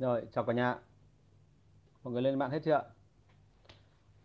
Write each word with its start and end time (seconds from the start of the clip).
Rồi, 0.00 0.22
chào 0.32 0.44
cả 0.44 0.52
nhà. 0.52 0.78
Mọi 2.02 2.12
người 2.12 2.22
lên 2.22 2.38
mạng 2.38 2.50
hết 2.50 2.58
chưa 2.64 2.72
ạ? 2.72 2.82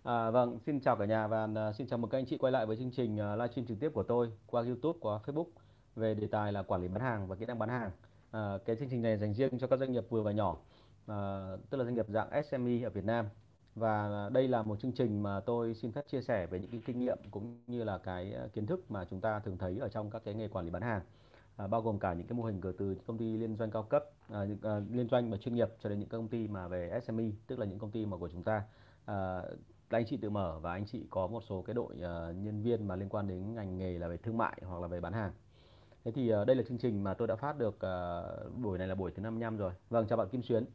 À, 0.04 0.32
vâng, 0.32 0.60
xin 0.66 0.80
chào 0.80 0.96
cả 0.96 1.06
nhà 1.06 1.28
và 1.28 1.44
uh, 1.44 1.76
xin 1.76 1.88
chào 1.88 2.00
mừng 2.00 2.12
các 2.12 2.18
anh 2.18 2.26
chị 2.26 2.38
quay 2.38 2.52
lại 2.52 2.66
với 2.66 2.78
chương 2.78 2.92
trình 2.92 3.20
à, 3.20 3.34
uh, 3.34 3.40
livestream 3.40 3.68
trực 3.68 3.80
tiếp 3.80 3.90
của 3.94 4.04
tôi 4.04 4.32
qua 4.48 4.64
YouTube, 4.64 5.00
qua 5.02 5.20
Facebook 5.26 5.48
về 5.96 6.14
đề 6.14 6.28
tài 6.28 6.54
là 6.54 6.64
quản 6.64 6.82
lý 6.82 6.88
bán 6.88 7.02
hàng 7.02 7.28
và 7.28 7.36
kỹ 7.36 7.46
năng 7.46 7.60
bán 7.60 7.70
hàng. 7.70 7.92
À, 8.32 8.58
cái 8.66 8.76
chương 8.76 8.90
trình 8.90 9.02
này 9.02 9.18
dành 9.18 9.34
riêng 9.34 9.60
cho 9.60 9.68
các 9.68 9.80
doanh 9.80 9.92
nghiệp 9.92 10.06
vừa 10.10 10.22
và 10.22 10.32
nhỏ, 10.32 10.58
à, 11.08 11.50
tức 11.70 11.78
là 11.78 11.84
doanh 11.84 11.96
nghiệp 11.96 12.06
dạng 12.10 12.44
SME 12.44 12.82
ở 12.84 12.90
Việt 12.90 13.06
Nam. 13.06 13.26
Và 13.76 14.30
đây 14.34 14.48
là 14.48 14.62
một 14.62 14.80
chương 14.80 14.92
trình 14.92 15.24
mà 15.24 15.40
tôi 15.40 15.74
xin 15.74 15.92
phép 15.92 16.08
chia 16.08 16.22
sẻ 16.22 16.46
về 16.46 16.60
những 16.60 16.72
cái 16.72 16.82
kinh 16.86 17.00
nghiệm 17.00 17.18
cũng 17.32 17.60
như 17.68 17.84
là 17.84 17.98
cái 17.98 18.34
à, 18.34 18.48
kiến 18.54 18.66
thức 18.66 18.92
mà 18.92 19.06
chúng 19.10 19.22
ta 19.22 19.40
thường 19.40 19.58
thấy 19.58 19.78
ở 19.78 19.90
trong 19.90 20.10
các 20.10 20.22
cái 20.26 20.34
nghề 20.34 20.48
quản 20.48 20.66
lý 20.66 20.72
bán 20.72 20.82
hàng 20.82 21.02
à, 21.58 21.68
bao 21.68 21.82
gồm 21.82 22.00
cả 22.00 22.14
những 22.14 22.28
cái 22.28 22.38
mô 22.38 22.44
hình 22.44 22.62
từ 22.78 22.96
công 23.08 23.18
ty 23.18 23.38
liên 23.38 23.56
doanh 23.56 23.72
cao 23.72 23.84
cấp 23.84 24.06
à, 24.30 24.46
những, 24.46 24.58
à, 24.62 24.82
liên 24.92 25.08
doanh 25.10 25.30
mà 25.30 25.38
chuyên 25.38 25.56
nghiệp 25.56 25.70
cho 25.84 25.90
đến 25.90 26.00
những 26.00 26.10
công 26.10 26.28
ty 26.28 26.48
mà 26.48 26.68
về 26.68 27.00
SME 27.08 27.24
tức 27.48 27.60
là 27.60 27.66
những 27.66 27.80
công 27.80 27.92
ty 27.92 28.06
mà 28.06 28.18
của 28.18 28.30
chúng 28.30 28.44
ta. 28.44 28.64
À, 29.06 29.42
anh 29.90 30.06
chị 30.06 30.18
tự 30.18 30.30
mở 30.30 30.60
và 30.60 30.72
anh 30.72 30.86
chị 30.86 31.06
có 31.10 31.28
một 31.28 31.44
số 31.50 31.62
cái 31.62 31.74
đội 31.74 31.96
uh, 31.96 32.36
nhân 32.36 32.62
viên 32.62 32.88
mà 32.88 32.96
liên 32.96 33.10
quan 33.10 33.28
đến 33.28 33.56
ngành 33.56 33.78
nghề 33.78 34.00
là 34.00 34.08
về 34.08 34.18
thương 34.18 34.38
mại 34.38 34.62
hoặc 34.66 34.82
là 34.82 34.88
về 34.88 35.00
bán 35.00 35.14
hàng. 35.14 35.32
Thế 36.06 36.12
thì 36.12 36.34
uh, 36.34 36.48
đây 36.48 36.56
là 36.56 36.64
chương 36.64 36.78
trình 36.78 37.04
mà 37.04 37.14
tôi 37.14 37.28
đã 37.28 37.36
phát 37.36 37.58
được 37.58 37.76
uh, 37.76 38.58
buổi 38.58 38.78
này 38.78 38.88
là 38.88 38.96
buổi 38.96 39.12
thứ 39.12 39.22
55 39.22 39.58
rồi. 39.58 39.72
Vâng 39.90 40.08
chào 40.08 40.18
bạn 40.18 40.30
Kim 40.30 40.44
Xuyến. 40.44 40.66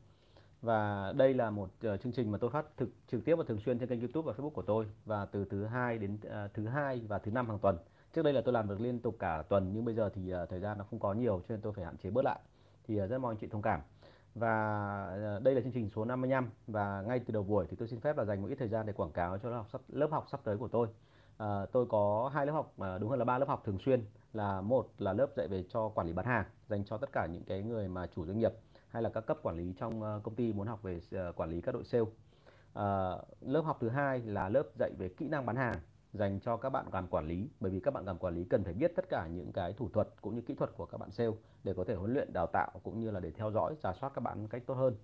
Và 0.62 1.12
đây 1.16 1.34
là 1.34 1.50
một 1.50 1.70
uh, 1.94 2.00
chương 2.00 2.12
trình 2.12 2.30
mà 2.30 2.38
tôi 2.38 2.50
phát 2.50 2.76
thực 2.76 2.90
trực 3.10 3.24
tiếp 3.24 3.34
và 3.34 3.44
thường 3.48 3.60
xuyên 3.60 3.78
trên 3.78 3.88
kênh 3.88 4.00
YouTube 4.00 4.26
và 4.26 4.32
Facebook 4.32 4.50
của 4.50 4.62
tôi 4.62 4.86
và 5.04 5.26
từ 5.26 5.44
thứ 5.44 5.64
hai 5.64 5.98
đến 5.98 6.14
uh, 6.14 6.54
thứ 6.54 6.66
hai 6.66 7.00
và 7.08 7.18
thứ 7.18 7.30
năm 7.30 7.48
hàng 7.48 7.58
tuần 7.58 7.76
trước 8.12 8.22
đây 8.22 8.32
là 8.32 8.40
tôi 8.40 8.52
làm 8.52 8.68
được 8.68 8.80
liên 8.80 8.98
tục 8.98 9.16
cả 9.18 9.42
tuần 9.48 9.70
nhưng 9.72 9.84
bây 9.84 9.94
giờ 9.94 10.10
thì 10.14 10.34
uh, 10.34 10.48
thời 10.48 10.60
gian 10.60 10.78
nó 10.78 10.84
không 10.90 10.98
có 10.98 11.14
nhiều 11.14 11.40
cho 11.48 11.54
nên 11.54 11.60
tôi 11.60 11.72
phải 11.72 11.84
hạn 11.84 11.96
chế 11.96 12.10
bớt 12.10 12.24
lại. 12.24 12.38
Thì 12.88 13.02
uh, 13.02 13.10
rất 13.10 13.18
mong 13.18 13.30
anh 13.30 13.38
chị 13.38 13.46
thông 13.46 13.62
cảm. 13.62 13.80
Và 14.34 15.36
uh, 15.36 15.42
đây 15.42 15.54
là 15.54 15.60
chương 15.60 15.72
trình 15.72 15.90
số 15.90 16.04
55 16.04 16.50
và 16.66 17.02
ngay 17.02 17.18
từ 17.18 17.32
đầu 17.32 17.42
buổi 17.42 17.66
thì 17.70 17.76
tôi 17.76 17.88
xin 17.88 18.00
phép 18.00 18.16
là 18.16 18.24
dành 18.24 18.42
một 18.42 18.48
ít 18.48 18.54
thời 18.54 18.68
gian 18.68 18.86
để 18.86 18.92
quảng 18.92 19.12
cáo 19.12 19.38
cho 19.38 19.48
lớp 19.48 19.56
học 19.56 19.66
sắp, 19.72 19.80
lớp 19.88 20.10
học 20.10 20.26
sắp 20.30 20.40
tới 20.44 20.56
của 20.56 20.68
tôi. 20.68 20.88
À, 21.36 21.66
tôi 21.72 21.86
có 21.86 22.30
hai 22.34 22.46
lớp 22.46 22.52
học 22.52 22.72
mà 22.76 22.98
đúng 22.98 23.10
hơn 23.10 23.18
là 23.18 23.24
ba 23.24 23.38
lớp 23.38 23.48
học 23.48 23.62
thường 23.64 23.78
xuyên. 23.78 24.04
Là 24.32 24.60
một 24.60 24.88
là 24.98 25.12
lớp 25.12 25.26
dạy 25.36 25.48
về 25.48 25.64
cho 25.68 25.88
quản 25.88 26.06
lý 26.06 26.12
bán 26.12 26.26
hàng 26.26 26.44
dành 26.68 26.84
cho 26.84 26.98
tất 26.98 27.12
cả 27.12 27.26
những 27.26 27.44
cái 27.44 27.62
người 27.62 27.88
mà 27.88 28.06
chủ 28.06 28.26
doanh 28.26 28.38
nghiệp 28.38 28.52
hay 28.88 29.02
là 29.02 29.10
các 29.10 29.26
cấp 29.26 29.38
quản 29.42 29.56
lý 29.56 29.74
trong 29.78 30.20
công 30.22 30.34
ty 30.34 30.52
muốn 30.52 30.66
học 30.66 30.82
về 30.82 31.00
quản 31.36 31.50
lý 31.50 31.60
các 31.60 31.74
đội 31.74 31.84
sale. 31.84 32.04
À, 32.74 33.12
lớp 33.40 33.60
học 33.60 33.78
thứ 33.80 33.88
hai 33.88 34.18
là 34.18 34.48
lớp 34.48 34.62
dạy 34.78 34.90
về 34.98 35.08
kỹ 35.08 35.28
năng 35.28 35.46
bán 35.46 35.56
hàng 35.56 35.76
dành 36.12 36.40
cho 36.40 36.56
các 36.56 36.70
bạn 36.70 36.86
làm 36.92 37.06
quản 37.08 37.26
lý, 37.26 37.48
bởi 37.60 37.70
vì 37.70 37.80
các 37.80 37.94
bạn 37.94 38.04
làm 38.04 38.18
quản 38.18 38.34
lý 38.34 38.44
cần 38.44 38.64
phải 38.64 38.72
biết 38.72 38.92
tất 38.96 39.08
cả 39.08 39.26
những 39.26 39.52
cái 39.52 39.72
thủ 39.72 39.88
thuật 39.88 40.08
cũng 40.20 40.34
như 40.34 40.40
kỹ 40.40 40.54
thuật 40.54 40.70
của 40.76 40.86
các 40.86 40.98
bạn 40.98 41.10
sale 41.10 41.30
để 41.64 41.74
có 41.76 41.84
thể 41.84 41.94
huấn 41.94 42.12
luyện, 42.12 42.32
đào 42.32 42.46
tạo 42.46 42.70
cũng 42.82 43.00
như 43.00 43.10
là 43.10 43.20
để 43.20 43.30
theo 43.30 43.50
dõi 43.50 43.74
giả 43.82 43.92
soát 44.00 44.12
các 44.14 44.20
bạn 44.20 44.42
một 44.42 44.48
cách 44.50 44.62
tốt 44.66 44.74
hơn. 44.74 44.94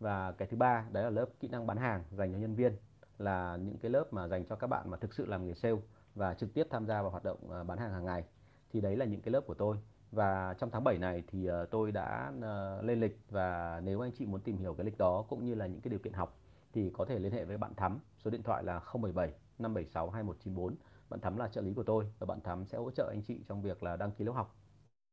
Và 0.00 0.32
cái 0.32 0.48
thứ 0.48 0.56
ba, 0.56 0.84
đấy 0.92 1.04
là 1.04 1.10
lớp 1.10 1.26
kỹ 1.40 1.48
năng 1.48 1.66
bán 1.66 1.76
hàng 1.76 2.04
dành 2.10 2.32
cho 2.32 2.38
nhân 2.38 2.54
viên, 2.54 2.76
là 3.18 3.56
những 3.56 3.78
cái 3.78 3.90
lớp 3.90 4.12
mà 4.12 4.28
dành 4.28 4.44
cho 4.44 4.56
các 4.56 4.66
bạn 4.66 4.90
mà 4.90 4.96
thực 4.96 5.14
sự 5.14 5.26
làm 5.26 5.46
nghề 5.46 5.54
sale 5.54 5.76
và 6.14 6.34
trực 6.34 6.54
tiếp 6.54 6.66
tham 6.70 6.86
gia 6.86 7.02
vào 7.02 7.10
hoạt 7.10 7.24
động 7.24 7.38
ờ, 7.50 7.64
bán 7.64 7.78
hàng 7.78 7.92
hàng 7.92 8.04
ngày. 8.04 8.24
Thì 8.72 8.80
đấy 8.80 8.96
là 8.96 9.04
những 9.04 9.20
cái 9.20 9.32
lớp 9.32 9.40
của 9.40 9.54
tôi. 9.54 9.76
Và 10.12 10.54
trong 10.58 10.70
tháng 10.70 10.84
7 10.84 10.98
này 10.98 11.22
thì 11.26 11.46
ờ, 11.46 11.66
tôi 11.70 11.92
đã 11.92 12.32
ờ, 12.42 12.82
lên 12.82 13.00
lịch 13.00 13.18
và 13.30 13.80
nếu 13.84 14.00
anh 14.00 14.12
chị 14.12 14.26
muốn 14.26 14.40
tìm 14.40 14.58
hiểu 14.58 14.74
cái 14.74 14.84
lịch 14.84 14.98
đó 14.98 15.24
cũng 15.28 15.44
như 15.44 15.54
là 15.54 15.66
những 15.66 15.80
cái 15.80 15.90
điều 15.90 15.98
kiện 15.98 16.12
học 16.12 16.38
thì 16.72 16.90
có 16.90 17.04
thể 17.04 17.18
liên 17.18 17.32
hệ 17.32 17.44
với 17.44 17.58
bạn 17.58 17.74
Thắm, 17.74 17.98
số 18.24 18.30
điện 18.30 18.42
thoại 18.42 18.64
là 18.64 18.80
077 19.02 19.32
576 19.60 20.10
2194 20.10 20.76
bạn 21.08 21.20
Thắm 21.20 21.36
là 21.36 21.48
trợ 21.48 21.60
lý 21.60 21.74
của 21.74 21.82
tôi 21.82 22.04
và 22.18 22.26
bạn 22.26 22.40
Thắm 22.40 22.66
sẽ 22.66 22.78
hỗ 22.78 22.90
trợ 22.90 23.08
anh 23.10 23.22
chị 23.22 23.40
trong 23.48 23.62
việc 23.62 23.82
là 23.82 23.96
đăng 23.96 24.12
ký 24.12 24.24
lớp 24.24 24.32
học 24.32 24.56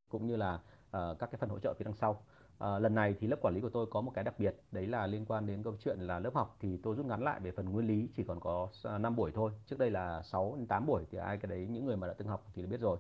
cũng 0.10 0.28
như 0.28 0.36
là 0.36 0.54
uh, 0.54 1.20
các 1.20 1.32
cái 1.32 1.38
phần 1.40 1.50
hỗ 1.50 1.60
trợ 1.60 1.74
phía 1.74 1.86
đằng 1.86 1.96
sau. 1.96 2.24
À, 2.60 2.80
lần 2.80 2.96
này 2.96 3.16
thì 3.20 3.28
lớp 3.28 3.38
quản 3.42 3.54
lý 3.54 3.62
của 3.62 3.70
tôi 3.70 3.86
có 3.92 4.02
một 4.02 4.12
cái 4.16 4.24
đặc 4.24 4.40
biệt 4.40 4.56
đấy 4.72 4.88
là 4.88 5.08
liên 5.08 5.26
quan 5.26 5.46
đến 5.46 5.64
câu 5.64 5.76
chuyện 5.84 6.00
là 6.00 6.20
lớp 6.20 6.34
học 6.34 6.58
thì 6.60 6.78
tôi 6.78 6.96
rút 6.96 7.06
ngắn 7.06 7.24
lại 7.24 7.40
về 7.40 7.52
phần 7.52 7.70
nguyên 7.70 7.88
lý 7.88 8.10
chỉ 8.16 8.24
còn 8.24 8.40
có 8.40 8.70
5 8.84 9.06
à, 9.06 9.10
buổi 9.10 9.32
thôi. 9.32 9.52
Trước 9.66 9.80
đây 9.80 9.92
là 9.92 10.22
6 10.22 10.56
đến 10.58 10.68
8 10.68 10.86
buổi 10.86 11.04
thì 11.12 11.18
ai 11.18 11.38
cái 11.38 11.50
đấy 11.50 11.68
những 11.72 11.86
người 11.86 11.98
mà 11.98 12.08
đã 12.08 12.14
từng 12.14 12.28
học 12.28 12.46
thì 12.54 12.66
biết 12.66 12.80
rồi. 12.82 12.98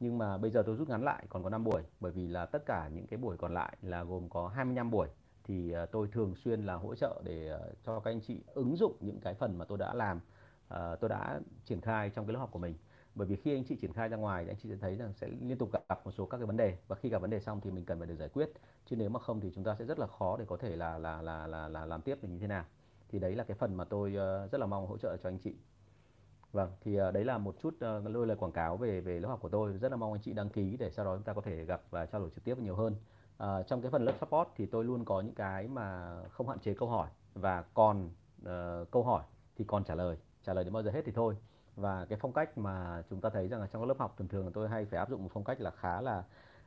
Nhưng 0.00 0.18
mà 0.18 0.38
bây 0.38 0.50
giờ 0.50 0.62
tôi 0.66 0.76
rút 0.76 0.88
ngắn 0.88 1.02
lại 1.04 1.26
còn 1.28 1.42
có 1.42 1.50
5 1.50 1.64
buổi 1.64 1.82
bởi 2.00 2.12
vì 2.12 2.28
là 2.28 2.46
tất 2.46 2.66
cả 2.66 2.88
những 2.94 3.06
cái 3.06 3.18
buổi 3.18 3.36
còn 3.36 3.54
lại 3.54 3.76
là 3.82 4.04
gồm 4.04 4.28
có 4.28 4.48
25 4.48 4.90
buổi. 4.90 5.08
Thì 5.44 5.72
ờ, 5.72 5.86
tôi 5.86 6.08
thường 6.12 6.34
xuyên 6.34 6.62
là 6.62 6.74
hỗ 6.74 6.94
trợ 6.94 7.22
để 7.24 7.58
cho 7.86 8.00
các 8.00 8.10
anh 8.10 8.20
chị 8.20 8.40
ứng 8.54 8.76
dụng 8.76 8.96
những 9.00 9.20
cái 9.20 9.34
phần 9.34 9.58
mà 9.58 9.64
tôi 9.64 9.78
đã 9.78 9.94
làm 9.94 10.20
uh, 10.74 11.00
tôi 11.00 11.08
đã 11.08 11.40
triển 11.64 11.80
khai 11.80 12.10
trong 12.10 12.26
cái 12.26 12.32
lớp 12.32 12.40
học 12.40 12.50
của 12.52 12.58
mình. 12.58 12.74
Bởi 13.14 13.26
vì 13.26 13.36
khi 13.36 13.54
anh 13.54 13.64
chị 13.64 13.76
triển 13.76 13.92
khai 13.92 14.08
ra 14.08 14.16
ngoài 14.16 14.44
thì 14.44 14.50
anh 14.50 14.56
chị 14.62 14.68
sẽ 14.68 14.76
thấy 14.80 14.96
rằng 14.96 15.12
sẽ 15.12 15.28
liên 15.28 15.58
tục 15.58 15.70
gặp 15.72 16.00
một 16.04 16.10
số 16.10 16.26
các 16.26 16.38
cái 16.38 16.46
vấn 16.46 16.56
đề. 16.56 16.76
Và 16.88 16.96
khi 16.96 17.08
gặp 17.08 17.18
vấn 17.18 17.30
đề 17.30 17.40
xong 17.40 17.60
thì 17.60 17.70
mình 17.70 17.84
cần 17.84 17.98
phải 17.98 18.06
được 18.06 18.14
giải 18.14 18.28
quyết. 18.28 18.52
Chứ 18.86 18.96
nếu 18.96 19.10
mà 19.10 19.20
không 19.20 19.40
thì 19.40 19.52
chúng 19.54 19.64
ta 19.64 19.74
sẽ 19.74 19.84
rất 19.84 19.98
là 19.98 20.06
khó 20.06 20.36
để 20.36 20.44
có 20.48 20.56
thể 20.56 20.76
là 20.76 20.98
là 20.98 21.22
là 21.22 21.46
là, 21.46 21.68
là 21.68 21.86
làm 21.86 22.02
tiếp 22.02 22.18
được 22.22 22.28
như 22.28 22.38
thế 22.38 22.46
nào. 22.46 22.64
Thì 23.08 23.18
đấy 23.18 23.34
là 23.34 23.44
cái 23.44 23.56
phần 23.56 23.74
mà 23.74 23.84
tôi 23.84 24.10
uh, 24.10 24.52
rất 24.52 24.58
là 24.58 24.66
mong 24.66 24.86
hỗ 24.86 24.98
trợ 24.98 25.16
cho 25.16 25.28
anh 25.28 25.38
chị. 25.38 25.54
Vâng 26.52 26.70
thì 26.80 27.00
uh, 27.00 27.14
đấy 27.14 27.24
là 27.24 27.38
một 27.38 27.54
chút 27.60 27.74
uh, 27.74 28.06
lôi 28.10 28.26
lời 28.26 28.36
quảng 28.36 28.52
cáo 28.52 28.76
về 28.76 29.00
về 29.00 29.20
lớp 29.20 29.28
học 29.28 29.40
của 29.40 29.48
tôi. 29.48 29.72
Rất 29.72 29.90
là 29.90 29.96
mong 29.96 30.12
anh 30.12 30.22
chị 30.22 30.32
đăng 30.32 30.48
ký 30.48 30.76
để 30.76 30.90
sau 30.90 31.04
đó 31.04 31.16
chúng 31.16 31.24
ta 31.24 31.32
có 31.32 31.40
thể 31.40 31.64
gặp 31.64 31.82
và 31.90 32.06
trao 32.06 32.20
đổi 32.20 32.30
trực 32.30 32.44
tiếp 32.44 32.58
nhiều 32.58 32.76
hơn. 32.76 32.96
À, 33.38 33.62
trong 33.62 33.82
cái 33.82 33.90
phần 33.90 34.04
lớp 34.04 34.12
support 34.20 34.48
thì 34.56 34.66
tôi 34.66 34.84
luôn 34.84 35.04
có 35.04 35.20
những 35.20 35.34
cái 35.34 35.68
mà 35.68 36.16
không 36.28 36.48
hạn 36.48 36.58
chế 36.58 36.74
câu 36.74 36.88
hỏi. 36.88 37.08
Và 37.34 37.62
còn 37.74 38.10
uh, 38.42 38.90
câu 38.90 39.04
hỏi 39.04 39.24
thì 39.56 39.64
còn 39.64 39.84
trả 39.84 39.94
lời 39.94 40.16
trả 40.46 40.54
lời 40.54 40.64
đến 40.64 40.72
bao 40.72 40.82
giờ 40.82 40.90
hết 40.90 41.02
thì 41.04 41.12
thôi. 41.12 41.36
Và 41.76 42.04
cái 42.04 42.18
phong 42.22 42.32
cách 42.32 42.58
mà 42.58 43.02
chúng 43.10 43.20
ta 43.20 43.30
thấy 43.30 43.48
rằng 43.48 43.60
là 43.60 43.66
trong 43.66 43.82
các 43.82 43.86
lớp 43.88 43.98
học 43.98 44.14
thường 44.18 44.28
thường 44.28 44.52
tôi 44.54 44.68
hay 44.68 44.84
phải 44.84 44.98
áp 44.98 45.10
dụng 45.10 45.22
một 45.22 45.30
phong 45.32 45.44
cách 45.44 45.60
là 45.60 45.70
khá 45.70 46.00
là 46.00 46.24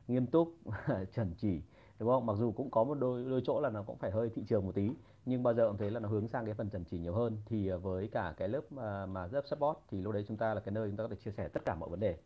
nghiêm 0.07 0.28
túc 0.28 0.53
chuẩn 1.16 1.34
chỉ 1.38 1.62
đúng 2.00 2.09
không? 2.09 2.25
Mặc 2.25 2.34
dù 2.38 2.51
cũng 2.51 2.72
có 2.72 2.84
một 2.84 2.95
đôi 2.95 3.25
đôi 3.25 3.41
chỗ 3.45 3.59
là 3.62 3.69
nó 3.69 3.84
cũng 3.84 3.97
phải 3.97 4.12
hơi 4.12 4.29
thị 4.29 4.44
trường 4.47 4.66
một 4.66 4.75
tí 4.75 4.91
nhưng 5.25 5.44
bao 5.44 5.53
giờ 5.53 5.68
cũng 5.68 5.78
thấy 5.78 5.91
là 5.91 6.00
nó 6.00 6.09
hướng 6.09 6.28
sang 6.28 6.45
cái 6.45 6.53
phần 6.53 6.69
chuẩn 6.69 6.84
chỉ 6.85 7.00
nhiều 7.00 7.13
hơn. 7.13 7.38
Thì 7.45 7.68
ờ, 7.68 7.78
với 7.78 8.07
cả 8.07 8.34
cái 8.38 8.47
lớp 8.47 8.72
mà, 8.72 9.06
mà 9.06 9.28
lớp 9.28 9.41
support 9.45 9.78
thì 9.89 10.01
lúc 10.01 10.13
đấy 10.13 10.25
chúng 10.28 10.38
ta 10.38 10.53
là 10.53 10.62
cái 10.62 10.72
nơi 10.72 10.89
chúng 10.89 10.97
ta 10.97 11.03
có 11.03 11.07
thể 11.09 11.16
chia 11.16 11.31
sẻ 11.31 11.47
tất 11.47 11.66
cả 11.66 11.75
mọi 11.75 11.89
vấn 11.89 12.00
đề. 12.00 12.18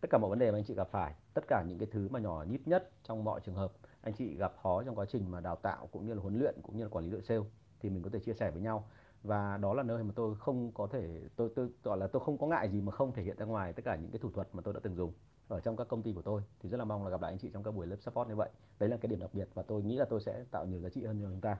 Tất 0.00 0.08
cả 0.10 0.18
mọi 0.18 0.30
vấn 0.30 0.38
đề 0.38 0.50
mà 0.52 0.58
anh 0.58 0.64
chị 0.64 0.74
gặp 0.74 0.88
phải 0.90 1.14
tất 1.34 1.44
cả 1.48 1.64
những 1.68 1.78
cái 1.78 1.88
thứ 1.92 2.08
mà 2.08 2.18
nhỏ 2.18 2.44
nhít 2.48 2.68
nhất 2.68 2.90
trong 3.02 3.24
mọi 3.24 3.40
trường 3.40 3.54
hợp 3.54 3.72
anh 4.00 4.14
chị 4.14 4.36
gặp 4.36 4.52
khó 4.62 4.82
trong 4.82 4.94
quá 4.98 5.06
trình 5.08 5.30
mà 5.30 5.40
đào 5.40 5.56
tạo 5.56 5.88
cũng 5.92 6.06
như 6.06 6.14
là 6.14 6.20
huấn 6.20 6.38
luyện 6.38 6.54
cũng 6.62 6.76
như 6.76 6.82
là 6.82 6.88
quản 6.88 7.04
lý 7.04 7.10
đội 7.10 7.22
sale 7.22 7.40
thì 7.80 7.90
mình 7.90 8.02
có 8.02 8.10
thể 8.12 8.18
chia 8.18 8.34
sẻ 8.34 8.50
với 8.50 8.62
nhau 8.62 8.88
và 9.26 9.56
đó 9.56 9.74
là 9.74 9.82
nơi 9.82 10.04
mà 10.04 10.12
tôi 10.16 10.34
không 10.36 10.72
có 10.74 10.88
thể 10.92 11.20
tôi 11.36 11.50
tôi 11.56 11.68
gọi 11.84 11.98
là 11.98 12.06
tôi 12.06 12.22
không 12.24 12.38
có 12.38 12.46
ngại 12.46 12.68
gì 12.68 12.80
mà 12.80 12.92
không 12.92 13.12
thể 13.12 13.22
hiện 13.22 13.36
ra 13.38 13.46
ngoài 13.46 13.72
tất 13.72 13.82
cả 13.84 13.96
những 13.96 14.10
cái 14.10 14.18
thủ 14.18 14.30
thuật 14.30 14.48
mà 14.52 14.62
tôi 14.64 14.74
đã 14.74 14.80
từng 14.82 14.96
dùng 14.96 15.12
ở 15.48 15.60
trong 15.60 15.76
các 15.76 15.88
công 15.88 16.02
ty 16.02 16.12
của 16.12 16.22
tôi. 16.22 16.42
Thì 16.60 16.68
rất 16.68 16.76
là 16.78 16.84
mong 16.84 17.04
là 17.04 17.10
gặp 17.10 17.22
lại 17.22 17.32
anh 17.32 17.38
chị 17.38 17.50
trong 17.52 17.62
các 17.62 17.70
buổi 17.70 17.86
lớp 17.86 17.96
support 18.00 18.28
như 18.28 18.36
vậy. 18.36 18.48
Đấy 18.78 18.88
là 18.88 18.96
cái 18.96 19.08
điểm 19.08 19.20
đặc 19.20 19.30
biệt 19.32 19.48
và 19.54 19.62
tôi 19.62 19.82
nghĩ 19.82 19.96
là 19.96 20.04
tôi 20.04 20.20
sẽ 20.20 20.44
tạo 20.50 20.66
nhiều 20.66 20.80
giá 20.80 20.88
trị 20.88 21.04
hơn 21.04 21.20
cho 21.22 21.28
chúng 21.30 21.40
ta. 21.40 21.56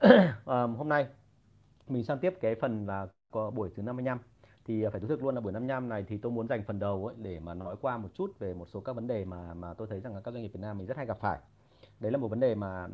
À, 0.46 0.62
hôm 0.62 0.88
nay 0.88 1.06
mình 1.88 2.04
sang 2.04 2.18
tiếp 2.18 2.34
cái 2.40 2.54
phần 2.54 2.86
là 2.86 3.06
có 3.30 3.50
buổi 3.50 3.70
thứ 3.76 3.82
55 3.82 4.18
thì 4.64 4.82
à, 4.82 4.90
phải 4.90 5.00
thú 5.00 5.06
thực 5.06 5.22
luôn 5.22 5.34
là 5.34 5.40
buổi 5.40 5.52
55 5.52 5.88
này 5.88 6.04
thì 6.08 6.18
tôi 6.18 6.32
muốn 6.32 6.48
dành 6.48 6.64
phần 6.64 6.78
đầu 6.78 7.06
ấy 7.06 7.16
để 7.18 7.40
mà 7.40 7.54
nói 7.54 7.76
qua 7.80 7.98
một 7.98 8.08
chút 8.14 8.38
về 8.38 8.54
một 8.54 8.68
số 8.68 8.80
các 8.80 8.92
vấn 8.92 9.06
đề 9.06 9.24
mà 9.24 9.54
mà 9.54 9.74
tôi 9.74 9.88
thấy 9.88 10.00
rằng 10.00 10.14
là 10.14 10.20
các 10.20 10.34
doanh 10.34 10.42
nghiệp 10.42 10.48
Việt 10.48 10.60
Nam 10.60 10.78
mình 10.78 10.86
rất 10.86 10.96
hay 10.96 11.06
gặp 11.06 11.18
phải 11.20 11.38
đấy 12.00 12.12
là 12.12 12.18
một 12.18 12.28
vấn 12.28 12.40
đề 12.40 12.54
mà 12.54 12.88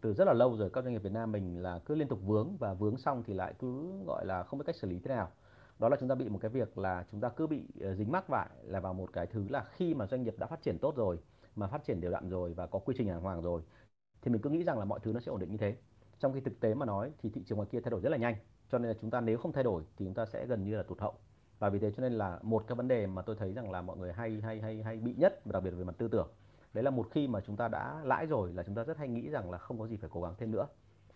từ 0.00 0.14
rất 0.14 0.24
là 0.24 0.32
lâu 0.32 0.56
rồi 0.56 0.70
các 0.70 0.84
doanh 0.84 0.92
nghiệp 0.92 1.02
Việt 1.02 1.12
Nam 1.12 1.32
mình 1.32 1.62
là 1.62 1.78
cứ 1.78 1.94
liên 1.94 2.08
tục 2.08 2.18
vướng 2.22 2.56
và 2.56 2.74
vướng 2.74 2.96
xong 2.96 3.22
thì 3.26 3.34
lại 3.34 3.54
cứ, 3.58 3.90
gọi 4.06 4.26
là, 4.26 4.42
không 4.42 4.58
biết 4.58 4.64
cách 4.66 4.76
xử 4.76 4.88
lý 4.88 4.98
thế 4.98 5.08
nào. 5.08 5.30
Đó 5.78 5.88
là 5.88 5.96
chúng 6.00 6.08
ta 6.08 6.14
bị 6.14 6.28
một 6.28 6.38
cái 6.42 6.50
việc 6.50 6.78
là 6.78 7.04
chúng 7.10 7.20
ta 7.20 7.28
cứ 7.28 7.46
bị 7.46 7.68
ờ, 7.80 7.94
dính 7.94 8.12
mắc 8.12 8.28
vải 8.28 8.48
là 8.62 8.80
vào 8.80 8.94
một 8.94 9.12
cái 9.12 9.26
thứ 9.26 9.44
là 9.48 9.64
khi 9.70 9.94
mà 9.94 10.06
doanh 10.06 10.22
nghiệp 10.22 10.34
đã 10.38 10.46
phát 10.46 10.62
triển 10.62 10.78
tốt 10.78 10.96
rồi, 10.96 11.18
mà 11.56 11.66
phát 11.66 11.84
triển 11.84 12.00
đều 12.00 12.10
đặn 12.10 12.28
rồi 12.28 12.54
và 12.54 12.66
có 12.66 12.78
quy 12.78 12.94
trình 12.98 13.08
hàng 13.08 13.20
hoàng 13.20 13.42
rồi, 13.42 13.62
thì 14.22 14.30
mình 14.30 14.42
cứ 14.42 14.50
nghĩ 14.50 14.64
rằng 14.64 14.78
là 14.78 14.84
mọi 14.84 15.00
thứ 15.02 15.12
nó 15.12 15.20
sẽ 15.20 15.30
ổn 15.30 15.40
định 15.40 15.50
như 15.50 15.58
thế. 15.58 15.76
Trong 16.18 16.32
khi 16.32 16.40
thực 16.40 16.60
tế 16.60 16.74
mà 16.74 16.86
nói 16.86 17.12
thì 17.22 17.30
thị 17.30 17.42
trường 17.46 17.56
ngoài 17.56 17.68
kia 17.72 17.80
thay 17.80 17.90
đổi 17.90 18.00
rất 18.00 18.10
là 18.10 18.16
nhanh, 18.16 18.34
cho 18.70 18.78
nên 18.78 18.88
là 18.88 18.98
chúng 19.00 19.10
ta 19.10 19.20
nếu 19.20 19.38
không 19.38 19.52
thay 19.52 19.64
đổi 19.64 19.82
thì 19.96 20.04
chúng 20.06 20.14
ta 20.14 20.26
sẽ 20.26 20.46
gần 20.46 20.64
như 20.64 20.76
là 20.76 20.82
tụt 20.82 21.00
hậu. 21.00 21.14
Và 21.58 21.68
vì 21.68 21.78
thế 21.78 21.90
cho 21.90 22.00
nên 22.02 22.12
là 22.12 22.38
một 22.42 22.64
cái 22.66 22.76
vấn 22.76 22.88
đề 22.88 23.06
mà 23.06 23.22
tôi 23.22 23.36
thấy 23.36 23.52
rằng 23.52 23.70
là 23.70 23.82
mọi 23.82 23.96
người 23.96 24.12
hay 24.12 24.40
hay 24.40 24.60
hay 24.60 24.82
hay 24.82 24.96
bị 24.96 25.14
nhất 25.14 25.46
đặc 25.46 25.62
biệt 25.62 25.70
về 25.70 25.84
mặt 25.84 25.94
tư 25.98 26.08
tưởng 26.08 26.28
đấy 26.72 26.84
là 26.84 26.90
một 26.90 27.08
khi 27.10 27.28
mà 27.28 27.40
chúng 27.40 27.56
ta 27.56 27.68
đã 27.68 28.00
lãi 28.04 28.26
rồi 28.26 28.52
là 28.52 28.62
chúng 28.62 28.74
ta 28.74 28.84
rất 28.84 28.96
hay 28.98 29.08
nghĩ 29.08 29.30
rằng 29.30 29.50
là 29.50 29.58
không 29.58 29.78
có 29.78 29.86
gì 29.86 29.96
phải 29.96 30.10
cố 30.12 30.22
gắng 30.22 30.34
thêm 30.38 30.50
nữa. 30.50 30.66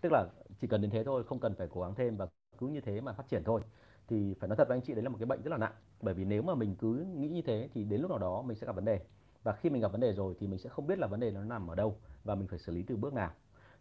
Tức 0.00 0.12
là 0.12 0.26
chỉ 0.60 0.66
cần 0.66 0.80
đến 0.80 0.90
thế 0.90 1.04
thôi, 1.04 1.24
không 1.24 1.40
cần 1.40 1.54
phải 1.54 1.68
cố 1.70 1.80
gắng 1.80 1.94
thêm 1.94 2.16
và 2.16 2.26
cứ 2.58 2.68
như 2.68 2.80
thế 2.80 3.00
mà 3.00 3.12
phát 3.12 3.28
triển 3.28 3.44
thôi. 3.44 3.62
Thì 4.08 4.34
phải 4.34 4.48
nói 4.48 4.56
thật 4.56 4.68
với 4.68 4.76
anh 4.76 4.82
chị, 4.82 4.94
đấy 4.94 5.02
là 5.02 5.08
một 5.08 5.16
cái 5.18 5.26
bệnh 5.26 5.42
rất 5.42 5.50
là 5.50 5.56
nặng. 5.56 5.72
Bởi 6.00 6.14
vì 6.14 6.24
nếu 6.24 6.42
mà 6.42 6.54
mình 6.54 6.76
cứ 6.76 7.06
nghĩ 7.16 7.28
như 7.28 7.42
thế 7.42 7.68
thì 7.74 7.84
đến 7.84 8.00
lúc 8.00 8.10
nào 8.10 8.18
đó 8.18 8.42
mình 8.42 8.56
sẽ 8.56 8.66
gặp 8.66 8.74
vấn 8.74 8.84
đề. 8.84 9.00
Và 9.42 9.52
khi 9.52 9.70
mình 9.70 9.82
gặp 9.82 9.92
vấn 9.92 10.00
đề 10.00 10.12
rồi 10.12 10.34
thì 10.38 10.46
mình 10.46 10.58
sẽ 10.58 10.70
không 10.70 10.86
biết 10.86 10.98
là 10.98 11.06
vấn 11.06 11.20
đề 11.20 11.30
nó 11.30 11.44
nằm 11.44 11.70
ở 11.70 11.74
đâu 11.74 11.96
và 12.24 12.34
mình 12.34 12.48
phải 12.48 12.58
xử 12.58 12.72
lý 12.72 12.82
từ 12.82 12.96
bước 12.96 13.14
nào. 13.14 13.30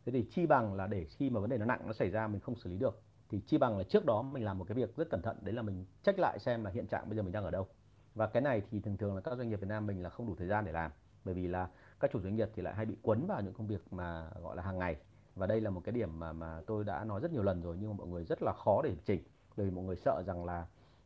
Thế 0.06 0.12
thì 0.12 0.25
chi 0.31 0.45
bằng 0.45 0.73
là 0.73 0.88
để 0.88 1.06
khi 1.06 1.29
mà 1.29 1.39
vấn 1.39 1.50
đề 1.50 1.57
nó 1.57 1.65
nặng, 1.65 1.81
nó 1.85 1.94
xảy 1.94 2.09
ra 2.09 2.27
mình 2.27 2.41
không 2.41 2.56
xử 2.56 2.69
lý 2.69 2.77
được. 2.77 3.01
Thì 3.29 3.41
chi 3.47 3.57
bằng 3.57 3.77
là 3.77 3.83
trước 3.83 4.06
đó 4.06 4.21
mình 4.21 4.44
làm 4.44 4.57
một 4.57 4.65
cái 4.68 4.75
việc 4.75 4.95
rất 4.95 5.09
cẩn 5.09 5.21
thận, 5.21 5.38
đấy 5.41 5.53
là 5.53 5.62
mình 5.62 5.85
check 6.03 6.19
lại 6.19 6.39
xem 6.39 6.63
là 6.63 6.71
hiện 6.71 6.88
trạng 6.88 7.09
bây 7.09 7.15
giờ 7.18 7.23
mình 7.23 7.31
đang 7.31 7.44
ở 7.44 7.51
đâu. 7.51 7.68
Và 8.15 8.27
cái 8.27 8.41
này 8.41 8.62
thì 8.71 8.79
thường 8.79 8.97
thường 8.97 9.15
là 9.15 9.21
các 9.21 9.38
doanh 9.38 9.50
nghiệp 9.50 9.59
Việt 9.62 9.68
Nam 9.68 9.88
mình 9.88 10.03
là 10.03 10.09
không 10.09 10.27
đủ 10.27 10.35
thời 10.35 10.47
gian 10.47 10.65
để 10.65 10.71
làm 10.71 10.91
bởi 11.25 11.33
vì 11.33 11.47
là 11.47 11.69
các 12.00 12.12
chủ 12.13 12.19
doanh 12.19 12.35
nghiệp 12.35 12.50
thì 12.56 12.62
lại 12.62 12.73
hay 12.75 12.85
bị 12.85 12.97
quấn 13.01 13.27
vào 13.27 13.41
những 13.41 13.53
công 13.53 13.68
việc 13.68 13.94
mà 13.94 14.29
gọi 14.41 14.56
là 14.56 14.63
hàng 14.63 14.79
ngày. 14.79 14.95
Và 15.35 15.47
đây 15.47 15.62
là 15.62 15.69
một 15.69 15.81
cái 15.83 15.94
điểm 15.94 16.19
mà 16.19 16.33
mà 16.33 16.62
tôi 16.68 16.83
đã 16.83 17.03
nói 17.03 17.19
rất 17.19 17.31
nhiều 17.31 17.44
lần 17.44 17.62
rồi, 17.62 17.77
nhưng 17.79 17.89
mà 17.89 17.95
mọi 17.97 18.07
người 18.07 18.23
rất 18.23 18.41
là 18.41 18.53
khó 18.53 18.81
để 18.81 18.95
chỉnh. 19.06 19.23
Bởi 19.57 19.65
vì 19.65 19.71
mọi 19.71 19.85
người 19.85 19.95
sợ 19.95 20.23
rằng 20.27 20.45
là, 20.45 20.65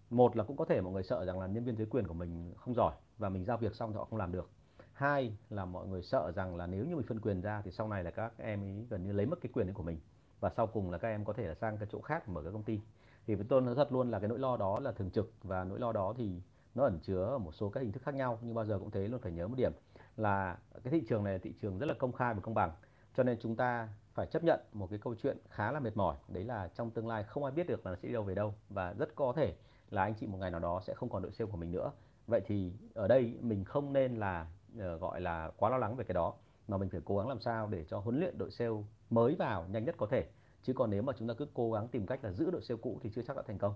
một 0.09 0.37
là 0.37 0.43
cũng 0.43 0.57
có 0.57 0.65
thể 0.65 0.81
mọi 0.81 0.93
người 0.93 1.03
sợ 1.03 1.25
rằng 1.25 1.39
là 1.39 1.47
nhân 1.47 1.63
viên 1.63 1.75
dưới 1.75 1.87
quyền 1.87 2.07
của 2.07 2.13
mình 2.13 2.53
không 2.57 2.73
giỏi 2.73 2.93
và 3.17 3.29
mình 3.29 3.45
giao 3.45 3.57
việc 3.57 3.75
xong 3.75 3.91
thì 3.91 3.97
họ 3.97 4.05
không 4.05 4.19
làm 4.19 4.31
được. 4.31 4.49
Hai 4.93 5.37
là 5.49 5.65
mọi 5.65 5.87
người 5.87 6.01
sợ 6.01 6.31
rằng 6.31 6.55
là 6.55 6.67
nếu 6.67 6.85
như 6.85 6.95
mình 6.95 7.05
phân 7.07 7.19
quyền 7.19 7.41
ra 7.41 7.61
thì 7.61 7.71
sau 7.71 7.87
này 7.87 8.03
là 8.03 8.11
các 8.11 8.33
em 8.37 8.63
ấy 8.63 8.85
gần 8.89 9.03
như 9.03 9.11
lấy 9.11 9.25
mất 9.25 9.41
cái 9.41 9.49
quyền 9.53 9.67
ấy 9.67 9.73
của 9.73 9.83
mình. 9.83 9.99
Và 10.39 10.49
sau 10.49 10.67
cùng 10.67 10.91
là 10.91 10.97
các 10.97 11.07
em 11.07 11.25
có 11.25 11.33
thể 11.33 11.47
là 11.47 11.53
sang 11.53 11.77
cái 11.77 11.87
chỗ 11.91 12.01
khác 12.01 12.29
mở 12.29 12.41
cái 12.43 12.51
công 12.51 12.63
ty. 12.63 12.79
Thì 13.27 13.35
với 13.35 13.45
tôi 13.49 13.61
nói 13.61 13.75
thật 13.75 13.91
luôn 13.91 14.11
là 14.11 14.19
cái 14.19 14.29
nỗi 14.29 14.39
lo 14.39 14.57
đó 14.57 14.79
là 14.79 14.91
thường 14.91 15.11
trực 15.11 15.31
và 15.43 15.63
nỗi 15.63 15.79
lo 15.79 15.91
đó 15.91 16.13
thì 16.17 16.41
nó 16.75 16.83
ẩn 16.83 16.99
chứa 16.99 17.25
ở 17.25 17.37
một 17.37 17.51
số 17.51 17.69
các 17.69 17.79
hình 17.81 17.91
thức 17.91 18.03
khác 18.03 18.15
nhau, 18.15 18.39
nhưng 18.41 18.55
bao 18.55 18.65
giờ 18.65 18.79
cũng 18.79 18.91
thế, 18.91 19.07
luôn 19.07 19.21
phải 19.21 19.31
nhớ 19.31 19.47
một 19.47 19.55
điểm 19.57 19.71
là 20.17 20.57
cái 20.83 20.91
thị 20.91 21.03
trường 21.09 21.23
này 21.23 21.33
là 21.33 21.39
thị 21.43 21.53
trường 21.61 21.77
rất 21.77 21.85
là 21.85 21.93
công 21.93 22.11
khai 22.11 22.33
và 22.33 22.39
công 22.41 22.53
bằng. 22.53 22.71
Cho 23.17 23.23
nên 23.23 23.37
chúng 23.41 23.55
ta 23.55 23.89
phải 24.13 24.27
chấp 24.27 24.43
nhận 24.43 24.59
một 24.73 24.87
cái 24.89 24.99
câu 24.99 25.15
chuyện 25.15 25.37
khá 25.49 25.71
là 25.71 25.79
mệt 25.79 25.97
mỏi. 25.97 26.15
Đấy 26.27 26.43
là 26.43 26.67
trong 26.67 26.91
tương 26.91 27.07
lai 27.07 27.23
không 27.23 27.43
ai 27.43 27.51
biết 27.51 27.67
được 27.67 27.85
là 27.85 27.91
nó 27.91 27.97
sẽ 28.01 28.07
đi 28.07 28.13
đâu 28.13 28.23
về 28.23 28.35
đâu 28.35 28.53
và 28.69 28.93
rất 28.93 29.15
có 29.15 29.33
thể 29.35 29.55
là 29.89 30.03
anh 30.03 30.13
chị 30.13 30.27
một 30.27 30.37
ngày 30.37 30.51
nào 30.51 30.59
đó 30.59 30.81
sẽ 30.83 30.93
không 30.93 31.09
còn 31.09 31.21
đội 31.21 31.31
sale 31.31 31.51
của 31.51 31.57
mình 31.57 31.71
nữa. 31.71 31.91
Vậy 32.27 32.41
thì 32.45 32.73
ở 32.93 33.07
đây 33.07 33.37
mình 33.41 33.63
không 33.63 33.93
nên 33.93 34.15
là 34.15 34.47
uh, 34.77 35.01
gọi 35.01 35.21
là 35.21 35.51
quá 35.57 35.69
lo 35.69 35.77
lắng 35.77 35.95
về 35.95 36.03
cái 36.03 36.13
đó 36.13 36.33
mà 36.67 36.77
mình 36.77 36.89
phải 36.89 37.01
cố 37.05 37.17
gắng 37.17 37.27
làm 37.27 37.39
sao 37.39 37.67
để 37.67 37.85
cho 37.89 37.99
huấn 37.99 38.19
luyện 38.19 38.37
đội 38.37 38.51
sale 38.51 38.83
mới 39.09 39.35
vào 39.35 39.65
nhanh 39.67 39.85
nhất 39.85 39.95
có 39.97 40.07
thể. 40.11 40.25
Chứ 40.63 40.73
còn 40.73 40.89
nếu 40.89 41.01
mà 41.01 41.13
chúng 41.17 41.27
ta 41.27 41.33
cứ 41.33 41.47
cố 41.53 41.71
gắng 41.71 41.87
tìm 41.87 42.05
cách 42.05 42.23
là 42.23 42.31
giữ 42.31 42.51
đội 42.51 42.61
sale 42.61 42.79
cũ 42.81 42.99
thì 43.03 43.09
chưa 43.15 43.21
chắc 43.27 43.35
đã 43.37 43.43
thành 43.47 43.57
công. 43.57 43.73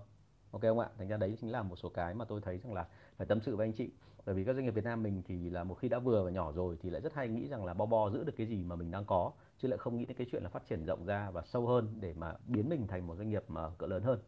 Ok 0.50 0.62
không 0.62 0.78
ạ? 0.78 0.88
Thành 0.98 1.08
ra 1.08 1.16
đấy 1.16 1.36
chính 1.40 1.52
là 1.52 1.62
một 1.62 1.76
số 1.76 1.88
cái 1.88 2.14
mà 2.14 2.24
tôi 2.24 2.40
thấy 2.40 2.58
rằng 2.58 2.72
là 2.72 2.86
phải 3.16 3.26
tâm 3.26 3.40
sự 3.40 3.56
với 3.56 3.66
anh 3.66 3.72
chị 3.72 3.90
bởi 4.26 4.34
vì 4.34 4.44
các 4.44 4.52
doanh 4.52 4.64
nghiệp 4.64 4.70
Việt 4.70 4.84
Nam 4.84 5.02
mình 5.02 5.22
thì 5.26 5.50
là 5.50 5.64
một 5.64 5.74
khi 5.74 5.88
đã 5.88 5.98
vừa 5.98 6.24
và 6.24 6.30
nhỏ 6.30 6.52
rồi 6.52 6.76
thì 6.82 6.90
lại 6.90 7.00
rất 7.00 7.14
hay 7.14 7.28
nghĩ 7.28 7.48
rằng 7.48 7.64
là 7.64 7.74
bo 7.74 7.86
bo 7.86 8.10
giữ 8.10 8.24
được 8.24 8.32
cái 8.36 8.46
gì 8.46 8.64
mà 8.64 8.76
mình 8.76 8.90
đang 8.90 9.04
có 9.04 9.32
chứ 9.58 9.68
lại 9.68 9.78
không 9.78 9.96
nghĩ 9.96 10.04
đến 10.04 10.16
cái 10.16 10.26
chuyện 10.30 10.42
là 10.42 10.48
phát 10.48 10.62
triển 10.68 10.84
rộng 10.84 11.06
ra 11.06 11.30
và 11.30 11.42
sâu 11.42 11.66
hơn 11.66 11.88
để 12.00 12.14
mà 12.14 12.34
biến 12.46 12.68
mình 12.68 12.86
thành 12.86 13.06
một 13.06 13.16
doanh 13.16 13.28
nghiệp 13.28 13.44
mà 13.48 13.70
cỡ 13.78 13.86
lớn 13.86 14.02
hơn. 14.02 14.20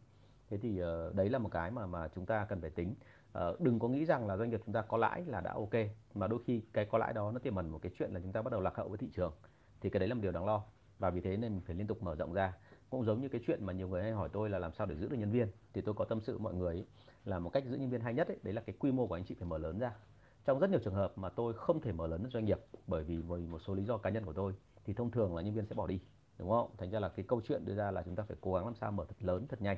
Thế 0.49 0.57
thì 0.57 0.81
uh, 0.83 1.15
đấy 1.15 1.29
là 1.29 1.39
một 1.39 1.49
cái 1.51 1.71
mà 1.71 1.85
mà 1.85 2.07
chúng 2.07 2.25
ta 2.25 2.45
cần 2.45 2.61
phải 2.61 2.69
tính. 2.69 2.95
Uh, 3.37 3.61
đừng 3.61 3.79
có 3.79 3.87
nghĩ 3.87 4.05
rằng 4.05 4.27
là 4.27 4.37
doanh 4.37 4.49
nghiệp 4.49 4.61
chúng 4.65 4.73
ta 4.73 4.81
có 4.81 4.97
lãi 4.97 5.23
là 5.25 5.41
đã 5.41 5.53
ok 5.53 5.73
mà 6.13 6.27
đôi 6.27 6.39
khi 6.45 6.61
cái 6.73 6.85
có 6.85 6.97
lãi 6.97 7.13
đó 7.13 7.31
nó 7.31 7.39
tiềm 7.39 7.55
ẩn 7.55 7.69
một 7.69 7.79
cái 7.81 7.91
chuyện 7.99 8.11
là 8.11 8.19
chúng 8.19 8.31
ta 8.31 8.41
bắt 8.41 8.51
đầu 8.51 8.61
lạc 8.61 8.75
hậu 8.75 8.89
với 8.89 8.97
thị 8.97 9.09
trường. 9.15 9.33
Thì 9.81 9.89
cái 9.89 9.99
đấy 9.99 10.09
là 10.09 10.15
một 10.15 10.21
điều 10.21 10.31
đáng 10.31 10.45
lo. 10.45 10.63
Và 10.99 11.09
vì 11.09 11.21
thế 11.21 11.37
nên 11.37 11.51
mình 11.51 11.61
phải 11.65 11.75
liên 11.75 11.87
tục 11.87 12.03
mở 12.03 12.15
rộng 12.15 12.33
ra. 12.33 12.53
Cũng 12.89 13.05
giống 13.05 13.21
như 13.21 13.29
cái 13.29 13.41
chuyện 13.47 13.65
mà 13.65 13.73
nhiều 13.73 13.87
người 13.87 14.03
hay 14.03 14.11
hỏi 14.11 14.29
tôi 14.33 14.49
là 14.49 14.59
làm 14.59 14.73
sao 14.73 14.87
để 14.87 14.95
giữ 14.95 15.09
được 15.09 15.17
nhân 15.17 15.31
viên 15.31 15.47
thì 15.73 15.81
tôi 15.81 15.93
có 15.93 16.05
tâm 16.05 16.21
sự 16.21 16.37
mọi 16.37 16.53
người 16.53 16.75
ấy, 16.75 16.85
là 17.25 17.39
một 17.39 17.49
cách 17.49 17.65
giữ 17.65 17.77
nhân 17.77 17.89
viên 17.89 18.01
hay 18.01 18.13
nhất 18.13 18.27
ấy, 18.27 18.37
đấy 18.43 18.53
là 18.53 18.61
cái 18.61 18.75
quy 18.79 18.91
mô 18.91 19.07
của 19.07 19.15
anh 19.15 19.23
chị 19.25 19.35
phải 19.39 19.47
mở 19.47 19.57
lớn 19.57 19.79
ra. 19.79 19.95
Trong 20.45 20.59
rất 20.59 20.69
nhiều 20.69 20.79
trường 20.83 20.93
hợp 20.93 21.13
mà 21.17 21.29
tôi 21.29 21.53
không 21.53 21.81
thể 21.81 21.91
mở 21.91 22.07
lớn 22.07 22.23
doanh 22.29 22.45
nghiệp 22.45 22.59
bởi 22.87 23.03
vì 23.03 23.17
vì 23.17 23.47
một 23.47 23.59
số 23.59 23.73
lý 23.73 23.83
do 23.83 23.97
cá 23.97 24.09
nhân 24.09 24.25
của 24.25 24.33
tôi 24.33 24.53
thì 24.85 24.93
thông 24.93 25.11
thường 25.11 25.35
là 25.35 25.41
nhân 25.41 25.53
viên 25.53 25.65
sẽ 25.65 25.75
bỏ 25.75 25.87
đi 25.87 25.99
đúng 26.37 26.49
không? 26.49 26.69
Thành 26.77 26.91
ra 26.91 26.99
là 26.99 27.09
cái 27.09 27.25
câu 27.27 27.41
chuyện 27.41 27.65
đưa 27.65 27.75
ra 27.75 27.91
là 27.91 28.03
chúng 28.03 28.15
ta 28.15 28.23
phải 28.27 28.37
cố 28.41 28.53
gắng 28.53 28.65
làm 28.65 28.75
sao 28.75 28.91
mở 28.91 29.05
thật 29.05 29.15
lớn 29.19 29.45
thật 29.49 29.61
nhanh. 29.61 29.77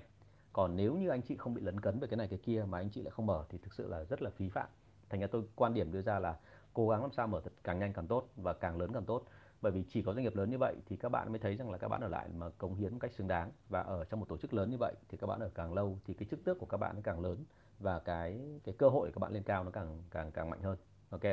Còn 0.53 0.75
nếu 0.75 0.95
như 0.95 1.09
anh 1.09 1.21
chị 1.21 1.35
không 1.37 1.53
bị 1.53 1.61
lấn 1.61 1.79
cấn 1.79 1.99
về 1.99 2.07
cái 2.07 2.17
này 2.17 2.27
cái 2.27 2.39
kia 2.43 2.65
mà 2.69 2.77
anh 2.77 2.89
chị 2.89 3.01
lại 3.01 3.11
không 3.11 3.25
mở 3.25 3.45
thì 3.49 3.57
thực 3.57 3.73
sự 3.73 3.87
là 3.87 4.03
rất 4.03 4.21
là 4.21 4.29
phí 4.29 4.49
phạm. 4.49 4.67
Thành 5.09 5.21
ra 5.21 5.27
tôi 5.27 5.43
quan 5.55 5.73
điểm 5.73 5.91
đưa 5.91 6.01
ra 6.01 6.19
là 6.19 6.39
cố 6.73 6.89
gắng 6.89 7.01
làm 7.01 7.11
sao 7.11 7.27
mở 7.27 7.41
thật 7.43 7.53
càng 7.63 7.79
nhanh 7.79 7.93
càng 7.93 8.07
tốt 8.07 8.29
và 8.35 8.53
càng 8.53 8.77
lớn 8.77 8.91
càng 8.93 9.05
tốt 9.05 9.23
bởi 9.61 9.71
vì 9.71 9.83
chỉ 9.89 10.01
có 10.01 10.13
doanh 10.13 10.23
nghiệp 10.23 10.35
lớn 10.35 10.49
như 10.49 10.57
vậy 10.57 10.75
thì 10.85 10.95
các 10.95 11.09
bạn 11.09 11.29
mới 11.31 11.39
thấy 11.39 11.55
rằng 11.55 11.71
là 11.71 11.77
các 11.77 11.87
bạn 11.87 12.01
ở 12.01 12.07
lại 12.07 12.29
mà 12.35 12.49
cống 12.57 12.75
hiến 12.75 12.91
một 12.91 12.99
cách 13.01 13.13
xứng 13.13 13.27
đáng. 13.27 13.51
Và 13.69 13.81
ở 13.81 14.03
trong 14.03 14.19
một 14.19 14.25
tổ 14.29 14.37
chức 14.37 14.53
lớn 14.53 14.71
như 14.71 14.77
vậy 14.79 14.93
thì 15.09 15.17
các 15.17 15.27
bạn 15.27 15.39
ở 15.39 15.49
càng 15.55 15.73
lâu 15.73 15.99
thì 16.05 16.13
cái 16.13 16.27
chức 16.31 16.43
tước 16.43 16.59
của 16.59 16.65
các 16.65 16.77
bạn 16.77 16.95
nó 16.95 17.01
càng 17.03 17.19
lớn 17.19 17.43
và 17.79 17.99
cái 17.99 18.39
cái 18.63 18.75
cơ 18.77 18.89
hội 18.89 19.07
của 19.07 19.13
các 19.13 19.19
bạn 19.19 19.33
lên 19.33 19.43
cao 19.43 19.63
nó 19.63 19.71
càng 19.71 20.03
càng 20.11 20.31
càng 20.31 20.49
mạnh 20.49 20.61
hơn. 20.61 20.77
Ok. 21.09 21.23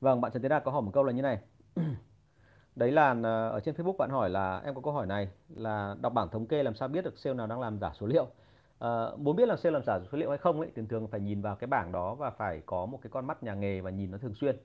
Vâng 0.00 0.20
bạn 0.20 0.32
Trần 0.32 0.42
Tiến 0.42 0.48
Đạt 0.48 0.64
có 0.64 0.70
hỏi 0.70 0.82
một 0.82 0.90
câu 0.94 1.04
là 1.04 1.12
như 1.12 1.22
này. 1.22 1.38
Đấy 2.76 2.92
là 2.92 3.14
à, 3.24 3.48
ở 3.48 3.60
trên 3.60 3.74
Facebook 3.74 3.96
bạn 3.96 4.10
hỏi 4.10 4.30
là 4.30 4.60
em 4.64 4.74
có 4.74 4.80
câu 4.80 4.92
hỏi 4.92 5.06
này 5.06 5.28
là 5.48 5.96
đọc 6.00 6.12
bảng 6.14 6.28
thống 6.28 6.46
kê 6.46 6.62
làm 6.62 6.74
sao 6.74 6.88
biết 6.88 7.04
được 7.04 7.18
sale 7.18 7.34
nào 7.34 7.46
đang 7.46 7.60
làm 7.60 7.78
giả 7.78 7.92
số 8.00 8.06
liệu? 8.06 8.26
À, 8.78 9.06
muốn 9.16 9.36
biết 9.36 9.48
là 9.48 9.56
sale 9.56 9.72
làm 9.72 9.82
giả 9.86 10.00
số 10.12 10.18
liệu 10.18 10.28
hay 10.28 10.38
không 10.38 10.60
ấy 10.60 10.70
thường 10.76 10.88
thường 10.88 11.08
phải 11.08 11.20
nhìn 11.20 11.42
vào 11.42 11.56
cái 11.56 11.68
bảng 11.68 11.92
đó 11.92 12.14
và 12.14 12.30
phải 12.30 12.62
có 12.66 12.86
một 12.86 12.98
cái 13.02 13.10
con 13.10 13.26
mắt 13.26 13.42
nhà 13.42 13.54
nghề 13.54 13.80
và 13.80 13.90
nhìn 13.90 14.10
nó 14.10 14.18
thường 14.18 14.34
xuyên 14.34 14.56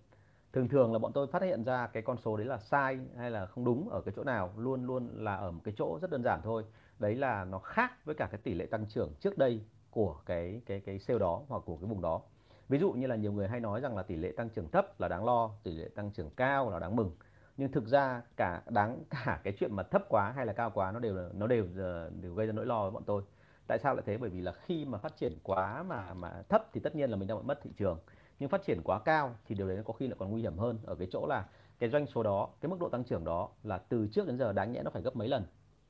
thường 0.55 0.67
thường 0.67 0.93
là 0.93 0.99
bọn 0.99 1.11
tôi 1.13 1.27
phát 1.27 1.41
hiện 1.41 1.63
ra 1.63 1.87
cái 1.87 2.03
con 2.03 2.17
số 2.17 2.37
đấy 2.37 2.45
là 2.45 2.57
sai 2.57 2.99
hay 3.17 3.31
là 3.31 3.45
không 3.45 3.65
đúng 3.65 3.89
ở 3.89 4.01
cái 4.05 4.13
chỗ 4.15 4.23
nào, 4.23 4.53
luôn 4.57 4.85
luôn 4.85 5.09
là 5.13 5.35
ở 5.35 5.51
một 5.51 5.61
cái 5.63 5.73
chỗ 5.77 5.99
rất 6.01 6.11
đơn 6.11 6.23
giản 6.23 6.41
thôi. 6.43 6.63
Đấy 6.99 7.15
là 7.15 7.45
nó 7.45 7.59
khác 7.59 8.05
với 8.05 8.15
cả 8.15 8.27
cái 8.31 8.41
tỷ 8.43 8.53
lệ 8.53 8.65
tăng 8.65 8.85
trưởng 8.85 9.13
trước 9.19 9.37
đây 9.37 9.61
của 9.91 10.15
cái 10.25 10.61
cái 10.65 10.79
cái 10.79 10.99
sale 10.99 11.19
đó 11.19 11.41
hoặc 11.47 11.63
của 11.65 11.77
cái 11.77 11.89
vùng 11.89 12.01
đó. 12.01 12.21
Ví 12.69 12.79
dụ 12.79 12.91
như 12.91 13.07
là 13.07 13.15
nhiều 13.15 13.31
người 13.31 13.47
hay 13.47 13.59
nói 13.59 13.81
rằng 13.81 13.97
là 13.97 14.03
tỷ 14.03 14.15
lệ 14.15 14.31
tăng 14.37 14.49
trưởng 14.49 14.69
thấp 14.69 14.99
là 15.01 15.07
đáng 15.07 15.25
lo, 15.25 15.51
tỷ 15.63 15.71
lệ 15.71 15.89
tăng 15.95 16.11
trưởng 16.11 16.29
cao 16.29 16.71
là 16.71 16.79
đáng 16.79 16.95
mừng. 16.95 17.11
Nhưng 17.57 17.71
thực 17.71 17.87
ra 17.87 18.21
cả 18.37 18.61
đáng 18.69 19.03
cả 19.09 19.39
cái 19.43 19.53
chuyện 19.59 19.75
mà 19.75 19.83
thấp 19.83 20.03
quá 20.09 20.31
hay 20.35 20.45
là 20.45 20.53
cao 20.53 20.71
quá 20.73 20.91
nó 20.91 20.99
đều 20.99 21.15
nó 21.33 21.47
đều 21.47 21.67
ờ, 21.77 22.09
đều 22.21 22.33
gây 22.33 22.47
ra 22.47 22.53
nỗi 22.53 22.65
lo 22.65 22.81
với 22.81 22.91
bọn 22.91 23.03
tôi. 23.05 23.23
Tại 23.67 23.79
sao 23.79 23.95
lại 23.95 24.03
thế? 24.05 24.17
Bởi 24.17 24.29
vì 24.29 24.41
là 24.41 24.51
khi 24.51 24.85
mà 24.85 24.97
phát 24.97 25.17
triển 25.17 25.37
quá 25.43 25.83
mà 25.83 26.13
mà 26.13 26.43
thấp 26.49 26.67
thì 26.73 26.79
tất 26.79 26.95
nhiên 26.95 27.09
là 27.09 27.15
mình 27.17 27.27
đang 27.27 27.37
bị 27.37 27.43
mất 27.43 27.59
thị 27.63 27.71
trường 27.77 27.99
nhưng 28.39 28.49
phát 28.49 28.63
triển 28.63 28.81
quá 28.83 28.99
cao 28.99 29.35
thì 29.45 29.55
điều 29.55 29.67
đấy 29.67 29.81
có 29.85 29.93
khi 29.93 30.07
lại 30.07 30.15
còn 30.19 30.31
nguy 30.31 30.41
hiểm 30.41 30.57
hơn 30.57 30.79
ở 30.85 30.95
cái 30.95 31.07
chỗ 31.11 31.25
là 31.27 31.45
cái 31.79 31.89
doanh 31.89 32.07
số 32.07 32.23
đó, 32.23 32.49
cái 32.61 32.69
mức 32.69 32.79
độ 32.79 32.89
tăng 32.89 33.03
trưởng 33.03 33.23
đó 33.23 33.49
là 33.63 33.77
từ 33.77 34.07
trước 34.11 34.27
đến 34.27 34.37
giờ 34.37 34.53
đáng 34.53 34.71
nhẽ 34.71 34.83
nó 34.83 34.91
phải 34.91 35.01
gấp 35.01 35.15
mấy 35.15 35.27
lần. 35.27 35.45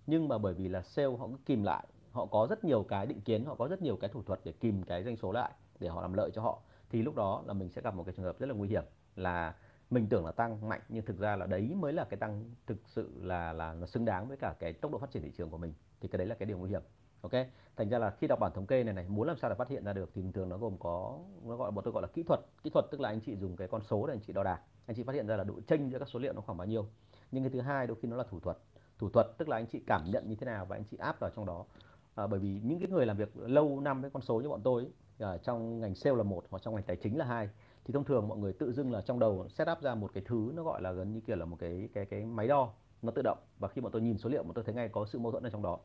Nhưng 0.08 0.28
mà 0.28 0.38
bởi 0.38 0.54
vì 0.54 0.68
là 0.68 0.82
sale 0.82 1.18
họ 1.20 1.28
cứ 1.28 1.38
kìm 1.46 1.64
lại, 1.64 1.88
họ 2.12 2.26
có 2.26 2.48
rất 2.50 2.64
nhiều 2.64 2.84
cái 2.84 3.06
định 3.06 3.22
kiến, 3.22 3.46
họ 3.46 3.56
có 3.56 3.68
rất 3.68 3.82
nhiều 3.82 3.98
cái 3.98 4.10
thủ 4.10 4.24
thuật 4.24 4.40
để 4.44 4.52
kìm 4.52 4.84
cái 4.84 5.04
doanh 5.04 5.18
số 5.18 5.32
lại, 5.32 5.52
để 5.80 5.88
họ 5.88 6.02
làm 6.02 6.14
lợi 6.14 6.32
cho 6.34 6.42
họ, 6.42 6.62
thì 6.90 7.02
lúc 7.02 7.16
đó 7.16 7.44
là 7.46 7.54
mình 7.54 7.70
sẽ 7.70 7.82
gặp 7.82 7.96
một 7.96 8.04
cái 8.04 8.14
trường 8.18 8.26
hợp 8.26 8.40
rất 8.40 8.50
là 8.50 8.56
nguy 8.56 8.70
hiểm 8.70 8.84
là 9.16 9.56
mình 9.90 10.08
tưởng 10.10 10.26
là 10.26 10.32
tăng 10.32 10.70
mạnh, 10.70 10.82
nhưng 10.90 11.06
thực 11.06 11.20
ra 11.20 11.36
là 11.36 11.46
đấy 11.46 11.74
mới 11.76 11.94
là 11.94 12.04
cái 12.04 12.18
tăng 12.18 12.52
thực 12.68 12.78
sự 12.86 13.12
là 13.22 13.54
là 13.54 13.74
nó 13.74 13.86
xứng 13.86 14.06
đáng 14.06 14.28
với 14.28 14.38
cả 14.38 14.56
cái 14.60 14.74
tốc 14.74 14.92
độ 14.92 14.98
phát 14.98 15.12
triển 15.12 15.24
thị 15.24 15.32
trường 15.38 15.50
của 15.50 15.58
mình. 15.58 15.74
Thì 16.02 16.08
cái 16.08 16.18
đấy 16.18 16.28
là 16.28 16.36
cái 16.36 16.46
điều 16.46 16.58
nguy 16.58 16.70
hiểm 16.70 16.82
ok? 17.32 17.48
Thành 17.76 17.90
ra 17.90 18.00
là 18.00 18.10
khi 18.10 18.28
đọc 18.28 18.40
bản 18.40 18.52
thống 18.56 18.66
kê 18.66 18.84
này 18.84 18.94
này 18.94 19.06
muốn 19.08 19.28
làm 19.28 19.38
sao 19.38 19.50
để 19.50 19.56
phát 19.56 19.70
hiện 19.70 19.84
ra 19.84 19.94
được 19.94 20.10
thì 20.14 20.22
thường 20.34 20.50
nó 20.50 20.58
gồm 20.58 20.78
có 20.80 21.20
nó 21.44 21.56
gọi 21.56 21.72
bọn 21.72 21.84
tôi 21.84 21.94
gọi 21.94 22.02
là 22.02 22.08
kỹ 22.08 22.24
thuật. 22.24 22.40
Kỹ 22.64 22.70
thuật 22.70 22.86
tức 22.92 23.00
là 23.00 23.10
anh 23.10 23.20
chị 23.22 23.36
dùng 23.36 23.56
cái 23.56 23.68
con 23.68 23.82
số 23.82 24.08
để 24.08 24.14
anh 24.14 24.20
chị 24.28 24.34
đo 24.34 24.44
đạc. 24.44 24.60
Anh 24.86 24.96
chị 24.96 25.04
phát 25.04 25.16
hiện 25.16 25.28
ra 25.28 25.38
là 25.38 25.44
độ 25.44 25.60
chênh 25.68 25.90
giữa 25.92 26.00
các 26.00 26.10
số 26.10 26.20
liệu 26.20 26.34
nó 26.34 26.42
khoảng 26.42 26.58
bao 26.58 26.68
nhiêu. 26.68 26.86
Nhưng 27.32 27.44
cái 27.44 27.50
thứ 27.50 27.62
hai 27.62 27.88
đôi 27.88 27.98
khi 28.02 28.08
nó 28.08 28.18
là 28.18 28.24
thủ 28.24 28.40
thuật. 28.40 28.58
Thủ 28.98 29.10
thuật 29.10 29.28
tức 29.38 29.50
là 29.50 29.58
anh 29.58 29.68
chị 29.68 29.82
cảm 29.88 30.12
nhận 30.12 30.30
như 30.30 30.36
thế 30.36 30.46
nào 30.46 30.66
và 30.66 30.76
anh 30.76 30.84
chị 30.92 30.98
áp 30.98 31.20
vào 31.20 31.30
trong 31.36 31.46
đó. 31.46 31.66
À, 32.16 32.28
bởi 32.28 32.40
vì 32.40 32.60
những 32.64 32.80
cái 32.80 32.90
người 32.90 33.06
làm 33.06 33.18
việc 33.18 33.38
lâu 33.38 33.80
năm 33.80 34.02
với 34.02 34.10
con 34.10 34.22
số 34.22 34.42
như 34.42 34.50
bọn 34.50 34.62
tôi 34.64 34.82
ấy, 34.82 34.92
ở 35.20 35.38
trong 35.38 35.80
ngành 35.80 35.96
sale 35.96 36.16
là 36.16 36.24
một 36.24 36.46
hoặc 36.50 36.62
trong 36.64 36.76
ngành 36.76 36.84
tài 36.84 36.96
chính 36.96 37.18
là 37.18 37.26
hai 37.26 37.50
thì 37.86 37.94
thông 37.94 38.04
thường 38.04 38.28
mọi 38.28 38.38
người 38.38 38.54
tự 38.54 38.72
dưng 38.72 38.92
là 38.92 39.02
trong 39.02 39.20
đầu 39.20 39.48
set 39.50 39.68
up 39.72 39.82
ra 39.82 39.96
một 39.96 40.12
cái 40.14 40.24
thứ 40.26 40.52
nó 40.56 40.64
gọi 40.64 40.82
là 40.82 40.92
gần 40.92 41.14
như 41.14 41.22
kiểu 41.22 41.36
là 41.36 41.46
một 41.46 41.58
cái 41.60 41.90
cái 41.94 42.06
cái 42.06 42.26
máy 42.26 42.48
đo 42.48 42.74
nó 43.02 43.12
tự 43.12 43.22
động. 43.22 43.38
Và 43.60 43.68
khi 43.68 43.82
bọn 43.82 43.92
tôi 43.92 44.02
nhìn 44.02 44.18
số 44.18 44.30
liệu 44.30 44.44
bọn 44.44 44.54
tôi 44.54 44.64
thấy 44.64 44.76
ngay 44.76 44.90
có 44.90 45.06
sự 45.06 45.20
mâu 45.20 45.32
thuẫn 45.32 45.44
ở 45.44 45.50
trong 45.50 45.64
đó 45.64 45.80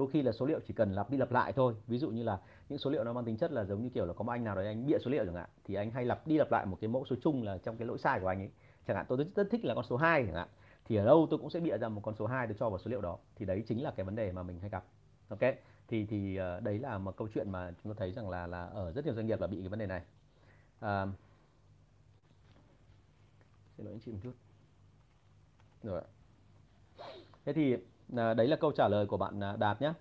đôi 0.00 0.08
khi 0.12 0.22
là 0.22 0.32
số 0.32 0.46
liệu 0.46 0.60
chỉ 0.66 0.74
cần 0.74 0.92
lặp 0.92 1.10
đi 1.10 1.16
lặp 1.18 1.32
lại 1.32 1.52
thôi. 1.52 1.74
Ví 1.86 1.98
dụ 1.98 2.10
như 2.10 2.22
là 2.22 2.38
những 2.68 2.78
số 2.78 2.90
liệu 2.90 3.04
nó 3.04 3.12
mang 3.12 3.24
tính 3.24 3.36
chất 3.36 3.52
là 3.52 3.64
giống 3.64 3.82
như 3.82 3.88
kiểu 3.88 4.06
là 4.06 4.12
có 4.12 4.24
một 4.24 4.32
anh 4.32 4.44
nào 4.44 4.54
đấy 4.54 4.66
anh 4.66 4.86
bịa 4.86 4.98
số 4.98 5.10
liệu 5.10 5.24
chẳng 5.24 5.34
hạn 5.34 5.48
thì 5.64 5.74
anh 5.74 5.90
hay 5.90 6.04
lặp 6.04 6.26
đi 6.26 6.38
lặp 6.38 6.52
lại 6.52 6.66
một 6.66 6.78
cái 6.80 6.88
mẫu 6.88 7.04
số 7.10 7.16
chung 7.22 7.42
là 7.42 7.58
trong 7.58 7.76
cái 7.76 7.86
lỗi 7.88 7.98
sai 7.98 8.20
của 8.20 8.26
anh 8.26 8.38
ấy. 8.38 8.50
Chẳng 8.86 8.96
hạn 8.96 9.06
tôi 9.08 9.18
rất, 9.18 9.26
rất 9.36 9.50
thích 9.50 9.64
là 9.64 9.74
con 9.74 9.84
số 9.84 9.96
2 9.96 10.24
chẳng 10.26 10.34
hạn 10.34 10.48
thì 10.84 10.96
ở 10.96 11.04
đâu 11.04 11.26
tôi 11.30 11.38
cũng 11.38 11.50
sẽ 11.50 11.60
bịa 11.60 11.78
ra 11.78 11.88
một 11.88 12.00
con 12.04 12.14
số 12.14 12.26
2 12.26 12.46
để 12.46 12.54
cho 12.58 12.70
vào 12.70 12.78
số 12.78 12.90
liệu 12.90 13.00
đó. 13.00 13.18
Thì 13.36 13.46
đấy 13.46 13.64
chính 13.68 13.82
là 13.82 13.90
cái 13.90 14.04
vấn 14.04 14.16
đề 14.16 14.32
mà 14.32 14.42
mình 14.42 14.60
hay 14.60 14.70
gặp. 14.70 14.84
Ok? 15.28 15.40
Thì 15.88 16.06
thì 16.06 16.36
ờ, 16.36 16.60
đấy 16.60 16.78
là 16.78 16.98
một 16.98 17.16
câu 17.16 17.28
chuyện 17.34 17.50
mà 17.52 17.70
chúng 17.70 17.92
tôi 17.92 17.94
thấy 17.98 18.12
rằng 18.12 18.28
là 18.28 18.46
là 18.46 18.64
ở 18.64 18.92
rất 18.92 19.04
nhiều 19.04 19.14
doanh 19.14 19.26
nghiệp 19.26 19.40
là 19.40 19.46
bị 19.46 19.60
cái 19.60 19.68
vấn 19.68 19.78
đề 19.78 19.86
này. 19.86 20.02
À, 20.80 21.06
xin 23.76 23.86
lỗi 23.86 23.94
anh 23.94 24.00
chị 24.00 24.12
một 24.12 24.18
chút. 24.22 24.32
Rồi 25.82 26.02
thế 27.44 27.52
thì 27.52 27.76
à, 28.16 28.34
đấy 28.34 28.48
là 28.48 28.56
câu 28.56 28.72
trả 28.72 28.88
lời 28.88 29.06
của 29.06 29.16
bạn 29.16 29.40
à, 29.44 29.56
Đạt 29.56 29.82
nhé. 29.82 29.92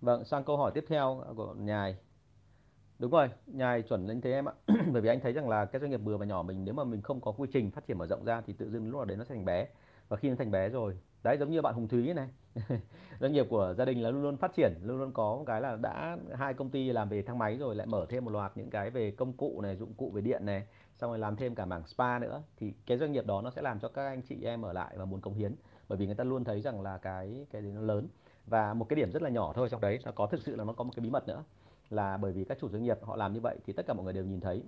Vâng 0.00 0.24
sang 0.24 0.44
câu 0.44 0.56
hỏi 0.56 0.72
tiếp 0.74 0.84
theo 0.88 1.24
của 1.36 1.54
nhài. 1.58 1.96
Đúng 2.98 3.10
rồi 3.10 3.28
nhài 3.46 3.82
chuẩn 3.82 4.06
lên 4.06 4.20
thế 4.20 4.32
em 4.32 4.48
ạ. 4.48 4.52
Bởi 4.92 5.02
vì 5.02 5.08
anh 5.08 5.20
thấy 5.20 5.32
rằng 5.32 5.48
là 5.48 5.64
cái 5.64 5.80
doanh 5.80 5.90
nghiệp 5.90 6.00
vừa 6.04 6.16
và 6.16 6.26
nhỏ 6.26 6.42
mình 6.42 6.64
nếu 6.64 6.74
mà 6.74 6.84
mình 6.84 7.02
không 7.02 7.20
có 7.20 7.32
quy 7.32 7.48
trình 7.52 7.70
phát 7.70 7.86
triển 7.86 7.98
mở 7.98 8.06
rộng 8.06 8.24
ra 8.24 8.40
thì 8.46 8.52
tự 8.52 8.70
dưng 8.70 8.90
lúc 8.90 8.94
nào 8.98 9.04
đấy 9.04 9.16
nó 9.16 9.24
sẽ 9.24 9.34
thành 9.34 9.44
bé. 9.44 9.68
Và 10.08 10.16
khi 10.16 10.28
nó 10.30 10.36
thành 10.38 10.50
bé 10.50 10.68
rồi 10.68 10.98
đấy 11.22 11.36
giống 11.38 11.50
như 11.50 11.62
bạn 11.62 11.74
Hùng 11.74 11.88
Thúy 11.88 12.14
này. 12.14 12.28
Doanh 13.20 13.32
nghiệp 13.32 13.46
của 13.50 13.74
gia 13.78 13.84
đình 13.84 14.02
là 14.02 14.10
luôn 14.10 14.22
luôn 14.22 14.36
phát 14.36 14.54
triển 14.54 14.72
luôn 14.82 14.98
luôn 14.98 15.12
có 15.12 15.36
một 15.36 15.44
cái 15.46 15.60
là 15.60 15.76
đã 15.76 16.16
hai 16.34 16.54
công 16.54 16.70
ty 16.70 16.92
làm 16.92 17.08
về 17.08 17.22
thang 17.22 17.38
máy 17.38 17.56
rồi 17.56 17.74
lại 17.76 17.86
mở 17.86 18.06
thêm 18.08 18.24
một 18.24 18.30
loạt 18.30 18.56
những 18.56 18.70
cái 18.70 18.90
về 18.90 19.10
công 19.10 19.32
cụ 19.32 19.60
này 19.60 19.76
dụng 19.76 19.94
cụ 19.94 20.10
về 20.10 20.20
điện 20.22 20.46
này 20.46 20.66
xong 21.04 21.10
rồi 21.10 21.18
làm 21.18 21.36
thêm 21.36 21.54
cả 21.54 21.64
mảng 21.64 21.86
spa 21.86 22.18
nữa, 22.18 22.42
thì 22.56 22.74
cái 22.86 22.98
doanh 22.98 23.12
nghiệp 23.12 23.26
đó 23.26 23.40
nó 23.42 23.50
sẽ 23.50 23.62
làm 23.62 23.80
cho 23.80 23.88
các 23.88 24.06
anh 24.06 24.22
chị 24.22 24.44
em 24.44 24.62
ở 24.62 24.72
lại 24.72 24.94
và 24.98 25.04
muốn 25.04 25.20
cống 25.20 25.34
hiến. 25.34 25.54
Bởi 25.88 25.98
vì 25.98 26.06
người 26.06 26.14
ta 26.14 26.24
luôn 26.24 26.44
thấy 26.44 26.60
rằng 26.60 26.80
là 26.80 26.98
cái 26.98 27.46
cái 27.50 27.62
đấy 27.62 27.72
nó 27.72 27.80
lớn. 27.80 28.08
Và 28.46 28.74
một 28.74 28.88
cái 28.88 28.96
điểm 28.96 29.12
rất 29.12 29.22
là 29.22 29.30
nhỏ 29.30 29.52
thôi 29.52 29.68
trong 29.70 29.80
đấy, 29.80 29.98
nó 30.04 30.12
có 30.12 30.26
thực 30.26 30.42
sự 30.42 30.56
là 30.56 30.64
nó 30.64 30.72
có 30.72 30.84
một 30.84 30.90
cái 30.96 31.02
bí 31.02 31.10
mật 31.10 31.28
nữa. 31.28 31.44
Là 31.90 32.16
bởi 32.16 32.32
vì 32.32 32.44
các 32.44 32.58
chủ 32.60 32.68
doanh 32.68 32.82
nghiệp 32.82 32.98
họ 33.02 33.16
làm 33.16 33.32
như 33.32 33.40
vậy 33.40 33.58
thì 33.66 33.72
tất 33.72 33.86
cả 33.86 33.94
mọi 33.94 34.04
người 34.04 34.12
đều 34.12 34.24
nhìn 34.24 34.40
thấy 34.40 34.62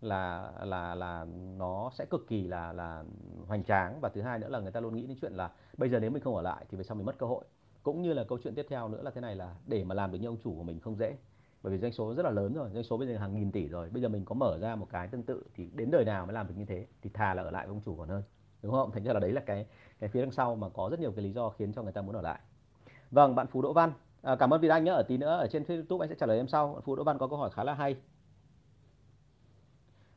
là 0.00 0.52
là 0.64 0.94
là 0.94 1.26
nó 1.56 1.90
sẽ 1.92 2.04
cực 2.10 2.28
kỳ 2.28 2.46
là 2.46 2.72
là 2.72 3.04
hoành 3.46 3.64
tráng. 3.64 4.00
Và 4.00 4.08
thứ 4.08 4.22
hai 4.22 4.38
nữa 4.38 4.48
là 4.48 4.60
người 4.60 4.72
ta 4.72 4.80
luôn 4.80 4.94
nghĩ 4.94 5.06
đến 5.06 5.16
chuyện 5.20 5.32
là 5.32 5.50
bây 5.76 5.88
giờ 5.88 6.00
nếu 6.00 6.10
mình 6.10 6.22
không 6.22 6.36
ở 6.36 6.42
lại 6.42 6.64
thì 6.68 6.76
về 6.76 6.84
sau 6.84 6.96
mình 6.96 7.06
mất 7.06 7.18
cơ 7.18 7.26
hội. 7.26 7.44
Cũng 7.82 8.02
như 8.02 8.12
là 8.12 8.24
câu 8.24 8.38
chuyện 8.44 8.54
tiếp 8.54 8.66
theo 8.68 8.88
nữa 8.88 9.02
là 9.02 9.10
thế 9.10 9.20
này 9.20 9.36
là 9.36 9.54
để 9.66 9.84
mà 9.84 9.94
làm 9.94 10.12
được 10.12 10.18
như 10.18 10.28
ông 10.28 10.38
chủ 10.44 10.54
của 10.54 10.62
mình 10.62 10.80
không 10.80 10.96
dễ 10.96 11.16
bởi 11.62 11.72
vì 11.72 11.78
doanh 11.78 11.92
số 11.92 12.14
rất 12.14 12.22
là 12.22 12.30
lớn 12.30 12.54
rồi 12.54 12.70
doanh 12.72 12.84
số 12.84 12.96
bây 12.96 13.08
giờ 13.08 13.18
hàng 13.18 13.34
nghìn 13.34 13.52
tỷ 13.52 13.68
rồi. 13.68 13.90
Bây 13.90 14.02
giờ 14.02 14.08
mình 14.08 14.24
có 14.24 14.34
mở 14.34 14.58
ra 14.58 14.76
một 14.76 14.86
cái 14.90 15.08
tương 15.08 15.22
tự 15.22 15.44
thì 15.54 15.70
đến 15.74 15.90
đời 15.90 16.04
nào 16.04 16.26
mới 16.26 16.34
làm 16.34 16.48
được 16.48 16.54
như 16.56 16.64
thế 16.64 16.86
thì 17.02 17.10
thà 17.14 17.34
là 17.34 17.42
ở 17.42 17.50
lại 17.50 17.66
với 17.66 17.74
ông 17.74 17.82
chủ 17.84 17.96
còn 17.96 18.08
hơn. 18.08 18.22
Đúng 18.62 18.72
không? 18.72 18.90
Thành 18.90 19.04
ra 19.04 19.12
là 19.12 19.20
đấy 19.20 19.32
là 19.32 19.40
cái 19.40 19.66
cái 19.98 20.10
phía 20.10 20.20
đằng 20.20 20.30
sau 20.30 20.56
mà 20.56 20.68
có 20.68 20.88
rất 20.90 21.00
nhiều 21.00 21.12
cái 21.12 21.24
lý 21.24 21.32
do 21.32 21.48
khiến 21.48 21.72
cho 21.72 21.82
người 21.82 21.92
ta 21.92 22.02
muốn 22.02 22.14
ở 22.14 22.22
lại. 22.22 22.40
Vâng 23.10 23.34
bạn 23.34 23.46
phú 23.46 23.62
đỗ 23.62 23.72
văn. 23.72 23.92
À, 24.22 24.36
cảm 24.36 24.54
ơn 24.54 24.60
vì 24.60 24.68
anh 24.68 24.84
nhé 24.84 24.90
ở 24.90 25.02
tí 25.02 25.16
nữa. 25.16 25.36
Ở 25.36 25.46
trên 25.46 25.62
Facebook 25.62 25.98
anh 25.98 26.08
sẽ 26.08 26.14
trả 26.14 26.26
lời 26.26 26.36
em 26.36 26.48
sau. 26.48 26.72
Bạn 26.72 26.82
phú 26.82 26.96
đỗ 26.96 27.04
văn 27.04 27.18
có 27.18 27.26
câu 27.26 27.38
hỏi 27.38 27.50
khá 27.50 27.64
là 27.64 27.74
hay. 27.74 27.96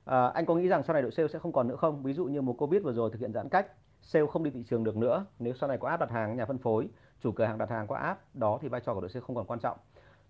À, 0.06 0.28
anh 0.28 0.46
có 0.46 0.56
nghĩ 0.56 0.68
rằng 0.68 0.84
sau 0.84 0.94
này 0.94 1.02
đội 1.02 1.12
sale 1.12 1.28
sẽ 1.28 1.40
không 1.40 1.52
còn 1.52 1.68
nữa 1.68 1.76
không? 1.76 2.04
Ví 2.04 2.14
dụ 2.14 2.26
như 2.26 2.42
một 2.42 2.54
covid 2.54 2.84
vừa 2.84 2.94
rồi 2.94 3.10
thực 3.12 3.20
hiện 3.20 3.34
giãn 3.34 3.50
cách 3.50 3.68
sale 4.02 4.26
không 4.28 4.44
đi 4.44 4.52
thị 4.52 4.64
trường 4.70 4.84
được 4.84 4.98
nữa. 4.98 5.26
Nếu 5.40 5.54
sau 5.54 5.70
này 5.70 5.78
có 5.78 5.88
app 5.88 6.00
đặt 6.00 6.12
hàng 6.12 6.38
nhà 6.38 6.46
phân 6.46 6.58
phối 6.58 6.88
chủ 7.20 7.32
cửa 7.32 7.46
hàng 7.46 7.58
đặt 7.58 7.70
hàng 7.70 7.88
qua 7.88 8.00
app 8.00 8.36
đó 8.36 8.58
thì 8.62 8.68
vai 8.68 8.82
trò 8.86 8.94
của 8.94 9.02
đội 9.02 9.10
sale 9.10 9.22
không 9.28 9.36
còn 9.36 9.46
quan 9.46 9.60
trọng 9.60 9.78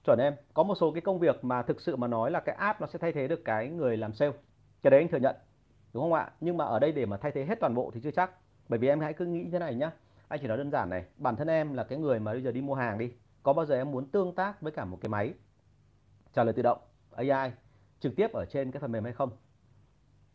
chuẩn 0.05 0.19
em, 0.19 0.33
có 0.53 0.63
một 0.63 0.75
số 0.75 0.91
cái 0.91 1.01
công 1.01 1.19
việc 1.19 1.43
mà 1.43 1.62
thực 1.62 1.81
sự 1.81 1.95
mà 1.95 2.07
nói 2.07 2.31
là 2.31 2.39
cái 2.39 2.55
app 2.55 2.81
nó 2.81 2.88
sẽ 2.88 3.00
thay 3.00 3.12
thế 3.12 3.27
được 3.27 3.45
cái 3.45 3.69
người 3.69 3.98
làm 3.98 4.13
sale. 4.13 4.31
Cái 4.81 4.91
đấy 4.91 5.00
anh 5.00 5.07
thừa 5.07 5.17
nhận, 5.17 5.36
đúng 5.93 6.03
không 6.03 6.13
ạ? 6.13 6.31
Nhưng 6.41 6.57
mà 6.57 6.65
ở 6.65 6.79
đây 6.79 6.91
để 6.91 7.05
mà 7.05 7.17
thay 7.17 7.31
thế 7.31 7.45
hết 7.45 7.60
toàn 7.60 7.75
bộ 7.75 7.91
thì 7.93 8.00
chưa 8.03 8.12
chắc. 8.12 8.31
Bởi 8.69 8.79
vì 8.79 8.88
em 8.88 9.00
hãy 9.00 9.13
cứ 9.13 9.25
nghĩ 9.25 9.50
thế 9.51 9.60
này 9.60 9.75
nhá. 9.75 9.91
Anh 10.27 10.39
chỉ 10.41 10.48
nói 10.48 10.57
đơn 10.57 10.72
giản 10.72 10.89
này, 10.89 11.05
bản 11.17 11.36
thân 11.36 11.48
em 11.48 11.74
là 11.74 11.83
cái 11.83 11.98
người 11.98 12.19
mà 12.19 12.31
bây 12.31 12.41
giờ 12.41 12.51
đi 12.51 12.62
mua 12.62 12.75
hàng 12.75 12.98
đi, 12.98 13.12
có 13.43 13.53
bao 13.53 13.65
giờ 13.65 13.75
em 13.75 13.91
muốn 13.91 14.05
tương 14.05 14.36
tác 14.36 14.62
với 14.62 14.72
cả 14.72 14.86
một 14.86 14.98
cái 15.01 15.10
máy? 15.10 15.33
Trả 16.33 16.43
lời 16.43 16.53
tự 16.53 16.62
động 16.62 16.77
AI 17.12 17.51
trực 18.00 18.15
tiếp 18.15 18.33
ở 18.33 18.45
trên 18.45 18.72
cái 18.72 18.79
phần 18.79 18.91
mềm 18.91 19.03
hay 19.03 19.13
không? 19.13 19.29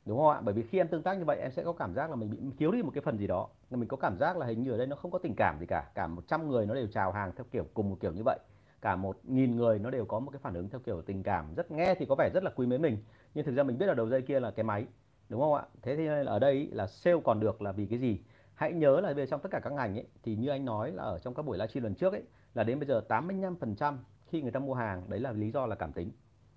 Đúng 0.04 0.18
không 0.18 0.28
ạ? 0.28 0.40
Bởi 0.44 0.54
vì 0.54 0.62
khi 0.62 0.78
em 0.78 0.88
tương 0.88 1.02
tác 1.02 1.18
như 1.18 1.24
vậy, 1.24 1.38
em 1.40 1.50
sẽ 1.52 1.64
có 1.64 1.72
cảm 1.72 1.94
giác 1.94 2.10
là 2.10 2.16
mình 2.16 2.30
bị 2.30 2.38
thiếu 2.58 2.70
đi 2.70 2.82
một 2.82 2.90
cái 2.94 3.02
phần 3.02 3.18
gì 3.18 3.26
đó. 3.26 3.48
Mình 3.70 3.88
có 3.88 3.96
cảm 3.96 4.18
giác 4.18 4.36
là 4.36 4.46
hình 4.46 4.62
như 4.62 4.70
ở 4.70 4.78
đây 4.78 4.86
nó 4.86 4.96
không 4.96 5.10
có 5.10 5.18
tình 5.18 5.34
cảm 5.34 5.58
gì 5.60 5.66
cả. 5.66 5.90
Cả 5.94 6.06
100 6.06 6.48
người 6.48 6.66
nó 6.66 6.74
đều 6.74 6.86
chào 6.86 7.12
hàng 7.12 7.32
theo 7.36 7.44
kiểu, 7.50 7.64
cùng 7.74 7.90
một 7.90 7.96
kiểu 8.00 8.12
như 8.12 8.22
vậy 8.24 8.38
cả 8.80 8.96
một 8.96 9.18
nghìn 9.24 9.56
người 9.56 9.78
nó 9.78 9.90
đều 9.90 10.04
có 10.04 10.20
một 10.20 10.30
cái 10.30 10.40
phản 10.42 10.54
ứng 10.54 10.68
theo 10.68 10.80
kiểu 10.80 11.02
tình 11.02 11.22
cảm. 11.22 11.54
Rất 11.54 11.70
nghe 11.70 11.94
thì 11.94 12.06
có 12.06 12.14
vẻ 12.18 12.30
rất 12.34 12.42
là 12.44 12.50
quý 12.56 12.66
mến 12.66 12.82
mình, 12.82 12.98
nhưng 13.34 13.44
thực 13.44 13.54
ra 13.54 13.62
mình 13.62 13.78
biết 13.78 13.86
là 13.86 13.94
đầu 13.94 14.08
dây 14.08 14.22
kia 14.22 14.40
là 14.40 14.50
cái 14.50 14.64
máy, 14.64 14.86
đúng 15.28 15.40
không 15.40 15.54
ạ? 15.54 15.62
Thế 15.82 15.96
thì 15.96 16.06
ở 16.26 16.38
đây 16.38 16.68
là 16.72 16.86
sale 16.86 17.16
còn 17.24 17.40
được 17.40 17.62
là 17.62 17.72
vì 17.72 17.86
cái 17.86 17.98
gì? 17.98 18.20
Hãy 18.54 18.72
nhớ 18.72 19.00
là 19.00 19.12
về 19.12 19.26
trong 19.26 19.40
tất 19.40 19.48
cả 19.52 19.60
các 19.60 19.72
ngành 19.72 19.98
ấy 19.98 20.06
thì 20.22 20.36
như 20.36 20.48
anh 20.48 20.64
nói 20.64 20.92
là 20.92 21.02
ở 21.02 21.18
trong 21.18 21.34
các 21.34 21.42
buổi 21.42 21.58
livestream 21.58 21.84
lần 21.84 21.94
trước 21.94 22.12
ấy 22.12 22.22
là 22.54 22.64
đến 22.64 22.78
bây 22.78 22.88
giờ 22.88 23.02
85% 23.08 23.96
khi 24.26 24.42
người 24.42 24.50
ta 24.50 24.60
mua 24.60 24.74
hàng, 24.74 25.02
đấy 25.08 25.20
là 25.20 25.32
lý 25.32 25.50
do 25.50 25.66
là 25.66 25.74
cảm 25.74 25.92
tính. 25.92 26.10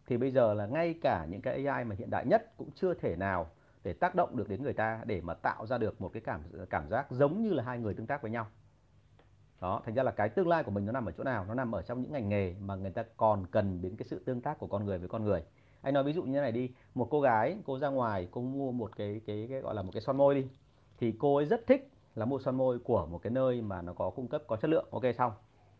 Thì 0.08 0.18
bây 0.18 0.32
giờ 0.32 0.54
là 0.54 0.66
ngay 0.66 0.96
cả 1.02 1.26
những 1.30 1.42
cái 1.42 1.66
AI 1.66 1.84
mà 1.84 1.96
hiện 2.00 2.10
đại 2.10 2.26
nhất 2.26 2.54
cũng 2.58 2.70
chưa 2.76 2.94
thể 2.94 3.16
nào 3.16 3.50
để 3.84 3.94
tác 3.94 4.16
động 4.16 4.38
được 4.38 4.50
đến 4.50 4.64
người 4.64 4.74
ta 4.74 5.02
để 5.06 5.22
mà 5.22 5.34
tạo 5.34 5.66
ra 5.66 5.78
được 5.78 6.02
một 6.02 6.10
cái 6.14 6.22
cảm 6.22 6.42
cảm 6.70 6.90
giác 6.90 7.12
giống 7.12 7.42
như 7.42 7.50
là 7.54 7.64
hai 7.64 7.80
người 7.80 7.94
tương 7.94 8.08
tác 8.08 8.22
với 8.22 8.32
nhau 8.32 8.48
đó 9.62 9.82
thành 9.86 9.96
ra 9.96 10.04
là 10.04 10.12
cái 10.12 10.30
tương 10.30 10.48
lai 10.48 10.64
của 10.64 10.72
mình 10.72 10.86
nó 10.86 10.92
nằm 10.92 11.06
ở 11.06 11.12
chỗ 11.12 11.24
nào? 11.24 11.46
Nó 11.48 11.54
nằm 11.54 11.76
ở 11.76 11.82
trong 11.82 12.02
những 12.02 12.12
ngành 12.12 12.30
nghề 12.30 12.56
mà 12.60 12.76
người 12.76 12.92
ta 12.92 13.04
còn 13.18 13.46
cần 13.52 13.82
đến 13.82 13.96
cái 13.96 14.06
sự 14.10 14.24
tương 14.26 14.42
tác 14.42 14.60
của 14.60 14.68
con 14.68 14.86
người 14.86 14.98
với 14.98 15.08
con 15.08 15.24
người. 15.24 15.44
Anh 15.82 15.94
nói 15.94 16.04
ví 16.04 16.14
dụ 16.14 16.24
như 16.24 16.34
thế 16.34 16.42
này 16.42 16.52
đi 16.52 16.72
một 16.96 17.08
cô 17.12 17.22
gái 17.22 17.58
cô 17.66 17.80
ra 17.80 17.90
ngoài 17.90 18.28
cô 18.32 18.42
mua 18.42 18.72
một 18.72 18.98
cái 18.98 19.22
cái, 19.28 19.48
cái 19.50 19.62
gọi 19.62 19.76
là 19.76 19.82
một 19.82 19.92
cái 19.94 20.02
son 20.02 20.18
môi 20.18 20.36
đi 20.36 20.48
thì 20.98 21.14
cô 21.20 21.36
ấy 21.36 21.46
rất 21.46 21.68
thích 21.68 21.92
là 22.16 22.26
mua 22.26 22.40
son 22.40 22.58
môi 22.58 22.80
của 22.80 23.06
một 23.06 23.20
cái 23.24 23.32
nơi 23.32 23.62
mà 23.62 23.82
nó 23.82 23.94
có 23.94 24.10
cung 24.10 24.28
cấp 24.28 24.44
có 24.48 24.56
chất 24.56 24.70
lượng. 24.70 24.86
Ok 24.92 25.04
xong. 25.18 25.32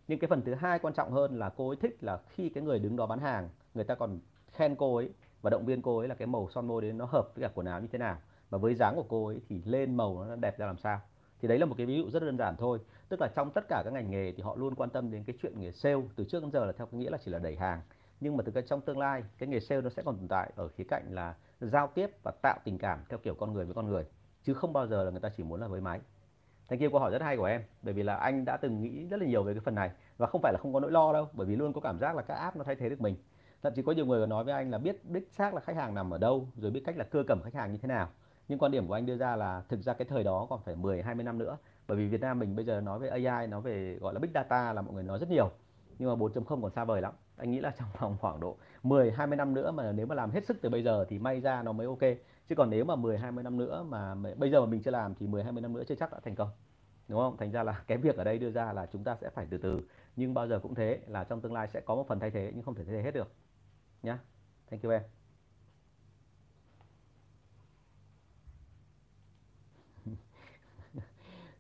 Nhưng 0.08 0.20
cái 0.20 0.28
phần 0.28 0.42
thứ 0.42 0.54
hai 0.54 0.80
quan 0.80 0.94
trọng 0.94 1.12
hơn 1.12 1.40
là 1.40 1.50
cô 1.50 1.68
ấy 1.68 1.76
thích 1.76 1.98
là 2.02 2.20
khi 2.30 2.50
cái 2.50 2.64
người 2.64 2.80
đứng 2.80 2.96
đó 2.96 3.06
bán 3.06 3.20
hàng 3.20 3.50
người 3.74 3.84
ta 3.84 3.96
còn 3.96 4.20
khen 4.52 4.76
cô 4.76 4.96
ấy 4.96 5.10
và 5.42 5.50
động 5.50 5.66
viên 5.66 5.82
cô 5.82 5.98
ấy 5.98 6.08
là 6.08 6.16
cái 6.16 6.28
màu 6.28 6.50
son 6.50 6.68
môi 6.68 6.82
đấy 6.82 6.94
nó 6.94 7.06
hợp 7.06 7.30
với 7.36 7.42
cả 7.44 7.52
quần 7.56 7.68
áo 7.68 7.82
như 7.82 7.88
thế 7.92 7.98
nào. 7.98 8.18
Và 8.50 8.58
với 8.58 8.76
dáng 8.76 8.96
của 8.96 9.06
cô 9.10 9.28
ấy 9.28 9.42
thì 9.50 9.62
lên 9.66 9.98
màu 9.98 10.26
nó 10.26 10.36
đẹp 10.36 10.58
ra 10.58 10.66
làm 10.66 10.78
sao 10.78 11.02
thì 11.42 11.48
đấy 11.48 11.60
là 11.60 11.66
một 11.66 11.76
cái 11.78 11.86
ví 11.86 11.98
dụ 11.98 12.10
rất 12.10 12.24
đơn 12.24 12.38
giản 12.38 12.56
thôi. 12.58 12.80
Tức 13.10 13.22
là 13.22 13.28
trong 13.36 13.52
tất 13.52 13.66
cả 13.70 13.82
các 13.86 13.94
ngành 13.94 14.12
nghề 14.12 14.32
thì 14.32 14.44
họ 14.44 14.56
luôn 14.56 14.76
quan 14.76 14.90
tâm 14.90 15.12
đến 15.12 15.24
cái 15.24 15.36
chuyện 15.42 15.60
nghề 15.60 15.72
sale. 15.72 16.02
Từ 16.16 16.24
trước 16.24 16.42
đến 16.42 16.52
giờ 16.52 16.66
là 16.66 16.72
theo 16.72 16.88
cái 16.88 17.00
nghĩa 17.00 17.10
là 17.10 17.18
chỉ 17.26 17.32
là 17.32 17.40
đẩy 17.40 17.56
hàng. 17.56 17.82
Nhưng 18.20 18.38
mà 18.38 18.44
từ 18.46 18.52
cái 18.52 18.64
trong 18.64 18.82
tương 18.82 18.98
lai, 18.98 19.24
cái 19.38 19.50
nghề 19.50 19.60
sale 19.60 19.82
nó 19.82 19.90
sẽ 19.90 20.04
còn 20.04 20.18
tồn 20.18 20.28
tại 20.28 20.52
ở 20.56 20.68
khía 20.68 20.84
cạnh 20.84 21.04
là 21.10 21.36
giao 21.60 21.88
tiếp 21.88 22.10
và 22.24 22.32
tạo 22.42 22.60
tình 22.64 22.78
cảm 22.78 23.00
theo 23.10 23.20
kiểu 23.20 23.36
con 23.36 23.54
người 23.54 23.66
với 23.66 23.74
con 23.74 23.88
người, 23.88 24.06
chứ 24.44 24.54
không 24.54 24.74
bao 24.74 24.88
giờ 24.88 25.04
là 25.04 25.12
người 25.12 25.20
ta 25.20 25.30
chỉ 25.38 25.44
muốn 25.44 25.62
là 25.62 25.68
với 25.68 25.82
máy. 25.82 26.00
Thành 26.68 26.80
kia 26.80 26.90
câu 26.90 27.00
hỏi 27.00 27.12
rất 27.12 27.22
hay 27.22 27.38
của 27.38 27.46
em, 27.46 27.62
bởi 27.82 27.94
vì 27.94 28.04
là 28.04 28.16
anh 28.16 28.46
đã 28.46 28.58
từng 28.58 28.82
nghĩ 28.82 29.06
rất 29.06 29.20
là 29.20 29.26
nhiều 29.26 29.44
về 29.44 29.54
cái 29.54 29.62
phần 29.66 29.76
này, 29.76 29.92
và 30.18 30.28
không 30.28 30.42
phải 30.42 30.54
là 30.54 30.60
không 30.62 30.74
có 30.74 30.80
nỗi 30.80 30.92
lo 30.92 31.14
đâu, 31.14 31.28
bởi 31.34 31.48
vì 31.48 31.56
luôn 31.56 31.74
có 31.74 31.82
cảm 31.82 32.00
giác 32.00 32.16
là 32.16 32.22
các 32.22 32.34
app 32.34 32.58
nó 32.58 32.64
thay 32.64 32.76
thế 32.76 32.90
được 32.90 33.02
mình. 33.02 33.16
Thậm 33.64 33.74
chí 33.76 33.82
có 33.82 33.92
nhiều 33.92 34.06
người 34.06 34.28
nói 34.28 34.44
với 34.44 34.54
anh 34.54 34.72
là 34.72 34.78
biết 34.78 35.06
đích 35.06 35.28
xác 35.32 35.54
là 35.54 35.62
khách 35.62 35.76
hàng 35.76 35.94
nằm 35.94 36.14
ở 36.14 36.18
đâu, 36.18 36.48
rồi 36.58 36.72
biết 36.72 36.84
cách 36.86 36.98
là 36.98 37.04
cưa 37.04 37.24
cầm 37.28 37.42
khách 37.44 37.54
hàng 37.54 37.72
như 37.72 37.78
thế 37.78 37.88
nào 37.88 38.10
nhưng 38.48 38.60
quan 38.60 38.72
điểm 38.72 38.88
của 38.88 38.94
anh 38.94 39.06
đưa 39.06 39.18
ra 39.18 39.36
là 39.36 39.64
thực 39.70 39.82
ra 39.82 39.94
cái 39.94 40.08
thời 40.10 40.24
đó 40.24 40.48
còn 40.50 40.62
phải 40.62 40.76
10 40.76 41.02
20 41.02 41.24
năm 41.24 41.38
nữa. 41.38 41.58
Bởi 41.88 41.98
vì 41.98 42.08
Việt 42.08 42.22
Nam 42.22 42.40
mình 42.40 42.56
bây 42.56 42.66
giờ 42.66 42.82
nói 42.82 43.00
về 43.00 43.08
AI 43.08 43.48
nói 43.48 43.62
về 43.62 43.98
gọi 44.02 44.14
là 44.14 44.20
big 44.20 44.32
data 44.34 44.74
là 44.74 44.82
mọi 44.82 44.94
người 44.94 45.04
nói 45.04 45.20
rất 45.20 45.30
nhiều. 45.30 45.52
Nhưng 46.00 46.10
mà 46.10 46.16
4.0 46.16 46.62
còn 46.62 46.72
xa 46.72 46.86
vời 46.86 47.02
lắm. 47.02 47.14
Anh 47.38 47.52
nghĩ 47.52 47.60
là 47.60 47.74
trong 47.80 47.88
vòng 48.00 48.18
khoảng 48.22 48.40
độ 48.40 48.58
10 48.84 49.12
20 49.12 49.38
năm 49.38 49.54
nữa 49.54 49.72
mà 49.72 49.92
nếu 49.92 50.06
mà 50.06 50.16
làm 50.16 50.32
hết 50.32 50.46
sức 50.46 50.58
từ 50.62 50.70
bây 50.70 50.84
giờ 50.84 51.06
thì 51.10 51.20
may 51.20 51.42
ra 51.42 51.64
nó 51.64 51.72
mới 51.72 51.88
ok. 51.88 52.18
Chứ 52.50 52.56
còn 52.56 52.70
nếu 52.70 52.86
mà 52.86 52.96
10 52.96 53.18
20 53.18 53.44
năm 53.44 53.58
nữa 53.58 53.86
mà 53.90 54.16
bây 54.38 54.52
giờ 54.52 54.60
mà 54.60 54.66
mình 54.66 54.82
chưa 54.82 54.92
làm 54.92 55.16
thì 55.16 55.28
10 55.28 55.44
20 55.44 55.62
năm 55.62 55.74
nữa 55.74 55.84
chưa 55.88 55.96
chắc 55.96 56.12
đã 56.12 56.20
thành 56.24 56.36
công. 56.36 56.50
Đúng 57.08 57.20
không? 57.20 57.38
Thành 57.38 57.52
ra 57.52 57.64
là 57.64 57.84
cái 57.88 57.98
việc 57.98 58.18
ở 58.18 58.24
đây 58.24 58.40
đưa 58.40 58.52
ra 58.52 58.74
là 58.74 58.86
chúng 58.86 59.04
ta 59.04 59.16
sẽ 59.16 59.30
phải 59.30 59.48
từ 59.50 59.58
từ. 59.58 59.82
Nhưng 60.16 60.34
bao 60.34 60.48
giờ 60.48 60.60
cũng 60.60 60.76
thế 60.76 61.00
là 61.08 61.24
trong 61.24 61.42
tương 61.42 61.54
lai 61.54 61.68
sẽ 61.68 61.82
có 61.82 61.96
một 61.96 62.08
phần 62.08 62.20
thay 62.20 62.32
thế 62.32 62.52
nhưng 62.56 62.64
không 62.64 62.76
thể 62.76 62.84
thay 62.84 62.94
thế 62.94 63.02
hết 63.02 63.12
được. 63.14 63.32
Nhá. 64.04 64.20
Thank 64.70 64.84
you 64.84 64.92
em. 64.92 65.21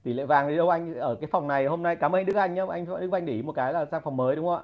Tỷ 0.03 0.13
lệ 0.13 0.25
vàng 0.25 0.48
thì 0.48 0.58
đâu 0.58 0.70
anh? 0.70 0.96
Ở 0.96 1.15
cái 1.15 1.27
phòng 1.31 1.48
này 1.48 1.65
hôm 1.65 1.84
nay, 1.84 1.96
cảm 1.96 2.15
ơn 2.15 2.25
Đức 2.25 2.36
Anh 2.36 2.53
nhá. 2.53 2.63
Anh, 2.70 2.86
Đức 2.86 3.12
Anh 3.12 3.25
để 3.25 3.34
ý 3.34 3.41
một 3.41 3.51
cái 3.55 3.74
là 3.74 3.86
sang 3.86 4.01
phòng 4.01 4.17
mới 4.17 4.36
đúng 4.36 4.46
không 4.46 4.55
ạ? 4.55 4.63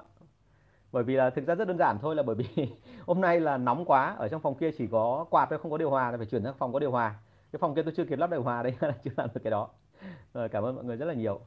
Bởi 0.92 1.04
vì 1.04 1.16
là 1.16 1.30
thực 1.30 1.46
ra 1.46 1.54
rất 1.54 1.68
đơn 1.68 1.78
giản 1.78 1.98
thôi 1.98 2.16
là 2.16 2.22
bởi 2.22 2.36
vì 2.36 2.68
hôm 3.06 3.20
nay 3.20 3.40
là 3.40 3.56
nóng 3.56 3.84
quá, 3.84 4.14
ở 4.18 4.28
trong 4.28 4.40
phòng 4.40 4.54
kia 4.54 4.70
chỉ 4.78 4.86
có 4.86 5.26
quạt 5.30 5.46
thôi, 5.50 5.58
không 5.58 5.70
có 5.70 5.78
điều 5.78 5.90
hòa, 5.90 6.10
là 6.10 6.16
phải 6.16 6.26
chuyển 6.26 6.44
sang 6.44 6.54
phòng 6.58 6.72
có 6.72 6.78
điều 6.78 6.90
hòa. 6.90 7.14
Cái 7.52 7.58
phòng 7.58 7.74
kia 7.74 7.82
tôi 7.82 7.92
chưa 7.96 8.04
kịp 8.04 8.18
lắp 8.18 8.30
điều 8.30 8.42
hòa 8.42 8.62
đấy 8.62 8.74
là 8.80 8.92
chưa 9.04 9.10
làm 9.16 9.28
được 9.34 9.40
cái 9.44 9.50
đó. 9.50 9.68
Rồi, 10.34 10.48
cảm 10.48 10.64
ơn 10.64 10.74
mọi 10.74 10.84
người 10.84 10.96
rất 10.96 11.06
là 11.06 11.14
nhiều. 11.14 11.40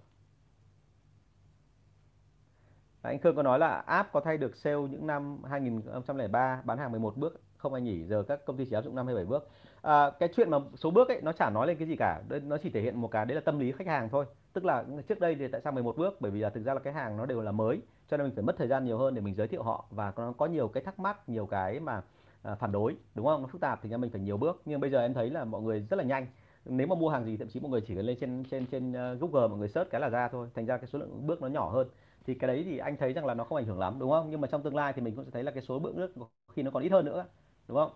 Anh 3.02 3.20
Khương 3.20 3.36
có 3.36 3.44
nói 3.44 3.60
là 3.60 3.68
app 3.68 4.14
có 4.14 4.20
thay 4.20 4.38
được 4.38 4.56
sale 4.56 4.76
những 4.90 5.08
năm 5.08 5.44
2003 5.44 6.62
bán 6.66 6.78
hàng 6.78 6.92
11 6.92 7.18
bước 7.18 7.42
không? 7.58 7.74
Anh 7.74 7.84
nhỉ, 7.84 8.04
giờ 8.04 8.24
các 8.28 8.46
công 8.46 8.58
ty 8.58 8.66
chỉ 8.66 8.76
áp 8.76 8.82
dụng 8.82 8.96
năm 8.96 9.06
hay 9.06 9.16
7 9.16 9.26
bước 9.26 9.50
à, 9.82 10.12
cái 10.20 10.30
chuyện 10.36 10.50
mà 10.50 10.58
số 10.78 10.92
bước 10.92 11.08
ấy 11.08 11.22
nó 11.22 11.32
chả 11.32 11.50
nói 11.50 11.68
lên 11.68 11.78
cái 11.78 11.88
gì 11.88 11.96
cả. 12.00 12.22
Nó 12.44 12.58
chỉ 12.58 12.70
thể 12.70 12.82
hiện 12.82 13.02
một 13.02 13.08
cái 13.12 13.26
đấy 13.26 13.36
là 13.36 13.42
tâm 13.42 13.60
lý 13.60 13.72
khách 13.72 13.88
hàng 13.88 14.10
thôi. 14.10 14.26
Tức 14.54 14.66
là 14.66 14.84
trước 15.08 15.20
đây 15.20 15.36
thì 15.36 15.48
tại 15.48 15.62
sao 15.64 15.74
11 15.74 15.98
bước? 15.98 16.22
Bởi 16.22 16.32
vì 16.32 16.40
là 16.40 16.50
thực 16.50 16.64
ra 16.64 16.74
là 16.74 16.80
cái 16.80 16.94
hàng 16.94 17.18
nó 17.18 17.26
đều 17.26 17.42
là 17.42 17.52
mới 17.52 17.82
cho 18.10 18.18
nên 18.18 18.26
mình 18.28 18.36
phải 18.36 18.44
mất 18.44 18.56
thời 18.58 18.68
gian 18.68 18.86
nhiều 18.86 18.98
hơn 18.98 19.16
để 19.16 19.22
mình 19.22 19.36
giới 19.36 19.48
thiệu 19.48 19.64
họ 19.64 19.86
và 19.92 20.14
nó 20.18 20.32
có 20.38 20.46
nhiều 20.46 20.68
cái 20.68 20.84
thắc 20.84 21.00
mắc 21.00 21.30
nhiều 21.30 21.46
cái 21.46 21.80
mà 21.80 22.02
à, 22.44 22.56
phản 22.56 22.72
đối 22.72 22.96
đúng 23.16 23.26
không? 23.26 23.42
Nó 23.42 23.48
phức 23.48 23.62
tạp 23.62 23.80
thì 23.84 23.90
ra 23.90 23.98
mình 23.98 24.12
phải 24.12 24.22
nhiều 24.22 24.38
bước. 24.38 24.62
Nhưng 24.66 24.80
bây 24.80 24.90
giờ 24.90 25.02
em 25.02 25.14
thấy 25.14 25.30
là 25.30 25.46
mọi 25.46 25.62
người 25.62 25.80
rất 25.90 25.98
là 25.98 26.04
nhanh. 26.04 26.28
Nếu 26.66 26.88
mà 26.88 26.96
mua 26.96 27.10
hàng 27.10 27.26
gì 27.26 27.38
thậm 27.38 27.48
chí 27.50 27.60
mọi 27.60 27.72
người 27.72 27.82
chỉ 27.88 27.96
cần 27.96 28.06
lên 28.06 28.18
trên 28.22 28.44
trên 28.52 28.66
trên 28.66 28.94
ờ, 28.94 29.16
Google 29.16 29.48
mọi 29.48 29.58
người 29.60 29.68
search 29.70 29.90
cái 29.92 30.02
là 30.02 30.10
ra 30.10 30.28
thôi. 30.30 30.48
Thành 30.56 30.66
ra 30.66 30.78
cái 30.78 30.88
số 30.88 31.00
lượng 31.00 31.28
bước 31.28 31.42
nó 31.42 31.48
nhỏ 31.48 31.70
hơn. 31.70 31.88
Thì 32.28 32.34
cái 32.34 32.48
đấy 32.48 32.64
thì 32.66 32.78
anh 32.78 32.98
thấy 32.98 33.14
rằng 33.14 33.26
là 33.26 33.34
nó 33.34 33.44
không 33.44 33.56
ảnh 33.58 33.66
hưởng 33.66 33.80
lắm 33.80 33.96
đúng 34.00 34.10
không? 34.12 34.30
Nhưng 34.30 34.42
mà 34.42 34.48
trong 34.48 34.64
tương 34.64 34.76
lai 34.76 34.94
thì 34.94 35.02
mình 35.02 35.16
cũng 35.16 35.26
sẽ 35.26 35.32
thấy 35.32 35.44
là 35.44 35.52
cái 35.52 35.64
số 35.64 35.80
bước 35.80 35.96
nước 35.96 36.14
khi 36.56 36.64
nó 36.64 36.72
còn 36.72 36.84
ít 36.84 36.90
hơn 36.92 37.06
nữa 37.06 37.26
đúng 37.68 37.78
không? 37.78 37.92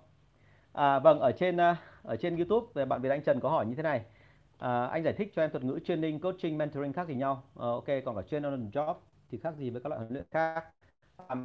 À, 0.75 0.99
vâng 0.99 1.19
ở 1.19 1.31
trên 1.31 1.57
à, 1.57 1.77
ở 2.03 2.15
trên 2.15 2.35
YouTube 2.37 2.67
về 2.73 2.85
bạn 2.85 3.01
Việt 3.01 3.09
Anh 3.09 3.23
Trần 3.23 3.39
có 3.39 3.49
hỏi 3.49 3.65
như 3.65 3.75
thế 3.75 3.83
này. 3.83 4.01
À, 4.57 4.85
anh 4.85 5.03
giải 5.03 5.13
thích 5.13 5.31
cho 5.35 5.41
em 5.41 5.51
thuật 5.51 5.63
ngữ 5.63 5.79
training 5.85 6.19
coaching 6.19 6.57
mentoring 6.57 6.93
khác 6.93 7.07
gì 7.07 7.15
nhau? 7.15 7.43
À, 7.59 7.65
ok 7.67 7.85
còn 8.05 8.15
cả 8.15 8.21
train 8.21 8.43
on 8.43 8.69
job 8.73 8.95
thì 9.29 9.37
khác 9.37 9.55
gì 9.57 9.69
với 9.69 9.81
các 9.81 9.89
loại 9.89 9.99
huấn 9.99 10.13
luyện 10.13 10.25
khác? 10.31 10.63
À, 11.27 11.35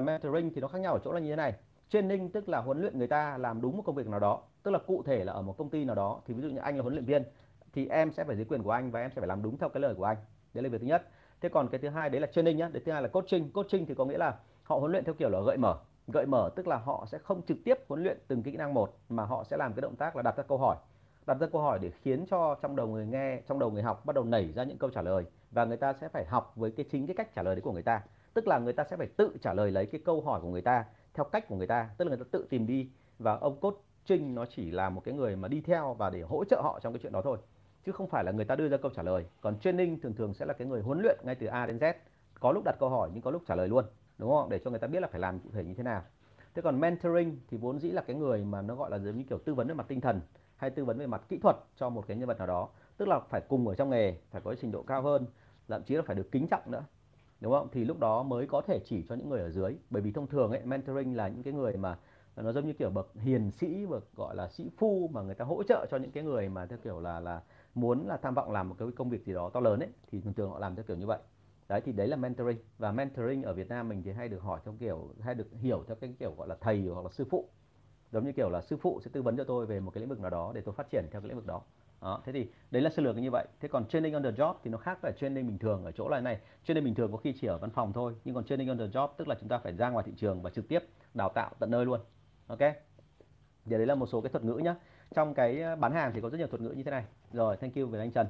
mentoring 0.00 0.50
thì 0.54 0.60
nó 0.60 0.68
khác 0.68 0.78
nhau 0.78 0.92
ở 0.92 1.00
chỗ 1.04 1.12
là 1.12 1.20
như 1.20 1.30
thế 1.30 1.36
này. 1.36 1.54
Training 1.88 2.30
tức 2.32 2.48
là 2.48 2.60
huấn 2.60 2.80
luyện 2.80 2.98
người 2.98 3.06
ta 3.06 3.38
làm 3.38 3.60
đúng 3.60 3.76
một 3.76 3.82
công 3.86 3.94
việc 3.94 4.06
nào 4.06 4.20
đó 4.20 4.42
tức 4.62 4.70
là 4.70 4.78
cụ 4.78 5.02
thể 5.06 5.24
là 5.24 5.32
ở 5.32 5.42
một 5.42 5.54
công 5.58 5.70
ty 5.70 5.84
nào 5.84 5.94
đó 5.94 6.20
thì 6.26 6.34
ví 6.34 6.42
dụ 6.42 6.48
như 6.48 6.58
anh 6.58 6.76
là 6.76 6.82
huấn 6.82 6.94
luyện 6.94 7.04
viên 7.04 7.22
thì 7.72 7.88
em 7.88 8.12
sẽ 8.12 8.24
phải 8.24 8.36
dưới 8.36 8.44
quyền 8.44 8.62
của 8.62 8.70
anh 8.70 8.90
và 8.90 9.00
em 9.00 9.10
sẽ 9.10 9.20
phải 9.20 9.28
làm 9.28 9.42
đúng 9.42 9.58
theo 9.58 9.68
cái 9.68 9.80
lời 9.80 9.94
của 9.94 10.04
anh. 10.04 10.16
Đấy 10.54 10.62
là 10.64 10.68
việc 10.68 10.80
thứ 10.80 10.86
nhất. 10.86 11.08
Thế 11.40 11.48
còn 11.48 11.68
cái 11.68 11.80
thứ 11.80 11.88
hai 11.88 12.10
đấy 12.10 12.20
là 12.20 12.26
training 12.26 12.56
nhá. 12.56 12.68
Đấy 12.72 12.82
thứ 12.86 12.92
hai 12.92 13.02
là 13.02 13.08
coaching. 13.08 13.52
Coaching 13.52 13.86
thì 13.86 13.94
có 13.94 14.04
nghĩa 14.04 14.18
là 14.18 14.34
họ 14.62 14.78
huấn 14.78 14.92
luyện 14.92 15.04
theo 15.04 15.14
kiểu 15.14 15.30
là 15.30 15.40
gợi 15.46 15.56
mở 15.56 15.76
gợi 16.12 16.26
mở, 16.26 16.50
tức 16.56 16.66
là 16.68 16.76
họ 16.76 17.06
sẽ 17.06 17.18
không 17.18 17.42
trực 17.42 17.56
tiếp 17.64 17.78
huấn 17.88 18.02
luyện 18.02 18.18
từng 18.28 18.42
kỹ 18.42 18.56
năng 18.56 18.74
một, 18.74 18.96
mà 19.08 19.24
họ 19.24 19.44
sẽ 19.44 19.56
làm 19.56 19.72
cái 19.72 19.80
động 19.80 19.96
tác 19.96 20.16
là 20.16 20.22
đặt 20.22 20.36
ra 20.36 20.42
câu 20.42 20.58
hỏi. 20.58 20.76
Đặt 21.26 21.36
ra 21.40 21.46
câu 21.52 21.62
hỏi 21.62 21.78
để 21.82 21.90
khiến 21.90 22.26
cho 22.30 22.54
trong 22.62 22.76
đầu 22.76 22.86
người 22.86 23.06
nghe, 23.06 23.40
trong 23.48 23.58
đầu 23.58 23.70
người 23.70 23.82
học 23.82 24.06
bắt 24.06 24.14
đầu 24.14 24.24
nảy 24.24 24.52
ra 24.52 24.64
những 24.64 24.78
câu 24.78 24.90
trả 24.90 25.02
lời, 25.02 25.24
và 25.50 25.64
người 25.64 25.76
ta 25.76 25.92
sẽ 25.92 26.08
phải 26.08 26.24
học 26.24 26.52
với 26.56 26.70
cái 26.70 26.86
chính 26.90 27.06
cái 27.06 27.16
cách 27.16 27.34
trả 27.34 27.42
lời 27.42 27.54
đấy 27.54 27.62
của 27.62 27.72
người 27.72 27.82
ta. 27.82 28.02
Tức 28.34 28.48
là 28.48 28.58
người 28.58 28.72
ta 28.72 28.84
sẽ 28.84 28.96
phải 28.96 29.06
tự 29.06 29.36
trả 29.40 29.54
lời 29.54 29.70
lấy 29.70 29.86
cái 29.86 30.00
câu 30.04 30.20
hỏi 30.20 30.40
của 30.40 30.48
người 30.48 30.62
ta 30.62 30.84
theo 31.14 31.24
cách 31.24 31.48
của 31.48 31.56
người 31.56 31.66
ta, 31.66 31.90
tức 31.96 32.04
là 32.04 32.08
người 32.08 32.24
ta 32.24 32.28
tự 32.30 32.46
tìm 32.50 32.66
đi. 32.66 32.90
Và 33.18 33.36
ông 33.36 33.60
cốt 33.60 33.82
trinh 34.04 34.34
nó 34.34 34.46
chỉ 34.46 34.70
là 34.70 34.90
một 34.90 35.00
cái 35.04 35.14
người 35.14 35.36
mà 35.36 35.48
đi 35.48 35.60
theo 35.60 35.94
và 35.94 36.10
để 36.10 36.20
hỗ 36.20 36.44
trợ 36.44 36.60
họ 36.62 36.80
trong 36.82 36.92
cái 36.92 37.00
chuyện 37.02 37.12
đó 37.12 37.22
thôi, 37.22 37.38
chứ 37.86 37.92
không 37.92 38.08
phải 38.08 38.24
là 38.24 38.32
người 38.32 38.44
ta 38.44 38.56
đưa 38.56 38.68
ra 38.68 38.76
câu 38.76 38.90
trả 38.94 39.02
lời. 39.02 39.26
Còn 39.40 39.58
training 39.58 40.00
thường 40.00 40.14
thường 40.14 40.34
sẽ 40.34 40.46
là 40.46 40.52
cái 40.54 40.68
người 40.68 40.82
huấn 40.82 41.02
luyện 41.02 41.18
ngay 41.24 41.34
từ 41.34 41.46
A 41.46 41.66
đến 41.66 41.78
Z, 41.78 41.94
có 42.40 42.52
lúc 42.52 42.64
đặt 42.64 42.76
câu 42.80 42.88
hỏi 42.88 43.10
nhưng 43.12 43.22
có 43.22 43.30
lúc 43.30 43.42
trả 43.46 43.54
lời 43.54 43.68
luôn 43.68 43.84
đúng 44.18 44.30
không? 44.30 44.48
Để 44.50 44.58
cho 44.58 44.70
người 44.70 44.78
ta 44.78 44.86
biết 44.86 45.00
là 45.00 45.08
phải 45.08 45.20
làm 45.20 45.38
cụ 45.38 45.50
thể 45.52 45.64
như 45.64 45.74
thế 45.74 45.82
nào. 45.82 46.02
Thế 46.54 46.62
còn 46.62 46.80
mentoring 46.80 47.40
thì 47.48 47.56
vốn 47.56 47.78
dĩ 47.78 47.90
là 47.90 48.02
cái 48.02 48.16
người 48.16 48.44
mà 48.44 48.62
nó 48.62 48.74
gọi 48.74 48.90
là 48.90 48.98
giống 48.98 49.18
như 49.18 49.24
kiểu 49.28 49.38
tư 49.38 49.54
vấn 49.54 49.68
về 49.68 49.74
mặt 49.74 49.86
tinh 49.88 50.00
thần 50.00 50.20
hay 50.56 50.70
tư 50.70 50.84
vấn 50.84 50.98
về 50.98 51.06
mặt 51.06 51.22
kỹ 51.28 51.38
thuật 51.38 51.56
cho 51.76 51.88
một 51.88 52.04
cái 52.06 52.16
nhân 52.16 52.28
vật 52.28 52.38
nào 52.38 52.46
đó. 52.46 52.68
Tức 52.96 53.08
là 53.08 53.20
phải 53.28 53.40
cùng 53.40 53.68
ở 53.68 53.74
trong 53.74 53.90
nghề, 53.90 54.16
phải 54.30 54.42
có 54.44 54.54
trình 54.54 54.72
độ 54.72 54.82
cao 54.82 55.02
hơn, 55.02 55.26
thậm 55.68 55.82
chí 55.82 55.94
là 55.94 56.02
phải 56.02 56.16
được 56.16 56.30
kính 56.32 56.48
trọng 56.48 56.70
nữa. 56.70 56.84
Đúng 57.40 57.52
không? 57.52 57.68
Thì 57.72 57.84
lúc 57.84 57.98
đó 57.98 58.22
mới 58.22 58.46
có 58.46 58.60
thể 58.60 58.80
chỉ 58.84 59.04
cho 59.08 59.14
những 59.14 59.28
người 59.28 59.40
ở 59.40 59.50
dưới. 59.50 59.76
Bởi 59.90 60.02
vì 60.02 60.12
thông 60.12 60.26
thường 60.26 60.50
ấy, 60.50 60.60
mentoring 60.64 61.16
là 61.16 61.28
những 61.28 61.42
cái 61.42 61.52
người 61.52 61.76
mà 61.76 61.98
nó 62.36 62.52
giống 62.52 62.66
như 62.66 62.72
kiểu 62.72 62.90
bậc 62.90 63.12
hiền 63.14 63.50
sĩ 63.50 63.86
bậc 63.86 64.16
gọi 64.16 64.36
là 64.36 64.48
sĩ 64.48 64.70
phu 64.78 65.10
mà 65.12 65.22
người 65.22 65.34
ta 65.34 65.44
hỗ 65.44 65.62
trợ 65.62 65.86
cho 65.90 65.96
những 65.96 66.10
cái 66.10 66.24
người 66.24 66.48
mà 66.48 66.66
theo 66.66 66.78
kiểu 66.84 67.00
là 67.00 67.20
là 67.20 67.42
muốn 67.74 68.06
là 68.06 68.16
tham 68.16 68.34
vọng 68.34 68.52
làm 68.52 68.68
một 68.68 68.74
cái 68.78 68.88
công 68.96 69.10
việc 69.10 69.24
gì 69.24 69.32
đó 69.32 69.50
to 69.54 69.60
lớn 69.60 69.80
ấy, 69.80 69.88
thì 70.10 70.20
thường 70.20 70.34
thường 70.34 70.50
họ 70.50 70.58
làm 70.58 70.76
theo 70.76 70.84
kiểu 70.88 70.96
như 70.96 71.06
vậy 71.06 71.18
đấy 71.72 71.80
thì 71.84 71.92
đấy 71.92 72.08
là 72.08 72.16
mentoring 72.16 72.58
và 72.78 72.92
mentoring 72.92 73.42
ở 73.42 73.52
Việt 73.52 73.68
Nam 73.68 73.88
mình 73.88 74.02
thì 74.02 74.12
hay 74.12 74.28
được 74.28 74.42
hỏi 74.42 74.60
theo 74.64 74.74
kiểu 74.80 75.14
hay 75.20 75.34
được 75.34 75.48
hiểu 75.60 75.84
theo 75.86 75.96
cái 75.96 76.14
kiểu 76.18 76.34
gọi 76.38 76.48
là 76.48 76.56
thầy 76.60 76.88
hoặc 76.94 77.04
là 77.04 77.10
sư 77.12 77.24
phụ 77.30 77.48
giống 78.12 78.24
như 78.24 78.32
kiểu 78.32 78.50
là 78.50 78.60
sư 78.60 78.76
phụ 78.76 79.00
sẽ 79.04 79.10
tư 79.12 79.22
vấn 79.22 79.36
cho 79.36 79.44
tôi 79.44 79.66
về 79.66 79.80
một 79.80 79.90
cái 79.90 80.00
lĩnh 80.00 80.08
vực 80.08 80.20
nào 80.20 80.30
đó 80.30 80.52
để 80.54 80.60
tôi 80.60 80.74
phát 80.74 80.90
triển 80.90 81.08
theo 81.10 81.20
cái 81.20 81.28
lĩnh 81.28 81.36
vực 81.36 81.46
đó 81.46 81.62
đó, 82.02 82.22
thế 82.24 82.32
thì 82.32 82.48
đấy 82.70 82.82
là 82.82 82.90
sơ 82.90 83.02
lược 83.02 83.16
như 83.16 83.30
vậy. 83.30 83.46
Thế 83.60 83.68
còn 83.68 83.86
training 83.88 84.14
on 84.14 84.22
the 84.22 84.30
job 84.30 84.54
thì 84.64 84.70
nó 84.70 84.78
khác 84.78 84.98
với 85.02 85.12
training 85.12 85.46
bình 85.46 85.58
thường 85.58 85.84
ở 85.84 85.92
chỗ 85.92 86.08
là 86.08 86.20
này, 86.20 86.38
training 86.64 86.84
bình 86.84 86.94
thường 86.94 87.12
có 87.12 87.18
khi 87.18 87.34
chỉ 87.40 87.46
ở 87.46 87.58
văn 87.58 87.70
phòng 87.70 87.92
thôi, 87.92 88.14
nhưng 88.24 88.34
còn 88.34 88.44
training 88.44 88.68
on 88.68 88.78
the 88.78 88.86
job 88.86 89.08
tức 89.16 89.28
là 89.28 89.34
chúng 89.40 89.48
ta 89.48 89.58
phải 89.58 89.72
ra 89.72 89.90
ngoài 89.90 90.04
thị 90.06 90.12
trường 90.16 90.42
và 90.42 90.50
trực 90.50 90.68
tiếp 90.68 90.82
đào 91.14 91.28
tạo 91.34 91.50
tận 91.58 91.70
nơi 91.70 91.84
luôn. 91.84 92.00
Ok? 92.46 92.60
Giờ 93.66 93.76
đấy 93.78 93.86
là 93.86 93.94
một 93.94 94.06
số 94.06 94.20
cái 94.20 94.30
thuật 94.30 94.44
ngữ 94.44 94.54
nhá. 94.54 94.76
Trong 95.14 95.34
cái 95.34 95.62
à, 95.62 95.76
bán 95.76 95.92
hàng 95.92 96.12
thì 96.14 96.20
có 96.20 96.30
rất 96.30 96.38
nhiều 96.38 96.46
thuật 96.46 96.60
ngữ 96.60 96.70
như 96.70 96.82
thế 96.82 96.90
này. 96.90 97.04
Rồi, 97.32 97.56
thank 97.56 97.76
you 97.76 97.86
về 97.86 97.98
anh 97.98 98.10
Trần. 98.10 98.26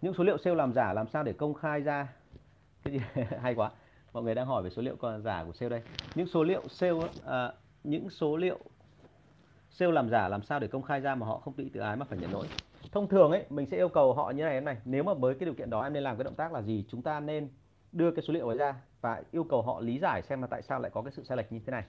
Những 0.00 0.14
số 0.14 0.24
liệu 0.24 0.38
sale 0.38 0.56
làm 0.56 0.72
giả 0.72 0.92
làm 0.92 1.08
sao 1.08 1.22
để 1.22 1.32
công 1.32 1.54
khai 1.54 1.80
ra? 1.80 2.08
Cái 2.84 2.92
gì 2.92 3.00
hay 3.40 3.54
quá. 3.54 3.70
Mọi 4.12 4.22
người 4.22 4.34
đang 4.34 4.46
hỏi 4.46 4.62
về 4.62 4.70
số 4.70 4.82
liệu 4.82 4.96
còn 4.96 5.22
giả 5.22 5.44
của 5.44 5.52
sale 5.52 5.68
đây. 5.68 5.82
Những 6.14 6.26
số 6.26 6.44
liệu 6.44 6.62
sale 6.68 7.00
à, 7.26 7.52
những 7.84 8.10
số 8.10 8.36
liệu 8.36 8.58
sale 9.70 9.92
làm 9.92 10.10
giả 10.10 10.28
làm 10.28 10.42
sao 10.42 10.60
để 10.60 10.66
công 10.66 10.82
khai 10.82 11.00
ra 11.00 11.14
mà 11.14 11.26
họ 11.26 11.38
không 11.38 11.54
tự 11.54 11.68
tự 11.74 11.80
ái 11.80 11.96
mà 11.96 12.04
phải 12.04 12.18
nhận 12.18 12.32
lỗi 12.32 12.46
thông 12.92 13.08
thường 13.08 13.30
ấy 13.30 13.44
mình 13.50 13.66
sẽ 13.66 13.76
yêu 13.76 13.88
cầu 13.88 14.14
họ 14.14 14.30
như 14.30 14.42
này 14.42 14.54
em 14.54 14.64
này 14.64 14.76
nếu 14.84 15.02
mà 15.02 15.14
với 15.14 15.34
cái 15.34 15.44
điều 15.44 15.54
kiện 15.54 15.70
đó 15.70 15.82
em 15.82 15.92
nên 15.92 16.02
làm 16.02 16.16
cái 16.16 16.24
động 16.24 16.34
tác 16.34 16.52
là 16.52 16.62
gì 16.62 16.84
chúng 16.88 17.02
ta 17.02 17.20
nên 17.20 17.48
đưa 17.92 18.10
cái 18.10 18.22
số 18.22 18.34
liệu 18.34 18.48
ấy 18.48 18.58
ra 18.58 18.74
và 19.00 19.22
yêu 19.30 19.44
cầu 19.44 19.62
họ 19.62 19.80
lý 19.80 19.98
giải 19.98 20.22
xem 20.22 20.40
là 20.40 20.46
tại 20.46 20.62
sao 20.62 20.80
lại 20.80 20.90
có 20.94 21.02
cái 21.02 21.12
sự 21.12 21.24
sai 21.24 21.36
lệch 21.36 21.52
như 21.52 21.60
thế 21.66 21.70
này 21.70 21.84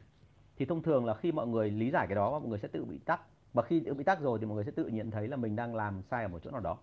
thì 0.57 0.65
thông 0.65 0.83
thường 0.83 1.05
là 1.05 1.13
khi 1.13 1.31
mọi 1.31 1.47
người 1.47 1.69
lý 1.69 1.91
giải 1.91 2.07
cái 2.07 2.15
đó 2.15 2.39
mọi 2.39 2.49
người 2.49 2.59
sẽ 2.59 2.67
tự 2.67 2.85
bị 2.85 2.99
tắc 3.05 3.21
và 3.53 3.63
khi 3.63 3.79
tự 3.85 3.93
bị 3.93 4.03
tắc 4.03 4.19
rồi 4.21 4.39
thì 4.39 4.45
mọi 4.45 4.55
người 4.55 4.65
sẽ 4.65 4.71
tự 4.71 4.87
nhận 4.87 5.11
thấy 5.11 5.27
là 5.27 5.37
mình 5.37 5.55
đang 5.55 5.75
làm 5.75 6.01
sai 6.01 6.23
ở 6.23 6.27
một 6.27 6.39
chỗ 6.43 6.51
nào 6.51 6.61
đó 6.61 6.77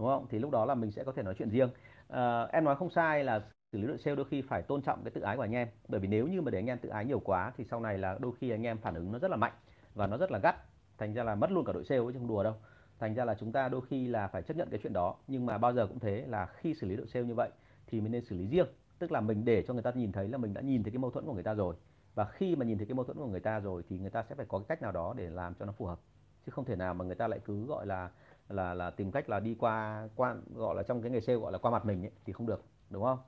đúng 0.00 0.08
không? 0.08 0.26
Thì 0.30 0.38
lúc 0.38 0.50
đó 0.50 0.64
là 0.64 0.74
mình 0.74 0.90
sẽ 0.90 1.04
có 1.04 1.12
thể 1.12 1.22
nói 1.22 1.34
chuyện 1.38 1.50
riêng. 1.50 1.70
À, 2.08 2.42
em 2.42 2.64
nói 2.64 2.76
không 2.76 2.90
sai 2.90 3.24
là 3.24 3.42
xử 3.72 3.78
lý 3.78 3.86
đội 3.86 3.98
sale 3.98 4.16
đôi 4.16 4.26
khi 4.30 4.42
phải 4.42 4.62
tôn 4.62 4.82
trọng 4.82 5.04
cái 5.04 5.10
tự 5.10 5.20
ái 5.20 5.36
của 5.36 5.42
anh 5.42 5.54
em. 5.54 5.68
Bởi 5.88 6.00
vì 6.00 6.08
nếu 6.08 6.26
như 6.26 6.42
mà 6.42 6.50
để 6.50 6.58
anh 6.58 6.66
em 6.66 6.78
tự 6.78 6.88
ái 6.88 7.04
nhiều 7.04 7.20
quá 7.20 7.52
thì 7.56 7.64
sau 7.64 7.80
này 7.80 7.98
là 7.98 8.18
đôi 8.20 8.32
khi 8.40 8.50
anh 8.50 8.66
em 8.66 8.78
phản 8.78 8.94
ứng 8.94 9.12
nó 9.12 9.18
rất 9.18 9.30
là 9.30 9.36
mạnh 9.36 9.52
và 9.94 10.06
nó 10.06 10.16
rất 10.16 10.30
là 10.30 10.38
gắt. 10.38 10.56
Thành 10.98 11.14
ra 11.14 11.24
là 11.24 11.34
mất 11.34 11.50
luôn 11.50 11.64
cả 11.64 11.72
đội 11.72 11.84
sale 11.84 12.00
chứ 12.00 12.18
không 12.18 12.28
đùa 12.28 12.42
đâu. 12.42 12.54
Thành 12.98 13.14
ra 13.14 13.24
là 13.24 13.34
chúng 13.34 13.52
ta 13.52 13.68
đôi 13.68 13.80
khi 13.90 14.06
là 14.06 14.28
phải 14.28 14.42
chấp 14.42 14.56
nhận 14.56 14.70
cái 14.70 14.80
chuyện 14.82 14.92
đó. 14.92 15.16
Nhưng 15.26 15.46
mà 15.46 15.58
bao 15.58 15.72
giờ 15.72 15.86
cũng 15.86 15.98
thế 15.98 16.24
là 16.28 16.46
khi 16.46 16.74
xử 16.74 16.86
lý 16.86 16.96
đội 16.96 17.06
sale 17.06 17.26
như 17.26 17.34
vậy 17.34 17.50
thì 17.86 18.00
mình 18.00 18.12
nên 18.12 18.24
xử 18.24 18.36
lý 18.36 18.46
riêng. 18.46 18.66
Tức 18.98 19.12
là 19.12 19.20
mình 19.20 19.44
để 19.44 19.62
cho 19.62 19.74
người 19.74 19.82
ta 19.82 19.90
nhìn 19.94 20.12
thấy 20.12 20.28
là 20.28 20.38
mình 20.38 20.54
đã 20.54 20.60
nhìn 20.60 20.82
thấy 20.82 20.92
cái 20.92 20.98
mâu 20.98 21.10
thuẫn 21.10 21.26
của 21.26 21.34
người 21.34 21.42
ta 21.42 21.54
rồi. 21.54 21.74
Và 22.14 22.24
khi 22.24 22.56
mà 22.56 22.64
nhìn 22.64 22.78
thấy 22.78 22.86
cái 22.86 22.94
mâu 22.94 23.04
thuẫn 23.04 23.16
của 23.16 23.26
người 23.26 23.40
ta 23.40 23.60
rồi 23.60 23.82
thì 23.88 23.98
người 23.98 24.10
ta 24.10 24.22
sẽ 24.22 24.34
phải 24.34 24.46
có 24.48 24.58
cái 24.58 24.64
cách 24.68 24.82
nào 24.82 24.92
đó 24.92 25.14
để 25.16 25.30
làm 25.30 25.54
cho 25.54 25.64
nó 25.64 25.72
phù 25.72 25.86
hợp. 25.86 26.00
Chứ 26.46 26.52
không 26.52 26.64
thể 26.64 26.76
nào 26.76 26.94
mà 26.94 27.04
người 27.04 27.14
ta 27.14 27.28
lại 27.28 27.40
cứ 27.44 27.66
gọi 27.66 27.86
là 27.86 28.10
là 28.50 28.74
là 28.74 28.90
tìm 28.90 29.12
cách 29.12 29.28
là 29.28 29.40
đi 29.40 29.54
qua 29.58 30.08
qua 30.16 30.36
gọi 30.54 30.76
là 30.76 30.82
trong 30.82 31.02
cái 31.02 31.10
nghề 31.10 31.20
sale 31.20 31.38
gọi 31.38 31.52
là 31.52 31.58
qua 31.58 31.70
mặt 31.70 31.84
mình 31.86 32.02
ấy, 32.04 32.12
thì 32.24 32.32
không 32.32 32.46
được 32.46 32.64
đúng 32.90 33.04
không? 33.04 33.18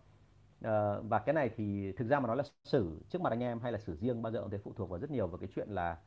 À, 0.62 0.96
và 1.08 1.18
cái 1.18 1.32
này 1.34 1.50
thì 1.56 1.92
thực 1.92 2.08
ra 2.08 2.20
mà 2.20 2.26
nói 2.26 2.36
là 2.36 2.44
xử 2.64 3.00
trước 3.10 3.20
mặt 3.22 3.30
anh 3.30 3.40
em 3.42 3.60
hay 3.60 3.72
là 3.72 3.78
xử 3.78 3.96
riêng 3.96 4.22
bao 4.22 4.32
giờ 4.32 4.40
cũng 4.40 4.50
thể 4.50 4.58
phụ 4.58 4.72
thuộc 4.76 4.90
vào 4.90 5.00
rất 5.00 5.10
nhiều 5.10 5.26
vào 5.26 5.38
cái 5.38 5.48
chuyện 5.54 5.68
là 5.70 5.98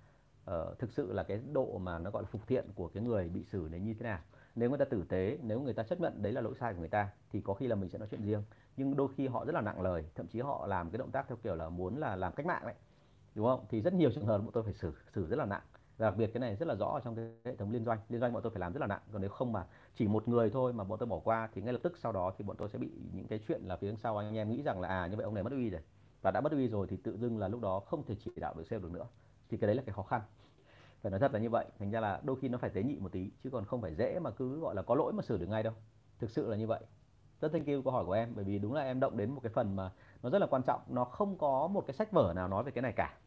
uh, 0.51 0.79
thực 0.79 0.91
sự 0.91 1.13
là 1.13 1.23
cái 1.23 1.41
độ 1.53 1.77
mà 1.77 1.99
nó 1.99 2.11
gọi 2.11 2.23
là 2.23 2.29
phục 2.31 2.47
thiện 2.47 2.65
của 2.75 2.87
cái 2.87 3.03
người 3.03 3.29
bị 3.29 3.43
xử 3.43 3.67
này 3.71 3.79
như 3.79 3.93
thế 3.93 4.03
nào. 4.03 4.19
Nếu 4.55 4.69
người 4.69 4.79
ta 4.79 4.85
tử 4.85 5.05
tế 5.09 5.37
nếu 5.41 5.61
người 5.61 5.73
ta 5.73 5.83
chấp 5.83 5.99
nhận 5.99 6.21
đấy 6.21 6.33
là 6.33 6.41
lỗi 6.41 6.53
sai 6.59 6.73
của 6.73 6.79
người 6.79 6.89
ta 6.89 7.09
thì 7.31 7.41
có 7.41 7.53
khi 7.53 7.67
là 7.67 7.75
mình 7.75 7.89
sẽ 7.89 7.97
nói 7.99 8.07
chuyện 8.11 8.23
riêng. 8.23 8.43
Nhưng 8.77 8.95
đôi 8.95 9.07
khi 9.17 9.27
họ 9.27 9.45
rất 9.45 9.55
là 9.55 9.61
nặng 9.61 9.81
lời 9.81 10.05
thậm 10.15 10.27
chí 10.27 10.41
họ 10.41 10.67
làm 10.67 10.89
cái 10.91 10.97
động 10.97 11.11
tác 11.11 11.27
theo 11.27 11.37
kiểu 11.43 11.55
là 11.55 11.69
muốn 11.69 11.97
là 11.97 12.15
làm 12.15 12.33
cách 12.35 12.45
mạng 12.45 12.61
đấy 12.65 12.75
đúng 13.35 13.45
không? 13.47 13.65
Thì 13.69 13.81
rất 13.81 13.93
nhiều 13.93 14.11
trường 14.15 14.25
hợp 14.25 14.37
bọn 14.37 14.51
tôi 14.53 14.63
phải 14.63 14.73
xử 14.73 14.93
xử 15.13 15.27
rất 15.27 15.35
là 15.39 15.45
nặng 15.45 15.61
và 15.97 16.07
đặc 16.09 16.17
biệt 16.17 16.27
cái 16.33 16.39
này 16.39 16.55
rất 16.55 16.67
là 16.67 16.75
rõ 16.75 16.99
trong 17.03 17.15
cái 17.15 17.25
hệ 17.45 17.55
thống 17.55 17.71
liên 17.71 17.85
doanh. 17.85 17.99
Liên 18.09 18.21
doanh 18.21 18.33
bọn 18.33 18.43
tôi 18.43 18.51
phải 18.51 18.59
làm 18.59 18.73
rất 18.73 18.79
là 18.79 18.87
nặng. 18.87 19.01
Còn 19.11 19.21
nếu 19.21 19.29
không 19.29 19.53
mà 19.53 19.65
chỉ 19.95 20.07
một 20.07 20.27
người 20.27 20.49
thôi 20.49 20.73
mà 20.73 20.83
bọn 20.83 20.99
tôi 20.99 21.07
bỏ 21.07 21.19
qua 21.19 21.49
thì 21.53 21.61
ngay 21.61 21.73
lập 21.73 21.79
tức 21.83 21.97
sau 21.97 22.11
đó 22.11 22.33
thì 22.37 22.45
bọn 22.45 22.57
tôi 22.57 22.69
sẽ 22.69 22.79
bị 22.79 22.91
những 23.13 23.27
cái 23.27 23.39
chuyện 23.47 23.61
là 23.63 23.77
phía 23.77 23.95
sau 23.95 24.17
anh 24.17 24.35
em 24.35 24.49
nghĩ 24.49 24.61
rằng 24.61 24.81
là 24.81 24.87
à 24.87 25.07
như 25.07 25.15
vậy 25.15 25.23
ông 25.23 25.33
này 25.33 25.43
mất 25.43 25.51
uy 25.51 25.69
rồi. 25.69 25.81
Và 26.21 26.31
đã 26.31 26.41
mất 26.41 26.51
uy 26.51 26.67
rồi 26.67 26.87
thì 26.89 26.97
tự 26.97 27.17
dưng 27.17 27.37
là 27.37 27.47
lúc 27.47 27.61
đó 27.61 27.79
không 27.79 28.03
thể 28.05 28.15
chỉ 28.19 28.31
đạo 28.35 28.53
được 28.57 28.63
sale 28.69 28.81
được 28.81 28.91
nữa. 28.91 29.05
Thì 29.49 29.57
cái 29.57 29.67
đấy 29.67 29.75
là 29.75 29.83
cái 29.85 29.93
khó 29.93 30.03
khăn. 30.03 30.21
Phải 31.01 31.11
nói 31.11 31.19
thật 31.19 31.33
là 31.33 31.39
như 31.39 31.49
vậy. 31.49 31.65
Thành 31.79 31.91
ra 31.91 31.99
là 31.99 32.21
đôi 32.23 32.35
khi 32.41 32.49
nó 32.49 32.57
phải 32.57 32.69
tế 32.69 32.83
nhị 32.83 32.99
một 32.99 33.11
tí, 33.11 33.29
chứ 33.43 33.49
còn 33.49 33.65
không 33.65 33.81
phải 33.81 33.95
dễ 33.95 34.19
mà 34.19 34.31
cứ 34.31 34.59
gọi 34.59 34.75
là 34.75 34.81
có 34.81 34.95
lỗi 34.95 35.13
mà 35.13 35.23
sửa 35.23 35.37
được 35.37 35.49
ngay 35.49 35.63
đâu. 35.63 35.73
Thực 36.19 36.31
sự 36.31 36.49
là 36.49 36.57
như 36.57 36.67
vậy. 36.67 36.79
Rất 37.41 37.51
thank 37.51 37.67
you 37.67 37.81
câu 37.81 37.93
hỏi 37.93 38.05
của 38.05 38.11
em, 38.11 38.31
bởi 38.35 38.45
vì 38.45 38.59
đúng 38.59 38.73
là 38.73 38.81
em 38.81 38.99
động 38.99 39.17
đến 39.17 39.31
một 39.31 39.39
cái 39.43 39.51
phần 39.53 39.75
mà 39.75 39.91
nó 40.23 40.29
rất 40.29 40.39
là 40.39 40.47
quan 40.47 40.63
trọng. 40.63 40.81
Nó 40.87 41.03
không 41.03 41.37
có 41.37 41.67
một 41.67 41.83
cái 41.87 41.93
sách 41.93 42.11
vở 42.11 42.33
nào 42.35 42.47
nói 42.47 42.63
về 42.63 42.71
cái 42.71 42.81
này 42.81 42.91
cả. 42.91 43.17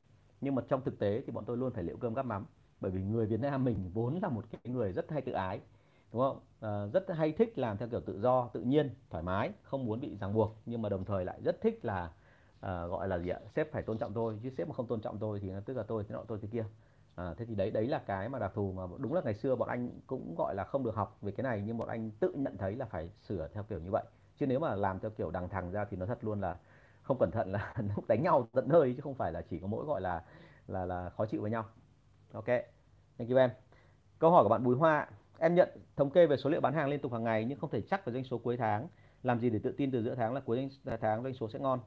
Nhưng 0.41 0.55
mà 0.55 0.63
trong 0.69 0.81
thực 0.85 0.99
tế 0.99 1.23
thì 1.27 1.33
bọn 1.33 1.45
tôi 1.45 1.57
luôn 1.57 1.73
phải 1.73 1.85
liệu 1.85 1.97
cơm 1.97 2.15
gắp 2.15 2.27
mắm 2.27 2.47
bởi 2.81 2.91
vì 2.91 3.03
người 3.03 3.27
Việt 3.27 3.41
Nam 3.41 3.65
mình 3.65 3.91
vốn 3.95 4.19
là 4.23 4.29
một 4.29 4.45
cái 4.51 4.73
người 4.75 4.93
rất 4.93 5.11
hay 5.11 5.23
tự 5.23 5.33
ái 5.33 5.61
đúng 6.13 6.23
không? 6.23 6.41
À, 6.61 6.87
rất 6.93 7.05
hay 7.17 7.33
thích 7.33 7.59
làm 7.59 7.77
theo 7.79 7.89
kiểu 7.89 8.01
tự 8.01 8.21
do 8.21 8.49
tự 8.53 8.61
nhiên 8.61 8.91
thoải 9.11 9.23
mái 9.23 9.53
không 9.63 9.85
muốn 9.87 10.01
bị 10.01 10.17
ràng 10.21 10.35
buộc 10.35 10.57
nhưng 10.67 10.83
mà 10.83 10.89
đồng 10.89 11.05
thời 11.05 11.25
lại 11.25 11.41
rất 11.45 11.61
thích 11.61 11.85
là 11.85 12.11
à, 12.61 12.87
gọi 12.87 13.09
là 13.09 13.19
gì 13.19 13.29
ạ? 13.29 13.41
Sếp 13.57 13.73
phải 13.73 13.83
tôn 13.83 13.99
trọng 13.99 14.13
tôi 14.15 14.39
chứ 14.43 14.51
sếp 14.51 14.69
mà 14.69 14.75
không 14.75 14.87
tôn 14.87 15.01
trọng 15.01 15.19
tôi 15.19 15.41
thì 15.41 15.51
tức 15.67 15.77
là 15.77 15.83
tôi 15.83 16.05
thế 16.09 16.13
nọ 16.15 16.25
tôi 16.29 16.39
thế 16.43 16.49
kia. 16.53 16.65
À, 17.15 17.35
thế 17.39 17.45
thì 17.45 17.55
đấy 17.55 17.71
đấy 17.71 17.87
là 17.87 17.99
cái 18.07 18.29
mà 18.29 18.39
đặc 18.39 18.53
thù 18.55 18.73
mà 18.73 18.83
đúng 18.99 19.15
là 19.15 19.21
ngày 19.25 19.35
xưa 19.35 19.57
bọn 19.57 19.69
anh 19.69 19.91
cũng 20.07 20.35
gọi 20.39 20.55
là 20.55 20.65
không 20.65 20.85
được 20.85 20.95
học 20.95 21.19
về 21.23 21.33
cái 21.33 21.45
này 21.45 21.63
nhưng 21.67 21.79
bọn 21.79 21.89
anh 21.89 22.11
tự 22.21 22.33
nhận 22.37 22.57
thấy 22.59 22.77
là 22.77 22.87
phải 22.87 23.11
sửa 23.29 23.49
theo 23.55 23.63
kiểu 23.63 23.79
như 23.81 23.91
vậy. 23.91 24.05
Chứ 24.39 24.47
nếu 24.47 24.61
mà 24.61 24.75
làm 24.75 24.99
theo 25.01 25.11
kiểu 25.11 25.31
đằng 25.31 25.49
thằng 25.49 25.71
ra 25.73 25.85
thì 25.85 25.97
nó 25.97 26.07
thật 26.07 26.19
luôn 26.25 26.41
là 26.41 26.57
không 27.03 27.19
cẩn 27.19 27.31
thận 27.31 27.53
là 27.53 27.75
lúc 27.97 28.05
đánh 28.09 28.23
nhau 28.23 28.49
tận 28.53 28.69
nơi 28.69 28.93
chứ 28.97 29.01
không 29.03 29.15
phải 29.15 29.33
là 29.33 29.43
chỉ 29.43 29.59
có 29.59 29.67
mỗi 29.67 29.85
gọi 29.87 30.01
là 30.01 30.23
là 30.69 30.87
là 30.87 31.11
khó 31.11 31.27
chịu 31.27 31.43
với 31.43 31.51
nhau 31.51 31.65
ok, 32.33 32.47
thank 33.19 33.31
you 33.31 33.37
em 33.37 33.51
câu 34.19 34.31
hỏi 34.31 34.43
của 34.43 34.49
bạn 34.49 34.65
Bùi 34.65 34.77
Hoa 34.77 35.09
em 35.39 35.55
nhận 35.55 35.69
thống 35.97 36.11
kê 36.11 36.27
về 36.27 36.37
số 36.37 36.51
liệu 36.51 36.61
bán 36.61 36.75
hàng 36.75 36.89
liên 36.89 37.01
tục 37.01 37.13
hàng 37.13 37.25
ngày 37.25 37.45
nhưng 37.45 37.59
không 37.59 37.71
thể 37.71 37.81
chắc 37.81 38.07
về 38.07 38.13
doanh 38.13 38.25
số 38.25 38.39
cuối 38.39 38.57
tháng. 38.57 38.89
Làm 39.23 39.41
gì 39.41 39.51
để 39.51 39.59
tự 39.63 39.73
tin 39.73 39.91
từ 39.91 40.03
giữa 40.03 40.15
tháng 40.15 40.35
là 40.35 40.41
cuối 40.41 40.71
tháng 41.01 41.23
doanh 41.23 41.35
số 41.35 41.49
sẽ 41.49 41.59
ngon? 41.59 41.81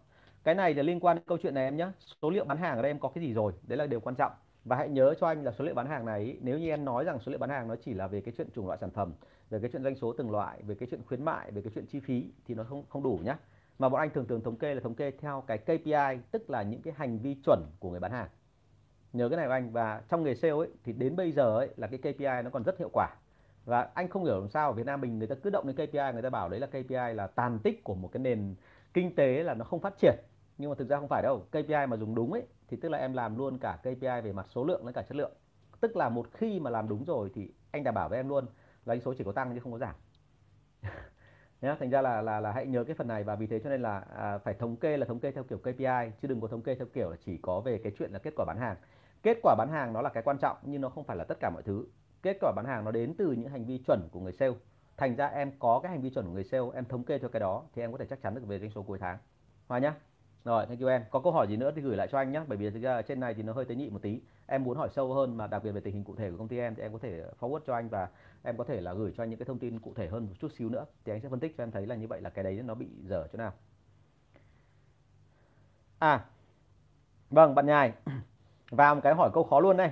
Cái 0.44 0.56
này 0.56 0.74
là 0.74 0.84
liên 0.84 1.00
quan 1.00 1.16
đến 1.18 1.26
câu 1.28 1.38
chuyện 1.42 1.54
này 1.54 1.64
em 1.64 1.78
nhé 1.78 1.88
số 2.22 2.30
liệu 2.30 2.46
bán 2.46 2.58
hàng 2.58 2.76
ở 2.76 2.82
đây 2.82 2.92
em 2.92 3.00
có 3.00 3.10
cái 3.10 3.24
gì 3.24 3.34
rồi? 3.34 3.54
Đấy 3.68 3.78
là 3.78 3.88
điều 3.88 4.00
quan 4.00 4.16
trọng. 4.16 4.32
Và 4.66 4.76
hãy 4.76 4.90
nhớ 4.90 5.14
cho 5.20 5.28
anh 5.28 5.44
là 5.44 5.52
số 5.52 5.66
liệu 5.66 5.76
bán 5.76 5.88
hàng 5.88 6.06
này, 6.06 6.38
nếu 6.42 6.60
như 6.60 6.70
em 6.70 6.86
nói 6.86 7.04
rằng 7.04 7.20
số 7.20 7.32
liệu 7.32 7.40
bán 7.40 7.50
hàng 7.50 7.68
nó 7.68 7.76
chỉ 7.76 7.94
là 7.94 8.08
về 8.08 8.22
cái 8.22 8.34
chuyện 8.38 8.48
chủng 8.56 8.68
loại 8.68 8.78
sản 8.82 8.92
phẩm, 8.92 9.14
về 9.50 9.60
cái 9.60 9.70
chuyện 9.74 9.84
doanh 9.84 9.96
số 9.96 10.14
từng 10.18 10.32
loại, 10.32 10.62
về 10.64 10.76
cái 10.76 10.88
chuyện 10.92 11.02
khuyến 11.08 11.26
mại, 11.26 11.52
về 11.52 11.62
cái 11.62 11.72
chuyện 11.76 11.86
chi 11.86 12.00
phí 12.00 12.32
thì 12.46 12.56
nó 12.56 12.64
không 12.64 12.84
không 12.90 13.04
đủ 13.04 13.20
nhá. 13.24 13.38
Mà 13.80 13.90
bọn 13.90 14.00
anh 14.02 14.10
thường 14.10 14.28
thường 14.28 14.42
thống 14.42 14.56
kê 14.56 14.74
là 14.74 14.82
thống 14.82 14.96
kê 14.96 15.12
theo 15.12 15.44
cái 15.48 15.58
KPI 15.58 16.22
tức 16.32 16.50
là 16.50 16.64
những 16.64 16.82
cái 16.82 16.94
hành 16.98 17.20
vi 17.20 17.36
chuẩn 17.46 17.66
của 17.80 17.90
người 17.92 18.00
bán 18.00 18.12
hàng 18.12 18.28
nhớ 19.14 19.30
cái 19.30 19.38
này 19.38 19.48
của 19.48 19.54
anh 19.54 19.72
và 19.72 20.02
trong 20.10 20.24
nghề 20.24 20.36
sale 20.36 20.54
ấy 20.54 20.70
thì 20.84 20.94
đến 20.94 21.16
bây 21.16 21.32
giờ 21.32 21.58
ấy 21.58 21.70
là 21.78 21.88
cái 21.88 22.00
KPI 22.00 22.42
nó 22.44 22.50
còn 22.50 22.64
rất 22.64 22.80
hiệu 22.80 22.90
quả. 22.94 23.10
Và 23.66 23.90
anh 23.94 24.10
không 24.10 24.26
hiểu 24.26 24.40
làm 24.40 24.50
sao 24.50 24.68
ở 24.68 24.74
Việt 24.74 24.86
Nam 24.86 25.02
mình 25.02 25.20
người 25.20 25.28
ta 25.28 25.36
cứ 25.44 25.50
động 25.50 25.68
đến 25.68 25.76
KPI 25.76 26.14
người 26.14 26.22
ta 26.22 26.30
bảo 26.30 26.50
đấy 26.50 26.60
là 26.60 26.68
KPI 26.68 27.14
là 27.14 27.28
tàn 27.28 27.60
tích 27.60 27.84
của 27.84 27.96
một 27.96 28.10
cái 28.12 28.20
nền 28.24 28.56
kinh 28.94 29.16
tế 29.16 29.44
là 29.44 29.54
nó 29.54 29.66
không 29.66 29.80
phát 29.82 29.94
triển. 29.98 30.16
Nhưng 30.58 30.70
mà 30.70 30.76
thực 30.76 30.90
ra 30.90 31.00
không 31.00 31.08
phải 31.08 31.24
đâu 31.24 31.46
KPI 31.52 31.88
mà 31.88 31.98
dùng 31.98 32.16
đúng 32.16 32.34
ấy 32.34 32.44
thì 32.68 32.78
tức 32.78 32.90
là 32.90 32.98
em 32.98 33.14
làm 33.14 33.38
luôn 33.38 33.58
cả 33.58 33.78
KPI 33.84 34.22
về 34.24 34.34
mặt 34.34 34.46
số 34.50 34.64
lượng 34.64 34.86
lẫn 34.86 34.94
cả 34.94 35.02
chất 35.02 35.16
lượng. 35.16 35.32
Tức 35.82 35.96
là 35.96 36.10
một 36.10 36.28
khi 36.34 36.60
mà 36.60 36.70
làm 36.70 36.88
đúng 36.90 37.06
rồi 37.06 37.32
thì 37.36 37.52
anh 37.72 37.84
đảm 37.84 37.94
bảo 37.94 38.10
với 38.10 38.20
em 38.20 38.30
luôn 38.30 38.46
là 38.86 38.94
anh 38.94 39.02
số 39.02 39.14
chỉ 39.18 39.24
có 39.24 39.32
tăng 39.32 39.54
chứ 39.54 39.60
không 39.60 39.72
có 39.72 39.78
giảm. 39.78 39.96
Nhé 41.62 41.76
thành 41.80 41.90
ra 41.90 42.02
là 42.02 42.22
là 42.22 42.40
là 42.40 42.52
hãy 42.52 42.66
nhớ 42.68 42.84
cái 42.84 42.96
phần 42.96 43.08
này 43.08 43.24
và 43.24 43.36
vì 43.36 43.48
thế 43.48 43.60
cho 43.64 43.70
nên 43.70 43.82
là 43.82 44.00
à, 44.00 44.38
phải 44.38 44.54
thống 44.54 44.76
kê 44.78 44.98
là 44.98 45.06
thống 45.06 45.20
kê 45.20 45.32
theo 45.32 45.44
kiểu 45.44 45.58
KPI 45.58 46.12
chứ 46.22 46.28
đừng 46.28 46.42
có 46.42 46.48
thống 46.48 46.62
kê 46.62 46.76
theo 46.76 46.88
kiểu 46.94 47.10
là 47.10 47.18
chỉ 47.26 47.38
có 47.38 47.60
về 47.62 47.78
cái 47.84 47.92
chuyện 48.00 48.12
là 48.12 48.20
kết 48.20 48.34
quả 48.36 48.46
bán 48.46 48.58
hàng 48.60 48.76
kết 49.24 49.40
quả 49.44 49.56
bán 49.58 49.70
hàng 49.72 49.94
nó 49.94 50.02
là 50.02 50.10
cái 50.10 50.24
quan 50.24 50.38
trọng 50.38 50.58
nhưng 50.64 50.82
nó 50.82 50.90
không 50.90 51.04
phải 51.04 51.18
là 51.18 51.24
tất 51.24 51.38
cả 51.40 51.50
mọi 51.50 51.64
thứ 51.64 51.86
kết 52.22 52.38
quả 52.42 52.52
bán 52.56 52.66
hàng 52.66 52.86
nó 52.86 52.92
đến 52.92 53.14
từ 53.18 53.32
những 53.32 53.50
hành 53.50 53.66
vi 53.66 53.78
chuẩn 53.88 54.10
của 54.12 54.20
người 54.20 54.34
sale 54.34 54.54
thành 54.98 55.16
ra 55.16 55.28
em 55.28 55.52
có 55.60 55.80
cái 55.84 55.92
hành 55.92 56.02
vi 56.02 56.10
chuẩn 56.10 56.26
của 56.26 56.32
người 56.32 56.44
sale 56.44 56.66
em 56.74 56.86
thống 56.86 57.04
kê 57.04 57.18
theo 57.18 57.30
cái 57.30 57.40
đó 57.40 57.64
thì 57.74 57.82
em 57.82 57.92
có 57.92 57.98
thể 57.98 58.06
chắc 58.06 58.22
chắn 58.22 58.36
được 58.36 58.42
về 58.48 58.60
doanh 58.60 58.72
số 58.72 58.84
cuối 58.84 58.98
tháng 59.00 59.18
Hòa 59.68 59.80
nhá 59.80 59.94
rồi, 60.46 60.66
thank 60.66 60.80
you 60.80 60.88
em. 60.88 61.04
Có 61.12 61.20
câu 61.20 61.32
hỏi 61.32 61.48
gì 61.48 61.58
nữa 61.58 61.72
thì 61.76 61.82
gửi 61.82 61.98
lại 61.98 62.08
cho 62.12 62.18
anh 62.18 62.32
nhé. 62.32 62.42
Bởi 62.48 62.58
vì 62.58 62.70
thực 62.70 62.82
ra 62.82 63.02
trên 63.02 63.20
này 63.20 63.34
thì 63.34 63.44
nó 63.44 63.54
hơi 63.54 63.66
tế 63.66 63.76
nhị 63.76 63.90
một 63.90 64.02
tí. 64.02 64.22
Em 64.48 64.64
muốn 64.64 64.78
hỏi 64.78 64.90
sâu 64.96 65.14
hơn 65.14 65.38
mà 65.38 65.48
đặc 65.48 65.64
biệt 65.64 65.72
về 65.72 65.82
tình 65.82 65.94
hình 65.94 66.04
cụ 66.04 66.16
thể 66.16 66.32
của 66.32 66.38
công 66.38 66.48
ty 66.48 66.58
em 66.58 66.76
thì 66.76 66.82
em 66.82 66.94
có 66.94 67.00
thể 67.00 67.24
forward 67.40 67.60
cho 67.68 67.74
anh 67.74 67.90
và 67.90 68.10
em 68.44 68.58
có 68.58 68.64
thể 68.64 68.82
là 68.82 68.94
gửi 68.94 69.14
cho 69.18 69.24
anh 69.24 69.30
những 69.30 69.40
cái 69.40 69.46
thông 69.46 69.60
tin 69.60 69.80
cụ 69.80 69.94
thể 69.96 70.08
hơn 70.08 70.26
một 70.26 70.34
chút 70.40 70.52
xíu 70.58 70.70
nữa. 70.70 70.86
Thì 71.06 71.14
anh 71.14 71.22
sẽ 71.22 71.30
phân 71.30 71.40
tích 71.40 71.58
cho 71.58 71.64
em 71.64 71.72
thấy 71.72 71.88
là 71.88 71.96
như 71.96 72.08
vậy 72.08 72.22
là 72.22 72.30
cái 72.30 72.44
đấy 72.44 72.62
nó 72.66 72.76
bị 72.76 72.88
dở 73.04 73.28
chỗ 73.32 73.38
nào. 73.38 73.54
À, 76.00 76.26
vâng 77.30 77.56
bạn 77.56 77.66
nhài 77.66 77.94
và 78.72 78.94
một 78.94 79.02
cái 79.04 79.14
hỏi 79.14 79.30
câu 79.34 79.44
khó 79.44 79.60
luôn 79.60 79.78
đây. 79.78 79.92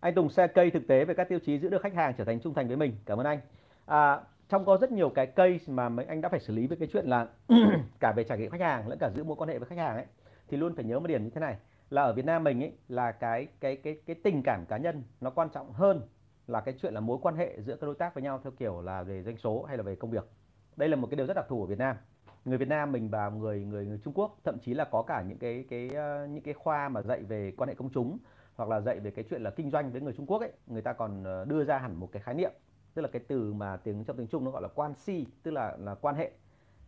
Anh 0.00 0.14
Tùng 0.14 0.30
xe 0.30 0.46
cây 0.46 0.70
thực 0.70 0.86
tế 0.88 1.04
về 1.04 1.14
các 1.14 1.28
tiêu 1.28 1.38
chí 1.38 1.58
giữ 1.58 1.68
được 1.68 1.82
khách 1.82 1.94
hàng 1.94 2.14
trở 2.18 2.24
thành 2.24 2.40
trung 2.40 2.54
thành 2.54 2.68
với 2.68 2.76
mình. 2.76 2.96
Cảm 3.06 3.20
ơn 3.20 3.26
anh. 3.26 3.40
À, 3.86 4.20
trong 4.48 4.64
có 4.64 4.76
rất 4.76 4.92
nhiều 4.92 5.08
cái 5.08 5.26
cây 5.26 5.60
mà 5.66 5.90
anh 6.08 6.20
đã 6.20 6.28
phải 6.28 6.40
xử 6.40 6.54
lý 6.54 6.66
với 6.66 6.76
cái 6.76 6.88
chuyện 6.92 7.06
là 7.06 7.26
cả 8.00 8.12
về 8.16 8.24
trải 8.24 8.38
nghiệm 8.38 8.50
khách 8.50 8.60
hàng 8.60 8.88
lẫn 8.88 8.98
cả 8.98 9.10
giữ 9.14 9.24
mối 9.24 9.36
quan 9.36 9.48
hệ 9.48 9.58
với 9.58 9.68
khách 9.68 9.78
hàng 9.78 9.96
ấy 9.96 10.06
thì 10.48 10.56
luôn 10.56 10.74
phải 10.74 10.84
nhớ 10.84 10.98
một 10.98 11.06
điểm 11.06 11.24
như 11.24 11.30
thế 11.30 11.40
này 11.40 11.56
là 11.90 12.02
ở 12.02 12.12
Việt 12.12 12.24
Nam 12.24 12.44
mình 12.44 12.62
ấy 12.62 12.72
là 12.88 13.12
cái 13.12 13.46
cái 13.60 13.76
cái 13.76 13.96
cái 14.06 14.16
tình 14.22 14.42
cảm 14.42 14.66
cá 14.66 14.76
nhân 14.76 15.02
nó 15.20 15.30
quan 15.30 15.48
trọng 15.48 15.72
hơn 15.72 16.00
là 16.46 16.60
cái 16.60 16.74
chuyện 16.82 16.94
là 16.94 17.00
mối 17.00 17.18
quan 17.22 17.36
hệ 17.36 17.60
giữa 17.60 17.76
các 17.76 17.86
đối 17.86 17.94
tác 17.94 18.14
với 18.14 18.22
nhau 18.22 18.40
theo 18.42 18.52
kiểu 18.58 18.82
là 18.82 19.02
về 19.02 19.22
doanh 19.22 19.36
số 19.36 19.62
hay 19.62 19.76
là 19.76 19.82
về 19.82 19.94
công 19.94 20.10
việc 20.10 20.24
đây 20.76 20.88
là 20.88 20.96
một 20.96 21.08
cái 21.10 21.16
điều 21.16 21.26
rất 21.26 21.34
đặc 21.34 21.46
thù 21.48 21.62
ở 21.62 21.66
Việt 21.66 21.78
Nam 21.78 21.96
người 22.44 22.58
Việt 22.58 22.68
Nam 22.68 22.92
mình 22.92 23.08
và 23.08 23.28
người 23.28 23.64
người 23.64 23.86
người 23.86 23.98
Trung 24.04 24.14
Quốc 24.16 24.38
thậm 24.44 24.58
chí 24.58 24.74
là 24.74 24.84
có 24.84 25.02
cả 25.02 25.22
những 25.22 25.38
cái 25.38 25.64
cái 25.70 25.86
uh, 25.86 26.30
những 26.30 26.42
cái 26.44 26.54
khoa 26.54 26.88
mà 26.88 27.02
dạy 27.02 27.22
về 27.22 27.52
quan 27.56 27.68
hệ 27.68 27.74
công 27.74 27.90
chúng 27.90 28.18
hoặc 28.54 28.68
là 28.68 28.80
dạy 28.80 29.00
về 29.00 29.10
cái 29.10 29.24
chuyện 29.30 29.42
là 29.42 29.50
kinh 29.50 29.70
doanh 29.70 29.92
với 29.92 30.00
người 30.00 30.12
Trung 30.12 30.26
Quốc 30.26 30.40
ấy 30.40 30.52
người 30.66 30.82
ta 30.82 30.92
còn 30.92 31.24
ờ, 31.24 31.44
đưa 31.44 31.64
ra 31.64 31.78
hẳn 31.78 31.94
một 32.00 32.12
cái 32.12 32.22
khái 32.22 32.34
niệm. 32.34 32.52
Tức 32.94 33.02
là 33.02 33.08
cái 33.12 33.22
từ 33.28 33.52
mà 33.52 33.76
tiếng 33.76 34.04
trong 34.04 34.16
tiếng 34.16 34.26
Trung 34.26 34.44
nó 34.44 34.50
gọi 34.50 34.62
là 34.62 34.68
quan 34.74 34.94
si 34.94 35.26
tức 35.42 35.50
là 35.50 35.76
là 35.80 35.94
quan 35.94 36.14
hệ. 36.14 36.30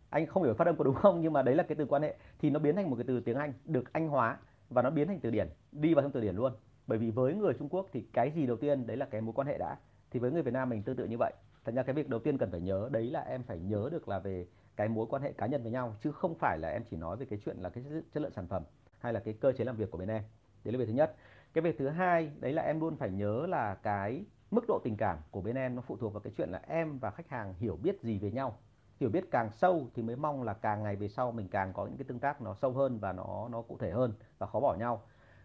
Anh 0.09 0.25
không 0.25 0.43
hiểu 0.43 0.53
phát 0.53 0.67
âm 0.67 0.75
có 0.77 0.83
đúng 0.83 0.95
không 0.95 1.21
nhưng 1.21 1.33
mà 1.33 1.41
đấy 1.41 1.55
là 1.55 1.63
cái 1.63 1.75
từ 1.75 1.85
quan 1.85 2.01
hệ. 2.01 2.15
Thì 2.39 2.49
nó 2.49 2.59
biến 2.59 2.75
thành 2.75 2.89
một 2.89 2.95
cái 2.95 3.05
từ 3.07 3.19
tiếng 3.19 3.37
Anh 3.37 3.53
được 3.65 3.93
anh 3.93 4.09
hóa 4.09 4.37
và 4.69 4.81
nó 4.81 4.89
biến 4.89 5.07
thành 5.07 5.19
từ 5.19 5.29
điển 5.29 5.47
đi 5.71 5.93
vào 5.93 6.01
trong 6.01 6.11
từ 6.11 6.21
điển 6.21 6.35
luôn. 6.35 6.53
Bởi 6.87 6.97
vì 6.97 7.11
với 7.11 7.33
người 7.33 7.53
Trung 7.53 7.69
Quốc 7.69 7.87
thì 7.91 8.05
cái 8.13 8.31
gì 8.31 8.45
đầu 8.45 8.57
tiên 8.57 8.87
đấy 8.87 8.97
là 8.97 9.05
cái 9.05 9.21
mối 9.21 9.33
quan 9.33 9.47
hệ 9.47 9.57
đã. 9.57 9.77
Thì 10.11 10.19
với 10.19 10.31
người 10.31 10.41
Việt 10.41 10.53
Nam 10.53 10.69
mình 10.69 10.83
tương 10.83 10.95
tự 10.95 11.05
như 11.05 11.17
vậy. 11.19 11.33
Thành 11.63 11.75
ra 11.75 11.83
cái 11.83 11.95
việc 11.95 12.09
đầu 12.09 12.19
tiên 12.19 12.37
cần 12.37 12.51
phải 12.51 12.61
nhớ 12.61 12.89
đấy 12.91 13.11
là 13.11 13.19
em 13.19 13.43
phải 13.43 13.59
nhớ 13.59 13.89
được 13.91 14.07
là 14.07 14.19
về 14.19 14.47
cái 14.75 14.89
mối 14.89 15.05
quan 15.09 15.21
hệ 15.21 15.33
cá 15.33 15.45
nhân 15.45 15.63
với 15.63 15.71
nhau, 15.71 15.95
chứ 16.03 16.11
không 16.11 16.35
phải 16.35 16.57
là 16.57 16.69
em 16.69 16.83
chỉ 16.89 16.97
nói 16.97 17.17
về 17.17 17.25
cái 17.25 17.39
chuyện 17.45 17.57
là 17.57 17.69
cái 17.69 17.83
chất 18.13 18.23
lượng 18.23 18.31
sản 18.31 18.47
phẩm 18.47 18.63
hay 18.99 19.13
là 19.13 19.19
cái 19.19 19.33
cơ 19.33 19.51
chế 19.51 19.63
làm 19.63 19.75
việc 19.75 19.91
của 19.91 19.97
bên 19.97 20.09
em. 20.09 20.23
Đấy 20.63 20.71
là 20.71 20.79
việc 20.79 20.85
thứ 20.85 20.93
nhất. 20.93 21.15
Cái 21.53 21.61
việc 21.61 21.77
thứ 21.77 21.89
hai, 21.89 22.31
đấy 22.39 22.53
là 22.53 22.61
em 22.61 22.79
luôn 22.79 22.97
phải 22.97 23.11
nhớ 23.11 23.45
là 23.47 23.75
cái 23.75 24.25
mức 24.51 24.65
độ 24.67 24.79
tình 24.83 24.97
cảm 24.97 25.17
của 25.31 25.41
bên 25.41 25.55
em 25.55 25.75
nó 25.75 25.81
phụ 25.81 25.97
thuộc 25.97 26.13
vào 26.13 26.21
cái 26.21 26.33
chuyện 26.37 26.49
là 26.49 26.61
em 26.67 26.99
và 26.99 27.11
khách 27.11 27.29
hàng 27.29 27.53
hiểu 27.53 27.75
biết 27.83 28.01
gì 28.01 28.19
về 28.19 28.31
nhau. 28.31 28.57
Hiểu 28.99 29.09
biết 29.09 29.31
càng 29.31 29.49
sâu 29.51 29.87
thì 29.93 30.03
mới 30.03 30.15
mong 30.15 30.43
là 30.43 30.53
càng 30.53 30.83
ngày 30.83 30.95
về 30.95 31.07
sau 31.07 31.31
mình 31.31 31.47
càng 31.47 31.73
có 31.73 31.85
những 31.85 31.97
cái 31.97 32.05
tương 32.07 32.19
tác 32.19 32.41
nó 32.41 32.53
sâu 32.53 32.71
hơn 32.71 32.99
và 32.99 33.13
nó 33.13 33.47
nó 33.51 33.61
cụ 33.61 33.77
thể 33.77 33.91
hơn 33.91 34.13
và 34.37 34.47
khó 34.47 34.59
bỏ 34.59 34.75
nhau. 34.75 35.01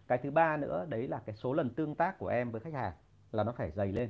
Cái 0.07 0.17
thứ 0.17 0.31
ba 0.31 0.57
nữa, 0.57 0.85
đấy 0.89 1.07
là 1.07 1.21
cái 1.25 1.35
số 1.35 1.53
lần 1.53 1.69
tương 1.69 1.95
tác 1.95 2.19
của 2.19 2.27
em 2.27 2.51
với 2.51 2.61
khách 2.61 2.73
hàng 2.73 2.93
là 3.31 3.43
nó 3.43 3.51
phải 3.51 3.71
dày 3.71 3.91
lên 3.91 4.09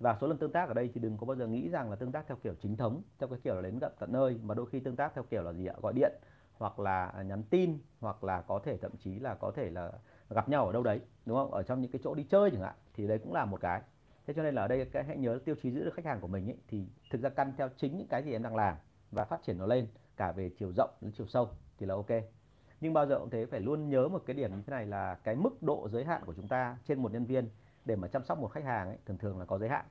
và 0.00 0.16
số 0.20 0.26
lần 0.26 0.38
tương 0.38 0.52
tác 0.52 0.68
ở 0.68 0.74
đây 0.74 0.90
thì 0.94 1.00
đừng 1.00 1.16
có 1.16 1.26
bao 1.26 1.36
giờ 1.36 1.46
nghĩ 1.46 1.68
rằng 1.68 1.90
là 1.90 1.96
tương 1.96 2.12
tác 2.12 2.26
theo 2.28 2.36
kiểu 2.42 2.54
chính 2.62 2.76
thống 2.76 3.02
theo 3.18 3.28
cái 3.28 3.38
kiểu 3.44 3.54
là 3.54 3.62
đến 3.62 3.78
gặp 3.78 3.92
tận 3.98 4.12
nơi 4.12 4.38
mà 4.42 4.54
đôi 4.54 4.66
khi 4.66 4.80
tương 4.80 4.96
tác 4.96 5.14
theo 5.14 5.24
kiểu 5.24 5.42
là 5.42 5.52
gì 5.52 5.66
ạ? 5.66 5.74
Gọi 5.82 5.92
điện 5.92 6.12
hoặc 6.52 6.78
là 6.78 7.24
nhắn 7.26 7.42
tin 7.50 7.78
hoặc 8.00 8.24
là 8.24 8.40
có 8.40 8.60
thể 8.64 8.76
thậm 8.76 8.92
chí 9.04 9.18
là 9.18 9.34
có 9.34 9.50
thể 9.50 9.70
là 9.70 9.92
gặp 10.30 10.48
nhau 10.48 10.66
ở 10.66 10.72
đâu 10.72 10.82
đấy 10.82 11.00
đúng 11.26 11.36
không? 11.36 11.50
Ở 11.50 11.62
trong 11.62 11.80
những 11.80 11.90
cái 11.90 12.00
chỗ 12.04 12.14
đi 12.14 12.24
chơi 12.24 12.50
chẳng 12.50 12.62
hạn 12.62 12.74
thì 12.94 13.06
đấy 13.06 13.18
cũng 13.18 13.32
là 13.32 13.44
một 13.44 13.60
cái. 13.60 13.82
Thế 14.26 14.34
cho 14.34 14.42
nên 14.42 14.54
là 14.54 14.62
ở 14.62 14.68
đây 14.68 14.84
cái 14.84 15.04
hãy 15.04 15.16
nhớ 15.16 15.38
tiêu 15.44 15.54
chí 15.62 15.70
giữ 15.70 15.84
được 15.84 15.94
khách 15.94 16.04
hàng 16.04 16.20
của 16.20 16.28
mình 16.28 16.50
ấy, 16.50 16.56
thì 16.68 16.86
thực 17.10 17.20
ra 17.20 17.28
căn 17.28 17.52
theo 17.56 17.68
chính 17.76 17.98
những 17.98 18.06
cái 18.06 18.22
gì 18.22 18.32
em 18.32 18.42
đang 18.42 18.56
làm 18.56 18.76
và 19.10 19.24
phát 19.24 19.42
triển 19.42 19.58
nó 19.58 19.66
lên 19.66 19.86
cả 20.16 20.32
về 20.32 20.50
chiều 20.58 20.72
rộng 20.76 20.90
đến 21.00 21.12
chiều 21.16 21.26
sâu 21.26 21.48
thì 21.78 21.86
là 21.86 21.94
ok. 21.94 22.10
Nhưng 22.80 22.92
bao 22.92 23.06
giờ 23.06 23.18
cũng 23.18 23.30
thế 23.30 23.46
phải 23.46 23.60
luôn 23.60 23.88
nhớ 23.88 24.08
một 24.08 24.22
cái 24.26 24.34
điểm 24.34 24.50
như 24.56 24.62
thế 24.66 24.70
này 24.70 24.86
là 24.86 25.14
cái 25.24 25.36
mức 25.36 25.62
độ 25.62 25.88
giới 25.92 26.04
hạn 26.04 26.22
của 26.26 26.34
chúng 26.34 26.48
ta 26.48 26.76
trên 26.84 27.02
một 27.02 27.12
nhân 27.12 27.24
viên 27.24 27.48
để 27.90 27.96
mà 27.96 28.08
chăm 28.08 28.24
sóc 28.24 28.38
một 28.38 28.48
khách 28.48 28.64
hàng 28.64 28.88
ấy, 28.88 28.98
thường 29.06 29.18
thường 29.18 29.38
là 29.38 29.44
có 29.44 29.58
giới 29.58 29.68
hạn 29.68 29.84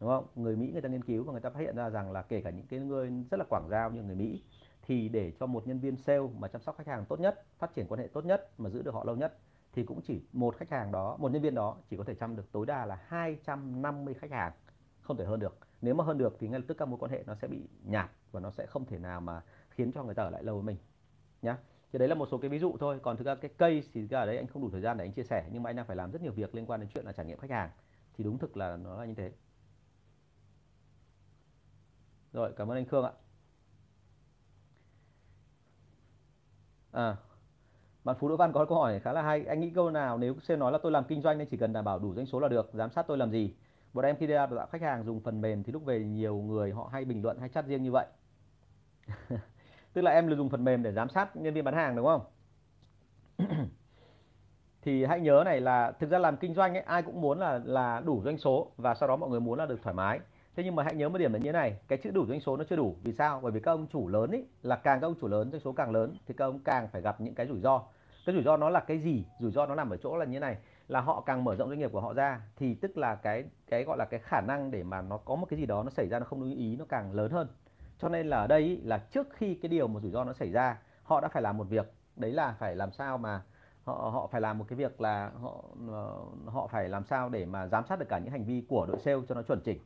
đúng 0.00 0.10
không? 0.10 0.26
Người 0.34 0.56
Mỹ 0.56 0.70
người 0.72 0.82
ta 0.82 0.88
nghiên 0.88 1.04
cứu 1.04 1.24
và 1.24 1.32
người 1.32 1.40
ta 1.40 1.50
phát 1.50 1.60
hiện 1.60 1.76
ra 1.76 1.90
rằng 1.90 2.12
là 2.12 2.22
kể 2.22 2.40
cả 2.40 2.50
những 2.50 2.66
cái 2.66 2.80
người 2.80 3.12
rất 3.30 3.36
là 3.36 3.44
quảng 3.48 3.68
giao 3.70 3.90
như 3.90 4.02
người 4.02 4.14
Mỹ 4.16 4.42
thì 4.82 5.08
để 5.08 5.32
cho 5.40 5.46
một 5.46 5.66
nhân 5.66 5.80
viên 5.80 5.96
sale 5.96 6.28
mà 6.38 6.48
chăm 6.48 6.62
sóc 6.62 6.76
khách 6.78 6.86
hàng 6.86 7.04
tốt 7.08 7.20
nhất 7.20 7.44
phát 7.58 7.74
triển 7.74 7.86
quan 7.88 8.00
hệ 8.00 8.06
tốt 8.06 8.24
nhất 8.24 8.60
mà 8.60 8.70
giữ 8.70 8.82
được 8.82 8.94
họ 8.94 9.04
lâu 9.04 9.16
nhất 9.16 9.38
thì 9.72 9.84
cũng 9.84 10.00
chỉ 10.02 10.22
một 10.32 10.56
khách 10.56 10.70
hàng 10.70 10.92
đó 10.92 11.16
một 11.16 11.32
nhân 11.32 11.42
viên 11.42 11.54
đó 11.54 11.76
chỉ 11.90 11.96
có 11.96 12.04
thể 12.04 12.14
chăm 12.14 12.36
được 12.36 12.52
tối 12.52 12.66
đa 12.66 12.86
là 12.86 12.98
250 13.06 14.14
khách 14.14 14.30
hàng 14.30 14.52
không 15.00 15.16
thể 15.16 15.24
hơn 15.24 15.40
được. 15.40 15.58
Nếu 15.80 15.94
mà 15.94 16.04
hơn 16.04 16.18
được 16.18 16.36
thì 16.38 16.48
ngay 16.48 16.60
lập 16.60 16.64
tức 16.68 16.78
các 16.78 16.88
mối 16.88 16.98
quan 16.98 17.12
hệ 17.12 17.24
nó 17.26 17.34
sẽ 17.34 17.48
bị 17.48 17.68
nhạt 17.84 18.10
và 18.32 18.40
nó 18.40 18.50
sẽ 18.50 18.66
không 18.66 18.84
thể 18.84 18.98
nào 18.98 19.20
mà 19.20 19.42
khiến 19.70 19.92
cho 19.92 20.04
người 20.04 20.14
ta 20.14 20.22
ở 20.22 20.30
lại 20.30 20.42
lâu 20.42 20.54
với 20.54 20.64
mình 20.64 20.76
nhá 21.42 21.56
thì 21.94 21.98
đấy 21.98 22.08
là 22.08 22.14
một 22.14 22.28
số 22.30 22.38
cái 22.38 22.48
ví 22.48 22.58
dụ 22.58 22.76
thôi. 22.80 22.98
Còn 23.02 23.16
thực 23.16 23.26
ra 23.26 23.34
cái 23.34 23.50
case 23.58 23.88
thì 23.94 24.06
ở 24.10 24.26
đấy 24.26 24.36
anh 24.36 24.46
không 24.46 24.62
đủ 24.62 24.70
thời 24.70 24.80
gian 24.80 24.96
để 24.96 25.04
anh 25.04 25.12
chia 25.12 25.22
sẻ, 25.24 25.44
nhưng 25.52 25.62
mà 25.62 25.70
anh 25.70 25.76
đang 25.76 25.86
phải 25.86 25.96
làm 25.96 26.10
rất 26.10 26.22
nhiều 26.22 26.32
việc 26.32 26.54
liên 26.54 26.66
quan 26.66 26.80
đến 26.80 26.88
chuyện 26.94 27.04
là 27.06 27.12
trải 27.12 27.26
nghiệm 27.26 27.38
khách 27.38 27.50
hàng. 27.50 27.70
Thì 28.18 28.24
đúng 28.24 28.38
thực 28.38 28.56
là 28.56 28.76
nó 28.76 28.98
là 28.98 29.04
như 29.04 29.14
thế. 29.14 29.32
Rồi, 32.32 32.52
cảm 32.56 32.70
ơn 32.70 32.76
anh 32.78 32.84
Khương 32.86 33.04
ạ. 33.04 33.12
À 36.92 37.16
bạn 38.04 38.16
Phú 38.20 38.28
Đỗ 38.28 38.36
Văn 38.36 38.52
có 38.52 38.64
câu 38.64 38.78
hỏi 38.78 39.00
khá 39.00 39.12
là 39.12 39.22
hay. 39.22 39.44
Anh 39.44 39.60
nghĩ 39.60 39.70
câu 39.70 39.90
nào 39.90 40.18
nếu 40.18 40.34
sale 40.42 40.58
nói 40.58 40.72
là 40.72 40.78
tôi 40.82 40.92
làm 40.92 41.04
kinh 41.04 41.22
doanh 41.22 41.38
nên 41.38 41.48
chỉ 41.50 41.56
cần 41.56 41.72
đảm 41.72 41.84
bảo 41.84 41.98
đủ 41.98 42.14
doanh 42.14 42.26
số 42.26 42.40
là 42.40 42.48
được, 42.48 42.70
giám 42.72 42.90
sát 42.90 43.06
tôi 43.08 43.18
làm 43.18 43.30
gì? 43.30 43.54
Bọn 43.92 44.04
em 44.04 44.16
khi 44.16 44.26
đào 44.26 44.46
tạo 44.56 44.66
khách 44.66 44.82
hàng 44.82 45.04
dùng 45.04 45.20
phần 45.20 45.40
mềm 45.40 45.62
thì 45.62 45.72
lúc 45.72 45.84
về 45.84 46.00
nhiều 46.04 46.36
người 46.36 46.72
họ 46.72 46.88
hay 46.92 47.04
bình 47.04 47.22
luận 47.22 47.38
hay 47.40 47.48
chat 47.48 47.66
riêng 47.66 47.82
như 47.82 47.92
vậy. 47.92 48.06
tức 49.94 50.02
là 50.02 50.10
em 50.10 50.36
dùng 50.36 50.50
phần 50.50 50.64
mềm 50.64 50.82
để 50.82 50.92
giám 50.92 51.08
sát 51.08 51.36
nhân 51.36 51.54
viên 51.54 51.64
bán 51.64 51.74
hàng, 51.74 51.96
đúng 51.96 52.06
không? 52.06 52.24
Thì 54.82 55.04
hãy 55.04 55.20
nhớ 55.20 55.42
này 55.44 55.60
là 55.60 55.92
thực 55.92 56.10
ra 56.10 56.18
làm 56.18 56.36
kinh 56.36 56.54
doanh 56.54 56.74
ấy, 56.74 56.82
ai 56.82 57.02
cũng 57.02 57.20
muốn 57.20 57.38
là 57.38 57.60
là 57.64 58.00
đủ 58.00 58.22
doanh 58.24 58.38
số 58.38 58.72
và 58.76 58.94
sau 58.94 59.08
đó 59.08 59.16
mọi 59.16 59.30
người 59.30 59.40
muốn 59.40 59.58
là 59.58 59.66
được 59.66 59.82
thoải 59.82 59.94
mái. 59.94 60.20
Thế 60.56 60.64
nhưng 60.64 60.76
mà 60.76 60.82
hãy 60.82 60.94
nhớ 60.94 61.08
một 61.08 61.18
điểm 61.18 61.32
là 61.32 61.38
như 61.38 61.44
thế 61.44 61.52
này, 61.52 61.76
cái 61.88 61.98
chữ 61.98 62.10
đủ 62.10 62.26
doanh 62.26 62.40
số 62.40 62.56
nó 62.56 62.64
chưa 62.70 62.76
đủ. 62.76 62.96
Vì 63.02 63.12
sao? 63.12 63.40
Bởi 63.42 63.52
vì 63.52 63.60
các 63.60 63.72
ông 63.72 63.86
chủ 63.86 64.08
lớn 64.08 64.30
ấy, 64.30 64.46
là 64.62 64.76
càng 64.76 65.00
các 65.00 65.06
ông 65.06 65.14
chủ 65.20 65.28
lớn, 65.28 65.50
doanh 65.50 65.60
số 65.60 65.72
càng 65.72 65.90
lớn 65.90 66.16
thì 66.26 66.34
các 66.36 66.44
ông 66.44 66.58
càng 66.58 66.88
phải 66.88 67.02
gặp 67.02 67.20
những 67.20 67.34
cái 67.34 67.46
rủi 67.46 67.60
ro. 67.60 67.82
Cái 68.26 68.34
rủi 68.34 68.44
ro 68.44 68.56
nó 68.56 68.70
là 68.70 68.80
cái 68.80 68.98
gì? 68.98 69.24
Rủi 69.40 69.50
ro 69.50 69.66
nó 69.66 69.74
nằm 69.74 69.90
ở 69.90 69.96
chỗ 69.96 70.16
là 70.16 70.24
như 70.24 70.32
thế 70.32 70.40
này, 70.40 70.56
là 70.88 71.00
họ 71.00 71.20
càng 71.20 71.44
mở 71.44 71.56
rộng 71.56 71.68
doanh 71.68 71.78
nghiệp 71.78 71.92
của 71.92 72.00
họ 72.00 72.14
ra 72.14 72.40
thì 72.56 72.74
tức 72.74 72.98
là 72.98 73.14
cái 73.14 73.44
cái 73.66 73.84
gọi 73.84 73.98
là 73.98 74.04
cái 74.04 74.20
khả 74.20 74.40
năng 74.40 74.70
để 74.70 74.82
mà 74.82 75.02
nó 75.02 75.16
có 75.16 75.34
một 75.34 75.46
cái 75.50 75.58
gì 75.58 75.66
đó 75.66 75.82
nó 75.82 75.90
xảy 75.90 76.08
ra, 76.08 76.18
nó 76.18 76.24
không 76.24 76.40
đúng 76.40 76.54
ý, 76.54 76.76
nó 76.76 76.84
càng 76.88 77.12
lớn 77.12 77.30
hơn 77.30 77.48
cho 77.98 78.08
nên 78.08 78.26
là 78.26 78.36
ở 78.36 78.46
đây 78.46 78.62
ý, 78.62 78.76
là 78.76 78.98
trước 78.98 79.28
khi 79.32 79.54
cái 79.54 79.68
điều 79.68 79.88
một 79.88 80.00
rủi 80.02 80.10
ro 80.10 80.24
nó 80.24 80.32
xảy 80.32 80.50
ra 80.50 80.78
họ 81.02 81.20
đã 81.20 81.28
phải 81.28 81.42
làm 81.42 81.56
một 81.56 81.64
việc. 81.64 81.92
Đấy 82.16 82.32
là 82.32 82.54
phải 82.58 82.76
làm 82.76 82.92
sao 82.92 83.18
mà 83.18 83.42
họ 83.84 84.10
họ 84.12 84.26
phải 84.26 84.40
làm 84.40 84.58
một 84.58 84.64
cái 84.68 84.76
việc 84.76 85.00
là 85.00 85.30
họ 85.40 85.64
ờ, 85.88 86.16
họ 86.46 86.66
phải 86.66 86.88
làm 86.88 87.04
sao 87.04 87.28
để 87.28 87.44
mà 87.46 87.66
giám 87.66 87.84
sát 87.86 87.98
được 87.98 88.06
cả 88.08 88.18
những 88.18 88.32
hành 88.32 88.44
vi 88.44 88.64
của 88.68 88.86
đội 88.86 88.98
sale 88.98 89.20
cho 89.28 89.34
nó 89.34 89.42
chuẩn 89.42 89.60
chỉnh 89.64 89.78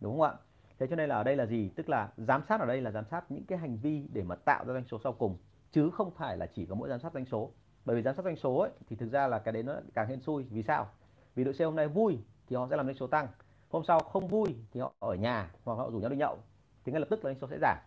đúng 0.00 0.12
không 0.12 0.22
ạ? 0.22 0.34
Thế 0.78 0.86
cho 0.86 0.96
nên 0.96 1.08
là 1.08 1.16
ở 1.16 1.24
đây 1.24 1.36
là 1.36 1.46
gì? 1.46 1.70
Tức 1.76 1.88
là 1.88 2.08
giám 2.16 2.42
sát 2.48 2.60
ở 2.60 2.66
đây 2.66 2.80
là 2.80 2.90
giám 2.90 3.04
sát 3.10 3.30
những 3.30 3.46
cái 3.46 3.58
hành 3.58 3.76
vi 3.76 4.08
để 4.12 4.22
mà 4.22 4.34
tạo 4.34 4.64
ra 4.64 4.72
doanh 4.72 4.84
số 4.84 4.98
sau 5.04 5.12
cùng 5.12 5.38
chứ 5.72 5.90
không 5.90 6.10
phải 6.10 6.36
là 6.36 6.46
chỉ 6.46 6.66
có 6.66 6.74
mỗi 6.74 6.88
giám 6.88 7.00
sát 7.00 7.12
doanh 7.12 7.24
số. 7.24 7.50
Bởi 7.84 7.96
vì 7.96 8.02
giám 8.02 8.14
sát 8.14 8.24
doanh 8.24 8.36
số 8.36 8.56
ấy, 8.56 8.70
thì 8.88 8.96
thực 8.96 9.12
ra 9.12 9.26
là 9.28 9.38
cái 9.38 9.52
đấy 9.52 9.62
nó 9.62 9.74
càng 9.94 10.08
hên 10.08 10.20
xui. 10.20 10.44
Vì 10.50 10.62
sao? 10.62 10.88
Vì 11.34 11.44
đội 11.44 11.54
sale 11.54 11.66
hôm 11.66 11.76
nay 11.76 11.88
vui 11.88 12.18
thì 12.48 12.56
họ 12.56 12.66
sẽ 12.70 12.76
làm 12.76 12.86
doanh 12.86 12.96
số 12.96 13.06
tăng 13.06 13.28
hôm 13.70 13.84
sau 13.84 14.00
không 14.00 14.28
vui 14.28 14.56
thì 14.72 14.80
họ 14.80 14.92
ở 14.98 15.14
nhà 15.14 15.50
hoặc 15.64 15.74
họ 15.74 15.90
rủ 15.90 15.98
nhau 15.98 16.10
đi 16.10 16.16
nhậu 16.16 16.38
thì 16.84 16.92
ngay 16.92 17.00
lập 17.00 17.06
tức 17.10 17.24
là 17.24 17.28
doanh 17.28 17.38
số 17.40 17.46
sẽ 17.50 17.58
giảm. 17.60 17.78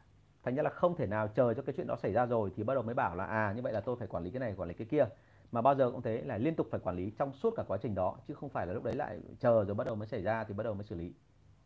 Thành 0.44 0.56
ra 0.56 0.64
là 0.64 0.70
không 0.70 0.96
thể 0.96 1.08
nào 1.08 1.28
chờ 1.28 1.54
cho 1.54 1.62
cái 1.62 1.74
chuyện 1.78 1.88
đó 1.88 1.96
xảy 1.96 2.14
ra 2.14 2.26
rồi 2.26 2.52
thì 2.56 2.64
bắt 2.64 2.74
đầu 2.74 2.84
mới 2.84 2.96
bảo 2.96 3.16
là 3.16 3.26
à 3.26 3.54
như 3.56 3.62
vậy 3.62 3.74
là 3.74 3.82
tôi 3.82 3.96
phải 3.96 4.08
quản 4.08 4.24
lý 4.24 4.32
cái 4.32 4.40
này, 4.40 4.54
quản 4.58 4.70
lý 4.70 4.76
cái 4.76 4.88
kia. 4.88 5.06
Mà 5.52 5.62
bao 5.62 5.76
giờ 5.76 5.92
cũng 5.92 6.02
thế 6.02 6.22
là 6.22 6.38
liên 6.38 6.56
tục 6.56 6.68
phải 6.72 6.80
quản 6.80 6.96
lý 6.96 7.12
trong 7.18 7.34
suốt 7.34 7.54
cả 7.58 7.64
quá 7.68 7.78
trình 7.82 7.96
đó, 7.96 8.18
chứ 8.28 8.34
không 8.34 8.50
phải 8.50 8.68
là 8.68 8.74
lúc 8.74 8.84
đấy 8.84 8.96
lại 8.96 9.20
chờ 9.40 9.64
rồi 9.66 9.76
bắt 9.76 9.88
đầu 9.88 9.96
mới 9.96 10.08
xảy 10.08 10.22
ra 10.22 10.44
thì 10.44 10.54
bắt 10.54 10.64
đầu 10.64 10.74
mới 10.74 10.84
xử 10.84 10.96
lý. 10.96 11.14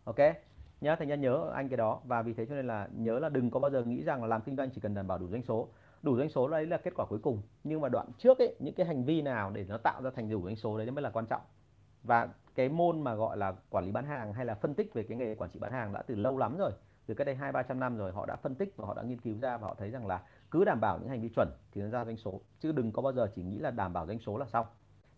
Ok? 0.03 0.17
Nhá, 0.81 0.95
thành 0.95 1.07
ra 1.07 1.15
nhớ 1.15 1.51
anh 1.55 1.69
cái 1.69 1.77
đó. 1.77 2.01
Và 2.03 2.21
vì 2.21 2.33
thế 2.33 2.45
cho 2.45 2.55
nên 2.55 2.67
là 2.67 2.87
nhớ 2.91 3.19
là 3.19 3.29
đừng 3.29 3.51
có 3.51 3.59
bao 3.59 3.71
giờ 3.71 3.83
nghĩ 3.83 4.03
rằng 4.03 4.21
là 4.21 4.27
làm 4.27 4.41
kinh 4.41 4.55
doanh 4.55 4.69
chỉ 4.69 4.81
cần 4.81 4.93
đảm 4.93 5.07
bảo 5.07 5.17
đủ 5.17 5.27
doanh 5.27 5.43
số. 5.43 5.67
Đủ 6.01 6.17
doanh 6.17 6.29
số 6.29 6.47
đấy 6.47 6.65
là 6.65 6.77
kết 6.77 6.93
quả 6.95 7.05
cuối 7.05 7.19
cùng. 7.19 7.41
Nhưng 7.63 7.81
mà 7.81 7.89
đoạn 7.89 8.07
trước 8.17 8.39
ấy, 8.39 8.55
những 8.59 8.73
cái 8.73 8.85
hành 8.85 9.03
vi 9.03 9.21
nào 9.21 9.51
để 9.51 9.65
nó 9.69 9.77
tạo 9.77 10.01
ra 10.01 10.09
thành 10.15 10.29
đủ 10.29 10.41
doanh 10.43 10.55
số 10.55 10.77
đấy 10.77 10.91
mới 10.91 11.01
là 11.01 11.09
quan 11.09 11.25
trọng. 11.25 11.41
Và 12.03 12.29
cái 12.55 12.69
môn 12.69 13.01
mà 13.01 13.15
gọi 13.15 13.37
là 13.37 13.55
quản 13.69 13.85
lý 13.85 13.91
bán 13.91 14.05
hàng 14.05 14.33
hay 14.33 14.45
là 14.45 14.55
phân 14.55 14.73
tích 14.73 14.93
về 14.93 15.03
cái 15.03 15.17
nghề 15.17 15.35
quản 15.35 15.49
trị 15.49 15.59
bán 15.59 15.71
hàng 15.71 15.93
đã 15.93 16.01
từ 16.01 16.15
lâu 16.15 16.37
lắm 16.37 16.57
rồi 16.57 16.71
từ 17.11 17.15
cách 17.15 17.25
đây 17.25 17.35
hai 17.35 17.51
ba 17.51 17.63
trăm 17.63 17.79
năm 17.79 17.97
rồi 17.97 18.11
họ 18.11 18.25
đã 18.25 18.35
phân 18.35 18.55
tích 18.55 18.73
và 18.77 18.87
họ 18.87 18.93
đã 18.93 19.03
nghiên 19.03 19.21
cứu 19.21 19.37
ra 19.41 19.57
và 19.57 19.67
họ 19.67 19.75
thấy 19.77 19.89
rằng 19.91 20.07
là 20.07 20.23
cứ 20.51 20.65
đảm 20.65 20.79
bảo 20.81 20.99
những 20.99 21.09
hành 21.09 21.21
vi 21.21 21.29
chuẩn 21.35 21.49
thì 21.71 21.81
nó 21.81 21.89
ra 21.89 22.05
doanh 22.05 22.17
số. 22.17 22.41
Chứ 22.59 22.71
đừng 22.71 22.91
có 22.91 23.01
bao 23.01 23.13
giờ 23.13 23.31
chỉ 23.35 23.43
nghĩ 23.43 23.57
là 23.57 23.71
đảm 23.71 23.93
bảo 23.93 24.07
doanh 24.07 24.19
số 24.19 24.37
là 24.37 24.45
xong. 24.45 24.65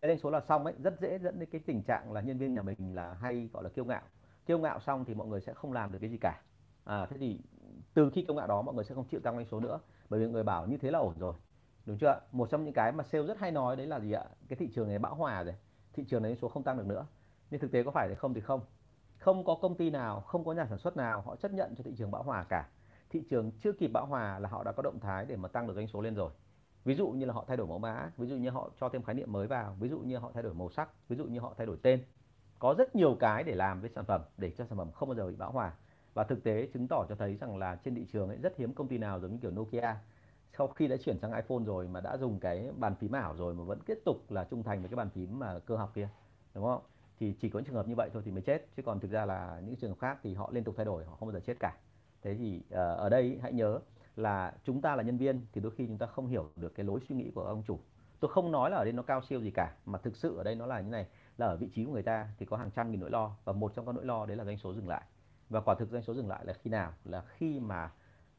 Cái 0.01 0.09
doanh 0.09 0.19
số 0.19 0.29
là 0.29 0.39
xong 0.39 0.65
ấy 0.65 0.73
rất 0.83 0.99
dễ 0.99 1.19
dẫn 1.19 1.39
đến 1.39 1.49
cái 1.51 1.61
tình 1.65 1.83
trạng 1.83 2.11
là 2.11 2.21
nhân 2.21 2.37
viên 2.37 2.53
nhà 2.53 2.61
mình 2.61 2.95
là 2.95 3.13
hay 3.13 3.49
gọi 3.53 3.63
là 3.63 3.69
kiêu 3.69 3.85
ngạo. 3.85 4.01
Kiêu 4.45 4.59
ngạo 4.59 4.79
xong 4.79 5.05
thì 5.05 5.13
mọi 5.13 5.27
người 5.27 5.41
sẽ 5.41 5.53
không 5.53 5.73
làm 5.73 5.91
được 5.91 5.99
cái 6.01 6.09
gì 6.09 6.17
cả. 6.21 6.41
À, 6.83 7.05
thế 7.09 7.17
thì 7.17 7.39
từ 7.93 8.09
khi 8.13 8.21
kiêu 8.21 8.35
ngạo 8.35 8.47
đó 8.47 8.61
mọi 8.61 8.75
người 8.75 8.83
sẽ 8.83 8.95
không 8.95 9.07
chịu 9.07 9.19
tăng 9.19 9.35
doanh 9.35 9.45
số 9.45 9.59
nữa 9.59 9.79
bởi 10.09 10.19
vì 10.19 10.27
người 10.27 10.43
bảo 10.43 10.67
như 10.67 10.77
thế 10.77 10.91
là 10.91 10.99
ổn 10.99 11.13
rồi. 11.19 11.33
Đúng 11.85 11.97
chưa 11.97 12.19
một 12.31 12.49
trong 12.49 12.63
những 12.63 12.73
cái 12.73 12.91
mà 12.91 13.03
sale 13.03 13.27
rất 13.27 13.37
hay 13.39 13.51
nói 13.51 13.75
đấy 13.75 13.87
là 13.87 13.99
gì 13.99 14.11
ạ? 14.11 14.25
Cái 14.47 14.57
thị 14.57 14.69
trường 14.75 14.87
này 14.87 14.99
bão 14.99 15.15
hòa 15.15 15.43
rồi 15.43 15.55
thị 15.93 16.05
trường 16.07 16.23
này 16.23 16.35
số 16.35 16.47
không 16.47 16.63
tăng 16.63 16.77
được 16.77 16.85
nữa. 16.87 17.05
Nhưng 17.49 17.59
thực 17.59 17.71
tế 17.71 17.83
có 17.83 17.91
phải 17.91 18.09
thì 18.09 18.15
không 18.15 18.33
thì 18.33 18.41
không 18.41 18.61
không 19.23 19.43
có 19.43 19.55
công 19.55 19.75
ty 19.75 19.89
nào, 19.89 20.21
không 20.21 20.45
có 20.45 20.53
nhà 20.53 20.65
sản 20.69 20.77
xuất 20.77 20.97
nào 20.97 21.21
họ 21.21 21.35
chấp 21.35 21.53
nhận 21.53 21.75
cho 21.75 21.83
thị 21.83 21.91
trường 21.97 22.11
bão 22.11 22.23
hòa 22.23 22.43
cả. 22.43 22.67
Thị 23.09 23.23
trường 23.29 23.51
chưa 23.51 23.71
kịp 23.71 23.87
bão 23.87 24.05
hòa 24.05 24.39
là 24.39 24.49
họ 24.49 24.63
đã 24.63 24.71
có 24.71 24.83
động 24.83 24.99
thái 24.99 25.25
để 25.25 25.35
mà 25.35 25.47
tăng 25.47 25.67
được 25.67 25.73
doanh 25.75 25.87
số 25.87 26.01
lên 26.01 26.15
rồi. 26.15 26.31
Ví 26.85 26.95
dụ 26.95 27.07
như 27.07 27.25
là 27.25 27.33
họ 27.33 27.45
thay 27.47 27.57
đổi 27.57 27.67
mẫu 27.67 27.79
mã, 27.79 28.11
ví 28.17 28.27
dụ 28.27 28.35
như 28.35 28.49
họ 28.49 28.69
cho 28.79 28.89
thêm 28.89 29.03
khái 29.03 29.15
niệm 29.15 29.31
mới 29.31 29.47
vào, 29.47 29.75
ví 29.79 29.89
dụ 29.89 29.99
như 29.99 30.17
họ 30.17 30.31
thay 30.33 30.43
đổi 30.43 30.53
màu 30.53 30.69
sắc, 30.69 30.89
ví 31.09 31.15
dụ 31.17 31.25
như 31.25 31.39
họ 31.39 31.53
thay 31.57 31.67
đổi 31.67 31.77
tên. 31.81 32.03
Có 32.59 32.75
rất 32.77 32.95
nhiều 32.95 33.17
cái 33.19 33.43
để 33.43 33.55
làm 33.55 33.81
với 33.81 33.89
sản 33.89 34.05
phẩm 34.05 34.21
để 34.37 34.51
cho 34.57 34.65
sản 34.65 34.77
phẩm 34.77 34.91
không 34.91 35.09
bao 35.09 35.15
giờ 35.15 35.27
bị 35.27 35.35
bão 35.35 35.51
hòa. 35.51 35.73
Và 36.13 36.23
thực 36.23 36.43
tế 36.43 36.67
chứng 36.73 36.87
tỏ 36.87 37.05
cho 37.09 37.15
thấy 37.15 37.35
rằng 37.35 37.57
là 37.57 37.75
trên 37.75 37.95
thị 37.95 38.05
trường 38.13 38.27
ấy, 38.27 38.37
rất 38.37 38.57
hiếm 38.57 38.73
công 38.73 38.87
ty 38.87 38.97
nào 38.97 39.19
giống 39.19 39.31
như 39.31 39.37
kiểu 39.41 39.51
Nokia. 39.51 39.95
Sau 40.57 40.67
khi 40.67 40.87
đã 40.87 40.97
chuyển 40.97 41.19
sang 41.19 41.33
iPhone 41.33 41.63
rồi 41.65 41.87
mà 41.87 42.01
đã 42.01 42.17
dùng 42.17 42.39
cái 42.39 42.71
bàn 42.77 42.95
phím 42.95 43.11
ảo 43.11 43.35
rồi 43.35 43.53
mà 43.53 43.63
vẫn 43.63 43.79
tiếp 43.85 43.99
tục 44.05 44.31
là 44.31 44.43
trung 44.43 44.63
thành 44.63 44.79
với 44.81 44.89
cái 44.89 44.95
bàn 44.95 45.09
phím 45.09 45.39
mà 45.39 45.59
cơ 45.59 45.75
học 45.75 45.91
kia, 45.95 46.09
đúng 46.53 46.65
không? 46.65 46.81
Thì 47.19 47.33
chỉ 47.41 47.49
có 47.49 47.59
những 47.59 47.65
trường 47.65 47.75
hợp 47.75 47.87
như 47.87 47.95
vậy 47.95 48.09
thôi 48.13 48.21
thì 48.25 48.31
mới 48.31 48.41
chết. 48.41 48.67
Chứ 48.75 48.83
còn 48.83 48.99
thực 48.99 49.11
ra 49.11 49.25
là 49.25 49.61
những 49.65 49.75
trường 49.75 49.89
hợp 49.89 49.99
khác 49.99 50.19
thì 50.23 50.33
họ 50.33 50.49
liên 50.53 50.63
tục 50.63 50.73
thay 50.77 50.85
đổi 50.85 51.05
họ 51.05 51.15
không 51.15 51.27
bao 51.27 51.33
giờ 51.33 51.39
chết 51.45 51.59
cả. 51.59 51.77
Thế 52.21 52.35
thì 52.35 52.61
uh, 52.67 52.73
ở 52.73 53.09
đây 53.09 53.39
hãy 53.41 53.53
nhớ 53.53 53.79
là 54.15 54.53
chúng 54.63 54.81
ta 54.81 54.95
là 54.95 55.03
nhân 55.03 55.17
viên 55.17 55.45
thì 55.53 55.61
đôi 55.61 55.71
khi 55.75 55.87
chúng 55.87 55.97
ta 55.97 56.05
không 56.05 56.27
hiểu 56.27 56.49
được 56.55 56.75
cái 56.75 56.85
lối 56.85 56.99
suy 57.09 57.15
nghĩ 57.15 57.31
của 57.35 57.43
ông 57.43 57.63
chủ. 57.67 57.79
Tôi 58.19 58.31
không 58.31 58.51
nói 58.51 58.69
là 58.69 58.77
ở 58.77 58.83
đây 58.83 58.93
nó 58.93 59.03
cao 59.03 59.21
siêu 59.21 59.41
gì 59.41 59.51
cả 59.51 59.75
mà 59.85 59.99
thực 59.99 60.15
sự 60.15 60.37
ở 60.37 60.43
đây 60.43 60.55
nó 60.55 60.65
là 60.65 60.81
như 60.81 60.89
này 60.89 61.07
là 61.37 61.45
ở 61.45 61.57
vị 61.57 61.69
trí 61.73 61.85
của 61.85 61.91
người 61.91 62.03
ta 62.03 62.27
thì 62.37 62.45
có 62.45 62.57
hàng 62.57 62.71
trăm 62.71 62.91
nghìn 62.91 62.99
nỗi 62.99 63.09
lo 63.09 63.35
và 63.43 63.53
một 63.53 63.73
trong 63.75 63.85
các 63.85 63.95
nỗi 63.95 64.05
lo 64.05 64.25
đấy 64.25 64.37
là 64.37 64.45
doanh 64.45 64.57
số 64.57 64.73
dừng 64.73 64.87
lại. 64.87 65.03
Và 65.49 65.61
quả 65.61 65.75
thực 65.75 65.89
doanh 65.89 66.03
số 66.03 66.13
dừng 66.13 66.27
lại 66.27 66.45
là 66.45 66.53
khi 66.53 66.69
nào? 66.69 66.93
Là 67.03 67.21
khi 67.21 67.59
mà 67.59 67.91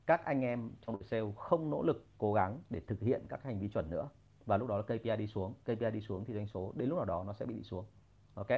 các 0.07 0.25
anh 0.25 0.41
em 0.41 0.71
trong 0.87 0.97
đội 0.97 1.05
sale 1.05 1.33
không 1.37 1.71
nỗ 1.71 1.83
lực 1.83 2.07
cố 2.19 2.33
gắng 2.33 2.61
để 2.71 2.81
thực 2.87 3.01
hiện 3.01 3.23
các 3.29 3.43
hành 3.43 3.59
vi 3.59 3.69
chuẩn 3.69 3.91
nữa. 3.91 4.09
Và 4.47 4.57
lúc 4.57 4.69
đó 4.69 4.77
là 4.77 4.83
KPI 4.83 5.17
đi 5.17 5.27
xuống 5.27 5.55
KPI 5.65 5.91
đi 5.93 6.01
xuống 6.01 6.25
thì 6.25 6.35
doanh 6.35 6.47
số 6.47 6.73
đến 6.77 6.89
lúc 6.89 6.99
nào 6.99 7.05
đó 7.05 7.25
nó 7.27 7.33
sẽ 7.33 7.47
bị 7.47 7.55
đi 7.55 7.63
xuống 7.63 7.85
ok. 8.37 8.51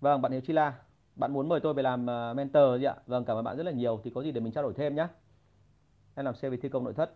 Vâng 0.00 0.22
bạn 0.22 0.32
Hiếu 0.32 0.40
Chi 0.40 0.52
La 0.52 0.74
bạn 1.16 1.32
muốn 1.32 1.48
mời 1.48 1.60
tôi 1.60 1.74
về 1.74 1.82
làm 1.82 2.06
ờ, 2.06 2.34
mentor 2.34 2.80
gì 2.80 2.84
ạ? 2.84 2.94
Vâng 3.06 3.24
cảm 3.24 3.36
ơn 3.36 3.44
bạn 3.44 3.56
rất 3.56 3.62
là 3.66 3.72
nhiều. 3.72 4.00
Thì 4.04 4.10
có 4.14 4.22
gì 4.22 4.32
để 4.32 4.40
mình 4.40 4.52
trao 4.52 4.62
đổi 4.64 4.74
thêm 4.76 4.94
nhé 4.94 5.06
em 6.14 6.24
làm 6.26 6.34
xe 6.34 6.50
về 6.50 6.56
thi 6.56 6.68
công 6.68 6.84
nội 6.84 6.94
thất. 6.94 7.10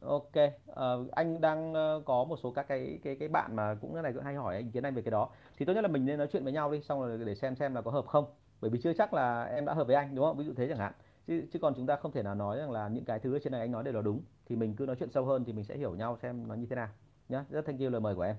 Ok 0.00 0.32
à, 0.76 0.94
anh 1.12 1.40
đang 1.40 1.74
ờ, 1.74 2.02
có 2.06 2.24
một 2.24 2.36
số 2.42 2.50
các 2.50 2.68
cái 2.68 2.98
cái 3.04 3.16
cái 3.20 3.28
bạn 3.28 3.56
mà 3.56 3.74
cũng 3.80 3.94
cái 3.94 4.02
này 4.02 4.12
cũng 4.12 4.22
hay 4.24 4.34
hỏi 4.34 4.56
anh 4.56 4.70
kiến 4.70 4.82
anh 4.82 4.94
về 4.94 5.02
cái 5.02 5.10
đó. 5.10 5.28
Thì 5.58 5.64
tốt 5.66 5.72
nhất 5.72 5.80
là 5.82 5.88
mình 5.88 6.06
nên 6.06 6.18
nói 6.18 6.28
chuyện 6.32 6.44
với 6.44 6.52
nhau 6.52 6.72
đi 6.72 6.80
xong 6.82 7.00
rồi 7.00 7.18
để 7.26 7.34
xem 7.34 7.56
xem 7.56 7.74
là 7.74 7.82
có 7.82 7.90
hợp 7.90 8.06
không. 8.06 8.24
Bởi 8.60 8.70
vì 8.70 8.80
chưa 8.82 8.92
chắc 8.92 9.14
là 9.14 9.44
em 9.44 9.64
đã 9.64 9.74
hợp 9.74 9.86
với 9.86 9.96
anh 9.96 10.14
đúng 10.14 10.24
không? 10.24 10.36
Ví 10.38 10.44
dụ 10.44 10.52
thế 10.56 10.68
chẳng 10.68 10.78
hạn. 10.78 10.92
Chứ 11.26 11.42
chứ 11.52 11.58
còn 11.58 11.74
chúng 11.76 11.86
ta 11.86 11.96
không 11.96 12.12
thể 12.12 12.22
nào 12.22 12.34
nói 12.34 12.58
rằng 12.58 12.70
là 12.70 12.88
những 12.88 13.04
cái 13.04 13.18
thứ 13.18 13.34
ở 13.36 13.38
trên 13.38 13.52
này 13.52 13.60
anh 13.60 13.72
nói 13.72 13.84
đều 13.84 13.94
là 13.94 14.02
đúng. 14.02 14.22
Thì 14.46 14.56
mình 14.56 14.76
cứ 14.76 14.86
nói 14.86 14.96
chuyện 15.00 15.10
sâu 15.10 15.24
hơn 15.24 15.44
thì 15.44 15.52
mình 15.52 15.64
sẽ 15.64 15.76
hiểu 15.76 15.94
nhau 15.94 16.18
xem 16.22 16.48
nó 16.48 16.54
như 16.54 16.66
thế 16.70 16.76
nào 16.76 16.88
nhá. 17.28 17.44
Rất 17.50 17.66
thank 17.66 17.80
you 17.80 17.90
lời 17.90 18.00
mời 18.00 18.14
của 18.14 18.22
em 18.22 18.36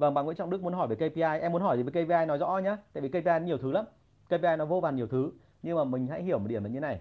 vâng 0.00 0.14
bạn 0.14 0.24
Nguyễn 0.24 0.36
Trọng 0.36 0.50
Đức 0.50 0.62
muốn 0.62 0.72
hỏi 0.72 0.88
về 0.88 0.96
KPI 0.96 1.22
em 1.22 1.52
muốn 1.52 1.62
hỏi 1.62 1.76
gì 1.76 1.82
về 1.82 1.90
KPI 1.90 2.26
nói 2.26 2.38
rõ 2.38 2.58
nhé, 2.58 2.76
tại 2.92 3.02
vì 3.02 3.08
KPI 3.08 3.40
nhiều 3.44 3.58
thứ 3.58 3.72
lắm. 3.72 3.84
KPI 4.26 4.56
nó 4.58 4.64
vô 4.64 4.80
vàn 4.80 4.96
nhiều 4.96 5.06
thứ 5.06 5.32
nhưng 5.62 5.76
mà 5.76 5.84
mình 5.84 6.06
hãy 6.06 6.22
hiểu 6.22 6.38
một 6.38 6.46
điểm 6.48 6.64
là 6.64 6.70
như 6.70 6.80
này. 6.80 7.00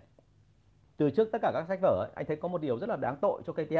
Từ 0.97 1.09
trước 1.09 1.29
tất 1.31 1.39
cả 1.41 1.51
các 1.53 1.65
sách 1.67 1.79
vở 1.81 2.09
anh 2.15 2.25
thấy 2.25 2.35
có 2.35 2.47
một 2.47 2.61
điều 2.61 2.79
rất 2.79 2.89
là 2.89 2.95
đáng 2.95 3.15
tội 3.21 3.41
cho 3.45 3.53
KPI 3.53 3.75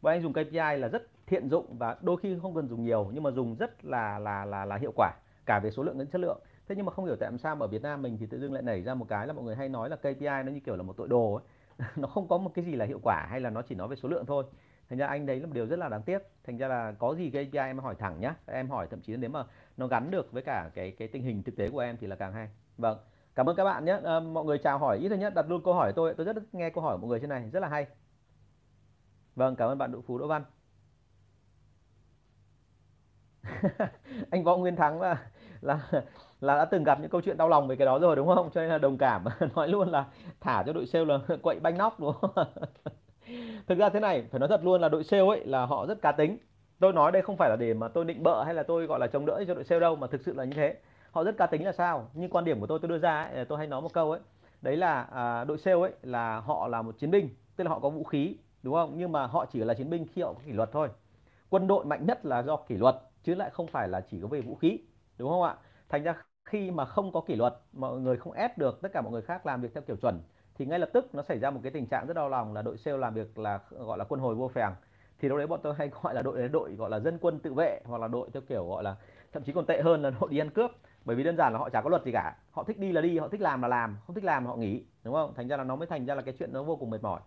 và 0.00 0.12
anh 0.12 0.22
dùng 0.22 0.32
KPI 0.32 0.78
là 0.78 0.88
rất 0.88 1.02
thiện 1.26 1.48
dụng 1.48 1.78
và 1.78 1.96
đôi 2.00 2.16
khi 2.16 2.38
không 2.42 2.54
cần 2.54 2.68
dùng 2.68 2.84
nhiều 2.84 3.10
nhưng 3.14 3.22
mà 3.22 3.30
dùng 3.30 3.56
rất 3.56 3.84
là 3.84 4.18
là 4.18 4.44
là 4.44 4.64
là 4.64 4.76
hiệu 4.76 4.92
quả 4.96 5.12
cả 5.46 5.60
về 5.62 5.70
số 5.70 5.82
lượng 5.82 5.98
lẫn 5.98 6.06
chất 6.06 6.20
lượng. 6.20 6.40
Thế 6.68 6.74
nhưng 6.76 6.86
mà 6.86 6.92
không 6.92 7.04
hiểu 7.04 7.16
tại 7.16 7.30
sao 7.38 7.56
ở 7.60 7.66
Việt 7.66 7.82
Nam 7.82 8.02
mình 8.02 8.16
thì 8.20 8.26
tự 8.26 8.40
dưng 8.40 8.52
lại 8.52 8.62
nảy 8.62 8.82
ra 8.82 8.94
một 8.94 9.06
cái 9.08 9.26
là 9.26 9.32
mọi 9.32 9.44
người 9.44 9.56
hay 9.56 9.68
nói 9.68 9.90
là 9.90 9.96
KPI 9.96 10.26
nó 10.26 10.52
như 10.52 10.60
kiểu 10.60 10.76
là 10.76 10.82
một 10.82 10.96
tội 10.96 11.08
đồ 11.08 11.34
ấy. 11.34 11.44
Nó 11.96 12.08
không 12.08 12.28
có 12.28 12.38
một 12.38 12.50
cái 12.54 12.64
gì 12.64 12.76
là 12.76 12.84
hiệu 12.84 13.00
quả 13.02 13.26
hay 13.30 13.40
là 13.40 13.50
nó 13.50 13.62
chỉ 13.62 13.74
nói 13.74 13.88
về 13.88 13.96
số 13.96 14.08
lượng 14.08 14.26
thôi 14.26 14.44
thành 14.90 14.98
ra 14.98 15.06
anh 15.06 15.26
đấy 15.26 15.40
là 15.40 15.46
một 15.46 15.52
điều 15.54 15.66
rất 15.66 15.78
là 15.78 15.88
đáng 15.88 16.02
tiếc. 16.02 16.18
Thành 16.44 16.56
ra 16.58 16.68
là 16.68 16.92
có 16.98 17.14
gì 17.14 17.30
KPI 17.30 17.58
em 17.70 17.78
hỏi 17.78 17.94
thẳng 17.98 18.20
nhá. 18.20 18.34
Em 18.46 18.68
hỏi 18.70 18.86
thậm 18.90 19.00
chí 19.00 19.16
nếu 19.16 19.30
mà 19.30 19.44
nó 19.76 19.86
gắn 19.86 20.10
được 20.10 20.32
với 20.32 20.42
cả 20.42 20.70
cái 20.74 20.90
cái 20.98 21.08
tình 21.08 21.22
hình 21.22 21.42
thực 21.42 21.56
tế 21.56 21.70
của 21.70 21.78
em 21.78 21.96
thì 22.00 22.06
là 22.06 22.16
càng 22.16 22.32
hay. 22.32 22.48
Vâng 22.78 22.98
cảm 23.34 23.48
ơn 23.48 23.56
các 23.56 23.64
bạn 23.64 23.84
nhé 23.84 23.92
à, 23.92 24.00
ờ, 24.02 24.20
mọi 24.20 24.44
người 24.44 24.58
chào 24.58 24.78
hỏi 24.78 24.98
ít 24.98 25.08
thôi 25.08 25.18
nhé 25.18 25.30
đặt 25.34 25.46
luôn 25.48 25.62
câu 25.64 25.74
hỏi 25.74 25.92
tôi 25.96 26.14
tôi 26.16 26.26
rất 26.26 26.54
nghe 26.54 26.70
câu 26.70 26.84
hỏi 26.84 26.96
của 26.96 27.00
mọi 27.00 27.08
người 27.08 27.20
trên 27.20 27.28
này 27.30 27.50
rất 27.52 27.60
là 27.60 27.68
hay. 27.68 27.86
Vâng 29.36 29.56
cảm 29.56 29.68
ơn 29.68 29.78
bạn 29.78 29.92
Đỗ 29.92 30.00
Phú 30.06 30.18
Đỗ 30.18 30.26
Văn. 30.26 30.44
Anh 34.30 34.44
Võ 34.44 34.56
Nguyên 34.56 34.76
Thắng 34.76 35.00
là 35.00 35.16
là 35.60 35.80
là 36.40 36.56
đã 36.56 36.64
từng 36.64 36.84
gặp 36.84 37.00
những 37.00 37.10
câu 37.10 37.20
chuyện 37.20 37.36
đau 37.36 37.48
lòng 37.48 37.68
về 37.68 37.76
cái 37.76 37.86
đó 37.86 37.98
rồi 37.98 38.16
đúng 38.16 38.28
không? 38.34 38.50
Cho 38.54 38.60
nên 38.60 38.70
là 38.70 38.78
đồng 38.78 38.98
cảm. 38.98 39.24
Nói 39.56 39.68
luôn 39.68 39.88
là 39.88 40.06
thả 40.40 40.62
cho 40.66 40.72
đội 40.72 40.86
sale 40.86 41.04
là 41.04 41.18
quậy 41.42 41.60
banh 41.60 41.78
nóc 41.78 42.00
đúng 42.00 42.12
không? 42.20 42.30
thực 43.66 43.78
ra 43.78 43.88
thế 43.88 44.00
này 44.00 44.24
phải 44.30 44.38
nói 44.40 44.48
thật 44.48 44.64
luôn 44.64 44.80
là 44.80 44.88
đội 44.88 45.04
sale 45.04 45.22
ấy 45.28 45.44
là 45.46 45.66
họ 45.66 45.86
rất 45.86 46.02
cá 46.02 46.12
tính. 46.12 46.38
Tôi 46.78 46.92
nói 46.92 47.12
đây 47.12 47.22
không 47.22 47.36
phải 47.36 47.50
là 47.50 47.56
để 47.56 47.74
mà 47.74 47.88
tôi 47.88 48.04
định 48.04 48.22
bợ 48.22 48.44
hay 48.44 48.54
là 48.54 48.62
tôi 48.62 48.86
gọi 48.86 48.98
là 49.00 49.06
chống 49.06 49.26
đỡ 49.26 49.44
cho 49.48 49.54
đội 49.54 49.64
sale 49.64 49.80
đâu 49.80 49.96
mà 49.96 50.06
thực 50.06 50.20
sự 50.20 50.34
là 50.34 50.44
như 50.44 50.52
thế. 50.56 50.76
Họ 51.10 51.24
rất 51.24 51.36
cá 51.38 51.46
tính 51.46 51.64
là 51.64 51.72
sao? 51.72 52.10
Nhưng 52.14 52.30
quan 52.30 52.44
điểm 52.44 52.60
của 52.60 52.66
tôi 52.66 52.78
tôi 52.82 52.88
đưa 52.88 52.98
ra 52.98 53.22
ấy, 53.24 53.44
tôi 53.44 53.58
hay 53.58 53.66
nói 53.66 53.80
một 53.82 53.92
câu 53.92 54.10
ấy. 54.10 54.20
Đấy 54.62 54.76
là 54.76 55.02
à, 55.02 55.44
đội 55.44 55.58
sale 55.58 55.80
ấy 55.80 55.92
là 56.02 56.40
họ 56.40 56.68
là 56.68 56.82
một 56.82 56.98
chiến 56.98 57.10
binh 57.10 57.28
tức 57.56 57.64
là 57.64 57.70
họ 57.70 57.78
có 57.80 57.88
vũ 57.90 58.04
khí 58.04 58.36
đúng 58.62 58.74
không? 58.74 58.92
Nhưng 58.96 59.12
mà 59.12 59.26
họ 59.26 59.46
chỉ 59.52 59.58
là 59.58 59.74
chiến 59.74 59.90
binh 59.90 60.06
khi 60.14 60.22
họ 60.22 60.32
có 60.32 60.40
kỷ 60.46 60.52
luật 60.52 60.68
thôi. 60.72 60.88
Quân 61.50 61.66
đội 61.66 61.84
mạnh 61.84 62.06
nhất 62.06 62.26
là 62.26 62.42
do 62.42 62.56
kỷ 62.56 62.74
luật 62.76 62.96
chứ 63.24 63.34
lại 63.34 63.50
không 63.50 63.66
phải 63.66 63.88
là 63.88 64.00
chỉ 64.10 64.20
có 64.22 64.28
về 64.28 64.40
vũ 64.40 64.54
khí 64.54 64.78
đúng 65.18 65.30
không 65.30 65.42
ạ? 65.42 65.56
Thành 65.88 66.02
ra 66.02 66.14
khi 66.44 66.70
mà 66.70 66.84
không 66.84 67.12
có 67.12 67.20
kỷ 67.20 67.34
luật 67.36 67.54
mọi 67.72 68.00
người 68.00 68.16
không 68.16 68.32
ép 68.32 68.58
được 68.58 68.78
tất 68.82 68.88
cả 68.92 69.00
mọi 69.02 69.12
người 69.12 69.22
khác 69.22 69.46
làm 69.46 69.60
việc 69.62 69.74
theo 69.74 69.82
kiểu 69.86 69.96
chuẩn 69.96 70.22
thì 70.58 70.66
ngay 70.66 70.78
lập 70.78 70.90
tức 70.92 71.14
nó 71.14 71.22
xảy 71.22 71.38
ra 71.38 71.50
một 71.50 71.60
cái 71.62 71.72
tình 71.72 71.86
trạng 71.86 72.06
rất 72.06 72.14
đau 72.14 72.28
lòng 72.28 72.54
là 72.54 72.62
đội 72.62 72.76
sale 72.76 72.96
làm 72.96 73.14
việc 73.14 73.38
là 73.38 73.60
gọi 73.70 73.98
là 73.98 74.04
quân 74.04 74.20
hồi 74.20 74.34
vô 74.34 74.48
phèng. 74.48 74.72
Thì 75.18 75.28
lúc 75.28 75.38
đấy 75.38 75.46
bọn 75.46 75.60
tôi 75.62 75.74
hay 75.74 75.90
gọi 76.02 76.14
là 76.14 76.22
đội 76.22 76.38
đấy 76.38 76.48
đội 76.48 76.74
gọi 76.74 76.90
là 76.90 77.00
dân 77.00 77.18
quân 77.20 77.38
tự 77.38 77.54
vệ 77.54 77.80
hoặc 77.84 77.98
là 77.98 78.08
đội 78.08 78.28
theo 78.32 78.42
kiểu 78.48 78.68
gọi 78.68 78.82
là 78.82 78.96
thậm 79.32 79.42
chí 79.42 79.52
còn 79.52 79.66
tệ 79.66 79.82
hơn 79.82 80.02
là 80.02 80.10
đội 80.20 80.30
đi 80.30 80.38
ăn 80.38 80.50
cướp. 80.50 80.70
Bởi 81.04 81.16
vì 81.16 81.24
đơn 81.24 81.36
giản 81.36 81.52
là 81.52 81.58
họ 81.58 81.70
chả 81.70 81.80
có 81.80 81.90
luật 81.90 82.04
gì 82.04 82.12
cả. 82.12 82.36
Họ 82.50 82.64
thích 82.64 82.78
đi 82.78 82.92
là 82.92 83.00
đi 83.00 83.18
họ 83.18 83.28
thích 83.28 83.40
làm 83.40 83.62
là 83.62 83.68
làm 83.68 83.96
không 84.06 84.14
thích 84.14 84.24
làm 84.24 84.44
là 84.44 84.50
họ 84.50 84.56
nghỉ 84.56 84.84
đúng 85.04 85.14
không? 85.14 85.34
Thành 85.34 85.48
ra 85.48 85.56
là 85.56 85.64
nó 85.64 85.76
mới 85.76 85.86
thành 85.86 86.06
ra 86.06 86.14
là 86.14 86.22
cái 86.22 86.34
chuyện 86.38 86.52
nó 86.52 86.62
vô 86.62 86.76
cùng 86.76 86.90
mệt 86.90 87.02
mỏi. 87.02 87.20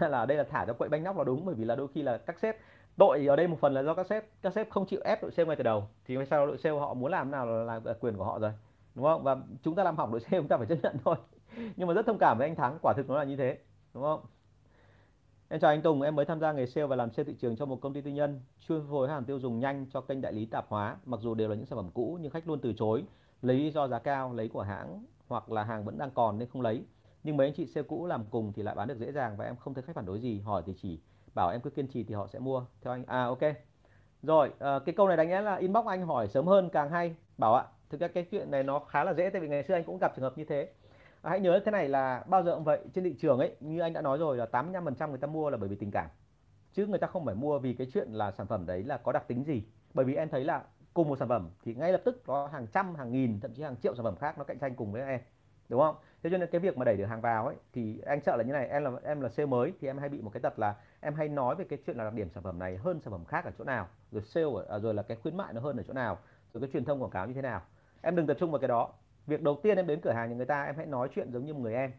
Là 0.00 0.26
đây 0.26 0.36
là 0.36 0.44
thả 0.44 0.64
cho 0.66 0.72
quậy 0.72 0.88
bánh 0.88 1.04
nóc 1.04 1.18
là 1.18 1.24
đúng 1.24 1.46
bởi 1.46 1.54
vì 1.54 1.64
là 1.64 1.76
đôi 1.76 1.88
khi 1.94 2.02
là 2.02 2.18
các 2.18 2.38
sếp 2.38 2.56
tội 2.96 3.26
ở 3.26 3.36
đây 3.36 3.48
một 3.48 3.56
phần 3.60 3.74
là 3.74 3.82
do 3.82 3.94
các 3.94 4.06
sếp 4.06 4.24
các 4.42 4.52
sếp 4.52 4.70
không 4.70 4.86
chịu 4.86 5.00
ép 5.04 5.22
đội 5.22 5.30
sale 5.30 5.46
ngay 5.46 5.56
từ 5.56 5.62
đầu. 5.62 5.88
Thì 6.04 6.16
ngay 6.16 6.26
sau 6.26 6.46
đội 6.46 6.58
sale 6.58 6.78
họ 6.78 6.94
muốn 6.94 7.10
làm 7.10 7.30
nào 7.30 7.46
là, 7.46 7.80
là 7.84 7.94
quyền 8.00 8.16
của 8.16 8.24
họ 8.24 8.38
rồi 8.38 8.52
đúng 8.94 9.04
không? 9.04 9.22
Và 9.22 9.36
chúng 9.62 9.74
ta 9.74 9.84
làm 9.84 9.96
hỏng 9.96 10.10
đội 10.10 10.20
sale 10.20 10.38
chúng 10.38 10.48
ta 10.48 10.56
phải 10.56 10.66
chấp 10.66 10.78
nhận 10.82 10.96
thôi. 11.04 11.16
nhưng 11.76 11.88
mà 11.88 11.94
rất 11.94 12.06
thông 12.06 12.18
cảm 12.18 12.38
với 12.38 12.48
anh 12.48 12.56
thắng 12.56 12.78
quả 12.82 12.92
thực 12.96 13.08
nó 13.08 13.18
là 13.18 13.24
như 13.24 13.36
thế 13.36 13.58
đúng 13.94 14.02
không 14.02 14.20
Em 15.48 15.60
chào 15.60 15.70
anh 15.70 15.82
Tùng, 15.82 16.02
em 16.02 16.16
mới 16.16 16.24
tham 16.24 16.40
gia 16.40 16.52
nghề 16.52 16.66
sale 16.66 16.86
và 16.86 16.96
làm 16.96 17.10
sale 17.10 17.24
thị 17.24 17.34
trường 17.40 17.56
cho 17.56 17.66
một 17.66 17.80
công 17.80 17.94
ty 17.94 18.00
tư 18.00 18.10
nhân 18.10 18.40
chuyên 18.68 18.80
phân 18.80 18.90
phối 18.90 19.08
hàng 19.08 19.24
tiêu 19.24 19.38
dùng 19.38 19.60
nhanh 19.60 19.86
cho 19.90 20.00
kênh 20.00 20.20
đại 20.20 20.32
lý 20.32 20.46
tạp 20.46 20.66
hóa. 20.68 20.96
Mặc 21.04 21.20
dù 21.20 21.34
đều 21.34 21.48
là 21.48 21.54
những 21.54 21.66
sản 21.66 21.76
phẩm 21.76 21.90
cũ 21.94 22.18
nhưng 22.20 22.30
khách 22.30 22.48
luôn 22.48 22.58
từ 22.60 22.72
chối, 22.72 23.04
lấy 23.42 23.56
lý 23.56 23.70
do 23.70 23.88
giá 23.88 23.98
cao, 23.98 24.32
lấy 24.32 24.48
của 24.48 24.62
hãng 24.62 25.04
hoặc 25.28 25.52
là 25.52 25.64
hàng 25.64 25.84
vẫn 25.84 25.98
đang 25.98 26.10
còn 26.10 26.38
nên 26.38 26.48
không 26.48 26.62
lấy. 26.62 26.84
Nhưng 27.24 27.36
mấy 27.36 27.46
anh 27.46 27.54
chị 27.54 27.66
sale 27.66 27.86
cũ 27.88 28.06
làm 28.06 28.24
cùng 28.30 28.52
thì 28.52 28.62
lại 28.62 28.74
bán 28.74 28.88
được 28.88 28.98
dễ 28.98 29.12
dàng 29.12 29.36
và 29.36 29.44
em 29.44 29.56
không 29.56 29.74
thấy 29.74 29.82
khách 29.82 29.96
phản 29.96 30.06
đối 30.06 30.20
gì, 30.20 30.40
hỏi 30.40 30.62
thì 30.66 30.74
chỉ 30.82 31.00
bảo 31.34 31.50
em 31.50 31.60
cứ 31.60 31.70
kiên 31.70 31.86
trì 31.86 32.04
thì 32.04 32.14
họ 32.14 32.26
sẽ 32.26 32.38
mua. 32.38 32.64
Theo 32.82 32.92
anh 32.92 33.04
à 33.06 33.24
ok. 33.24 33.42
Rồi, 34.22 34.50
à, 34.58 34.78
cái 34.78 34.94
câu 34.94 35.08
này 35.08 35.16
đánh 35.16 35.30
giá 35.30 35.40
là 35.40 35.56
inbox 35.56 35.86
anh 35.86 36.06
hỏi 36.06 36.28
sớm 36.28 36.46
hơn 36.46 36.68
càng 36.72 36.90
hay. 36.90 37.14
Bảo 37.38 37.54
ạ, 37.54 37.64
thực 37.90 38.00
ra 38.00 38.08
cái 38.08 38.26
chuyện 38.30 38.50
này 38.50 38.62
nó 38.62 38.78
khá 38.78 39.04
là 39.04 39.14
dễ 39.14 39.30
tại 39.30 39.40
vì 39.40 39.48
ngày 39.48 39.62
xưa 39.62 39.74
anh 39.74 39.84
cũng 39.84 39.98
gặp 39.98 40.12
trường 40.16 40.22
hợp 40.22 40.38
như 40.38 40.44
thế 40.44 40.68
hãy 41.24 41.40
nhớ 41.40 41.60
thế 41.64 41.70
này 41.70 41.88
là 41.88 42.24
bao 42.28 42.42
giờ 42.42 42.54
cũng 42.54 42.64
vậy 42.64 42.80
trên 42.94 43.04
thị 43.04 43.14
trường 43.18 43.38
ấy 43.38 43.56
như 43.60 43.80
anh 43.80 43.92
đã 43.92 44.02
nói 44.02 44.18
rồi 44.18 44.36
là 44.36 44.46
85% 44.52 45.08
người 45.08 45.18
ta 45.18 45.26
mua 45.26 45.50
là 45.50 45.56
bởi 45.56 45.68
vì 45.68 45.76
tình 45.76 45.90
cảm. 45.90 46.08
Chứ 46.72 46.86
người 46.86 46.98
ta 46.98 47.06
không 47.06 47.24
phải 47.24 47.34
mua 47.34 47.58
vì 47.58 47.74
cái 47.74 47.86
chuyện 47.94 48.08
là 48.12 48.30
sản 48.30 48.46
phẩm 48.46 48.66
đấy 48.66 48.82
là 48.82 48.96
có 48.96 49.12
đặc 49.12 49.28
tính 49.28 49.44
gì. 49.44 49.64
Bởi 49.94 50.04
vì 50.04 50.14
em 50.14 50.28
thấy 50.28 50.44
là 50.44 50.62
cùng 50.94 51.08
một 51.08 51.18
sản 51.18 51.28
phẩm 51.28 51.50
thì 51.64 51.74
ngay 51.74 51.92
lập 51.92 52.02
tức 52.04 52.22
có 52.26 52.46
hàng 52.46 52.66
trăm 52.66 52.94
hàng 52.94 53.12
nghìn 53.12 53.40
thậm 53.40 53.54
chí 53.54 53.62
hàng 53.62 53.76
triệu 53.76 53.94
sản 53.94 54.04
phẩm 54.04 54.16
khác 54.16 54.38
nó 54.38 54.44
cạnh 54.44 54.58
tranh 54.58 54.74
cùng 54.74 54.92
với 54.92 55.02
em 55.02 55.20
đúng 55.68 55.80
không? 55.80 55.96
Thế 56.22 56.30
cho 56.30 56.38
nên 56.38 56.48
cái 56.52 56.60
việc 56.60 56.78
mà 56.78 56.84
đẩy 56.84 56.96
được 56.96 57.06
hàng 57.06 57.20
vào 57.20 57.46
ấy 57.46 57.56
thì 57.72 58.00
anh 58.06 58.20
sợ 58.20 58.36
là 58.36 58.44
như 58.44 58.52
này 58.52 58.68
em 58.68 58.84
là 58.84 58.90
em 59.02 59.20
là 59.20 59.28
sale 59.28 59.46
mới 59.46 59.72
thì 59.80 59.88
em 59.88 59.98
hay 59.98 60.08
bị 60.08 60.20
một 60.22 60.30
cái 60.30 60.40
tật 60.40 60.58
là 60.58 60.76
em 61.00 61.14
hay 61.14 61.28
nói 61.28 61.54
về 61.54 61.64
cái 61.64 61.78
chuyện 61.86 61.96
là 61.96 62.04
đặc 62.04 62.14
điểm 62.14 62.30
sản 62.30 62.42
phẩm 62.42 62.58
này 62.58 62.76
hơn 62.76 63.00
sản 63.00 63.12
phẩm 63.12 63.24
khác 63.24 63.44
ở 63.44 63.50
chỗ 63.58 63.64
nào 63.64 63.88
rồi 64.10 64.22
sale 64.22 64.46
ở, 64.46 64.76
à, 64.76 64.78
rồi 64.78 64.94
là 64.94 65.02
cái 65.02 65.16
khuyến 65.22 65.36
mại 65.36 65.52
nó 65.52 65.60
hơn 65.60 65.76
ở 65.76 65.82
chỗ 65.82 65.92
nào 65.92 66.18
rồi 66.52 66.60
cái 66.60 66.70
truyền 66.72 66.84
thông 66.84 67.02
quảng 67.02 67.10
cáo 67.10 67.26
như 67.26 67.34
thế 67.34 67.42
nào. 67.42 67.62
Em 68.02 68.16
đừng 68.16 68.26
tập 68.26 68.36
trung 68.40 68.50
vào 68.50 68.60
cái 68.60 68.68
đó 68.68 68.92
việc 69.26 69.42
đầu 69.42 69.60
tiên 69.62 69.76
em 69.76 69.86
đến 69.86 70.00
cửa 70.00 70.12
hàng 70.12 70.28
nhà 70.30 70.36
người 70.36 70.46
ta, 70.46 70.64
em 70.64 70.76
hãy 70.76 70.86
nói 70.86 71.08
chuyện 71.14 71.32
giống 71.32 71.44
như 71.46 71.54
một 71.54 71.60
người 71.60 71.74
em. 71.74 71.92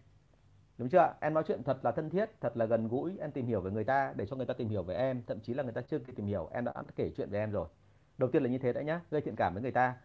Đúng 0.78 0.90
chưa? 0.90 1.14
Em 1.22 1.34
nói 1.34 1.44
chuyện 1.48 1.64
thật 1.64 1.86
là 1.86 1.92
thân 1.92 2.10
thiết, 2.10 2.30
thật 2.42 2.58
là 2.58 2.66
gần 2.66 2.88
gũi, 2.88 3.18
em 3.20 3.32
tìm 3.32 3.46
hiểu 3.48 3.62
về 3.62 3.72
người 3.72 3.84
ta 3.84 4.14
để 4.16 4.26
cho 4.26 4.36
người 4.36 4.46
ta 4.46 4.54
tìm 4.54 4.70
hiểu 4.70 4.84
về 4.84 4.96
em, 4.96 5.24
thậm 5.28 5.40
chí 5.40 5.54
là 5.54 5.64
người 5.64 5.74
ta 5.74 5.82
chưa 5.82 6.00
kịp 6.00 6.14
tìm 6.16 6.26
hiểu, 6.26 6.50
em 6.52 6.66
đã 6.66 6.74
kể 6.96 7.12
chuyện 7.18 7.30
về 7.30 7.40
em 7.40 7.52
rồi. 7.52 7.68
Đầu 8.18 8.30
tiên 8.32 8.44
là 8.44 8.50
như 8.50 8.58
thế 8.58 8.74
đã 8.74 8.82
nhá, 8.82 9.02
gây 9.12 9.22
thiện 9.22 9.36
cảm 9.36 9.54
với 9.54 9.64
người 9.64 9.72
ta. 9.72 9.96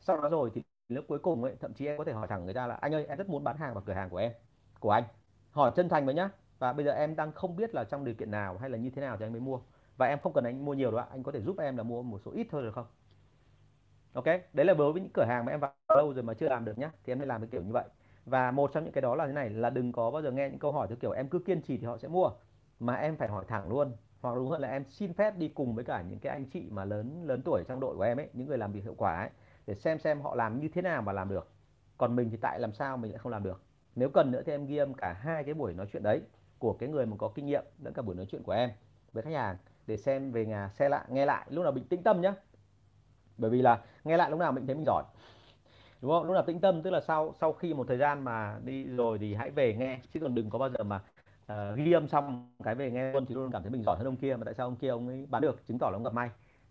Sau 0.00 0.20
đó 0.20 0.28
rồi 0.28 0.50
thì 0.54 0.62
lúc 0.88 1.04
cuối 1.08 1.18
cùng 1.18 1.44
ấy, 1.44 1.56
thậm 1.60 1.74
chí 1.74 1.86
em 1.86 1.98
có 1.98 2.04
thể 2.04 2.12
hỏi 2.12 2.26
thẳng 2.28 2.44
người 2.44 2.54
ta 2.54 2.66
là, 2.66 2.74
anh 2.74 2.94
ơi, 2.94 3.06
em 3.06 3.18
rất 3.18 3.28
muốn 3.28 3.44
bán 3.44 3.56
hàng 3.56 3.74
vào 3.74 3.82
cửa 3.86 3.92
hàng 3.92 4.10
của 4.10 4.16
em, 4.16 4.32
của 4.80 4.90
anh. 4.90 5.04
Hỏi 5.50 5.72
chân 5.76 5.88
thành 5.88 6.06
với 6.06 6.14
nhá. 6.14 6.30
Và 6.58 6.72
bây 6.72 6.84
giờ 6.84 6.92
em 6.92 7.16
đang 7.16 7.32
không 7.32 7.56
biết 7.56 7.74
là 7.74 7.84
trong 7.84 8.04
điều 8.04 8.14
kiện 8.14 8.30
nào 8.30 8.58
hay 8.58 8.70
là 8.70 8.78
như 8.78 8.90
thế 8.90 9.02
nào 9.02 9.16
thì 9.16 9.26
anh 9.26 9.32
mới 9.32 9.40
mua. 9.40 9.60
Và 9.96 10.06
em 10.06 10.18
không 10.18 10.32
cần 10.32 10.44
anh 10.44 10.64
mua 10.64 10.74
nhiều 10.74 10.90
đâu 10.90 11.00
ạ, 11.00 11.06
anh 11.10 11.22
có 11.22 11.32
thể 11.32 11.40
giúp 11.40 11.58
em 11.58 11.76
là 11.76 11.82
mua 11.82 12.02
một 12.02 12.18
số 12.24 12.30
ít 12.30 12.46
thôi 12.50 12.62
được 12.62 12.72
không? 12.74 12.86
Ok, 14.12 14.24
đấy 14.52 14.66
là 14.66 14.74
đối 14.74 14.92
với 14.92 15.02
những 15.02 15.12
cửa 15.12 15.24
hàng 15.24 15.44
mà 15.44 15.52
em 15.52 15.60
vào 15.60 15.72
lâu 15.96 16.14
rồi 16.14 16.22
mà 16.22 16.34
chưa 16.34 16.48
làm 16.48 16.64
được 16.64 16.78
nhá, 16.78 16.90
thì 17.04 17.12
em 17.12 17.18
nên 17.18 17.28
làm 17.28 17.40
cái 17.40 17.48
kiểu 17.52 17.62
như 17.62 17.72
vậy. 17.72 17.84
Và 18.26 18.50
một 18.50 18.70
trong 18.72 18.84
những 18.84 18.92
cái 18.92 19.02
đó 19.02 19.14
là 19.14 19.26
thế 19.26 19.32
này, 19.32 19.50
là 19.50 19.70
đừng 19.70 19.92
có 19.92 20.10
bao 20.10 20.22
giờ 20.22 20.30
nghe 20.30 20.48
những 20.48 20.58
câu 20.58 20.72
hỏi 20.72 20.86
theo 20.88 20.96
kiểu 20.96 21.10
em 21.10 21.28
cứ 21.28 21.38
kiên 21.38 21.62
trì 21.62 21.78
thì 21.78 21.86
họ 21.86 21.98
sẽ 21.98 22.08
mua, 22.08 22.30
mà 22.80 22.94
em 22.94 23.16
phải 23.16 23.28
hỏi 23.28 23.44
thẳng 23.48 23.68
luôn. 23.68 23.92
Hoặc 24.20 24.34
đúng 24.34 24.50
hơn 24.50 24.60
là 24.60 24.68
em 24.68 24.84
xin 24.88 25.12
phép 25.14 25.36
đi 25.38 25.48
cùng 25.48 25.74
với 25.74 25.84
cả 25.84 26.02
những 26.02 26.18
cái 26.18 26.32
anh 26.32 26.44
chị 26.50 26.66
mà 26.70 26.84
lớn 26.84 27.22
lớn 27.24 27.42
tuổi 27.44 27.64
trong 27.68 27.80
đội 27.80 27.96
của 27.96 28.02
em 28.02 28.20
ấy, 28.20 28.28
những 28.32 28.48
người 28.48 28.58
làm 28.58 28.72
việc 28.72 28.82
hiệu 28.84 28.94
quả 28.98 29.18
ấy, 29.20 29.30
để 29.66 29.74
xem 29.74 29.98
xem 29.98 30.20
họ 30.20 30.34
làm 30.34 30.60
như 30.60 30.68
thế 30.68 30.82
nào 30.82 31.02
mà 31.02 31.12
làm 31.12 31.28
được. 31.28 31.48
Còn 31.98 32.16
mình 32.16 32.30
thì 32.30 32.36
tại 32.36 32.60
làm 32.60 32.72
sao 32.72 32.96
mình 32.96 33.10
lại 33.12 33.18
không 33.18 33.32
làm 33.32 33.42
được. 33.42 33.62
Nếu 33.94 34.08
cần 34.08 34.30
nữa 34.30 34.42
thì 34.46 34.52
em 34.52 34.66
ghi 34.66 34.76
âm 34.76 34.94
cả 34.94 35.12
hai 35.12 35.44
cái 35.44 35.54
buổi 35.54 35.74
nói 35.74 35.86
chuyện 35.92 36.02
đấy 36.02 36.22
của 36.58 36.72
cái 36.72 36.88
người 36.88 37.06
mà 37.06 37.16
có 37.18 37.28
kinh 37.34 37.46
nghiệm 37.46 37.64
lẫn 37.82 37.92
cả 37.94 38.02
buổi 38.02 38.14
nói 38.14 38.26
chuyện 38.30 38.42
của 38.42 38.52
em 38.52 38.70
với 39.12 39.22
khách 39.22 39.34
hàng, 39.34 39.56
để 39.86 39.96
xem 39.96 40.32
về 40.32 40.46
nhà, 40.46 40.68
xe 40.68 40.88
lại, 40.88 41.04
nghe 41.08 41.26
lại, 41.26 41.46
lúc 41.50 41.62
nào 41.62 41.72
bình 41.72 41.84
tĩnh 41.84 42.02
tâm 42.02 42.20
nhé 42.20 42.32
bởi 43.40 43.50
vì 43.50 43.62
là 43.62 43.80
nghe 44.04 44.16
lại 44.16 44.30
lúc 44.30 44.40
nào 44.40 44.52
mình 44.52 44.66
thấy 44.66 44.74
mình 44.74 44.84
giỏi. 44.86 45.04
Đúng 46.02 46.10
không? 46.10 46.24
Lúc 46.24 46.34
nào 46.34 46.42
tĩnh 46.46 46.60
tâm 46.60 46.82
tức 46.82 46.90
là 46.90 47.00
sau 47.00 47.34
sau 47.40 47.52
khi 47.52 47.74
một 47.74 47.88
thời 47.88 47.98
gian 47.98 48.24
mà 48.24 48.58
đi 48.64 48.84
rồi 48.84 49.18
thì 49.18 49.34
hãy 49.34 49.50
về 49.50 49.74
nghe. 49.74 50.00
Chứ 50.14 50.20
còn 50.20 50.34
đừng 50.34 50.50
có 50.50 50.58
bao 50.58 50.70
giờ 50.70 50.84
mà 50.84 51.00
uh, 51.52 51.76
ghi 51.76 51.92
âm 51.92 52.08
xong 52.08 52.52
cái 52.64 52.74
về 52.74 52.90
nghe 52.90 53.12
luôn 53.12 53.26
thì 53.26 53.34
luôn 53.34 53.50
cảm 53.52 53.62
thấy 53.62 53.70
mình 53.70 53.82
giỏi 53.82 53.96
hơn 53.96 54.06
ông 54.06 54.16
kia. 54.16 54.36
Mà 54.36 54.44
tại 54.44 54.54
sao 54.54 54.66
ông 54.66 54.76
kia 54.76 54.88
ông 54.88 55.08
ấy 55.08 55.26
bán 55.30 55.42
được 55.42 55.66
chứng 55.66 55.78
tỏ 55.78 55.90
là 55.90 55.96
ông 55.96 56.04
gặp 56.04 56.12
may. 56.12 56.30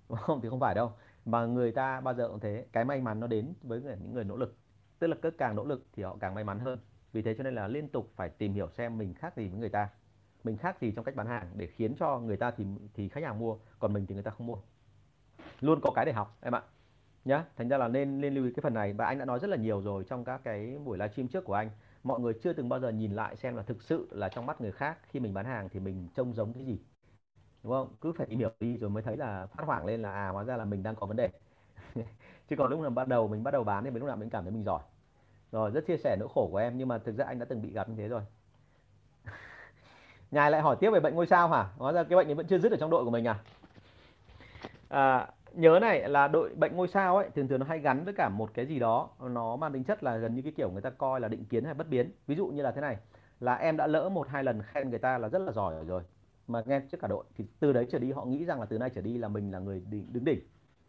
Đúng 0.10 0.18
không? 0.18 0.42
Thì 0.42 0.50
không 0.50 0.60
phải 0.60 0.76
đâu. 0.76 0.92
Mà 1.26 1.46
người 1.46 1.72
ta 1.72 2.02
bao 2.02 2.14
giờ 2.14 2.28
cũng 2.28 2.40
thế. 2.40 2.66
Cái 2.72 2.86
may 2.86 3.02
mắn 3.02 3.20
nó 3.20 3.28
đến 3.28 3.54
với 3.62 3.82
những 3.82 4.14
người 4.14 4.24
nỗ 4.24 4.38
lực. 4.38 4.58
Tức 5.00 5.08
là 5.08 5.16
cứ 5.22 5.32
càng 5.32 5.56
nỗ 5.56 5.66
lực 5.66 5.86
thì 5.94 6.04
họ 6.04 6.18
càng 6.20 6.36
may 6.36 6.44
mắn 6.44 6.60
hơn. 6.60 6.80
Vì 7.14 7.22
thế 7.22 7.36
cho 7.38 7.44
nên 7.44 7.56
là 7.56 7.68
liên 7.68 7.88
tục 7.90 8.12
phải 8.16 8.30
tìm 8.30 8.54
hiểu 8.54 8.70
xem 8.70 8.98
mình 8.98 9.14
khác 9.14 9.36
gì 9.38 9.48
với 9.48 9.60
người 9.60 9.70
ta. 9.70 9.90
Mình 10.44 10.58
khác 10.58 10.82
gì 10.82 10.92
trong 10.92 11.06
cách 11.06 11.16
bán 11.16 11.28
hàng 11.28 11.48
để 11.56 11.68
khiến 11.68 11.96
cho 12.00 12.20
người 12.20 12.38
ta 12.38 12.52
thì 12.52 12.66
thì 12.94 13.10
khách 13.10 13.24
hàng 13.24 13.40
mua 13.40 13.58
còn 13.80 13.94
mình 13.94 14.06
thì 14.06 14.16
người 14.16 14.24
ta 14.24 14.32
không 14.32 14.48
mua 14.48 14.58
luôn 15.62 15.80
có 15.84 15.92
cái 15.96 16.06
để 16.06 16.14
học 16.14 16.38
em 16.42 16.56
ạ. 16.56 16.62
Nhá 17.26 17.46
thành 17.58 17.70
ra 17.70 17.78
là 17.78 17.88
nên 17.88 18.22
nên 18.22 18.36
lưu 18.36 18.46
ý 18.46 18.52
cái 18.56 18.62
phần 18.62 18.74
này. 18.74 18.94
Và 18.94 19.06
anh 19.06 19.20
đã 19.20 19.26
nói 19.26 19.40
rất 19.40 19.50
là 19.50 19.58
nhiều 19.58 19.82
rồi 19.82 20.04
trong 20.10 20.26
các 20.26 20.42
cái 20.44 20.78
buổi 20.86 20.98
livestream 20.98 21.28
trước 21.28 21.46
của 21.46 21.54
anh. 21.54 21.70
Mọi 22.04 22.20
người 22.20 22.34
chưa 22.44 22.54
từng 22.54 22.70
bao 22.70 22.80
giờ 22.80 22.90
nhìn 22.90 23.14
lại 23.14 23.36
xem 23.36 23.56
là 23.56 23.64
thực 23.64 23.82
sự 23.84 24.08
là 24.12 24.30
trong 24.30 24.46
mắt 24.46 24.62
người 24.62 24.72
khác 24.72 25.00
khi 25.10 25.20
mình 25.20 25.34
bán 25.34 25.46
hàng 25.46 25.70
thì 25.70 25.80
mình 25.80 26.10
trông 26.16 26.34
giống 26.34 26.54
cái 26.54 26.66
gì. 26.66 26.80
Đúng 27.64 27.74
không? 27.74 27.96
Cứ 28.02 28.12
phải 28.12 28.28
tìm 28.28 28.40
hiểu 28.40 28.52
đi 28.60 28.78
rồi 28.78 28.90
mới 28.90 29.04
thấy 29.04 29.18
là 29.18 29.46
phát 29.48 29.64
hoảng 29.68 29.86
lên 29.86 30.02
là 30.02 30.12
à 30.12 30.30
hóa 30.30 30.44
ra 30.44 30.58
là 30.58 30.66
mình 30.66 30.84
đang 30.84 30.96
có 30.96 31.08
vấn 31.08 31.18
đề. 31.18 31.30
Chứ 32.50 32.56
còn 32.58 32.72
lúc 32.72 32.80
nào 32.82 32.90
bắt 32.90 33.08
đầu 33.08 33.28
mình 33.28 33.44
bắt 33.44 33.52
đầu 33.52 33.64
bán 33.64 33.84
thì 33.84 33.90
mình 33.92 34.00
lúc 34.00 34.08
nào 34.08 34.18
mình 34.18 34.30
cảm 34.30 34.44
thấy 34.44 34.52
mình 34.52 34.64
giỏi. 34.64 34.82
Rồi 35.52 35.72
rất 35.72 35.88
chia 35.88 35.98
sẻ 35.98 36.18
nỗi 36.20 36.30
khổ 36.36 36.50
của 36.52 36.58
em 36.58 36.78
nhưng 36.78 36.88
mà 36.88 36.98
thực 36.98 37.16
ra 37.18 37.26
anh 37.26 37.40
đã 37.40 37.46
từng 37.46 37.62
bị 37.62 37.74
gặp 37.74 37.90
như 37.90 37.96
thế 37.98 38.08
rồi. 38.08 38.22
Nhài 40.32 40.52
lại 40.52 40.62
hỏi 40.62 40.76
tiếp 40.80 40.90
về 40.92 41.00
bệnh 41.00 41.16
ngôi 41.16 41.28
sao 41.28 41.48
hả? 41.50 41.70
Hóa 41.78 41.92
ra 41.92 42.04
cái 42.04 42.18
bệnh 42.18 42.28
ấy 42.28 42.36
vẫn 42.36 42.48
chưa 42.48 42.60
dứt 42.60 42.72
ở 42.72 42.78
trong 42.80 42.90
đội 42.90 43.04
của 43.06 43.12
mình 43.12 43.28
à, 43.28 43.40
à 44.90 45.28
nhớ 45.54 45.80
này, 45.82 46.10
là 46.10 46.28
đội 46.28 46.56
bệnh 46.56 46.76
ngôi 46.76 46.88
sao 46.88 47.18
ấy, 47.18 47.30
thường 47.36 47.48
thường 47.48 47.60
nó 47.60 47.66
hay 47.66 47.80
gắn 47.80 48.04
với 48.04 48.14
cả 48.14 48.30
một 48.30 48.50
cái 48.54 48.66
gì 48.66 48.80
đó, 48.80 49.10
nó 49.20 49.56
mang 49.56 49.74
tính 49.74 49.84
chất 49.84 50.04
là 50.04 50.18
gần 50.18 50.36
như 50.36 50.42
cái 50.42 50.54
kiểu 50.58 50.72
người 50.72 50.82
ta 50.82 50.90
coi 50.90 51.20
là 51.20 51.28
định 51.28 51.46
kiến 51.46 51.66
hay 51.66 51.74
bất 51.74 51.90
biến. 51.90 52.12
Ví 52.28 52.36
dụ 52.36 52.48
như 52.48 52.62
là 52.62 52.72
thế 52.72 52.82
này, 52.82 52.98
là 53.40 53.56
em 53.56 53.78
đã 53.78 53.88
lỡ 53.88 54.10
một 54.10 54.28
hai 54.28 54.44
lần 54.44 54.62
khen 54.62 54.90
người 54.90 55.00
ta 55.00 55.18
là 55.18 55.30
rất 55.30 55.40
là 55.40 55.52
giỏi 55.52 55.86
rồi, 55.86 56.04
mà 56.48 56.64
nghe 56.66 56.80
trước 56.80 56.98
cả 57.02 57.08
đội, 57.08 57.24
thì 57.36 57.46
từ 57.60 57.74
đấy 57.74 57.88
trở 57.90 58.00
đi 58.00 58.12
họ 58.12 58.26
nghĩ 58.26 58.46
rằng 58.46 58.60
là 58.60 58.66
từ 58.66 58.78
nay 58.78 58.90
trở 58.90 59.02
đi 59.02 59.18
là 59.18 59.28
mình 59.28 59.52
là 59.52 59.60
người 59.60 59.84
đứng 59.90 60.26
đỉnh. 60.26 60.40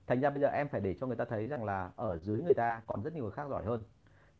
Thành 0.06 0.20
ra 0.20 0.30
bây 0.30 0.40
giờ 0.40 0.48
em 0.48 0.68
phải 0.68 0.80
để 0.80 0.94
cho 0.94 1.06
người 1.06 1.16
ta 1.16 1.24
thấy 1.24 1.46
rằng 1.46 1.64
là 1.64 1.90
ở 1.96 2.18
dưới 2.18 2.42
người 2.42 2.54
ta 2.54 2.82
còn 2.86 3.02
rất 3.02 3.14
nhiều 3.14 3.22
người 3.22 3.32
khác 3.32 3.46
giỏi 3.50 3.64
hơn. 3.64 3.82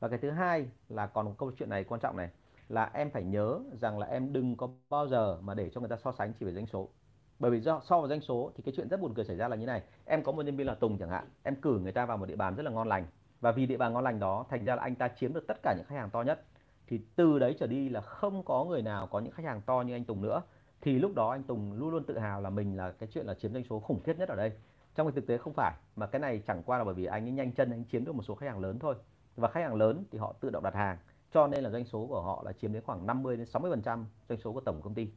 Và 0.01 0.09
cái 0.09 0.19
thứ 0.19 0.31
hai 0.31 0.67
là 0.89 1.07
còn 1.07 1.27
một 1.27 1.35
câu 1.39 1.53
chuyện 1.59 1.71
này 1.71 1.85
quan 1.85 2.01
trọng 2.01 2.17
này, 2.17 2.29
là 2.69 2.91
em 2.95 3.11
phải 3.11 3.23
nhớ 3.23 3.61
rằng 3.73 3.99
là 3.99 4.07
em 4.07 4.33
đừng 4.33 4.57
có 4.57 4.69
bao 4.91 5.09
giờ 5.09 5.39
mà 5.41 5.55
để 5.55 5.71
cho 5.71 5.81
người 5.81 5.89
ta 5.89 5.97
so 5.97 6.13
sánh 6.13 6.33
chỉ 6.33 6.47
về 6.47 6.53
doanh 6.53 6.67
số 6.67 6.89
bởi 7.41 7.51
vì 7.51 7.61
do, 7.61 7.81
so 7.85 8.01
với 8.01 8.09
doanh 8.09 8.21
số 8.21 8.53
thì 8.55 8.63
cái 8.63 8.75
chuyện 8.77 8.89
rất 8.89 9.01
buồn 9.01 9.15
cười 9.15 9.25
xảy 9.25 9.37
ra 9.37 9.49
là 9.49 9.57
như 9.57 9.67
này. 9.67 9.83
Em 10.05 10.23
có 10.23 10.33
một 10.33 10.43
nhân 10.43 10.57
viên 10.57 10.67
là 10.67 10.75
Tùng 10.75 10.99
chẳng 10.99 11.09
hạn. 11.09 11.25
Em 11.43 11.55
cử 11.57 11.79
người 11.79 11.93
ta 11.93 12.07
vào 12.07 12.17
một 12.17 12.27
địa 12.27 12.37
bàn 12.37 12.55
rất 12.55 12.63
là 12.63 12.71
ngon 12.71 12.89
lành. 12.89 13.07
Và 13.41 13.53
vì 13.53 13.67
địa 13.67 13.77
bàn 13.77 13.93
ngon 13.93 14.05
lành 14.05 14.21
đó, 14.21 14.45
thành 14.51 14.65
ra 14.65 14.77
là 14.77 14.83
anh 14.83 14.95
ta 14.95 15.09
chiếm 15.09 15.33
được 15.33 15.47
tất 15.47 15.57
cả 15.63 15.75
những 15.77 15.87
khách 15.87 15.97
hàng 15.97 16.11
to 16.11 16.23
nhất. 16.23 16.45
Thì 16.87 17.01
từ 17.17 17.39
đấy 17.39 17.57
trở 17.61 17.67
đi 17.67 17.89
là 17.89 18.01
không 18.01 18.43
có 18.45 18.65
người 18.65 18.83
nào 18.83 19.07
có 19.07 19.19
những 19.21 19.33
khách 19.33 19.45
hàng 19.45 19.61
to 19.67 19.83
như 19.87 19.95
anh 19.95 20.05
Tùng 20.05 20.23
nữa. 20.23 20.43
Thì 20.81 20.99
lúc 20.99 21.15
đó 21.15 21.31
anh 21.31 21.43
Tùng 21.43 21.73
luôn 21.73 21.91
luôn 21.91 22.05
tự 22.05 22.19
hào 22.19 22.41
là 22.41 22.51
mình 22.51 22.77
là 22.77 22.93
cái 22.93 23.09
chuyện 23.13 23.27
là 23.27 23.35
chiếm 23.35 23.53
doanh 23.53 23.65
số 23.65 23.81
khủng 23.81 24.01
khiếp 24.01 24.19
nhất 24.19 24.29
ở 24.29 24.37
đây. 24.37 24.53
Trong 24.95 25.07
cái 25.07 25.13
thực 25.13 25.27
tế 25.27 25.39
không 25.39 25.53
phải, 25.53 25.75
mà 25.97 26.07
cái 26.07 26.21
này 26.21 26.43
chẳng 26.47 26.63
qua 26.63 26.79
là 26.79 26.85
bởi 26.85 26.95
vì 26.95 27.05
anh 27.05 27.25
ấy 27.25 27.31
nhanh 27.31 27.53
chân 27.53 27.71
anh 27.71 27.85
chiếm 27.93 28.05
được 28.05 28.15
một 28.15 28.23
số 28.23 28.35
khách 28.35 28.47
hàng 28.47 28.61
lớn 28.61 28.79
thôi. 28.79 28.95
Và 29.37 29.49
khách 29.49 29.61
hàng 29.61 29.75
lớn 29.75 30.05
thì 30.11 30.19
họ 30.19 30.35
tự 30.41 30.51
động 30.51 30.63
đặt 30.63 30.75
hàng. 30.75 30.99
Cho 31.33 31.47
nên 31.47 31.65
là 31.65 31.71
doanh 31.71 31.85
số 31.85 32.07
của 32.07 32.23
họ 32.23 32.43
là 32.45 32.53
chiếm 32.53 32.73
đến 32.73 32.83
khoảng 32.87 33.07
50 33.07 33.37
đến 33.37 33.47
60 33.47 33.71
phần 33.71 33.83
trăm 33.83 34.07
doanh 34.29 34.41
số 34.41 34.53
của 34.53 34.61
tổng 34.61 34.81
công 34.83 34.95
ty 34.95 35.11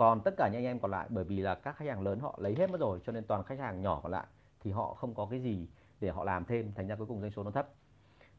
còn 0.00 0.20
tất 0.20 0.34
cả 0.36 0.48
những 0.48 0.58
anh 0.58 0.64
em 0.64 0.78
còn 0.78 0.90
lại 0.90 1.06
bởi 1.10 1.24
vì 1.24 1.40
là 1.40 1.54
các 1.54 1.76
khách 1.76 1.88
hàng 1.88 2.02
lớn 2.02 2.20
họ 2.20 2.38
lấy 2.42 2.54
hết 2.58 2.70
mất 2.70 2.80
rồi 2.80 3.00
cho 3.04 3.12
nên 3.12 3.24
toàn 3.24 3.44
khách 3.44 3.58
hàng 3.58 3.82
nhỏ 3.82 4.00
còn 4.02 4.12
lại 4.12 4.26
thì 4.60 4.70
họ 4.70 4.94
không 4.94 5.14
có 5.14 5.26
cái 5.30 5.40
gì 5.40 5.68
để 6.00 6.10
họ 6.10 6.24
làm 6.24 6.44
thêm 6.44 6.72
thành 6.74 6.88
ra 6.88 6.94
cuối 6.94 7.06
cùng 7.06 7.20
doanh 7.20 7.30
số 7.30 7.42
nó 7.42 7.50
thấp. 7.50 7.68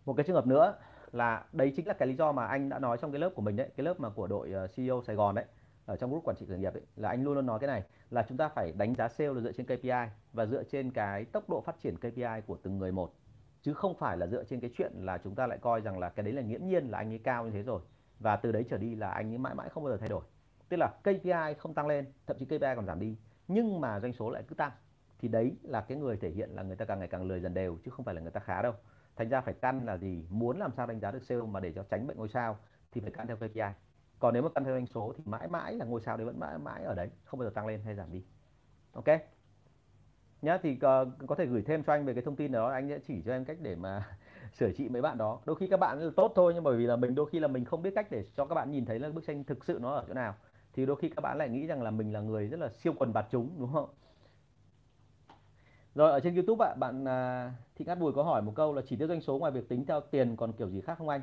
Một 0.05 0.13
cái 0.13 0.23
trường 0.23 0.35
hợp 0.35 0.47
nữa 0.47 0.75
là 1.11 1.45
đấy 1.51 1.73
chính 1.75 1.87
là 1.87 1.93
cái 1.93 2.07
lý 2.07 2.15
do 2.15 2.31
mà 2.31 2.45
anh 2.45 2.69
đã 2.69 2.79
nói 2.79 2.97
trong 2.97 3.11
cái 3.11 3.19
lớp 3.19 3.29
của 3.35 3.41
mình 3.41 3.55
đấy 3.55 3.69
cái 3.77 3.83
lớp 3.83 3.99
mà 3.99 4.09
của 4.09 4.27
đội 4.27 4.51
ờ, 4.51 4.67
CEO 4.67 5.01
Sài 5.07 5.15
Gòn 5.15 5.35
đấy 5.35 5.45
ở 5.85 5.95
trong 5.95 6.09
group 6.09 6.23
quản 6.23 6.37
trị 6.37 6.45
khởi 6.45 6.57
nghiệp 6.57 6.73
ấy, 6.73 6.83
là 6.95 7.09
anh 7.09 7.23
luôn 7.23 7.33
luôn 7.33 7.45
nói 7.45 7.59
cái 7.59 7.67
này 7.67 7.83
là 8.09 8.25
chúng 8.29 8.37
ta 8.37 8.49
phải 8.49 8.71
đánh 8.77 8.95
giá 8.95 9.07
sale 9.07 9.33
là 9.33 9.41
dựa 9.41 9.51
trên 9.51 9.65
KPI 9.65 10.11
và 10.33 10.45
dựa 10.45 10.63
trên 10.63 10.91
cái 10.91 11.25
tốc 11.25 11.49
độ 11.49 11.61
phát 11.61 11.75
triển 11.79 11.97
KPI 11.97 12.41
của 12.47 12.57
từng 12.63 12.77
người 12.77 12.91
một. 12.91 13.13
Chứ 13.61 13.73
không 13.73 13.95
phải 13.95 14.17
là 14.17 14.27
dựa 14.27 14.43
trên 14.43 14.59
cái 14.59 14.69
chuyện 14.77 14.91
là 14.95 15.17
chúng 15.17 15.35
ta 15.35 15.47
lại 15.47 15.57
coi 15.57 15.81
rằng 15.81 15.99
là 15.99 16.09
cái 16.09 16.23
đấy 16.23 16.33
là 16.33 16.41
nghiễm 16.41 16.65
nhiên 16.65 16.87
là 16.87 16.97
anh 16.97 17.11
ấy 17.11 17.19
cao 17.19 17.45
như 17.45 17.51
thế 17.51 17.63
rồi 17.63 17.81
và 18.19 18.35
từ 18.35 18.51
đấy 18.51 18.65
trở 18.69 18.77
đi 18.77 18.95
là 18.95 19.09
anh 19.09 19.31
ấy 19.31 19.37
mãi 19.37 19.55
mãi 19.55 19.69
không 19.69 19.83
bao 19.83 19.91
giờ 19.93 19.97
thay 19.97 20.09
đổi 20.09 20.21
tức 20.71 20.77
là 20.77 20.87
KPI 20.87 21.53
không 21.57 21.73
tăng 21.73 21.87
lên 21.87 22.05
thậm 22.27 22.37
chí 22.37 22.45
KPI 22.45 22.75
còn 22.75 22.85
giảm 22.85 22.99
đi. 22.99 23.17
Nhưng 23.47 23.81
mà 23.81 23.99
doanh 23.99 24.13
số 24.13 24.29
lại 24.29 24.43
cứ 24.47 24.55
tăng. 24.55 24.71
Thì 25.19 25.27
đấy 25.27 25.55
là 25.63 25.81
cái 25.81 25.97
người 25.97 26.17
thể 26.17 26.29
hiện 26.29 26.49
là 26.49 26.63
người 26.63 26.75
ta 26.75 26.85
càng 26.85 26.99
ngày 26.99 27.07
càng 27.07 27.23
lười 27.23 27.41
dần 27.41 27.53
đều 27.53 27.77
chứ 27.85 27.91
không 27.91 28.05
phải 28.05 28.15
là 28.15 28.21
người 28.21 28.31
ta 28.31 28.39
khá 28.39 28.61
đâu. 28.61 28.73
Thành 29.15 29.29
ra 29.29 29.41
phải 29.41 29.53
căn 29.53 29.85
là 29.85 29.97
gì? 29.97 30.25
Muốn 30.29 30.59
làm 30.59 30.71
sao 30.77 30.87
đánh 30.87 30.99
giá 30.99 31.11
được 31.11 31.23
sale 31.23 31.41
mà 31.41 31.59
để 31.59 31.71
cho 31.71 31.83
tránh 31.83 32.07
bệnh 32.07 32.17
ngôi 32.17 32.29
sao 32.29 32.57
thì 32.91 33.01
phải 33.01 33.11
căn 33.11 33.27
theo 33.27 33.37
KPI 33.37 33.61
còn 34.19 34.33
nếu 34.33 34.43
mà 34.43 34.49
căn 34.55 34.63
theo 34.63 34.73
doanh 34.73 34.87
số 34.87 35.13
thì 35.17 35.23
mãi 35.25 35.47
mãi 35.47 35.73
là 35.73 35.85
ngôi 35.85 36.01
sao 36.01 36.17
đấy 36.17 36.25
vẫn 36.25 36.39
mãi 36.39 36.57
mãi 36.57 36.83
ở 36.83 36.95
đấy 36.95 37.09
không 37.23 37.39
bao 37.39 37.49
giờ 37.49 37.53
tăng 37.55 37.67
lên 37.67 37.81
hay 37.85 37.95
giảm 37.95 38.11
đi. 38.11 38.23
Ok? 38.93 39.05
Nhá 40.41 40.57
thì 40.63 40.75
có, 40.75 41.05
có 41.27 41.35
thể 41.35 41.45
gửi 41.45 41.61
thêm 41.61 41.83
cho 41.83 41.93
anh 41.93 42.05
về 42.05 42.13
cái 42.13 42.23
thông 42.23 42.35
tin 42.35 42.51
đó 42.51 42.69
anh 42.69 42.89
sẽ 42.89 42.99
chỉ 42.99 43.21
cho 43.25 43.31
em 43.31 43.45
cách 43.45 43.57
để 43.61 43.75
mà 43.75 44.07
sửa 44.53 44.71
trị 44.71 44.89
mấy 44.89 45.01
bạn 45.01 45.17
đó. 45.17 45.39
Đôi 45.45 45.55
khi 45.55 45.67
các 45.67 45.79
bạn 45.79 45.99
là 45.99 46.11
tốt 46.15 46.31
thôi 46.35 46.51
nhưng 46.55 46.63
bởi 46.63 46.77
vì 46.77 46.85
là 46.85 46.95
mình 46.95 47.15
đôi 47.15 47.29
khi 47.29 47.39
là 47.39 47.47
mình 47.47 47.65
không 47.65 47.81
biết 47.81 47.91
cách 47.95 48.11
để 48.11 48.25
cho 48.35 48.45
các 48.45 48.55
bạn 48.55 48.71
nhìn 48.71 48.85
thấy 48.85 48.99
là 48.99 49.09
bức 49.09 49.25
tranh 49.27 49.43
thực 49.43 49.65
sự 49.65 49.79
nó 49.81 49.93
ở 49.93 50.05
chỗ 50.07 50.13
nào 50.13 50.35
thì 50.73 50.85
đôi 50.85 50.95
khi 50.95 51.09
các 51.09 51.21
bạn 51.21 51.37
lại 51.37 51.49
nghĩ 51.49 51.67
rằng 51.67 51.81
là 51.81 51.91
mình 51.91 52.13
là 52.13 52.19
người 52.19 52.47
rất 52.47 52.59
là 52.59 52.69
siêu 52.69 52.93
quần 52.97 53.13
bạt 53.13 53.25
chúng 53.31 53.49
đúng 53.59 53.73
không 53.73 53.89
rồi 55.95 56.11
ở 56.11 56.19
trên 56.19 56.35
YouTube 56.35 56.65
ạ, 56.65 56.73
bạn 56.75 57.05
à, 57.05 57.51
Thị 57.75 57.85
Ngát 57.85 57.99
Bùi 57.99 58.13
có 58.13 58.23
hỏi 58.23 58.41
một 58.41 58.51
câu 58.55 58.73
là 58.73 58.81
chỉ 58.87 58.95
tiêu 58.95 59.07
doanh 59.07 59.21
số 59.21 59.37
ngoài 59.37 59.51
việc 59.51 59.69
tính 59.69 59.85
theo 59.85 60.01
tiền 60.01 60.35
còn 60.35 60.53
kiểu 60.53 60.69
gì 60.69 60.81
khác 60.81 60.97
không 60.97 61.09
anh? 61.09 61.21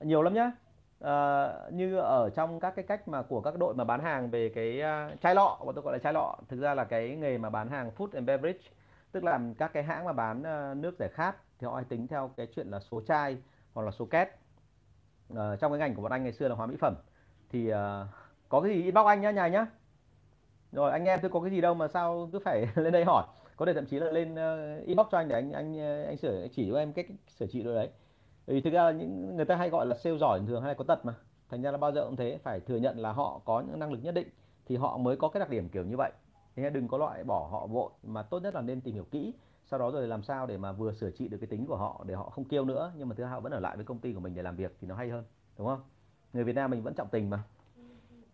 Nhiều 0.00 0.22
lắm 0.22 0.34
nhá. 0.34 0.52
À, 1.00 1.48
như 1.72 1.96
ở 1.98 2.30
trong 2.30 2.60
các 2.60 2.70
cái 2.76 2.84
cách 2.84 3.08
mà 3.08 3.22
của 3.22 3.40
các 3.40 3.58
đội 3.58 3.74
mà 3.74 3.84
bán 3.84 4.00
hàng 4.00 4.30
về 4.30 4.48
cái 4.48 4.80
uh, 4.80 5.20
chai 5.20 5.34
lọ, 5.34 5.58
bọn 5.64 5.74
tôi 5.74 5.84
gọi 5.84 5.92
là 5.92 5.98
chai 5.98 6.12
lọ, 6.12 6.36
thực 6.48 6.60
ra 6.60 6.74
là 6.74 6.84
cái 6.84 7.16
nghề 7.16 7.38
mà 7.38 7.50
bán 7.50 7.68
hàng 7.68 7.90
food 7.96 8.08
and 8.12 8.26
beverage, 8.26 8.64
tức 9.12 9.24
là 9.24 9.40
các 9.58 9.72
cái 9.72 9.82
hãng 9.82 10.04
mà 10.04 10.12
bán 10.12 10.38
uh, 10.40 10.76
nước 10.76 10.96
giải 10.98 11.08
khát 11.08 11.36
thì 11.58 11.66
họ 11.66 11.74
hay 11.74 11.84
tính 11.84 12.06
theo 12.06 12.30
cái 12.36 12.46
chuyện 12.56 12.68
là 12.68 12.80
số 12.80 13.00
chai 13.06 13.36
hoặc 13.74 13.82
là 13.82 13.90
số 13.90 14.04
két. 14.04 14.28
Uh, 15.32 15.38
trong 15.60 15.72
cái 15.72 15.78
ngành 15.78 15.94
của 15.94 16.02
bọn 16.02 16.12
anh 16.12 16.22
ngày 16.22 16.32
xưa 16.32 16.48
là 16.48 16.54
hóa 16.54 16.66
mỹ 16.66 16.76
phẩm 16.76 16.94
thì 17.50 17.72
uh, 17.72 17.76
có 18.48 18.60
cái 18.60 18.70
gì 18.70 18.82
inbox 18.82 19.06
anh 19.06 19.20
nhá 19.20 19.30
nhà 19.30 19.48
nhá. 19.48 19.66
Rồi 20.72 20.90
anh 20.90 21.04
em 21.04 21.18
tôi 21.22 21.30
có 21.30 21.40
cái 21.40 21.50
gì 21.50 21.60
đâu 21.60 21.74
mà 21.74 21.88
sao 21.88 22.28
cứ 22.32 22.38
phải 22.38 22.68
lên 22.74 22.92
đây 22.92 23.04
hỏi. 23.04 23.26
Có 23.56 23.66
thể 23.66 23.74
thậm 23.74 23.86
chí 23.86 23.98
là 23.98 24.10
lên 24.10 24.34
uh, 24.34 24.86
inbox 24.86 25.06
cho 25.10 25.18
anh 25.18 25.28
để 25.28 25.34
anh 25.34 25.52
anh 25.52 25.78
ờ, 25.78 26.04
anh 26.04 26.16
sửa 26.16 26.46
chỉ 26.52 26.70
cho 26.70 26.78
em 26.78 26.92
cách 26.92 27.06
sửa 27.28 27.46
trị 27.46 27.62
rồi 27.62 27.74
đấy. 27.74 27.88
Vì 28.46 28.60
thực 28.60 28.72
ra 28.72 28.90
những 28.90 29.36
người 29.36 29.44
ta 29.44 29.56
hay 29.56 29.70
gọi 29.70 29.86
là 29.86 29.96
sale 29.96 30.18
giỏi 30.18 30.40
thường 30.46 30.62
hay 30.62 30.74
có 30.74 30.84
tật 30.84 31.04
mà. 31.04 31.14
Thành 31.50 31.62
ra 31.62 31.70
là 31.70 31.78
bao 31.78 31.92
giờ 31.92 32.04
cũng 32.04 32.16
thế 32.16 32.38
phải 32.42 32.60
thừa 32.60 32.76
nhận 32.76 32.98
là 32.98 33.12
họ 33.12 33.40
có 33.44 33.60
những 33.60 33.78
năng 33.78 33.92
lực 33.92 34.00
nhất 34.02 34.14
định 34.14 34.28
thì 34.66 34.76
họ 34.76 34.96
mới 34.96 35.16
có 35.16 35.28
cái 35.28 35.40
đặc 35.40 35.50
điểm 35.50 35.68
kiểu 35.68 35.84
như 35.84 35.96
vậy. 35.96 36.12
Thế 36.56 36.70
đừng 36.70 36.88
có 36.88 36.98
loại 36.98 37.24
bỏ 37.24 37.48
họ 37.50 37.66
vội 37.66 37.90
mà 38.02 38.22
tốt 38.22 38.42
nhất 38.42 38.54
là 38.54 38.60
nên 38.60 38.80
tìm 38.80 38.94
hiểu 38.94 39.04
kỹ 39.10 39.34
sau 39.64 39.78
đó 39.78 39.90
rồi 39.90 40.08
làm 40.08 40.22
sao 40.22 40.46
để 40.46 40.58
mà 40.58 40.72
vừa 40.72 40.92
sửa 40.92 41.10
trị 41.10 41.28
được 41.28 41.38
cái 41.40 41.46
tính 41.46 41.66
của 41.66 41.76
họ 41.76 42.04
để 42.06 42.14
họ 42.14 42.30
không 42.30 42.44
kêu 42.44 42.64
nữa. 42.64 42.92
Nhưng 42.96 43.08
mà 43.08 43.14
thứ 43.14 43.24
hai 43.24 43.40
vẫn 43.40 43.52
ở 43.52 43.60
lại 43.60 43.76
với 43.76 43.84
công 43.84 43.98
ty 43.98 44.12
của 44.12 44.20
mình 44.20 44.34
để 44.34 44.42
làm 44.42 44.56
việc 44.56 44.76
thì 44.80 44.88
nó 44.88 44.94
hay 44.94 45.08
hơn 45.08 45.24
đúng 45.58 45.66
không? 45.66 45.80
Người 46.32 46.44
Việt 46.44 46.56
Nam 46.56 46.70
mình 46.70 46.82
vẫn 46.82 46.94
trọng 46.94 47.08
tình 47.08 47.30
mà 47.30 47.42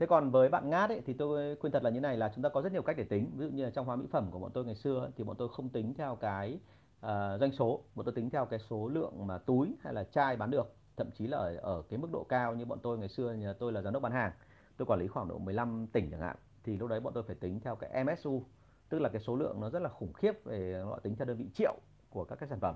thế 0.01 0.07
còn 0.07 0.31
với 0.31 0.49
bạn 0.49 0.71
ngát 0.71 0.91
ấy, 0.91 1.03
thì 1.07 1.13
tôi 1.13 1.57
khuyên 1.57 1.73
thật 1.73 1.83
là 1.83 1.91
như 1.91 2.01
này 2.01 2.17
là 2.17 2.33
chúng 2.35 2.43
ta 2.43 2.49
có 2.49 2.63
rất 2.63 2.73
nhiều 2.73 2.83
cách 2.83 2.97
để 2.97 3.05
tính. 3.05 3.31
Ví 3.37 3.47
dụ 3.47 3.53
như 3.53 3.65
là 3.65 3.71
trong 3.71 3.87
hóa 3.87 3.97
mỹ 3.97 4.07
phẩm 4.11 4.31
của 4.31 4.39
bọn 4.39 4.51
tôi 4.55 4.65
ngày 4.65 4.75
xưa 4.75 5.11
thì 5.17 5.25
bọn 5.25 5.37
tôi 5.37 5.49
không 5.49 5.69
tính 5.69 5.95
theo 5.95 6.17
cái 6.17 6.59
uh, 6.97 7.41
doanh 7.41 7.53
số. 7.53 7.81
Bọn 7.95 8.05
tôi 8.05 8.15
tính 8.15 8.31
theo 8.31 8.47
cái 8.47 8.59
số 8.59 8.89
lượng 8.89 9.27
mà 9.27 9.39
túi 9.39 9.77
hay 9.81 9.95
là 9.95 10.05
chai 10.05 10.37
bán 10.37 10.51
được. 10.51 10.75
Thậm 10.97 11.11
chí 11.11 11.27
là 11.27 11.39
ở, 11.39 11.57
ở 11.57 11.83
cái 11.83 11.99
mức 11.99 12.09
độ 12.13 12.27
cao 12.29 12.55
như 12.55 12.65
bọn 12.65 12.79
tôi 12.83 12.99
ngày 12.99 13.09
xưa 13.09 13.33
nhà 13.33 13.53
tôi 13.53 13.73
là 13.73 13.83
giám 13.83 13.93
đốc 13.93 14.03
bán 14.03 14.13
hàng. 14.13 14.33
Tôi 14.77 14.87
quản 14.87 15.01
lý 15.01 15.09
khoảng 15.09 15.29
độ 15.29 15.39
15 15.39 15.87
tỉnh 15.93 16.11
chẳng 16.11 16.21
hạn. 16.21 16.37
Thì 16.65 16.77
lúc 16.77 16.89
đấy 16.89 17.01
bọn 17.01 17.13
tôi 17.15 17.23
phải 17.23 17.37
tính 17.37 17.61
theo 17.61 17.77
cái 17.77 18.05
MSU 18.05 18.45
tức 18.89 18.99
là 18.99 19.09
cái 19.09 19.21
số 19.21 19.37
lượng 19.37 19.61
nó 19.61 19.71
rất 19.71 19.83
là 19.83 19.89
khủng 19.89 20.13
khiếp 20.13 20.45
về 20.45 20.83
họ 20.85 20.99
tính 20.99 21.17
theo 21.17 21.27
đơn 21.27 21.37
vị 21.37 21.47
triệu 21.55 21.75
của 22.11 22.25
các 22.25 22.39
cái 22.39 22.49
sản 22.49 22.61
phẩm. 22.61 22.75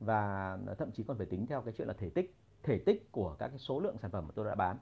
Và 0.00 0.58
thậm 0.78 0.90
chí 0.92 1.02
còn 1.02 1.16
phải 1.16 1.26
tính 1.26 1.46
theo 1.46 1.60
cái 1.60 1.74
chuyện 1.76 1.88
là 1.88 1.94
thể 1.94 2.10
tích 2.10 2.34
thể 2.62 2.78
tích 2.78 3.12
của 3.12 3.36
các 3.38 3.48
cái 3.48 3.58
số 3.58 3.80
lượng 3.80 3.96
sản 4.02 4.10
phẩm 4.10 4.24
mà 4.26 4.32
tôi 4.34 4.44
đã 4.44 4.54
bán 4.54 4.76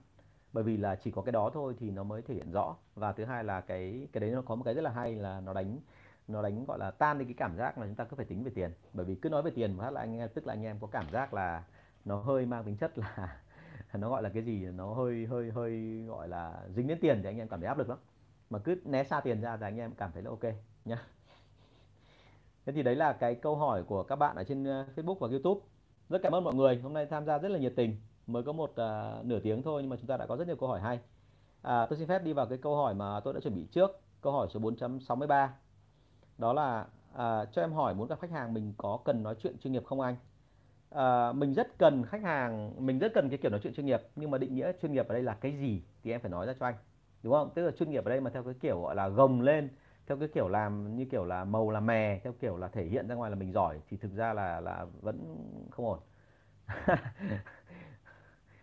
bởi 0.53 0.65
vì 0.65 0.77
là 0.77 0.97
chỉ 0.97 1.11
có 1.11 1.23
cái 1.23 1.33
đó 1.33 1.51
thôi 1.55 1.75
thì 1.79 1.91
nó 1.91 2.03
mới 2.03 2.23
thể 2.23 2.35
hiện 2.35 2.53
rõ. 2.53 2.77
Và 2.95 3.13
thứ 3.13 3.25
hai 3.25 3.45
là 3.45 3.61
cái 3.61 4.09
cái 4.13 4.21
đấy 4.21 4.31
nó 4.31 4.43
có 4.43 4.55
một 4.55 4.63
cái 4.65 4.75
rất 4.75 4.83
là 4.83 4.91
hay 4.91 5.15
là 5.15 5.41
nó 5.41 5.53
đánh 5.53 5.79
nó 6.29 6.43
đánh, 6.43 6.65
gọi 6.65 6.79
là, 6.79 6.91
tan 6.91 7.19
đi 7.19 7.25
cái 7.25 7.35
cảm 7.35 7.57
giác 7.57 7.79
là 7.79 7.87
chúng 7.87 7.95
ta 7.95 8.05
cứ 8.05 8.17
phải 8.17 8.27
tính 8.27 8.45
về 8.45 8.51
tiền. 8.55 8.73
Bởi 8.93 9.07
vì 9.07 9.15
cứ 9.15 9.29
nói 9.29 9.43
về 9.43 9.51
tiền 9.51 9.77
mà 9.77 9.91
là 9.91 10.01
anh 10.01 10.19
em, 10.19 10.29
tức 10.35 10.47
là 10.47 10.53
anh 10.55 10.65
em 10.65 10.79
có 10.81 10.87
cảm 10.87 11.07
giác 11.13 11.35
là 11.35 11.65
nó 12.05 12.17
hơi 12.21 12.47
mang 12.47 12.65
tính 12.65 12.77
chất 12.77 12.99
là 12.99 13.41
nó 13.95 14.11
gọi 14.11 14.23
là 14.23 14.29
cái 14.29 14.43
gì? 14.43 14.67
Nó 14.67 14.95
hơi 14.95 15.27
hơi 15.27 15.51
hơi 15.51 16.03
gọi 16.09 16.29
là 16.29 16.63
dính 16.69 16.87
đến 16.87 16.99
tiền 17.01 17.21
thì 17.23 17.29
anh 17.29 17.39
em 17.39 17.49
cảm 17.49 17.61
thấy 17.61 17.69
áp 17.69 17.79
lực 17.79 17.89
lắm. 17.89 17.99
Mà 18.51 18.59
cứ 18.59 18.81
né 18.85 19.05
xa 19.05 19.21
tiền 19.21 19.41
ra 19.41 19.57
thì 19.57 19.67
anh 19.67 19.79
em 19.79 19.93
cảm 19.95 20.11
thấy 20.13 20.23
là 20.23 20.31
ok 20.31 20.45
nhá. 20.85 20.99
Thế 22.67 22.73
thì 22.73 22.83
đấy 22.83 22.97
là 22.97 23.13
cái 23.13 23.35
câu 23.35 23.57
hỏi 23.57 23.83
của 23.85 24.03
các 24.03 24.17
bạn 24.17 24.37
ở 24.37 24.45
trên 24.45 24.65
ờ, 24.65 24.87
Facebook 24.97 25.19
và 25.19 25.29
YouTube. 25.29 25.61
Rất 26.09 26.21
cảm 26.23 26.35
ơn 26.35 26.45
mọi 26.45 26.55
người. 26.55 26.81
Hôm 26.83 26.93
nay 26.93 27.07
tham 27.07 27.27
gia 27.27 27.39
rất 27.39 27.49
là 27.49 27.59
nhiệt 27.59 27.73
tình 27.77 27.97
mới 28.27 28.43
có 28.43 28.53
một 28.53 28.77
à, 28.77 29.17
nửa 29.25 29.41
tiếng 29.41 29.63
thôi 29.63 29.83
nhưng 29.83 29.91
mà 29.91 29.97
chúng 29.97 30.07
ta 30.07 30.17
đã 30.17 30.27
có 30.27 30.37
rất 30.37 30.47
nhiều 30.47 30.57
câu 30.57 30.69
hỏi 30.69 30.81
hay. 30.81 31.01
À, 31.63 31.87
tôi 31.91 31.99
xin 31.99 32.09
phép 32.09 32.25
đi 32.25 32.33
vào 32.33 32.47
cái 32.47 32.59
câu 32.59 32.77
hỏi 32.77 32.95
mà 32.95 33.21
tôi 33.21 33.35
đã 33.35 33.41
chuẩn 33.41 33.55
bị 33.55 33.67
trước 33.73 34.01
câu 34.21 34.33
hỏi 34.33 34.49
số 34.51 34.61
4.63 34.61 35.49
đó 36.39 36.53
là 36.53 36.87
à, 37.15 37.45
cho 37.53 37.63
em 37.63 37.73
hỏi 37.73 37.95
muốn 37.95 38.09
gặp 38.09 38.21
khách 38.21 38.31
hàng 38.31 38.55
mình 38.55 38.75
có 38.79 38.99
cần 39.05 39.23
nói 39.23 39.35
chuyện 39.43 39.59
chuyên 39.59 39.73
nghiệp 39.73 39.85
không 39.87 40.01
anh? 40.01 40.17
À, 40.91 41.33
mình 41.33 41.55
rất 41.55 41.79
cần 41.79 42.05
khách 42.07 42.23
hàng 42.23 42.75
mình 42.87 42.99
rất 42.99 43.13
cần 43.15 43.29
cái 43.29 43.39
kiểu 43.39 43.51
nói 43.51 43.61
chuyện 43.63 43.75
chuyên 43.75 43.87
nghiệp 43.87 44.01
nhưng 44.17 44.31
mà 44.31 44.39
định 44.39 44.55
nghĩa 44.55 44.73
chuyên 44.83 44.93
nghiệp 44.93 45.09
ở 45.09 45.15
đây 45.15 45.23
là 45.23 45.35
cái 45.35 45.53
gì 45.59 45.83
thì 46.03 46.11
em 46.11 46.21
phải 46.21 46.31
nói 46.31 46.47
ra 46.47 46.55
cho 46.61 46.67
anh 46.67 46.75
đúng 47.23 47.33
không? 47.33 47.51
Tức 47.55 47.63
là 47.67 47.71
chuyên 47.71 47.91
nghiệp 47.91 48.05
ở 48.05 48.11
đây 48.11 48.21
mà 48.21 48.31
theo 48.31 48.43
cái 48.45 48.55
kiểu 48.61 48.81
gọi 48.83 48.95
là 48.95 49.09
gồng 49.09 49.41
lên 49.43 49.69
theo 50.07 50.17
cái 50.19 50.29
kiểu 50.35 50.49
làm 50.49 50.97
như 50.97 51.05
kiểu 51.05 51.25
là 51.25 51.45
màu 51.45 51.71
là 51.71 51.81
mè 51.81 52.21
theo 52.25 52.33
kiểu 52.41 52.57
là 52.57 52.69
thể 52.69 52.85
hiện 52.85 53.09
ra 53.09 53.15
ngoài 53.15 53.31
là 53.31 53.37
mình 53.37 53.53
giỏi 53.53 53.81
thì 53.91 53.97
thực 53.97 54.13
ra 54.15 54.33
là 54.33 54.61
là 54.61 54.87
vẫn 55.01 55.37
không 55.71 55.87
ổn. 55.87 55.99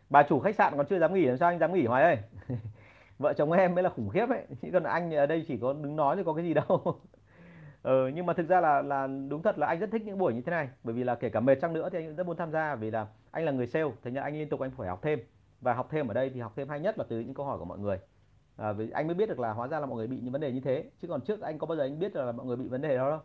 bà 0.10 0.24
chủ 0.24 0.39
khách 0.39 0.55
sạn 0.55 0.74
còn 0.78 0.86
chưa 0.86 0.99
dám 0.99 1.14
nghỉ 1.14 1.26
làm 1.26 1.38
sao 1.38 1.49
anh 1.49 1.60
dám 1.60 1.74
nghỉ 1.74 1.86
hoài 1.86 2.03
ơi? 2.03 2.18
Vợ 3.20 3.34
chồng 3.34 3.51
em 3.51 3.76
mới 3.76 3.84
là 3.84 3.89
khủng 3.89 4.10
khiếp 4.10 4.30
ấy. 4.30 4.45
Chứ 4.62 4.70
còn 4.74 4.84
anh 4.84 5.14
ở 5.14 5.26
đây 5.26 5.45
chỉ 5.47 5.57
có 5.57 5.74
đứng 5.74 5.95
nói 5.95 6.16
thì 6.16 6.24
có 6.26 6.34
cái 6.34 6.45
gì 6.45 6.53
đâu. 6.53 6.99
Ừ, 7.84 8.07
nhưng 8.16 8.26
mà 8.26 8.34
thực 8.34 8.47
ra 8.47 8.62
là 8.62 8.82
là 8.82 9.07
đúng 9.30 9.41
thật 9.41 9.57
là 9.60 9.68
anh 9.68 9.80
rất 9.80 9.89
thích 9.91 10.01
những 10.05 10.18
buổi 10.18 10.34
như 10.34 10.41
thế 10.41 10.49
này. 10.51 10.70
Bởi 10.84 10.95
vì 10.95 11.03
là 11.03 11.16
kể 11.16 11.30
cả 11.30 11.39
mệt 11.39 11.55
chăng 11.62 11.74
nữa 11.74 11.89
thì 11.91 11.97
anh 11.97 12.16
rất 12.16 12.28
muốn 12.28 12.38
tham 12.38 12.51
gia. 12.51 12.76
Vì 12.76 12.91
là 12.91 13.07
anh 13.32 13.45
là 13.45 13.51
người 13.51 13.68
sale 13.68 13.89
thế 14.03 14.12
nên 14.12 14.24
anh 14.24 14.34
liên 14.34 14.49
tục 14.49 14.60
anh 14.60 14.72
phải 14.72 14.89
học 14.89 14.99
thêm. 15.01 15.20
Và 15.62 15.74
học 15.74 15.88
thêm 15.91 16.07
ở 16.07 16.14
đây 16.14 16.30
thì 16.30 16.39
học 16.39 16.53
thêm 16.55 16.70
hay 16.70 16.80
nhất 16.80 16.97
là 16.97 17.05
từ 17.10 17.20
những 17.20 17.34
câu 17.34 17.45
hỏi 17.45 17.57
của 17.57 17.66
mọi 17.66 17.80
người. 17.80 17.97
À, 18.57 18.72
vì 18.72 18.89
anh 18.89 19.07
mới 19.07 19.16
biết 19.16 19.30
được 19.30 19.39
là 19.39 19.51
hóa 19.51 19.68
ra 19.68 19.80
là 19.80 19.86
mọi 19.86 19.97
người 19.97 20.07
bị 20.07 20.20
những 20.20 20.32
vấn 20.32 20.41
đề 20.41 20.51
như 20.51 20.60
thế. 20.60 20.84
Chứ 21.01 21.07
còn 21.07 21.22
trước 21.22 21.41
anh 21.41 21.57
có 21.57 21.68
bao 21.68 21.78
giờ 21.78 21.84
anh 21.84 21.99
biết 21.99 22.16
là 22.16 22.32
mọi 22.32 22.45
người 22.45 22.55
bị 22.55 22.68
vấn 22.68 22.82
đề 22.82 22.97
đó 22.97 23.10
đâu? 23.10 23.20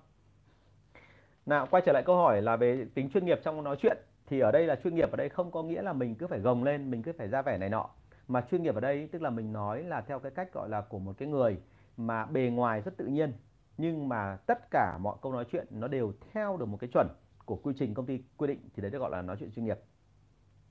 Nào 1.47 1.67
quay 1.71 1.83
trở 1.87 1.93
lại 1.93 2.03
câu 2.07 2.17
hỏi 2.17 2.43
là 2.43 2.57
về 2.57 2.87
tính 2.95 3.11
chuyên 3.11 3.25
nghiệp 3.25 3.41
trong 3.45 3.65
nói 3.65 3.77
chuyện 3.81 3.97
thì 4.27 4.41
ở 4.41 4.53
đây 4.53 4.67
là 4.67 4.77
chuyên 4.77 4.95
nghiệp 4.95 5.11
ở 5.11 5.17
đây 5.17 5.29
không 5.29 5.51
có 5.51 5.63
nghĩa 5.63 5.83
là 5.83 5.93
mình 5.93 6.15
cứ 6.15 6.27
phải 6.27 6.39
gồng 6.39 6.65
lên 6.65 6.91
mình 6.91 7.03
cứ 7.03 7.13
phải 7.19 7.29
ra 7.29 7.43
vẻ 7.43 7.59
này 7.59 7.69
nọ. 7.69 7.91
Mà 8.29 8.45
chuyên 8.51 8.63
nghiệp 8.63 8.75
ở 8.75 8.81
đây 8.81 9.09
tức 9.13 9.23
là 9.23 9.31
mình 9.31 9.53
nói 9.53 9.83
là 9.83 10.01
theo 10.01 10.19
cái 10.19 10.33
cách 10.33 10.53
gọi 10.53 10.69
là 10.69 10.81
của 10.81 10.99
một 10.99 11.13
cái 11.19 11.29
người 11.29 11.57
mà 11.97 12.27
bề 12.27 12.41
ngoài 12.41 12.81
rất 12.81 12.97
tự 12.97 13.07
nhiên 13.07 13.33
nhưng 13.77 14.09
mà 14.09 14.37
tất 14.47 14.71
cả 14.71 14.99
mọi 15.01 15.17
câu 15.23 15.33
nói 15.33 15.45
chuyện 15.53 15.67
nó 15.71 15.89
đều 15.89 16.13
theo 16.33 16.57
được 16.57 16.67
một 16.67 16.77
cái 16.81 16.91
chuẩn 16.93 17.09
của 17.45 17.57
quy 17.57 17.75
trình 17.79 17.95
công 17.95 18.07
ty 18.07 18.23
quy 18.37 18.47
định 18.47 18.61
thì 18.75 18.83
đấy 18.83 18.91
được 18.91 18.99
gọi 18.99 19.11
là 19.11 19.23
nói 19.23 19.37
chuyện 19.41 19.51
chuyên 19.51 19.65
nghiệp. 19.65 19.79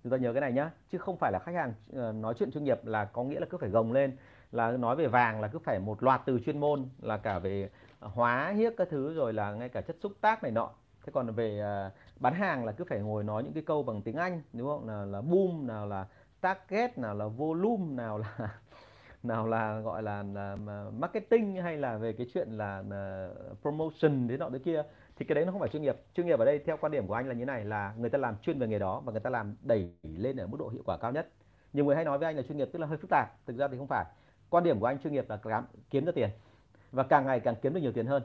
Chúng 0.03 0.11
ta 0.11 0.17
nhớ 0.17 0.33
cái 0.33 0.41
này 0.41 0.51
nhá 0.51 0.71
chứ 0.91 0.97
không 0.97 1.17
phải 1.17 1.31
là 1.31 1.39
khách 1.39 1.55
hàng 1.55 1.73
ờ, 1.93 2.11
nói 2.11 2.33
chuyện 2.39 2.51
chuyên 2.51 2.63
nghiệp 2.63 2.85
là 2.85 3.05
có 3.05 3.23
nghĩa 3.23 3.39
là 3.39 3.45
cứ 3.49 3.57
phải 3.57 3.69
gồng 3.69 3.91
lên 3.91 4.17
là 4.51 4.71
nói 4.71 4.95
về 4.95 5.07
vàng 5.07 5.41
là 5.41 5.47
cứ 5.47 5.59
phải 5.59 5.79
một 5.79 6.03
loạt 6.03 6.21
từ 6.25 6.39
chuyên 6.45 6.59
môn 6.59 6.85
là 7.01 7.17
cả 7.17 7.39
về 7.39 7.69
hóa 7.99 8.53
hiếc 8.55 8.73
các 8.77 8.87
thứ 8.91 9.13
rồi 9.13 9.33
là 9.33 9.53
ngay 9.53 9.69
cả 9.69 9.81
chất 9.81 9.95
xúc 9.99 10.11
tác 10.21 10.43
này 10.43 10.51
nọ. 10.51 10.69
Thế 11.05 11.11
còn 11.13 11.31
về 11.31 11.61
uh, 11.87 11.93
bán 12.19 12.33
hàng 12.33 12.65
là 12.65 12.71
cứ 12.71 12.83
phải 12.89 12.99
ngồi 12.99 13.23
nói 13.23 13.43
những 13.43 13.53
cái 13.53 13.63
câu 13.63 13.83
bằng 13.83 14.01
tiếng 14.01 14.15
Anh 14.15 14.41
đúng 14.53 14.67
không? 14.67 14.87
Nào 14.87 15.05
là 15.05 15.21
boom 15.21 15.67
nào 15.67 15.87
là 15.87 16.07
target 16.41 16.97
nào 16.97 17.15
là 17.15 17.27
volume 17.27 17.95
nào 17.95 18.17
là 18.17 18.59
nào 19.23 19.47
là 19.47 19.79
gọi 19.79 20.03
là, 20.03 20.23
là 20.23 20.55
marketing 20.97 21.55
hay 21.55 21.77
là 21.77 21.97
về 21.97 22.13
cái 22.13 22.27
chuyện 22.33 22.49
là, 22.51 22.83
là 22.89 23.29
promotion 23.61 24.27
thế 24.27 24.37
nọ 24.37 24.49
thế 24.49 24.59
kia 24.59 24.83
thì 25.15 25.25
cái 25.25 25.35
đấy 25.35 25.45
nó 25.45 25.51
không 25.51 25.59
phải 25.59 25.69
chuyên 25.69 25.81
nghiệp. 25.81 25.95
Chuyên 26.15 26.27
nghiệp 26.27 26.39
ở 26.39 26.45
đây 26.45 26.59
theo 26.59 26.77
quan 26.77 26.91
điểm 26.91 27.07
của 27.07 27.13
anh 27.13 27.27
là 27.27 27.33
như 27.33 27.45
này 27.45 27.65
là 27.65 27.93
người 27.97 28.09
ta 28.09 28.17
làm 28.17 28.35
chuyên 28.41 28.59
về 28.59 28.67
nghề 28.67 28.79
đó 28.79 29.01
và 29.05 29.11
người 29.11 29.21
ta 29.21 29.29
làm 29.29 29.55
đẩy 29.61 29.91
lên 30.03 30.37
ở 30.37 30.47
mức 30.47 30.57
độ 30.59 30.69
hiệu 30.69 30.81
quả 30.85 30.97
cao 30.97 31.11
nhất. 31.11 31.29
Nhiều 31.73 31.85
người 31.85 31.95
hay 31.95 32.05
nói 32.05 32.17
với 32.17 32.25
anh 32.25 32.35
là 32.35 32.41
chuyên 32.41 32.57
nghiệp 32.57 32.69
tức 32.73 32.79
là 32.79 32.87
hơi 32.87 32.97
phức 32.97 33.09
tạp 33.09 33.45
thực 33.45 33.57
ra 33.57 33.67
thì 33.67 33.77
không 33.77 33.87
phải. 33.87 34.05
Quan 34.49 34.63
điểm 34.63 34.79
của 34.79 34.85
anh 34.85 34.99
chuyên 34.99 35.13
nghiệp 35.13 35.29
là 35.29 35.39
kiếm 35.89 36.05
được 36.05 36.15
tiền 36.15 36.29
và 36.91 37.03
càng 37.03 37.25
ngày 37.25 37.39
càng 37.39 37.55
kiếm 37.61 37.73
được 37.73 37.81
nhiều 37.81 37.91
tiền 37.91 38.05
hơn 38.05 38.23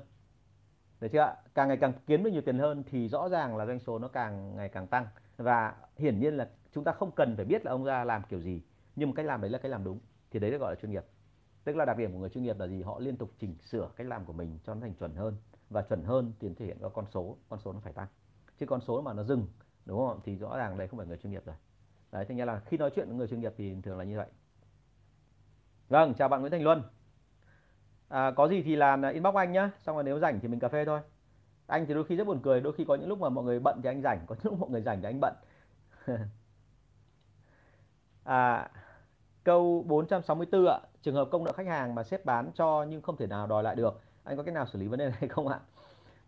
được 1.01 1.09
chưa 1.13 1.21
ạ? 1.21 1.37
Càng 1.55 1.69
ngày 1.69 1.77
càng 1.77 1.93
kiếm 2.07 2.25
được 2.25 2.31
nhiều 2.31 2.43
tiền 2.43 2.59
hơn 2.59 2.83
thì 2.87 3.09
rõ 3.09 3.29
ràng 3.29 3.57
là 3.57 3.67
doanh 3.67 3.79
số 3.79 3.99
nó 3.99 4.09
càng 4.09 4.57
ngày 4.57 4.69
càng 4.69 4.87
tăng. 4.87 5.07
Và 5.37 5.75
hiển 5.97 6.21
nhiên 6.21 6.37
là 6.37 6.49
chúng 6.73 6.85
ta 6.85 6.93
không 6.93 7.11
cần 7.11 7.37
phải 7.37 7.45
biết 7.45 7.65
là 7.65 7.73
ông 7.73 7.85
ra 7.85 8.05
làm 8.05 8.23
kiểu 8.29 8.41
gì, 8.41 8.63
nhưng 8.97 9.09
mà 9.09 9.15
cách 9.17 9.27
làm 9.27 9.41
đấy 9.41 9.51
là 9.51 9.59
cách 9.59 9.71
làm 9.71 9.85
đúng, 9.85 9.99
thì 10.31 10.39
đấy 10.39 10.51
được 10.51 10.59
gọi 10.59 10.73
là 10.73 10.81
chuyên 10.81 10.91
nghiệp. 10.91 11.05
Tức 11.65 11.77
là 11.77 11.85
đặc 11.85 11.97
điểm 11.97 12.13
của 12.13 12.19
người 12.19 12.31
chuyên 12.31 12.45
nghiệp 12.45 12.59
là 12.59 12.67
gì? 12.67 12.83
Họ 12.83 12.99
liên 12.99 13.17
tục 13.17 13.31
chỉnh 13.39 13.57
sửa 13.59 13.91
cách 13.97 14.07
làm 14.07 14.25
của 14.25 14.33
mình 14.33 14.59
cho 14.65 14.75
nó 14.75 14.81
thành 14.81 14.95
chuẩn 14.95 15.15
hơn, 15.15 15.37
và 15.71 15.83
chuẩn 15.83 16.05
hơn 16.05 16.33
thì 16.41 16.49
thể 16.55 16.67
hiện 16.67 16.77
qua 16.81 16.91
con 16.95 17.07
số 17.11 17.37
con 17.49 17.61
số 17.61 17.73
nó 17.73 17.81
phải 17.81 17.93
tăng. 17.93 18.09
Chứ 18.61 18.67
con 18.67 18.81
số 18.81 19.03
mà 19.03 19.13
nó 19.13 19.23
dừng, 19.23 19.47
đúng 19.85 19.99
không? 19.99 20.21
Thì 20.25 20.37
rõ 20.37 20.57
ràng 20.57 20.79
đây 20.79 20.89
không 20.89 20.99
phải 20.99 21.07
người 21.07 21.17
chuyên 21.17 21.33
nghiệp 21.33 21.43
rồi. 21.47 21.57
Đấy 22.13 22.25
thế 22.29 22.35
nên 22.35 22.47
là 22.47 22.61
khi 22.61 22.77
nói 22.77 22.91
chuyện 22.95 23.09
với 23.09 23.17
người 23.17 23.29
chuyên 23.29 23.41
nghiệp 23.41 23.55
thì 23.57 23.77
thường 23.83 23.99
là 23.99 24.05
như 24.05 24.17
vậy. 24.17 24.29
Vâng 25.89 26.15
chào 26.15 26.29
bạn 26.29 26.41
Nguyễn 26.41 26.53
Thành 26.53 26.63
Luân 26.63 26.83
à, 28.09 28.31
có 28.31 28.49
gì 28.49 28.63
thì 28.63 28.77
làm 28.77 29.05
à, 29.05 29.09
inbox 29.09 29.35
anh 29.35 29.53
nhá. 29.53 29.71
Xong 29.79 29.97
rồi 29.97 30.05
nếu 30.05 30.19
rảnh 30.19 30.41
thì 30.41 30.49
mình 30.49 30.61
cà 30.61 30.69
phê 30.69 30.85
thôi. 30.85 31.01
Anh 31.67 31.87
thì 31.87 31.95
đôi 31.95 32.05
khi 32.05 32.17
rất 32.17 32.27
buồn 32.27 32.41
cười 32.43 32.61
đôi 32.61 32.73
khi 32.73 32.85
có 32.85 32.95
những 32.95 33.09
lúc 33.09 33.19
mà 33.19 33.29
mọi 33.29 33.45
người 33.45 33.61
bận 33.61 33.81
thì 33.83 33.89
anh 33.89 34.03
rảnh 34.03 34.21
có 34.27 34.35
những 34.35 34.53
lúc 34.53 34.61
mọi 34.61 34.71
người 34.71 34.83
rảnh 34.83 35.03
thì 35.03 35.09
anh 35.09 35.21
bận. 35.21 35.35
À, 38.25 38.71
câu 39.45 39.85
464 39.87 40.67
ạ. 40.67 40.79
Trường 41.03 41.15
hợp 41.15 41.29
công 41.31 41.45
nợ 41.45 41.53
khách 41.53 41.67
hàng 41.67 41.95
mà 41.95 42.03
sếp 42.03 42.25
bán 42.25 42.51
cho 42.55 42.87
nhưng 42.89 43.03
không 43.03 43.17
thể 43.17 43.27
nào 43.27 43.47
đòi 43.47 43.63
lại 43.63 43.77
được 43.77 44.01
anh 44.29 44.37
có 44.37 44.43
cách 44.43 44.55
nào 44.55 44.67
xử 44.67 44.79
lý 44.79 44.87
vấn 44.87 44.99
đề 44.99 45.11
này 45.21 45.29
không 45.29 45.49
ạ? 45.49 45.61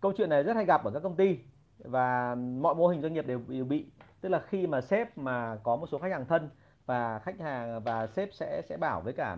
Câu 0.00 0.12
chuyện 0.16 0.30
này 0.30 0.42
rất 0.42 0.56
hay 0.56 0.64
gặp 0.64 0.84
ở 0.84 0.90
các 0.90 1.00
công 1.00 1.16
ty 1.16 1.38
và 1.78 2.34
mọi 2.34 2.74
mô 2.74 2.88
hình 2.88 3.02
doanh 3.02 3.12
nghiệp 3.12 3.26
đều, 3.26 3.40
đều 3.48 3.64
bị. 3.64 3.86
Tức 4.20 4.28
là 4.28 4.40
khi 4.48 4.66
mà 4.66 4.80
sếp 4.80 5.18
mà 5.18 5.56
có 5.62 5.76
một 5.76 5.86
số 5.86 5.98
khách 5.98 6.12
hàng 6.12 6.26
thân 6.26 6.50
và 6.86 7.18
khách 7.18 7.40
hàng 7.40 7.82
và 7.82 8.06
sếp 8.06 8.28
sẽ 8.32 8.62
sẽ 8.68 8.76
bảo 8.76 9.00
với 9.00 9.12
cả 9.12 9.36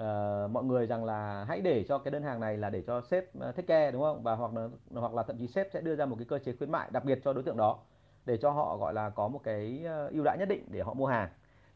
uh, 0.00 0.50
mọi 0.50 0.64
người 0.64 0.86
rằng 0.86 1.04
là 1.04 1.44
hãy 1.48 1.60
để 1.60 1.84
cho 1.88 1.98
cái 1.98 2.10
đơn 2.10 2.22
hàng 2.22 2.40
này 2.40 2.56
là 2.56 2.70
để 2.70 2.82
cho 2.86 3.00
sếp 3.00 3.24
uh, 3.24 3.42
take 3.42 3.62
care 3.62 3.90
đúng 3.90 4.02
không? 4.02 4.22
Và 4.22 4.34
hoặc 4.34 4.54
là 4.54 4.68
hoặc 4.94 5.14
là 5.14 5.22
thậm 5.22 5.38
chí 5.38 5.46
sếp 5.46 5.68
sẽ 5.72 5.80
đưa 5.80 5.96
ra 5.96 6.06
một 6.06 6.16
cái 6.18 6.26
cơ 6.28 6.38
chế 6.38 6.52
khuyến 6.58 6.72
mại 6.72 6.88
đặc 6.92 7.04
biệt 7.04 7.20
cho 7.24 7.32
đối 7.32 7.42
tượng 7.42 7.56
đó 7.56 7.78
để 8.26 8.36
cho 8.36 8.50
họ 8.50 8.76
gọi 8.76 8.94
là 8.94 9.10
có 9.10 9.28
một 9.28 9.40
cái 9.44 9.82
ờ, 9.84 10.08
ưu 10.08 10.24
đãi 10.24 10.38
nhất 10.38 10.48
định 10.48 10.64
để 10.68 10.80
họ 10.80 10.94
mua 10.94 11.06
hàng. 11.06 11.28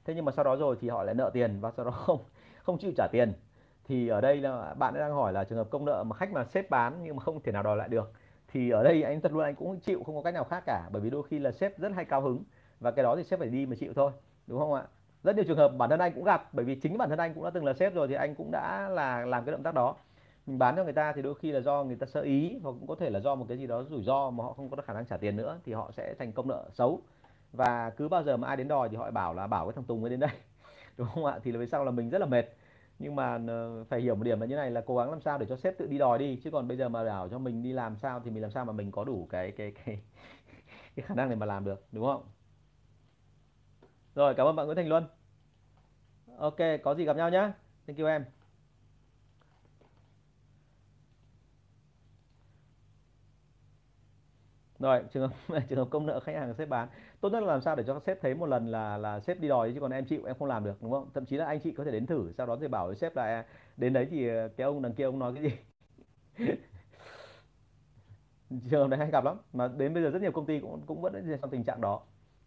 Thế 0.04 0.14
nhưng 0.14 0.24
mà 0.24 0.32
sau 0.32 0.44
đó 0.44 0.56
rồi 0.56 0.76
thì 0.80 0.88
họ 0.88 1.02
lại 1.02 1.14
nợ 1.14 1.30
tiền 1.34 1.60
và 1.60 1.70
sau 1.76 1.84
đó 1.84 1.90
không 2.06 2.18
không 2.62 2.78
chịu 2.78 2.92
trả 2.96 3.06
tiền. 3.12 3.32
Thì 3.84 4.08
ở 4.08 4.20
đây 4.20 4.36
là 4.36 4.74
bạn 4.74 4.94
đang 4.94 5.12
hỏi 5.12 5.32
là 5.32 5.44
trường 5.44 5.58
hợp 5.58 5.70
công 5.70 5.84
nợ 5.84 6.04
mà 6.06 6.16
khách 6.16 6.32
mà 6.32 6.44
sếp 6.44 6.70
bán 6.70 7.00
nhưng 7.02 7.16
mà 7.16 7.22
không 7.22 7.40
thể 7.42 7.52
nào 7.52 7.62
đòi 7.62 7.76
lại 7.76 7.88
được 7.88 8.12
thì 8.48 8.70
ở 8.70 8.82
đây 8.82 9.02
anh 9.02 9.20
thật 9.20 9.32
luôn 9.32 9.44
anh 9.44 9.54
cũng 9.54 9.80
chịu 9.80 10.02
không 10.06 10.16
có 10.16 10.22
cách 10.22 10.34
nào 10.34 10.44
khác 10.44 10.62
cả. 10.66 10.88
Bởi 10.92 11.02
vì 11.02 11.10
đôi 11.10 11.22
khi 11.22 11.38
là 11.38 11.52
sếp 11.52 11.78
rất 11.78 11.92
hay 11.94 12.04
cao 12.04 12.20
hứng 12.20 12.44
và 12.80 12.90
cái 12.90 13.02
đó 13.02 13.16
thì 13.16 13.24
sếp 13.24 13.38
phải 13.38 13.48
đi 13.48 13.66
mà 13.66 13.76
chịu 13.76 13.92
thôi 13.96 14.12
đúng 14.46 14.58
không 14.58 14.72
ạ? 14.74 14.82
Rất 15.24 15.36
nhiều 15.36 15.44
trường 15.48 15.56
hợp 15.58 15.68
bản 15.68 15.90
thân 15.90 15.98
anh 16.00 16.12
cũng 16.14 16.24
gặp, 16.24 16.54
bởi 16.54 16.64
vì 16.64 16.74
chính 16.74 16.98
bản 16.98 17.08
thân 17.08 17.18
anh 17.18 17.34
cũng 17.34 17.44
đã 17.44 17.50
từng 17.50 17.64
là 17.64 17.72
sếp 17.74 17.94
rồi 17.94 18.08
thì 18.08 18.14
anh 18.14 18.34
cũng 18.34 18.50
đã 18.50 18.88
là 18.88 19.26
làm 19.26 19.44
cái 19.44 19.52
động 19.52 19.62
tác 19.62 19.74
đó. 19.74 19.96
Mình 20.46 20.58
bán 20.58 20.76
cho 20.76 20.84
người 20.84 20.92
ta 20.92 21.12
thì 21.12 21.22
đôi 21.22 21.34
khi 21.34 21.52
là 21.52 21.60
do 21.60 21.84
người 21.84 21.96
ta 21.96 22.06
sơ 22.06 22.20
ý 22.20 22.58
hoặc 22.62 22.72
cũng 22.72 22.86
có 22.86 22.94
thể 22.94 23.10
là 23.10 23.20
do 23.20 23.34
một 23.34 23.46
cái 23.48 23.58
gì 23.58 23.66
đó 23.66 23.82
rủi 23.90 24.02
ro 24.04 24.30
mà 24.30 24.44
họ 24.44 24.52
không 24.52 24.70
có 24.70 24.82
khả 24.82 24.92
năng 24.92 25.06
trả 25.06 25.16
tiền 25.16 25.36
nữa 25.36 25.58
thì 25.64 25.72
họ 25.72 25.90
sẽ 25.96 26.14
thành 26.18 26.32
công 26.32 26.48
nợ 26.48 26.64
xấu. 26.72 27.02
Và 27.52 27.90
cứ 27.90 28.08
bao 28.08 28.22
giờ 28.22 28.36
mà 28.36 28.48
ai 28.48 28.56
đến 28.56 28.68
đòi 28.68 28.88
thì 28.88 28.96
họ 28.96 29.10
bảo 29.10 29.34
là 29.34 29.46
bảo 29.46 29.66
cái 29.66 29.72
thằng 29.76 29.84
Tùng 29.84 30.00
mới 30.00 30.10
đến 30.10 30.20
đây, 30.20 30.30
đúng 30.96 31.08
không 31.14 31.24
ạ? 31.24 31.38
Thì 31.44 31.52
là 31.52 31.58
về 31.58 31.66
sau 31.66 31.84
là 31.84 31.90
mình 31.90 32.10
rất 32.10 32.18
là 32.18 32.26
mệt. 32.26 32.46
Nhưng 32.98 33.16
mà 33.16 33.38
ờ, 33.48 33.84
phải 33.84 34.00
hiểu 34.00 34.14
một 34.14 34.24
điểm 34.24 34.40
là 34.40 34.46
như 34.46 34.56
này 34.56 34.70
là 34.70 34.80
cố 34.86 34.96
gắng 34.96 35.10
làm 35.10 35.20
sao 35.20 35.38
để 35.38 35.46
cho 35.46 35.56
sếp 35.56 35.78
tự 35.78 35.86
đi 35.86 35.98
đòi 35.98 36.18
đi, 36.18 36.40
chứ 36.44 36.50
còn 36.50 36.68
bây 36.68 36.76
giờ 36.76 36.88
mà 36.88 37.04
bảo 37.04 37.28
cho 37.28 37.38
mình 37.38 37.62
đi 37.62 37.72
làm 37.72 37.96
sao 37.96 38.20
thì 38.24 38.30
mình 38.30 38.42
làm 38.42 38.50
sao 38.50 38.64
mà 38.64 38.72
mình 38.72 38.90
có 38.92 39.04
đủ 39.04 39.26
cái 39.30 39.50
cái 39.52 39.72
cái 39.84 39.98
cái 40.96 41.04
khả 41.06 41.14
năng 41.14 41.30
để 41.30 41.36
mà 41.36 41.46
làm 41.46 41.64
được, 41.64 41.84
đúng 41.92 42.04
không? 42.06 42.22
Rồi, 44.14 44.34
cảm 44.34 44.46
ơn 44.46 44.56
bạn 44.56 44.66
Nguyễn 44.66 44.76
Thành 44.76 44.88
Luân. 44.88 45.04
Ok, 46.38 46.56
có 46.82 46.94
gì 46.94 47.04
gặp 47.04 47.16
nhau 47.16 47.30
nhé 47.30 47.50
thank 47.86 47.98
you 47.98 48.06
em. 48.06 48.24
Rồi, 54.78 55.02
trường 55.12 55.28
hợp 55.28 55.60
trường 55.68 55.78
hợp 55.78 55.88
công 55.90 56.06
nợ 56.06 56.20
khách 56.20 56.34
hàng 56.34 56.54
sếp 56.54 56.68
bán. 56.68 56.88
Tốt 57.20 57.28
nhất 57.32 57.40
là 57.40 57.46
làm 57.46 57.60
sao 57.60 57.76
để 57.76 57.84
cho 57.86 58.00
sếp 58.06 58.20
thấy 58.20 58.34
một 58.34 58.46
lần 58.46 58.66
là 58.70 58.96
là 58.96 59.20
sếp 59.20 59.40
đi 59.40 59.48
đòi 59.48 59.72
chứ 59.74 59.80
còn 59.80 59.90
em 59.90 60.04
chịu, 60.04 60.24
em 60.26 60.36
không 60.38 60.48
làm 60.48 60.64
được, 60.64 60.82
đúng 60.82 60.90
không? 60.92 61.10
Thậm 61.14 61.24
chí 61.26 61.36
là 61.36 61.44
anh 61.46 61.60
chị 61.60 61.72
có 61.72 61.84
thể 61.84 61.90
đến 61.90 62.06
thử, 62.06 62.32
sau 62.38 62.46
đó 62.46 62.56
thì 62.60 62.68
bảo 62.68 62.86
với 62.86 62.96
sếp 62.96 63.16
là 63.16 63.24
à, 63.24 63.44
đến 63.76 63.92
đấy 63.92 64.06
thì 64.10 64.28
ờ, 64.28 64.48
cái 64.56 64.64
ông 64.64 64.82
đằng 64.82 64.94
kia 64.94 65.04
ông 65.04 65.18
nói 65.18 65.32
cái 65.34 65.42
gì? 65.42 65.50
Trường 68.70 68.80
hợp 68.80 68.86
này 68.88 68.98
hay 68.98 69.10
gặp 69.10 69.24
lắm, 69.24 69.36
mà 69.52 69.68
đến 69.68 69.94
bây 69.94 70.02
giờ 70.02 70.10
rất 70.10 70.22
nhiều 70.22 70.32
công 70.32 70.46
ty 70.46 70.60
cũng 70.60 70.80
cũng 70.86 71.00
vẫn 71.00 71.38
trong 71.40 71.50
tình 71.50 71.64
trạng 71.64 71.80
đó. 71.80 72.00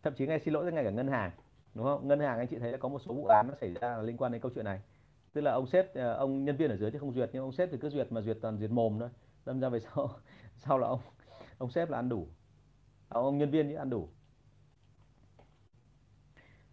Thậm 0.04 0.14
chí 0.14 0.28
ngay 0.28 0.40
xin 0.40 0.54
lỗi 0.54 0.72
ngay 0.74 0.84
cả 0.84 0.90
ngân 0.92 1.08
hàng 1.08 1.32
đúng 1.78 1.86
không? 1.86 2.08
Ngân 2.08 2.20
hàng 2.20 2.38
anh 2.38 2.48
chị 2.48 2.60
thấy 2.60 2.72
là 2.72 2.78
có 2.78 2.90
một 2.90 3.00
số 3.00 3.14
vụ 3.14 3.26
án 3.26 3.46
nó 3.48 3.54
xảy 3.62 3.74
ra 3.82 3.98
liên 3.98 4.18
quan 4.18 4.32
đến 4.32 4.42
câu 4.42 4.52
chuyện 4.56 4.66
này. 4.66 4.82
Tức 5.34 5.42
là 5.42 5.52
ông 5.52 5.68
sếp 5.68 5.96
ờ, 5.96 6.14
ông 6.14 6.46
nhân 6.46 6.58
viên 6.58 6.70
ở 6.70 6.78
dưới 6.78 6.92
thì 6.92 7.00
không 7.00 7.14
duyệt 7.14 7.30
nhưng 7.34 7.44
ông 7.44 7.52
sếp 7.52 7.70
thì 7.72 7.78
cứ 7.78 7.90
duyệt 7.90 8.12
mà 8.12 8.22
duyệt 8.22 8.38
toàn 8.42 8.58
duyệt 8.58 8.72
mồm 8.72 9.00
thôi. 9.00 9.10
Đâm 9.46 9.60
ra 9.60 9.70
về 9.70 9.80
sau 9.80 10.10
sau 10.56 10.78
là 10.78 10.88
ông 10.88 11.00
ông 11.58 11.72
sếp 11.72 11.90
là 11.90 11.98
ăn 11.98 12.10
đủ. 12.10 12.28
À, 13.10 13.20
ông 13.22 13.38
nhân 13.38 13.52
viên 13.52 13.68
thì 13.70 13.76
ăn 13.76 13.90
đủ. 13.90 14.08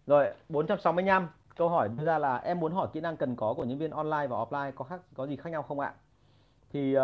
Rồi 0.07 0.32
465 0.48 1.28
câu 1.57 1.68
hỏi 1.68 1.88
đưa 1.98 2.05
ra 2.05 2.18
là 2.18 2.36
em 2.36 2.61
muốn 2.61 2.72
hỏi 2.72 2.88
kỹ 2.92 3.00
năng 3.00 3.16
cần 3.16 3.36
có 3.36 3.55
của 3.55 3.64
nhân 3.64 3.78
viên 3.78 3.90
online 3.90 4.26
và 4.26 4.36
offline 4.36 4.72
có 4.72 4.84
khác 4.84 5.00
có 5.14 5.26
gì 5.26 5.36
khác 5.36 5.50
nhau 5.50 5.62
không 5.62 5.80
ạ? 5.80 5.94
Thì 6.70 6.96
uh, 6.96 7.02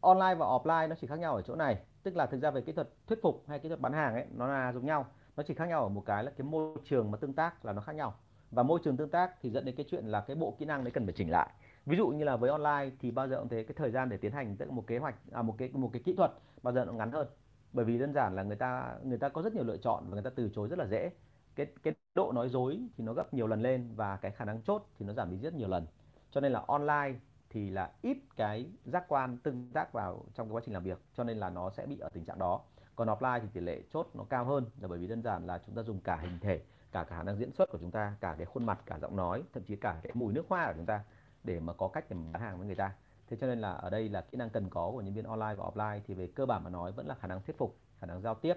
online 0.00 0.34
và 0.34 0.46
offline 0.46 0.88
nó 0.88 0.96
chỉ 1.00 1.06
khác 1.06 1.18
nhau 1.18 1.34
ở 1.34 1.42
chỗ 1.42 1.54
này. 1.54 1.78
Tức 2.02 2.16
là 2.16 2.26
thực 2.26 2.40
ra 2.40 2.50
về 2.50 2.60
kỹ 2.60 2.72
thuật 2.72 2.88
thuyết 3.06 3.18
phục 3.22 3.44
hay 3.48 3.58
kỹ 3.58 3.68
thuật 3.68 3.80
bán 3.80 3.92
hàng 3.92 4.14
ấy 4.14 4.26
nó 4.30 4.46
là 4.46 4.72
giống 4.72 4.86
nhau 4.86 5.06
nó 5.36 5.42
chỉ 5.42 5.54
khác 5.54 5.66
nhau 5.68 5.82
ở 5.82 5.88
một 5.88 6.02
cái 6.06 6.24
là 6.24 6.30
cái 6.30 6.46
môi 6.46 6.78
trường 6.84 7.10
mà 7.10 7.18
tương 7.18 7.32
tác 7.32 7.64
là 7.64 7.72
nó 7.72 7.80
khác 7.80 7.92
nhau. 7.92 8.14
Và 8.50 8.62
môi 8.62 8.80
trường 8.84 8.96
tương 8.96 9.10
tác 9.10 9.30
thì 9.42 9.50
dẫn 9.50 9.64
đến 9.64 9.76
cái 9.76 9.86
chuyện 9.90 10.06
là 10.06 10.20
cái 10.20 10.36
bộ 10.36 10.56
kỹ 10.58 10.64
năng 10.64 10.84
đấy 10.84 10.90
cần 10.90 11.06
phải 11.06 11.14
chỉnh 11.16 11.30
lại. 11.30 11.50
Ví 11.86 11.96
dụ 11.96 12.08
như 12.08 12.24
là 12.24 12.36
với 12.36 12.50
online 12.50 12.90
thì 13.00 13.10
bao 13.10 13.28
giờ 13.28 13.38
cũng 13.38 13.48
thế 13.48 13.64
cái 13.64 13.74
thời 13.76 13.90
gian 13.90 14.08
để 14.08 14.16
tiến 14.16 14.32
hành 14.32 14.56
tức 14.56 14.70
một 14.70 14.86
kế 14.86 14.98
hoạch 14.98 15.14
à, 15.32 15.42
một 15.42 15.54
cái 15.58 15.70
một 15.72 15.90
cái 15.92 16.02
kỹ 16.04 16.14
thuật 16.16 16.32
bao 16.62 16.74
giờ 16.74 16.84
nó 16.84 16.92
ngắn 16.92 17.12
hơn. 17.12 17.28
Bởi 17.72 17.84
vì 17.84 17.98
đơn 17.98 18.12
giản 18.12 18.34
là 18.34 18.42
người 18.42 18.56
ta 18.56 18.94
người 19.02 19.18
ta 19.18 19.28
có 19.28 19.42
rất 19.42 19.54
nhiều 19.54 19.64
lựa 19.64 19.76
chọn 19.76 20.04
và 20.08 20.12
người 20.12 20.22
ta 20.22 20.30
từ 20.30 20.50
chối 20.54 20.68
rất 20.68 20.78
là 20.78 20.86
dễ. 20.86 21.10
Cái 21.54 21.66
cái 21.82 21.94
độ 22.14 22.32
nói 22.32 22.48
dối 22.48 22.80
thì 22.96 23.04
nó 23.04 23.12
gấp 23.12 23.34
nhiều 23.34 23.46
lần 23.46 23.62
lên 23.62 23.90
và 23.96 24.16
cái 24.16 24.30
khả 24.32 24.44
năng 24.44 24.62
chốt 24.62 24.86
thì 24.98 25.06
nó 25.06 25.12
giảm 25.12 25.30
đi 25.30 25.38
rất 25.38 25.54
nhiều 25.54 25.68
lần. 25.68 25.86
Cho 26.30 26.40
nên 26.40 26.52
là 26.52 26.62
online 26.66 27.14
thì 27.50 27.70
là 27.70 27.92
ít 28.02 28.18
cái 28.36 28.66
giác 28.84 29.04
quan 29.08 29.38
tương 29.38 29.70
tác 29.72 29.92
vào 29.92 30.24
trong 30.34 30.48
cái 30.48 30.54
quá 30.54 30.62
trình 30.64 30.74
làm 30.74 30.82
việc 30.82 30.98
cho 31.14 31.24
nên 31.24 31.38
là 31.38 31.50
nó 31.50 31.70
sẽ 31.70 31.86
bị 31.86 31.98
ở 31.98 32.08
tình 32.08 32.24
trạng 32.24 32.38
đó 32.38 32.60
còn 32.96 33.08
offline 33.08 33.40
thì 33.40 33.48
tỷ 33.52 33.60
lệ 33.60 33.82
chốt 33.92 34.08
nó 34.14 34.24
cao 34.30 34.44
hơn 34.44 34.64
là 34.80 34.88
bởi 34.88 34.98
vì 34.98 35.06
đơn 35.06 35.22
giản 35.22 35.46
là 35.46 35.60
chúng 35.66 35.74
ta 35.74 35.82
dùng 35.82 36.00
cả 36.00 36.16
hình 36.16 36.38
thể, 36.40 36.62
cả 36.92 37.04
khả 37.04 37.22
năng 37.22 37.38
diễn 37.38 37.52
xuất 37.52 37.70
của 37.70 37.78
chúng 37.78 37.90
ta, 37.90 38.16
cả 38.20 38.34
cái 38.38 38.46
khuôn 38.46 38.66
mặt, 38.66 38.80
cả 38.86 38.98
giọng 38.98 39.16
nói, 39.16 39.42
thậm 39.52 39.62
chí 39.62 39.76
cả 39.76 40.00
cái 40.02 40.12
mùi 40.14 40.32
nước 40.32 40.44
hoa 40.48 40.66
của 40.66 40.72
chúng 40.76 40.86
ta 40.86 41.04
để 41.44 41.60
mà 41.60 41.72
có 41.72 41.88
cách 41.88 42.04
để 42.08 42.16
bán 42.32 42.42
hàng 42.42 42.58
với 42.58 42.66
người 42.66 42.76
ta. 42.76 42.92
Thế 43.28 43.36
cho 43.40 43.46
nên 43.46 43.60
là 43.60 43.72
ở 43.72 43.90
đây 43.90 44.08
là 44.08 44.20
kỹ 44.20 44.38
năng 44.38 44.50
cần 44.50 44.70
có 44.70 44.90
của 44.92 45.00
nhân 45.00 45.14
viên 45.14 45.24
online 45.24 45.54
và 45.54 45.64
offline 45.64 46.00
thì 46.06 46.14
về 46.14 46.26
cơ 46.26 46.46
bản 46.46 46.64
mà 46.64 46.70
nói 46.70 46.92
vẫn 46.92 47.06
là 47.06 47.14
khả 47.14 47.28
năng 47.28 47.42
thuyết 47.42 47.58
phục, 47.58 47.76
khả 47.98 48.06
năng 48.06 48.20
giao 48.20 48.34
tiếp, 48.34 48.54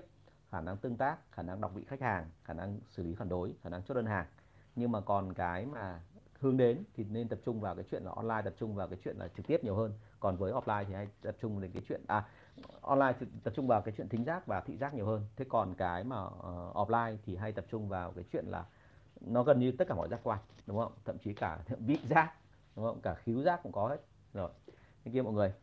khả 0.51 0.61
năng 0.61 0.77
tương 0.77 0.97
tác, 0.97 1.31
khả 1.31 1.43
năng 1.43 1.61
đọc 1.61 1.71
vị 1.73 1.83
khách 1.87 2.01
hàng, 2.01 2.29
khả 2.43 2.53
năng 2.53 2.79
xử 2.89 3.03
lý 3.03 3.15
phản 3.15 3.29
đối, 3.29 3.53
khả 3.63 3.69
năng 3.69 3.83
chốt 3.83 3.93
đơn 3.93 4.05
hàng. 4.05 4.25
Nhưng 4.75 4.91
mà 4.91 5.01
còn 5.01 5.33
cái 5.33 5.65
mà 5.65 6.01
hướng 6.39 6.57
đến 6.57 6.83
thì 6.93 7.03
nên 7.03 7.27
tập 7.27 7.39
trung 7.45 7.61
vào 7.61 7.75
cái 7.75 7.85
chuyện 7.91 8.03
là 8.03 8.11
online, 8.15 8.41
tập 8.41 8.53
trung 8.59 8.75
vào 8.75 8.87
cái 8.87 8.99
chuyện 9.03 9.17
là 9.17 9.27
trực 9.27 9.47
tiếp 9.47 9.63
nhiều 9.63 9.75
hơn. 9.75 9.93
Còn 10.19 10.37
với 10.37 10.53
offline 10.53 10.85
thì 10.85 10.93
hay 10.93 11.07
tập 11.21 11.35
trung 11.41 11.61
đến 11.61 11.71
cái 11.71 11.83
chuyện 11.89 12.01
à 12.07 12.25
online 12.81 13.13
thì 13.19 13.25
tập 13.43 13.53
trung 13.55 13.67
vào 13.67 13.81
cái 13.81 13.93
chuyện 13.97 14.09
thính 14.09 14.23
giác 14.23 14.47
và 14.47 14.61
thị 14.61 14.77
giác 14.77 14.93
nhiều 14.93 15.05
hơn. 15.05 15.25
Thế 15.35 15.45
còn 15.49 15.75
cái 15.75 16.03
mà 16.03 16.23
uh, 16.25 16.75
offline 16.75 17.17
thì 17.25 17.35
hay 17.35 17.51
tập 17.51 17.65
trung 17.69 17.89
vào 17.89 18.11
cái 18.11 18.23
chuyện 18.31 18.45
là 18.45 18.65
nó 19.21 19.43
gần 19.43 19.59
như 19.59 19.71
tất 19.71 19.87
cả 19.87 19.95
mọi 19.95 20.09
giác 20.09 20.19
quan 20.23 20.39
đúng 20.67 20.77
không? 20.77 20.91
Thậm 21.05 21.17
chí 21.17 21.33
cả 21.33 21.59
vị 21.79 21.99
giác 22.09 22.33
đúng 22.75 22.85
không? 22.85 23.01
Cả 23.01 23.13
khíu 23.13 23.41
giác 23.41 23.63
cũng 23.63 23.71
có 23.71 23.87
hết. 23.87 23.97
Rồi 24.33 24.49
thế 25.05 25.11
kia 25.11 25.21
mọi 25.21 25.33
người. 25.33 25.53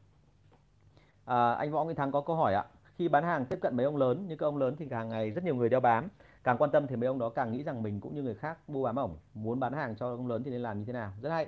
À, 1.24 1.52
anh 1.52 1.72
võ 1.72 1.84
nguyễn 1.84 1.96
thắng 1.96 2.12
có 2.12 2.20
câu 2.20 2.36
hỏi 2.36 2.54
ạ. 2.54 2.64
Khi 2.94 3.08
bán 3.08 3.24
hàng 3.24 3.46
tiếp 3.46 3.58
cận 3.62 3.76
mấy 3.76 3.86
ông 3.86 3.96
lớn 3.96 4.26
như 4.26 4.36
các 4.36 4.46
ông 4.46 4.56
lớn 4.56 4.76
thì 4.78 4.86
hàng 4.90 5.08
ngày 5.08 5.30
rất 5.30 5.44
nhiều 5.44 5.54
người 5.54 5.68
đeo 5.68 5.80
bám. 5.80 6.08
Càng 6.44 6.58
quan 6.58 6.70
tâm 6.70 6.86
thì 6.86 6.96
mấy 6.96 7.06
ông 7.06 7.18
đó 7.18 7.28
càng 7.28 7.52
nghĩ 7.52 7.62
rằng 7.62 7.82
mình 7.82 8.00
cũng 8.00 8.14
như 8.14 8.22
người 8.22 8.34
khác 8.34 8.58
mua 8.68 8.84
bám 8.84 8.96
ổng. 8.96 9.16
Muốn 9.34 9.60
bán 9.60 9.72
hàng 9.72 9.96
cho 9.96 10.08
ông 10.08 10.26
lớn 10.26 10.42
thì 10.44 10.50
nên 10.50 10.60
làm 10.60 10.78
như 10.78 10.84
thế 10.84 10.92
nào? 10.92 11.12
Rất 11.22 11.30
hay. 11.30 11.46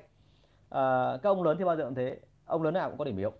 À, 0.70 1.16
các 1.22 1.30
ông 1.30 1.42
lớn 1.42 1.56
thì 1.58 1.64
bao 1.64 1.76
giờ 1.76 1.84
cũng 1.84 1.94
thế. 1.94 2.20
Ông 2.46 2.62
lớn 2.62 2.74
nào 2.74 2.88
cũng 2.88 2.98
có 2.98 3.04
điểm 3.04 3.16
yếu 3.16 3.32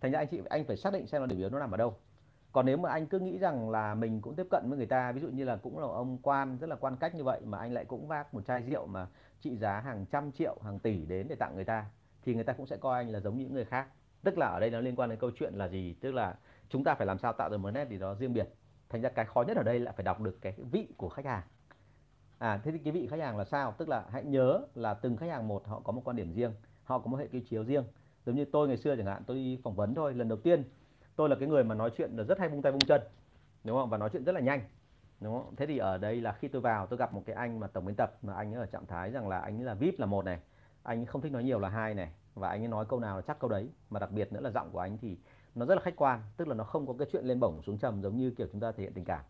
thành 0.00 0.12
ra 0.12 0.18
anh 0.18 0.28
chị, 0.28 0.40
anh 0.48 0.64
phải 0.64 0.76
xác 0.76 0.92
định 0.92 1.06
xem 1.06 1.20
là 1.20 1.26
điểm 1.26 1.38
yếu 1.38 1.48
nó 1.50 1.58
nằm 1.58 1.70
ở 1.70 1.76
đâu. 1.76 1.96
Còn 2.52 2.66
nếu 2.66 2.76
mà 2.76 2.90
anh 2.90 3.06
cứ 3.06 3.18
nghĩ 3.18 3.38
rằng 3.38 3.70
là 3.70 3.94
mình 3.94 4.20
cũng 4.20 4.34
tiếp 4.34 4.46
cận 4.50 4.62
với 4.68 4.76
người 4.78 4.86
ta, 4.86 5.12
ví 5.12 5.20
dụ 5.20 5.28
như 5.28 5.44
là 5.44 5.56
cũng 5.56 5.78
là 5.78 5.86
ông 5.86 6.18
quan, 6.22 6.58
rất 6.58 6.70
là 6.70 6.76
quan 6.76 6.96
cách 6.96 7.14
như 7.14 7.24
vậy, 7.24 7.40
mà 7.44 7.58
anh 7.58 7.72
lại 7.72 7.84
cũng 7.84 8.08
vác 8.08 8.34
một 8.34 8.46
chai 8.46 8.62
rượu 8.62 8.86
mà 8.86 9.06
trị 9.40 9.56
giá 9.56 9.80
hàng 9.80 10.06
trăm 10.06 10.32
triệu, 10.32 10.56
hàng 10.64 10.78
tỷ 10.78 11.06
đến 11.06 11.28
để 11.28 11.36
tặng 11.36 11.54
người 11.54 11.64
ta, 11.64 11.86
thì 12.22 12.34
người 12.34 12.44
ta 12.44 12.52
cũng 12.52 12.66
sẽ 12.66 12.76
coi 12.76 13.04
anh 13.04 13.10
là 13.10 13.20
giống 13.20 13.38
những 13.38 13.54
người 13.54 13.64
khác. 13.64 13.88
Tức 14.22 14.38
là 14.38 14.46
ở 14.46 14.60
đây 14.60 14.70
nó 14.70 14.80
liên 14.80 14.96
quan 14.96 15.10
đến 15.10 15.18
câu 15.18 15.30
chuyện 15.38 15.54
là 15.54 15.68
gì? 15.68 15.94
Tức 16.00 16.12
là 16.12 16.34
chúng 16.68 16.84
ta 16.84 16.94
phải 16.94 17.06
làm 17.06 17.18
sao 17.18 17.32
tạo 17.32 17.48
được 17.48 17.58
một 17.58 17.70
nét 17.70 17.88
gì 17.88 17.98
đó 17.98 18.14
riêng 18.14 18.32
biệt. 18.32 18.48
Thành 18.88 19.00
ra 19.00 19.08
cái 19.08 19.24
khó 19.24 19.42
nhất 19.42 19.56
ở 19.56 19.62
đây 19.62 19.80
là 19.80 19.92
phải 19.92 20.04
đọc 20.04 20.20
được 20.20 20.38
cái 20.40 20.54
vị 20.70 20.88
của 20.96 21.08
khách 21.08 21.24
hàng. 21.24 21.42
À 22.38 22.60
thế 22.64 22.72
thì 22.72 22.78
cái 22.78 22.92
vị 22.92 23.06
khách 23.10 23.20
hàng 23.20 23.38
là 23.38 23.44
sao? 23.44 23.74
Tức 23.78 23.88
là 23.88 24.04
hãy 24.10 24.24
nhớ 24.24 24.60
là 24.74 24.94
từng 24.94 25.16
khách 25.16 25.30
hàng 25.30 25.48
một 25.48 25.66
họ 25.66 25.80
có 25.84 25.92
một 25.92 26.02
quan 26.04 26.16
điểm 26.16 26.32
riêng, 26.32 26.52
họ 26.84 26.98
có 26.98 27.06
một 27.06 27.16
hệ 27.16 27.26
quy 27.26 27.40
chiếu 27.40 27.64
riêng 27.64 27.84
giống 28.26 28.36
như 28.36 28.44
tôi 28.44 28.68
ngày 28.68 28.76
xưa 28.76 28.96
chẳng 28.96 29.06
hạn, 29.06 29.22
tôi 29.26 29.36
đi 29.36 29.60
phỏng 29.64 29.76
vấn 29.76 29.94
thôi, 29.94 30.14
lần 30.14 30.28
đầu 30.28 30.38
tiên, 30.38 30.64
tôi 31.16 31.28
là 31.28 31.36
cái 31.40 31.48
người 31.48 31.64
mà 31.64 31.74
nói 31.74 31.90
chuyện 31.96 32.16
là 32.16 32.24
rất 32.24 32.38
hay 32.38 32.48
vung 32.48 32.62
tay 32.62 32.72
vung 32.72 32.86
chân, 32.86 33.00
đúng 33.64 33.76
không? 33.76 33.90
Và 33.90 33.98
nói 33.98 34.10
chuyện 34.12 34.24
rất 34.24 34.32
là 34.32 34.40
nhanh, 34.40 34.60
đúng 35.20 35.34
không? 35.34 35.56
Thế 35.56 35.66
thì 35.66 35.78
ở 35.78 35.98
đây 35.98 36.20
là 36.20 36.32
khi 36.32 36.48
tôi 36.48 36.62
vào, 36.62 36.86
tôi 36.86 36.98
gặp 36.98 37.14
một 37.14 37.22
cái 37.26 37.36
anh 37.36 37.60
mà 37.60 37.66
tổng 37.66 37.86
biên 37.86 37.96
tập, 37.96 38.18
mà 38.22 38.34
anh 38.34 38.54
ấy 38.54 38.60
ở 38.60 38.66
trạng 38.66 38.86
thái 38.86 39.10
rằng 39.10 39.28
là 39.28 39.38
anh 39.38 39.60
ấy 39.60 39.64
là 39.64 39.74
vip 39.74 39.94
là 39.98 40.06
một 40.06 40.24
này, 40.24 40.40
anh 40.82 41.00
ấy 41.00 41.06
không 41.06 41.22
thích 41.22 41.32
nói 41.32 41.44
nhiều 41.44 41.58
là 41.58 41.68
hai 41.68 41.94
này, 41.94 42.10
và 42.34 42.48
anh 42.48 42.62
ấy 42.62 42.68
nói 42.68 42.84
câu 42.88 43.00
nào 43.00 43.16
là 43.16 43.22
chắc 43.22 43.38
câu 43.38 43.50
đấy. 43.50 43.68
Mà 43.90 44.00
đặc 44.00 44.10
biệt 44.12 44.32
nữa 44.32 44.40
là 44.40 44.50
giọng 44.50 44.70
của 44.72 44.78
anh 44.78 44.98
thì 44.98 45.16
nó 45.54 45.66
rất 45.66 45.74
là 45.74 45.80
khách 45.80 45.96
quan, 45.96 46.20
tức 46.36 46.48
là 46.48 46.54
nó 46.54 46.64
không 46.64 46.86
có 46.86 46.94
cái 46.98 47.08
chuyện 47.12 47.24
lên 47.24 47.40
bổng 47.40 47.62
xuống 47.62 47.78
trầm 47.78 48.02
giống 48.02 48.16
như 48.16 48.30
kiểu 48.30 48.46
chúng 48.52 48.60
ta 48.60 48.72
thể 48.72 48.82
hiện 48.82 48.92
tình 48.94 49.04
cảm. 49.04 49.24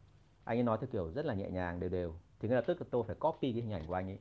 Anh 0.45 0.59
ấy 0.59 0.63
nói 0.63 0.79
theo 0.81 0.89
kiểu 0.93 1.11
rất 1.15 1.27
là 1.27 1.35
nhẹ 1.35 1.51
nhàng, 1.51 1.81
đều 1.81 1.91
đều. 1.91 2.15
Thì 2.41 2.49
ngay 2.49 2.57
lập 2.57 2.65
tức 2.67 2.79
tôi 2.91 3.05
phải 3.07 3.17
copy 3.17 3.53
cái 3.53 3.63
hình 3.63 3.73
ảnh 3.73 3.87
của 3.87 3.95
anh 3.95 4.09
ấy 4.09 4.19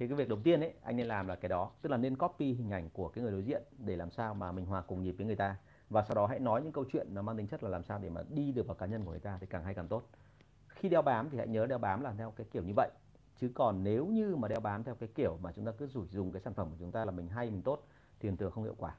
thì 0.00 0.08
cái 0.08 0.16
việc 0.16 0.28
đầu 0.28 0.38
tiên 0.44 0.60
ấy, 0.60 0.74
anh 0.82 0.96
nên 0.96 1.06
làm 1.06 1.28
là 1.28 1.36
cái 1.36 1.48
đó, 1.48 1.70
tức 1.82 1.90
là 1.90 1.96
nên 1.96 2.16
copy 2.16 2.52
hình 2.54 2.70
ảnh 2.70 2.90
của 2.90 3.08
cái 3.08 3.22
người 3.24 3.32
đối 3.32 3.42
diện 3.44 3.62
để 3.78 3.96
làm 3.96 4.10
sao 4.10 4.34
mà 4.34 4.52
mình 4.52 4.66
hòa 4.66 4.82
cùng 4.82 5.02
nhịp 5.02 5.12
với 5.12 5.26
người 5.26 5.36
ta. 5.36 5.56
Và 5.90 6.02
sau 6.08 6.14
đó 6.14 6.26
hãy 6.26 6.40
nói 6.40 6.62
những 6.62 6.72
câu 6.72 6.84
chuyện 6.92 7.14
nó 7.14 7.22
mang 7.22 7.36
tính 7.36 7.48
chất 7.48 7.62
là 7.62 7.68
làm 7.70 7.84
sao 7.84 7.98
để 7.98 8.10
mà 8.10 8.22
đi 8.28 8.52
được 8.52 8.66
vào 8.66 8.74
cá 8.74 8.86
nhân 8.86 9.04
của 9.04 9.10
người 9.10 9.20
ta 9.20 9.38
thì 9.40 9.46
càng 9.46 9.64
hay 9.64 9.74
càng 9.74 9.88
tốt. 9.88 10.08
Khi 10.68 10.88
đeo 10.88 11.02
bám 11.02 11.30
thì 11.30 11.38
hãy 11.38 11.48
nhớ 11.48 11.66
đeo 11.66 11.78
bám 11.78 12.02
là 12.02 12.14
theo 12.18 12.30
cái 12.30 12.46
kiểu 12.52 12.64
như 12.64 12.72
vậy. 12.76 12.90
Chứ 13.36 13.50
còn 13.54 13.84
nếu 13.84 14.06
như 14.06 14.36
mà 14.36 14.48
đeo 14.48 14.60
bám 14.60 14.84
theo 14.84 14.94
cái 14.94 15.08
kiểu 15.14 15.38
mà 15.42 15.52
chúng 15.52 15.66
ta 15.66 15.72
cứ 15.78 15.86
rủi 15.86 16.08
dùng 16.08 16.32
cái 16.32 16.42
sản 16.42 16.54
phẩm 16.54 16.70
của 16.70 16.76
chúng 16.80 16.92
ta 16.92 17.04
là 17.04 17.10
mình 17.12 17.28
hay, 17.28 17.50
mình 17.50 17.62
tốt 17.62 17.86
thì 18.20 18.28
thường 18.28 18.36
thường 18.36 18.52
không 18.52 18.64
hiệu 18.64 18.74
quả. 18.78 18.96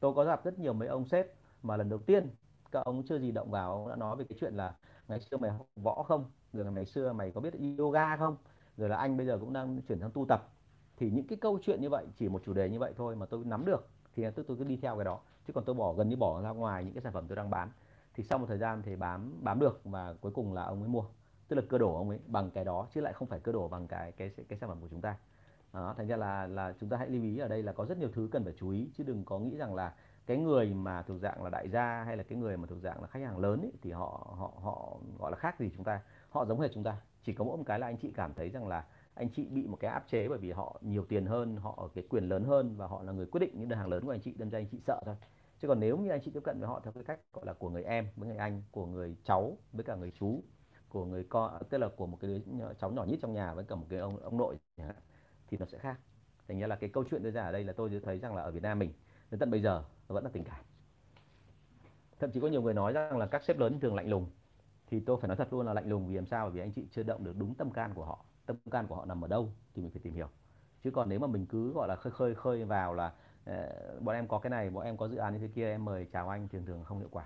Tôi 0.00 0.14
có 0.14 0.24
gặp 0.24 0.44
rất 0.44 0.58
nhiều 0.58 0.72
mấy 0.72 0.88
ông 0.88 1.06
sếp 1.06 1.26
mà 1.62 1.76
lần 1.76 1.88
đầu 1.88 1.98
tiên 1.98 2.30
các 2.72 2.84
ông 2.84 3.02
chưa 3.06 3.18
gì 3.18 3.32
động 3.32 3.50
vào, 3.50 3.72
ông 3.72 3.88
đã 3.88 3.96
nói 3.96 4.16
về 4.16 4.24
cái 4.28 4.38
chuyện 4.40 4.54
là 4.56 4.74
ngày 5.08 5.20
xưa 5.20 5.36
mày 5.36 5.50
học 5.50 5.66
võ 5.76 6.02
không? 6.02 6.30
Rồi 6.52 6.72
ngày 6.72 6.86
xưa 6.86 7.12
mày 7.12 7.30
có 7.32 7.40
biết 7.40 7.54
yoga 7.78 8.16
không? 8.16 8.36
Rồi 8.76 8.88
là 8.88 8.96
anh 8.96 9.16
bây 9.16 9.26
giờ 9.26 9.38
cũng 9.38 9.52
đang 9.52 9.82
chuyển 9.82 10.00
sang 10.00 10.10
tu 10.10 10.26
tập. 10.28 10.48
Thì 10.96 11.10
những 11.10 11.26
cái 11.26 11.38
câu 11.40 11.58
chuyện 11.62 11.80
như 11.80 11.90
vậy 11.90 12.06
chỉ 12.16 12.28
một 12.28 12.42
chủ 12.44 12.52
đề 12.52 12.68
như 12.68 12.78
vậy 12.78 12.92
thôi 12.96 13.16
mà 13.16 13.26
tôi 13.26 13.44
nắm 13.44 13.64
được 13.64 13.88
thì 14.14 14.24
tức 14.34 14.46
tôi 14.48 14.56
cứ 14.56 14.64
đi 14.64 14.76
theo 14.76 14.96
cái 14.96 15.04
đó. 15.04 15.20
Chứ 15.46 15.52
còn 15.52 15.64
tôi 15.64 15.74
bỏ 15.74 15.92
gần 15.92 16.08
như 16.08 16.16
bỏ 16.16 16.42
ra 16.42 16.50
ngoài 16.50 16.84
những 16.84 16.94
cái 16.94 17.02
sản 17.02 17.12
phẩm 17.12 17.24
tôi 17.28 17.36
đang 17.36 17.50
bán. 17.50 17.70
Thì 18.14 18.22
sau 18.22 18.38
một 18.38 18.46
thời 18.48 18.58
gian 18.58 18.82
thì 18.82 18.96
bám 18.96 19.32
bám 19.42 19.58
được 19.58 19.80
và 19.84 20.14
cuối 20.20 20.32
cùng 20.32 20.54
là 20.54 20.62
ông 20.62 20.82
ấy 20.82 20.88
mua. 20.88 21.04
Tức 21.48 21.56
là 21.56 21.62
cơ 21.68 21.78
đổ 21.78 21.96
ông 21.96 22.08
ấy 22.08 22.18
bằng 22.26 22.50
cái 22.50 22.64
đó 22.64 22.86
chứ 22.94 23.00
lại 23.00 23.12
không 23.12 23.28
phải 23.28 23.40
cơ 23.40 23.52
đổ 23.52 23.68
bằng 23.68 23.86
cái 23.88 24.12
cái 24.12 24.30
cái 24.48 24.58
sản 24.58 24.68
phẩm 24.68 24.80
của 24.80 24.88
chúng 24.88 25.00
ta. 25.00 25.16
Đó, 25.72 25.94
thành 25.96 26.06
ra 26.06 26.16
là 26.16 26.46
là 26.46 26.74
chúng 26.80 26.88
ta 26.88 26.96
hãy 26.96 27.08
lưu 27.08 27.22
ý 27.22 27.38
ở 27.38 27.48
đây 27.48 27.62
là 27.62 27.72
có 27.72 27.84
rất 27.84 27.98
nhiều 27.98 28.08
thứ 28.12 28.28
cần 28.32 28.44
phải 28.44 28.54
chú 28.56 28.70
ý. 28.70 28.90
Chứ 28.96 29.04
đừng 29.04 29.24
có 29.24 29.38
nghĩ 29.38 29.56
rằng 29.56 29.74
là 29.74 29.94
cái 30.26 30.36
người 30.36 30.74
mà 30.74 31.02
thuộc 31.02 31.20
dạng 31.20 31.42
là 31.42 31.50
đại 31.50 31.68
gia 31.68 32.04
hay 32.04 32.16
là 32.16 32.22
cái 32.22 32.38
người 32.38 32.56
mà 32.56 32.66
thuộc 32.66 32.78
dạng 32.82 33.00
là 33.02 33.06
khách 33.06 33.22
hàng 33.22 33.38
lớn 33.38 33.60
ấy, 33.60 33.72
thì 33.82 33.92
họ 33.92 34.34
họ 34.38 34.52
họ 34.62 34.96
gọi 35.18 35.30
là 35.30 35.36
khác 35.36 35.58
gì 35.58 35.70
chúng 35.76 35.84
ta. 35.84 36.00
Họ 36.30 36.44
giống 36.44 36.60
hệt 36.60 36.70
chúng 36.74 36.84
ta 36.84 36.96
chỉ 37.26 37.32
có 37.32 37.44
mỗi 37.44 37.56
một 37.56 37.64
cái 37.66 37.78
là 37.78 37.86
anh 37.86 37.96
chị 37.96 38.12
cảm 38.14 38.34
thấy 38.34 38.50
rằng 38.50 38.68
là 38.68 38.86
anh 39.14 39.28
chị 39.28 39.48
bị 39.48 39.66
một 39.66 39.76
cái 39.80 39.90
áp 39.90 40.04
chế 40.08 40.28
bởi 40.28 40.38
vì 40.38 40.50
họ 40.50 40.80
nhiều 40.80 41.04
tiền 41.08 41.26
hơn, 41.26 41.56
họ 41.56 41.74
ở 41.76 41.88
cái 41.94 42.04
quyền 42.08 42.28
lớn 42.28 42.44
hơn 42.44 42.76
và 42.76 42.86
họ 42.86 43.02
là 43.02 43.12
người 43.12 43.26
quyết 43.26 43.38
định 43.38 43.50
những 43.54 43.68
đơn 43.68 43.78
hàng 43.78 43.88
lớn 43.88 44.04
của 44.04 44.10
anh 44.10 44.20
chị, 44.20 44.34
đâm 44.38 44.50
ra 44.50 44.58
anh 44.58 44.66
chị 44.66 44.80
sợ 44.86 45.00
thôi. 45.06 45.14
Chứ 45.58 45.68
còn 45.68 45.80
nếu 45.80 45.98
như 45.98 46.10
anh 46.10 46.20
chị 46.24 46.30
tiếp 46.30 46.40
cận 46.44 46.60
với 46.60 46.68
họ 46.68 46.80
theo 46.80 46.92
cái 46.92 47.04
cách 47.04 47.20
gọi 47.32 47.46
là 47.46 47.52
của 47.52 47.70
người 47.70 47.84
em 47.84 48.06
với 48.16 48.28
người 48.28 48.36
anh, 48.36 48.62
của 48.70 48.86
người 48.86 49.16
cháu 49.24 49.58
với 49.72 49.84
cả 49.84 49.94
người 49.94 50.12
chú, 50.20 50.42
của 50.88 51.04
người 51.04 51.24
con 51.28 51.62
tức 51.70 51.78
là 51.78 51.88
của 51.96 52.06
một 52.06 52.18
cái 52.20 52.30
đứa 52.30 52.74
cháu 52.78 52.90
nhỏ 52.90 53.04
nhất 53.04 53.18
trong 53.22 53.32
nhà 53.32 53.54
với 53.54 53.64
cả 53.64 53.74
một 53.74 53.86
cái 53.88 53.98
ông 53.98 54.16
ông 54.16 54.36
nội 54.36 54.58
thì 55.48 55.56
nó 55.56 55.66
sẽ 55.66 55.78
khác. 55.78 56.00
Thành 56.48 56.58
ra 56.58 56.66
là 56.66 56.76
cái 56.76 56.90
câu 56.90 57.04
chuyện 57.10 57.22
đưa 57.22 57.30
ra 57.30 57.42
ở 57.42 57.52
đây 57.52 57.64
là 57.64 57.72
tôi 57.72 58.00
thấy 58.04 58.18
rằng 58.18 58.34
là 58.34 58.42
ở 58.42 58.50
Việt 58.50 58.62
Nam 58.62 58.78
mình, 58.78 58.92
đến 59.30 59.40
tận 59.40 59.50
bây 59.50 59.62
giờ 59.62 59.84
nó 60.08 60.14
vẫn 60.14 60.24
là 60.24 60.30
tình 60.32 60.44
cảm. 60.44 60.64
Thậm 62.18 62.30
chí 62.30 62.40
có 62.40 62.48
nhiều 62.48 62.62
người 62.62 62.74
nói 62.74 62.92
rằng 62.92 63.18
là 63.18 63.26
các 63.26 63.44
sếp 63.44 63.58
lớn 63.58 63.80
thường 63.80 63.94
lạnh 63.94 64.08
lùng 64.08 64.26
thì 64.86 65.00
tôi 65.00 65.16
phải 65.20 65.28
nói 65.28 65.36
thật 65.36 65.52
luôn 65.52 65.66
là 65.66 65.74
lạnh 65.74 65.88
lùng 65.88 66.06
vì 66.06 66.14
làm 66.14 66.26
sao? 66.26 66.46
Bởi 66.46 66.52
vì 66.54 66.60
anh 66.60 66.72
chị 66.72 66.86
chưa 66.90 67.02
động 67.02 67.24
được 67.24 67.36
đúng 67.38 67.54
tâm 67.54 67.70
can 67.70 67.94
của 67.94 68.04
họ. 68.04 68.24
Tâm 68.46 68.56
can 68.70 68.86
của 68.86 68.94
họ 68.94 69.04
nằm 69.04 69.24
ở 69.24 69.28
đâu 69.28 69.52
thì 69.74 69.82
mình 69.82 69.90
phải 69.90 70.00
tìm 70.02 70.14
hiểu. 70.14 70.28
Chứ 70.84 70.90
còn 70.90 71.08
nếu 71.08 71.18
mà 71.18 71.26
mình 71.26 71.46
cứ 71.46 71.72
gọi 71.72 71.88
là 71.88 71.96
khơi 71.96 72.12
khơi 72.12 72.34
khơi 72.34 72.64
vào 72.64 72.94
là 72.94 73.12
uh, 73.50 74.02
bọn 74.02 74.14
em 74.14 74.28
có 74.28 74.38
cái 74.38 74.50
này 74.50 74.70
bọn 74.70 74.84
em 74.84 74.96
có 74.96 75.08
dự 75.08 75.16
án 75.16 75.32
như 75.32 75.38
thế 75.38 75.48
kia 75.54 75.70
em 75.70 75.84
mời 75.84 76.06
chào 76.12 76.28
anh 76.28 76.48
thường 76.48 76.66
thường 76.66 76.84
không 76.84 76.98
hiệu 76.98 77.08
quả. 77.10 77.24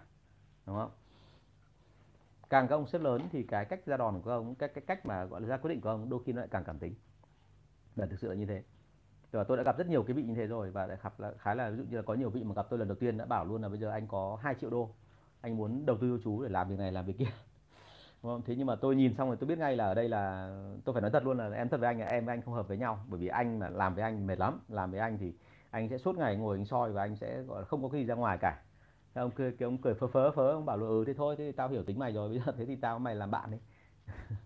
Đúng 0.66 0.76
không? 0.76 0.90
Càng 2.50 2.68
các 2.68 2.74
ông 2.74 2.86
sếp 2.86 3.00
lớn 3.00 3.22
thì 3.32 3.42
cái 3.42 3.64
cách 3.64 3.86
ra 3.86 3.96
đòn 3.96 4.22
của 4.22 4.30
ông 4.30 4.54
cái 4.54 4.68
cái 4.68 4.84
cách 4.86 5.06
mà 5.06 5.24
gọi 5.24 5.40
là 5.40 5.46
ra 5.46 5.56
quyết 5.56 5.70
định 5.70 5.80
của 5.80 5.88
ông 5.88 6.10
đôi 6.10 6.20
khi 6.24 6.32
nó 6.32 6.40
lại 6.40 6.48
càng 6.50 6.64
cảm 6.64 6.78
tính. 6.78 6.94
Là 7.96 8.06
thực 8.06 8.18
sự 8.18 8.28
là 8.28 8.34
như 8.34 8.46
thế. 8.46 8.62
Và 9.30 9.44
tôi 9.44 9.56
đã 9.56 9.62
gặp 9.62 9.78
rất 9.78 9.86
nhiều 9.86 10.02
cái 10.02 10.14
vị 10.14 10.22
như 10.22 10.34
thế 10.34 10.46
rồi 10.46 10.70
và 10.70 10.86
đã 10.86 10.98
gặp 11.02 11.20
là 11.20 11.32
khá 11.38 11.54
là 11.54 11.70
ví 11.70 11.76
dụ 11.76 11.84
như 11.90 11.96
là 11.96 12.02
có 12.02 12.14
nhiều 12.14 12.30
vị 12.30 12.44
mà 12.44 12.54
gặp 12.54 12.66
tôi 12.70 12.78
lần 12.78 12.88
đầu 12.88 12.96
tiên 13.00 13.18
đã 13.18 13.24
bảo 13.24 13.44
luôn 13.44 13.62
là 13.62 13.68
bây 13.68 13.78
giờ 13.78 13.90
anh 13.90 14.06
có 14.08 14.38
2 14.42 14.54
triệu 14.60 14.70
đô 14.70 14.90
anh 15.40 15.56
muốn 15.56 15.86
đầu 15.86 15.96
tư 16.00 16.16
cho 16.16 16.22
chú 16.24 16.42
để 16.42 16.48
làm 16.48 16.68
việc 16.68 16.78
này 16.78 16.92
làm 16.92 17.06
việc 17.06 17.18
kia 17.18 17.30
không? 18.22 18.42
thế 18.46 18.54
nhưng 18.56 18.66
mà 18.66 18.76
tôi 18.76 18.96
nhìn 18.96 19.14
xong 19.14 19.28
rồi 19.28 19.36
tôi 19.40 19.48
biết 19.48 19.58
ngay 19.58 19.76
là 19.76 19.84
ở 19.84 19.94
đây 19.94 20.08
là 20.08 20.54
tôi 20.84 20.92
phải 20.92 21.02
nói 21.02 21.10
thật 21.10 21.24
luôn 21.24 21.38
là 21.38 21.50
em 21.50 21.68
thật 21.68 21.80
với 21.80 21.86
anh 21.86 22.00
là 22.00 22.06
em 22.06 22.26
với 22.26 22.34
anh 22.34 22.42
không 22.42 22.54
hợp 22.54 22.68
với 22.68 22.76
nhau 22.78 22.98
bởi 23.08 23.20
vì 23.20 23.28
anh 23.28 23.58
mà 23.58 23.68
làm 23.68 23.94
với 23.94 24.04
anh 24.04 24.26
mệt 24.26 24.38
lắm 24.38 24.60
làm 24.68 24.90
với 24.90 25.00
anh 25.00 25.18
thì 25.18 25.32
anh 25.70 25.88
sẽ 25.88 25.98
suốt 25.98 26.16
ngày 26.16 26.36
ngồi 26.36 26.56
anh 26.56 26.64
soi 26.64 26.92
và 26.92 27.02
anh 27.02 27.16
sẽ 27.16 27.42
gọi 27.42 27.60
là 27.60 27.66
không 27.66 27.82
có 27.82 27.88
cái 27.88 28.00
gì 28.00 28.06
ra 28.06 28.14
ngoài 28.14 28.38
cả 28.40 28.62
thế 29.14 29.20
ông 29.20 29.30
cười 29.30 29.52
cái 29.52 29.64
ông 29.64 29.78
cười 29.78 29.94
phớ 29.94 30.06
phớ 30.06 30.30
phớ 30.30 30.50
ông 30.50 30.64
bảo 30.64 30.76
là 30.76 30.86
ừ 30.86 31.04
thế 31.06 31.14
thôi 31.14 31.34
thế 31.38 31.44
thì 31.44 31.52
tao 31.52 31.68
hiểu 31.68 31.82
tính 31.82 31.98
mày 31.98 32.12
rồi 32.12 32.28
bây 32.28 32.38
giờ 32.38 32.52
thế 32.56 32.66
thì 32.66 32.76
tao 32.76 32.98
mày 32.98 33.14
làm 33.14 33.30
bạn 33.30 33.50
đi 33.50 33.58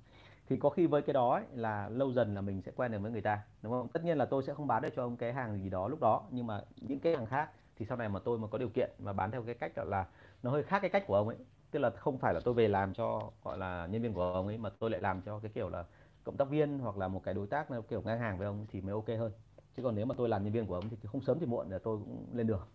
thì 0.49 0.57
có 0.57 0.71
khi 0.71 0.87
với 0.87 1.03
cái 1.03 1.15
đó 1.15 1.35
ấy, 1.35 1.45
là 1.55 1.89
lâu 1.89 2.13
dần 2.13 2.35
là 2.35 2.41
mình 2.41 2.63
sẽ 2.63 2.73
quen 2.77 2.93
được 2.93 2.99
với 2.99 3.11
người 3.11 3.21
ta 3.21 3.43
đúng 3.63 3.73
không 3.73 3.89
tất 3.89 4.05
nhiên 4.05 4.19
là 4.19 4.25
tôi 4.25 4.43
sẽ 4.43 4.55
không 4.55 4.67
bán 4.67 4.83
được 4.83 4.89
cho 4.97 5.03
ông 5.03 5.17
cái 5.17 5.33
hàng 5.33 5.59
gì 5.59 5.71
đó 5.71 5.89
lúc 5.89 6.01
đó 6.01 6.23
nhưng 6.31 6.47
mà 6.47 6.61
những 6.77 7.01
cái 7.01 7.17
hàng 7.17 7.27
khác 7.27 7.51
thì 7.77 7.87
sau 7.87 7.97
này 7.97 8.09
mà 8.09 8.21
tôi 8.25 8.39
mà 8.39 8.49
có 8.49 8.59
điều 8.59 8.69
kiện 8.69 8.91
mà 8.99 9.13
bán 9.13 9.31
theo 9.31 9.43
cái 9.43 9.55
cách 9.55 9.77
gọi 9.77 9.87
là 9.87 10.07
nó 10.43 10.51
hơi 10.51 10.63
khác 10.63 10.79
cái 10.79 10.91
cách 10.91 11.05
của 11.07 11.17
ông 11.17 11.29
ấy 11.29 11.37
tức 11.75 11.81
là 11.81 11.91
không 11.91 12.19
phải 12.19 12.35
là 12.35 12.41
tôi 12.45 12.55
về 12.55 12.69
làm 12.69 12.95
cho 12.95 13.31
gọi 13.45 13.59
là 13.59 13.87
nhân 13.87 14.03
viên 14.03 14.15
của 14.15 14.33
ông 14.33 14.47
ấy 14.47 14.59
mà 14.59 14.71
tôi 14.79 14.91
lại 14.91 15.01
làm 15.01 15.23
cho 15.23 15.39
cái 15.39 15.51
kiểu 15.55 15.69
là 15.69 15.85
cộng 16.25 16.37
tác 16.37 16.49
viên 16.49 16.79
hoặc 16.79 16.97
là 16.97 17.09
một 17.09 17.23
cái 17.25 17.35
đối 17.35 17.47
tác 17.47 17.69
kiểu 17.89 18.03
ngang 18.03 18.19
hàng 18.19 18.39
với 18.39 18.47
ông 18.47 18.67
thì 18.73 18.81
mới 18.81 18.93
ok 18.93 19.09
hơn. 19.09 19.33
Chứ 19.77 19.83
còn 19.83 19.95
nếu 19.95 20.07
mà 20.07 20.15
tôi 20.19 20.29
làm 20.29 20.45
nhân 20.45 20.53
viên 20.53 20.67
của 20.67 20.75
ông 20.75 20.89
thì 20.89 20.97
không 21.05 21.21
sớm 21.21 21.39
thì 21.39 21.47
muộn 21.47 21.71
là 21.71 21.79
tôi 21.79 21.99
cũng 21.99 22.27
lên 22.33 22.47
được 22.47 22.69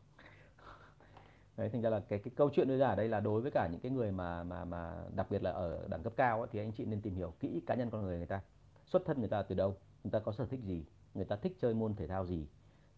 đấy 1.57 1.69
thành 1.69 1.81
ra 1.81 1.89
là 1.89 1.99
cái 1.99 2.19
cái 2.19 2.31
câu 2.35 2.49
chuyện 2.53 2.67
đưa 2.67 2.77
ra 2.77 2.87
ở 2.87 2.95
đây 2.95 3.07
là 3.07 3.19
đối 3.19 3.41
với 3.41 3.51
cả 3.51 3.67
những 3.71 3.81
cái 3.81 3.91
người 3.91 4.11
mà 4.11 4.43
mà 4.43 4.65
mà 4.65 4.93
đặc 5.15 5.27
biệt 5.31 5.43
là 5.43 5.51
ở 5.51 5.87
đẳng 5.87 6.03
cấp 6.03 6.13
cao 6.15 6.41
ấy, 6.41 6.49
thì 6.51 6.59
anh 6.59 6.71
chị 6.71 6.85
nên 6.85 7.01
tìm 7.01 7.15
hiểu 7.15 7.33
kỹ 7.39 7.61
cá 7.67 7.75
nhân 7.75 7.89
con 7.89 8.01
người 8.01 8.17
người 8.17 8.27
ta. 8.27 8.41
Xuất 8.85 9.05
thân 9.05 9.19
người 9.19 9.29
ta 9.29 9.41
từ 9.41 9.55
đâu 9.55 9.75
người 10.03 10.11
ta 10.11 10.19
có 10.19 10.31
sở 10.31 10.45
thích 10.45 10.59
gì 10.63 10.85
người 11.13 11.25
ta 11.25 11.35
thích 11.35 11.57
chơi 11.61 11.73
môn 11.73 11.95
thể 11.95 12.07
thao 12.07 12.25
gì. 12.25 12.47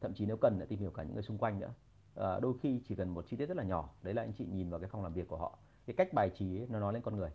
Thậm 0.02 0.14
chí 0.14 0.26
nếu 0.26 0.38
cần 0.38 0.58
lại 0.58 0.68
tìm 0.68 0.80
hiểu 0.80 0.92
cả 0.92 1.04
những 1.04 1.14
người 1.14 1.24
xung 1.24 1.38
quanh 1.38 1.60
nữa. 1.60 1.74
À, 2.16 2.40
đôi 2.40 2.54
khi 2.62 2.82
chỉ 2.88 2.96
cần 2.96 3.10
một 3.10 3.26
chi 3.28 3.38
tiết 3.38 3.46
rất 3.46 3.58
là 3.58 3.64
nhỏ 3.64 3.90
đấy 4.04 4.14
là 4.14 4.22
anh 4.22 4.34
chị 4.34 4.46
nhìn 4.46 4.70
vào 4.70 4.80
cái 4.80 4.90
phòng 4.90 5.04
làm 5.04 5.14
việc 5.14 5.28
của 5.28 5.38
họ 5.38 5.58
cái 5.92 6.06
cách 6.06 6.14
bài 6.14 6.30
trí 6.30 6.60
ấy, 6.60 6.68
nó 6.70 6.80
nói 6.80 6.94
lên 6.94 7.02
con 7.02 7.18
người. 7.18 7.30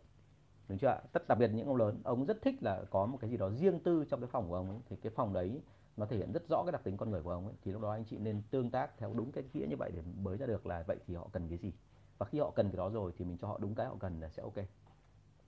Đúng 0.69 0.79
chưa 0.79 0.89
ạ? 0.89 1.01
Tất 1.13 1.29
đặc 1.29 1.39
biệt 1.39 1.51
những 1.55 1.67
ông 1.67 1.77
lớn 1.77 2.01
ông 2.05 2.27
rất 2.27 2.43
thích 2.43 2.63
là 2.63 2.85
có 2.91 3.07
một 3.07 3.19
cái 3.21 3.31
gì 3.31 3.37
đó 3.37 3.51
riêng 3.51 3.81
tư 3.81 4.05
trong 4.11 4.21
cái 4.21 4.29
phòng 4.29 4.49
của 4.49 4.55
ông 4.55 4.71
ấy. 4.71 4.79
Thì 4.89 4.97
cái 4.97 5.13
phòng 5.17 5.33
đấy 5.33 5.63
nó 5.97 6.07
thể 6.07 6.17
hiện 6.17 6.33
rất 6.33 6.43
rõ 6.49 6.63
cái 6.67 6.73
đặc 6.73 6.85
tính 6.85 6.97
con 6.97 7.11
người 7.11 7.23
của 7.23 7.31
ông 7.31 7.47
ấy. 7.47 7.55
Thì 7.63 7.73
lúc 7.73 7.83
đó 7.83 7.91
anh 7.91 8.05
chị 8.05 8.19
nên 8.19 8.43
tương 8.51 8.71
tác 8.71 8.99
theo 8.99 9.13
đúng 9.15 9.33
cái 9.33 9.45
nghĩa 9.53 9.67
như 9.67 9.77
vậy 9.79 9.91
để 9.95 10.03
mới 10.23 10.37
ra 10.37 10.47
được 10.47 10.67
là 10.67 10.85
vậy 10.87 10.97
thì 11.07 11.15
họ 11.15 11.29
cần 11.33 11.49
cái 11.49 11.59
gì. 11.59 11.73
Và 12.19 12.27
khi 12.27 12.39
họ 12.39 12.51
cần 12.51 12.71
cái 12.71 12.77
đó 12.77 12.89
rồi 12.91 13.13
thì 13.19 13.25
mình 13.25 13.39
cho 13.39 13.49
họ 13.49 13.59
đúng 13.59 13.75
cái 13.75 13.87
họ 13.87 13.97
cần 14.01 14.21
là 14.21 14.29
sẽ 14.29 14.43
ok. 14.43 14.67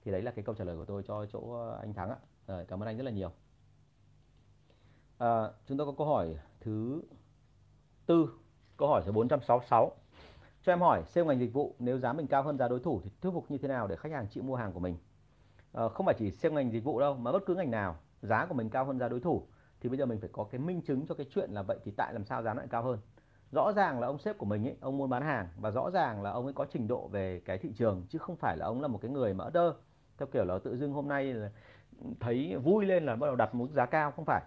Thì 0.04 0.12
đấy 0.12 0.22
là 0.22 0.30
cái 0.30 0.44
câu 0.44 0.54
trả 0.54 0.64
lời 0.64 0.76
của 0.76 0.84
tôi 0.84 1.02
cho 1.02 1.26
chỗ 1.26 1.70
anh 1.80 1.94
Thắng 1.94 2.10
ạ. 2.10 2.16
Rồi, 2.46 2.64
cảm 2.66 2.82
ơn 2.82 2.88
anh 2.88 2.96
rất 2.96 3.04
là 3.04 3.10
nhiều. 3.10 3.30
À, 5.18 5.50
chúng 5.66 5.78
ta 5.78 5.84
có 5.84 5.94
câu 5.98 6.06
hỏi 6.06 6.38
thứ 6.60 7.02
tư 8.06 8.28
câu 8.76 8.88
hỏi 8.88 9.02
số 9.06 9.12
466 9.12 9.92
cho 10.62 10.72
em 10.72 10.80
hỏi 10.80 11.02
sale 11.06 11.26
ngành 11.26 11.40
dịch 11.40 11.52
vụ 11.52 11.74
nếu 11.78 11.98
giá 11.98 12.12
mình 12.12 12.26
cao 12.26 12.42
hơn 12.42 12.58
giá 12.58 12.68
đối 12.68 12.80
thủ 12.80 13.00
thì 13.04 13.10
thuyết 13.20 13.30
phục 13.34 13.50
như 13.50 13.58
thế 13.58 13.68
nào 13.68 13.86
để 13.86 13.96
khách 13.96 14.12
hàng 14.12 14.26
chịu 14.30 14.42
mua 14.42 14.56
hàng 14.56 14.72
của 14.72 14.80
mình? 14.80 14.96
À, 15.72 15.88
không 15.88 16.06
phải 16.06 16.14
chỉ 16.18 16.30
sale 16.30 16.54
ngành 16.54 16.72
dịch 16.72 16.84
vụ 16.84 17.00
đâu 17.00 17.14
mà 17.14 17.32
bất 17.32 17.46
cứ 17.46 17.54
ngành 17.54 17.70
nào 17.70 17.96
giá 18.22 18.46
của 18.46 18.54
mình 18.54 18.70
cao 18.70 18.84
hơn 18.84 18.98
giá 18.98 19.08
đối 19.08 19.20
thủ 19.20 19.46
thì 19.80 19.88
bây 19.88 19.98
giờ 19.98 20.06
mình 20.06 20.20
phải 20.20 20.30
có 20.32 20.44
cái 20.44 20.60
minh 20.60 20.82
chứng 20.82 21.06
cho 21.06 21.14
cái 21.14 21.26
chuyện 21.34 21.50
là 21.50 21.62
vậy 21.62 21.78
thì 21.84 21.92
tại 21.96 22.12
làm 22.12 22.24
sao 22.24 22.42
giá 22.42 22.54
lại 22.54 22.66
cao 22.70 22.82
hơn? 22.82 22.98
Rõ 23.52 23.72
ràng 23.72 24.00
là 24.00 24.06
ông 24.06 24.18
sếp 24.18 24.38
của 24.38 24.46
mình 24.46 24.66
ấy 24.66 24.76
ông 24.80 24.98
muốn 24.98 25.10
bán 25.10 25.22
hàng 25.22 25.48
và 25.56 25.70
rõ 25.70 25.90
ràng 25.90 26.22
là 26.22 26.30
ông 26.30 26.44
ấy 26.44 26.52
có 26.52 26.66
trình 26.70 26.88
độ 26.88 27.08
về 27.08 27.40
cái 27.44 27.58
thị 27.58 27.72
trường 27.76 28.06
chứ 28.08 28.18
không 28.18 28.36
phải 28.36 28.56
là 28.56 28.66
ông 28.66 28.82
là 28.82 28.88
một 28.88 28.98
cái 29.02 29.10
người 29.10 29.34
mà 29.34 29.50
đơ. 29.52 29.74
Theo 30.18 30.26
kiểu 30.32 30.44
là 30.44 30.58
tự 30.58 30.76
dưng 30.76 30.92
hôm 30.92 31.08
nay 31.08 31.24
là 31.24 31.50
thấy 32.20 32.56
vui 32.56 32.86
lên 32.86 33.06
là 33.06 33.16
bắt 33.16 33.26
đầu 33.26 33.36
đặt 33.36 33.54
mức 33.54 33.68
giá 33.70 33.86
cao 33.86 34.10
không 34.10 34.24
phải. 34.24 34.42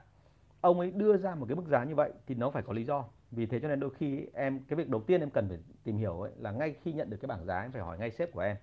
Ông 0.61 0.79
ấy 0.79 0.91
đưa 0.91 1.17
ra 1.17 1.35
một 1.35 1.45
cái 1.49 1.55
mức 1.55 1.65
giá 1.67 1.83
như 1.83 1.95
vậy 1.95 2.13
thì 2.27 2.35
nó 2.35 2.49
phải 2.49 2.63
có 2.63 2.73
lý 2.73 2.83
do 2.83 3.05
vì 3.31 3.45
thế 3.45 3.59
cho 3.59 3.67
nên 3.67 3.79
đôi 3.79 3.89
khi 3.89 4.27
em, 4.33 4.59
cái 4.67 4.77
việc 4.77 4.89
đầu 4.89 5.01
tiên 5.01 5.19
em 5.21 5.29
cần 5.29 5.49
phải 5.49 5.57
tìm 5.83 5.97
hiểu 5.97 6.21
ấy 6.21 6.31
là 6.37 6.51
ngay 6.51 6.75
khi 6.83 6.93
nhận 6.93 7.09
được 7.09 7.17
cái 7.21 7.27
bảng 7.27 7.45
giá 7.45 7.61
em 7.61 7.71
phải 7.71 7.81
hỏi 7.81 7.97
ngay 7.97 8.11
sếp 8.11 8.31
của 8.31 8.41
em. 8.41 8.57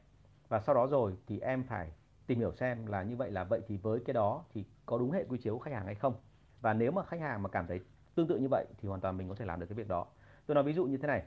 Và 0.49 0.61
sau 0.61 0.75
đó 0.75 0.87
rồi 0.87 1.17
thì 1.27 1.41
em 1.41 1.65
phải 1.65 1.91
tìm 2.27 2.39
hiểu 2.39 2.53
xem 2.53 2.87
là 2.87 3.03
như 3.03 3.17
vậy 3.17 3.31
là 3.31 3.45
vậy 3.45 3.61
thì 3.69 3.77
với 3.77 4.01
cái 4.07 4.15
đó 4.15 4.45
thì 4.55 4.65
có 4.87 4.99
đúng 4.99 5.11
hệ 5.11 5.25
quy 5.25 5.39
chiếu 5.39 5.55
của 5.55 5.61
khách 5.61 5.75
hàng 5.75 5.87
hay 5.87 5.95
không. 5.95 6.15
Và 6.61 6.75
nếu 6.75 6.93
mà 6.93 7.03
khách 7.03 7.21
hàng 7.21 7.43
mà 7.43 7.49
cảm 7.49 7.67
thấy 7.67 7.81
tương 8.15 8.29
tự 8.29 8.39
như 8.39 8.49
vậy 8.51 8.67
thì 8.79 8.89
hoàn 8.89 9.01
toàn 9.01 9.17
mình 9.17 9.29
có 9.29 9.35
thể 9.35 9.45
làm 9.45 9.61
được 9.61 9.67
cái 9.67 9.77
việc 9.77 9.89
đó. 9.89 10.07
Tôi 10.47 10.55
nói 10.55 10.65
ví 10.65 10.73
dụ 10.73 10.85
như 10.85 10.97
thế 10.97 11.09
này, 11.09 11.23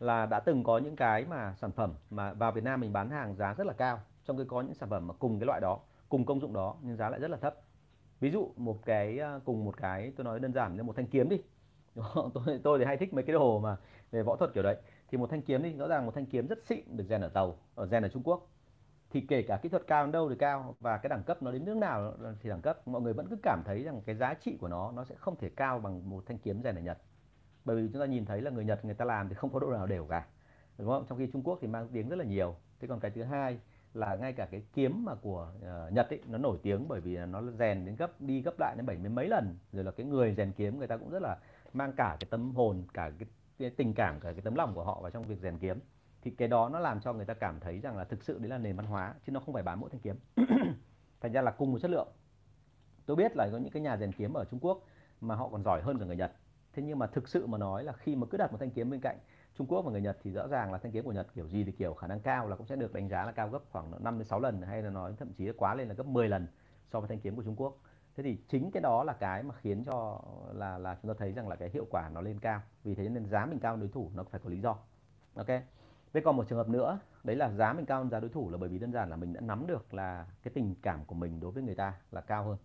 là 0.00 0.26
đã 0.26 0.40
từng 0.40 0.64
có 0.64 0.78
những 0.78 0.96
cái 0.96 1.24
mà 1.24 1.54
sản 1.54 1.72
phẩm 1.72 1.94
mà 2.10 2.32
vào 2.32 2.52
Việt 2.52 2.64
Nam 2.64 2.80
mình 2.80 2.92
bán 2.92 3.10
hàng 3.10 3.34
giá 3.36 3.54
rất 3.54 3.66
là 3.66 3.72
cao, 3.72 4.00
trong 4.24 4.38
khi 4.38 4.44
có 4.48 4.60
những 4.60 4.74
sản 4.74 4.88
phẩm 4.88 5.06
mà 5.06 5.14
cùng 5.14 5.38
cái 5.38 5.46
loại 5.46 5.60
đó, 5.60 5.80
cùng 6.08 6.26
công 6.26 6.40
dụng 6.40 6.52
đó 6.52 6.76
nhưng 6.82 6.96
giá 6.96 7.08
lại 7.08 7.20
rất 7.20 7.30
là 7.30 7.36
thấp. 7.36 7.54
Ví 8.20 8.30
dụ 8.30 8.52
một 8.56 8.78
cái 8.84 9.18
à, 9.18 9.40
cùng 9.44 9.64
một 9.64 9.76
cái 9.76 10.12
tôi 10.16 10.24
nói 10.24 10.40
đơn 10.40 10.52
giản 10.52 10.76
như 10.76 10.82
một 10.82 10.96
thanh 10.96 11.06
kiếm 11.06 11.28
đi. 11.28 11.42
tôi 12.34 12.60
tôi 12.62 12.78
thì 12.78 12.84
hay 12.84 12.96
thích 12.96 13.14
mấy 13.14 13.24
cái 13.24 13.32
đồ 13.32 13.60
mà 13.60 13.76
về 14.10 14.22
võ 14.22 14.36
thuật 14.36 14.54
kiểu 14.54 14.62
đấy. 14.62 14.76
Thì 15.08 15.18
một 15.18 15.30
thanh 15.30 15.42
kiếm 15.42 15.62
đi 15.62 15.72
rõ 15.72 15.88
ràng 15.88 16.06
một 16.06 16.14
thanh 16.14 16.26
kiếm 16.26 16.46
rất 16.46 16.58
xịn 16.66 16.96
được 16.96 17.04
rèn 17.08 17.20
ở 17.20 17.28
tàu 17.28 17.58
ở 17.74 17.86
rèn 17.86 18.02
ở 18.02 18.08
Trung 18.08 18.22
Quốc. 18.22 18.50
Thì 19.10 19.20
kể 19.20 19.42
cả 19.42 19.58
kỹ 19.62 19.68
thuật 19.68 19.86
cao 19.86 20.04
đến 20.04 20.12
đâu 20.12 20.30
thì 20.30 20.36
cao 20.38 20.74
và 20.80 20.98
cái 20.98 21.08
đẳng 21.08 21.22
cấp 21.22 21.42
nó 21.42 21.52
đến 21.52 21.64
nước 21.64 21.76
nào 21.76 22.14
thì 22.40 22.50
đẳng 22.50 22.62
cấp 22.62 22.88
mọi 22.88 23.02
người 23.02 23.12
vẫn 23.12 23.26
cứ 23.30 23.36
cảm 23.42 23.62
thấy 23.66 23.82
rằng 23.82 24.02
cái 24.06 24.14
giá 24.14 24.34
trị 24.34 24.56
của 24.60 24.68
nó 24.68 24.92
nó 24.92 25.04
sẽ 25.04 25.14
không 25.18 25.36
thể 25.36 25.50
cao 25.56 25.78
bằng 25.78 26.10
một 26.10 26.24
thanh 26.26 26.38
kiếm 26.38 26.62
rèn 26.62 26.74
ở 26.74 26.80
Nhật. 26.80 26.98
Bởi 27.64 27.76
vì 27.76 27.88
chúng 27.92 28.00
ta 28.00 28.06
nhìn 28.06 28.24
thấy 28.24 28.40
là 28.40 28.50
người 28.50 28.64
Nhật 28.64 28.84
người 28.84 28.94
ta 28.94 29.04
làm 29.04 29.28
thì 29.28 29.34
không 29.34 29.52
có 29.52 29.60
độ 29.60 29.70
nào 29.70 29.86
đều 29.86 30.06
cả 30.06 30.26
đúng 30.78 30.88
không? 30.88 31.04
Trong 31.08 31.18
khi 31.18 31.26
Trung 31.32 31.42
Quốc 31.42 31.58
thì 31.60 31.68
mang 31.68 31.88
tiếng 31.92 32.08
rất 32.08 32.16
là 32.16 32.24
nhiều. 32.24 32.56
Thế 32.80 32.88
còn 32.88 33.00
cái 33.00 33.10
thứ 33.10 33.22
hai 33.22 33.58
là 33.94 34.16
ngay 34.16 34.32
cả 34.32 34.48
cái 34.50 34.62
kiếm 34.72 35.04
mà 35.04 35.14
của 35.14 35.52
uh, 35.58 35.92
Nhật 35.92 36.10
ấy 36.10 36.20
nó 36.26 36.38
nổi 36.38 36.58
tiếng 36.62 36.88
bởi 36.88 37.00
vì 37.00 37.16
nó 37.16 37.42
rèn 37.58 37.86
đến 37.86 37.96
gấp 37.96 38.20
đi 38.20 38.42
gấp 38.42 38.54
lại 38.58 38.74
đến 38.76 38.86
bảy 38.86 38.96
mươi 38.96 39.10
mấy 39.10 39.28
lần. 39.28 39.58
Rồi 39.72 39.84
là 39.84 39.90
cái 39.90 40.06
người 40.06 40.34
rèn 40.34 40.52
kiếm 40.52 40.78
người 40.78 40.86
ta 40.86 40.96
cũng 40.96 41.10
rất 41.10 41.22
là 41.22 41.36
mang 41.74 41.92
cả 41.92 42.16
cái 42.20 42.28
tâm 42.30 42.54
hồn 42.54 42.84
cả 42.94 43.10
cái, 43.18 43.28
cái 43.58 43.70
tình 43.70 43.94
cảm 43.94 44.20
cả 44.20 44.32
cái 44.32 44.40
tấm 44.40 44.54
lòng 44.54 44.74
của 44.74 44.84
họ 44.84 45.00
vào 45.00 45.10
trong 45.10 45.22
việc 45.22 45.38
rèn 45.38 45.58
kiếm. 45.58 45.78
Thì 46.22 46.30
cái 46.30 46.48
đó 46.48 46.68
nó 46.68 46.78
làm 46.78 47.00
cho 47.00 47.12
người 47.12 47.24
ta 47.24 47.34
cảm 47.34 47.60
thấy 47.60 47.80
rằng 47.80 47.96
là 47.96 48.04
thực 48.04 48.24
sự 48.24 48.38
đấy 48.38 48.48
là 48.48 48.58
nền 48.58 48.76
văn 48.76 48.86
hóa 48.86 49.14
chứ 49.26 49.32
nó 49.32 49.40
không 49.40 49.54
phải 49.54 49.62
bán 49.62 49.80
mỗi 49.80 49.90
thanh 49.90 50.00
kiếm. 50.00 50.16
Thành 51.20 51.32
ra 51.32 51.42
là 51.42 51.50
cùng 51.50 51.72
một 51.72 51.78
chất 51.78 51.90
lượng. 51.90 52.08
Tôi 53.06 53.16
biết 53.16 53.36
là 53.36 53.48
có 53.52 53.58
những 53.58 53.72
cái 53.72 53.82
nhà 53.82 53.96
rèn 53.96 54.12
kiếm 54.12 54.32
ở 54.32 54.44
Trung 54.44 54.60
Quốc 54.60 54.82
mà 55.20 55.34
họ 55.34 55.48
còn 55.48 55.62
giỏi 55.62 55.82
hơn 55.82 55.98
cả 55.98 56.04
người 56.06 56.16
Nhật. 56.16 56.32
Thế 56.72 56.82
nhưng 56.82 56.98
mà 56.98 57.06
thực 57.06 57.28
sự 57.28 57.46
mà 57.46 57.58
nói 57.58 57.84
là 57.84 57.92
khi 57.92 58.16
mà 58.16 58.26
cứ 58.30 58.38
đặt 58.38 58.52
một 58.52 58.58
thanh 58.60 58.70
kiếm 58.70 58.90
bên 58.90 59.00
cạnh 59.00 59.18
Trung 59.58 59.66
Quốc 59.66 59.82
và 59.82 59.92
người 59.92 60.00
Nhật 60.00 60.18
thì 60.22 60.30
rõ 60.30 60.46
ràng 60.46 60.72
là 60.72 60.78
thanh 60.78 60.92
kiếm 60.92 61.04
của 61.04 61.12
Nhật 61.12 61.26
kiểu 61.34 61.48
gì 61.48 61.64
thì 61.64 61.72
kiểu 61.72 61.94
khả 61.94 62.06
năng 62.06 62.20
cao 62.20 62.48
là 62.48 62.56
cũng 62.56 62.66
sẽ 62.66 62.76
được 62.76 62.92
đánh 62.92 63.08
giá 63.08 63.26
là 63.26 63.32
cao 63.32 63.48
gấp 63.48 63.62
khoảng 63.70 64.04
5 64.04 64.18
đến 64.18 64.24
6 64.24 64.40
lần 64.40 64.62
hay 64.62 64.82
là 64.82 64.90
nói 64.90 65.14
thậm 65.18 65.32
chí 65.32 65.52
quá 65.56 65.74
lên 65.74 65.88
là 65.88 65.94
gấp 65.94 66.06
10 66.06 66.28
lần 66.28 66.46
so 66.92 67.00
với 67.00 67.08
thanh 67.08 67.20
kiếm 67.20 67.36
của 67.36 67.42
Trung 67.42 67.56
Quốc. 67.56 67.78
Thế 68.16 68.22
thì 68.22 68.38
chính 68.48 68.70
cái 68.70 68.80
đó 68.80 69.04
là 69.04 69.12
cái 69.12 69.42
mà 69.42 69.54
khiến 69.54 69.84
cho 69.84 70.20
là 70.52 70.78
là 70.78 70.96
chúng 71.02 71.12
ta 71.12 71.14
thấy 71.18 71.32
rằng 71.32 71.48
là 71.48 71.56
cái 71.56 71.70
hiệu 71.70 71.86
quả 71.90 72.08
nó 72.08 72.20
lên 72.20 72.38
cao. 72.38 72.62
Vì 72.84 72.94
thế 72.94 73.08
nên 73.08 73.26
giá 73.26 73.46
mình 73.46 73.58
cao 73.58 73.72
hơn 73.72 73.80
đối 73.80 73.88
thủ 73.88 74.10
nó 74.14 74.24
phải 74.24 74.40
có 74.44 74.50
lý 74.50 74.60
do. 74.60 74.76
Ok. 75.34 75.48
Thế 76.12 76.20
còn 76.24 76.36
một 76.36 76.48
trường 76.48 76.58
hợp 76.58 76.68
nữa, 76.68 76.98
đấy 77.24 77.36
là 77.36 77.50
giá 77.50 77.72
mình 77.72 77.86
cao 77.86 77.98
hơn 77.98 78.10
giá 78.10 78.20
đối 78.20 78.30
thủ 78.30 78.50
là 78.50 78.58
bởi 78.58 78.68
vì 78.68 78.78
đơn 78.78 78.92
giản 78.92 79.10
là 79.10 79.16
mình 79.16 79.32
đã 79.32 79.40
nắm 79.40 79.66
được 79.66 79.94
là 79.94 80.26
cái 80.42 80.52
tình 80.54 80.74
cảm 80.82 81.04
của 81.04 81.14
mình 81.14 81.40
đối 81.40 81.50
với 81.50 81.62
người 81.62 81.74
ta 81.74 81.94
là 82.10 82.20
cao 82.20 82.44
hơn. 82.44 82.56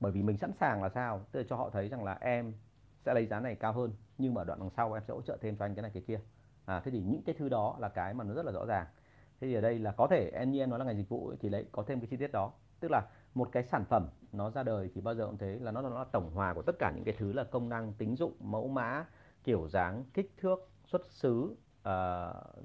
Bởi 0.00 0.12
vì 0.12 0.22
mình 0.22 0.36
sẵn 0.36 0.52
sàng 0.52 0.82
là 0.82 0.88
sao? 0.88 1.20
Tức 1.32 1.40
là 1.40 1.46
cho 1.48 1.56
họ 1.56 1.70
thấy 1.70 1.88
rằng 1.88 2.04
là 2.04 2.18
em 2.20 2.54
sẽ 3.04 3.14
lấy 3.14 3.26
giá 3.26 3.40
này 3.40 3.54
cao 3.54 3.72
hơn 3.72 3.92
nhưng 4.18 4.34
mà 4.34 4.44
đoạn 4.44 4.58
đằng 4.58 4.70
sau 4.70 4.92
em 4.92 5.02
sẽ 5.08 5.14
hỗ 5.14 5.22
trợ 5.22 5.38
thêm 5.40 5.56
cho 5.56 5.64
anh 5.64 5.74
cái 5.74 5.82
này 5.82 5.90
cái 5.94 6.02
kia 6.06 6.20
à, 6.64 6.80
thế 6.80 6.90
thì 6.90 7.02
những 7.02 7.22
cái 7.22 7.34
thứ 7.38 7.48
đó 7.48 7.76
là 7.78 7.88
cái 7.88 8.14
mà 8.14 8.24
nó 8.24 8.34
rất 8.34 8.46
là 8.46 8.52
rõ 8.52 8.66
ràng 8.66 8.86
thế 9.40 9.46
thì 9.46 9.54
ở 9.54 9.60
đây 9.60 9.78
là 9.78 9.92
có 9.92 10.06
thể 10.10 10.30
em 10.34 10.50
như 10.50 10.60
em 10.60 10.70
nói 10.70 10.78
là 10.78 10.84
ngành 10.84 10.96
dịch 10.96 11.08
vụ 11.08 11.28
ấy, 11.28 11.36
thì 11.40 11.48
lấy 11.48 11.66
có 11.72 11.84
thêm 11.86 12.00
cái 12.00 12.06
chi 12.06 12.16
tiết 12.16 12.32
đó 12.32 12.52
tức 12.80 12.90
là 12.90 13.06
một 13.34 13.48
cái 13.52 13.62
sản 13.62 13.84
phẩm 13.88 14.08
nó 14.36 14.50
ra 14.50 14.62
đời 14.62 14.90
thì 14.94 15.00
bao 15.00 15.14
giờ 15.14 15.26
cũng 15.26 15.38
thế 15.38 15.58
là 15.60 15.70
nó, 15.70 15.82
nó 15.82 15.88
là 15.88 16.04
tổng 16.04 16.30
hòa 16.34 16.54
của 16.54 16.62
tất 16.62 16.76
cả 16.78 16.92
những 16.94 17.04
cái 17.04 17.14
thứ 17.18 17.32
là 17.32 17.44
công 17.44 17.68
năng 17.68 17.92
tính 17.92 18.16
dụng 18.16 18.36
mẫu 18.40 18.68
mã 18.68 19.04
kiểu 19.44 19.68
dáng 19.68 20.04
kích 20.14 20.32
thước 20.36 20.68
xuất 20.84 21.06
xứ 21.06 21.56
uh, 21.78 21.86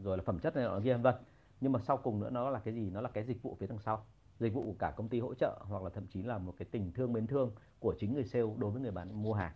rồi 0.03 0.17
là 0.17 0.24
phẩm 0.26 0.39
chất 0.39 0.55
này 0.55 0.65
nọ 0.65 0.80
kia 0.84 0.93
vân 0.93 1.01
vân. 1.01 1.15
Nhưng 1.61 1.72
mà 1.72 1.80
sau 1.80 1.97
cùng 1.97 2.20
nữa 2.20 2.30
nó 2.30 2.49
là 2.49 2.59
cái 2.59 2.74
gì? 2.74 2.89
Nó 2.89 3.01
là 3.01 3.09
cái 3.09 3.24
dịch 3.24 3.43
vụ 3.43 3.55
phía 3.59 3.67
đằng 3.67 3.80
sau. 3.80 4.05
Dịch 4.39 4.53
vụ 4.53 4.63
của 4.63 4.76
cả 4.80 4.91
công 4.91 5.09
ty 5.09 5.20
hỗ 5.20 5.34
trợ 5.34 5.59
hoặc 5.61 5.84
là 5.84 5.89
thậm 5.89 6.07
chí 6.07 6.24
là 6.24 6.38
một 6.38 6.53
cái 6.57 6.67
tình 6.72 6.91
thương 6.91 7.13
mến 7.13 7.28
thương 7.28 7.51
của 7.80 7.95
chính 7.99 8.13
người 8.13 8.24
sale 8.24 8.45
đối 8.57 8.72
với 8.72 8.82
người 8.82 8.91
bán 8.91 9.24
mua 9.24 9.34
hàng. 9.34 9.53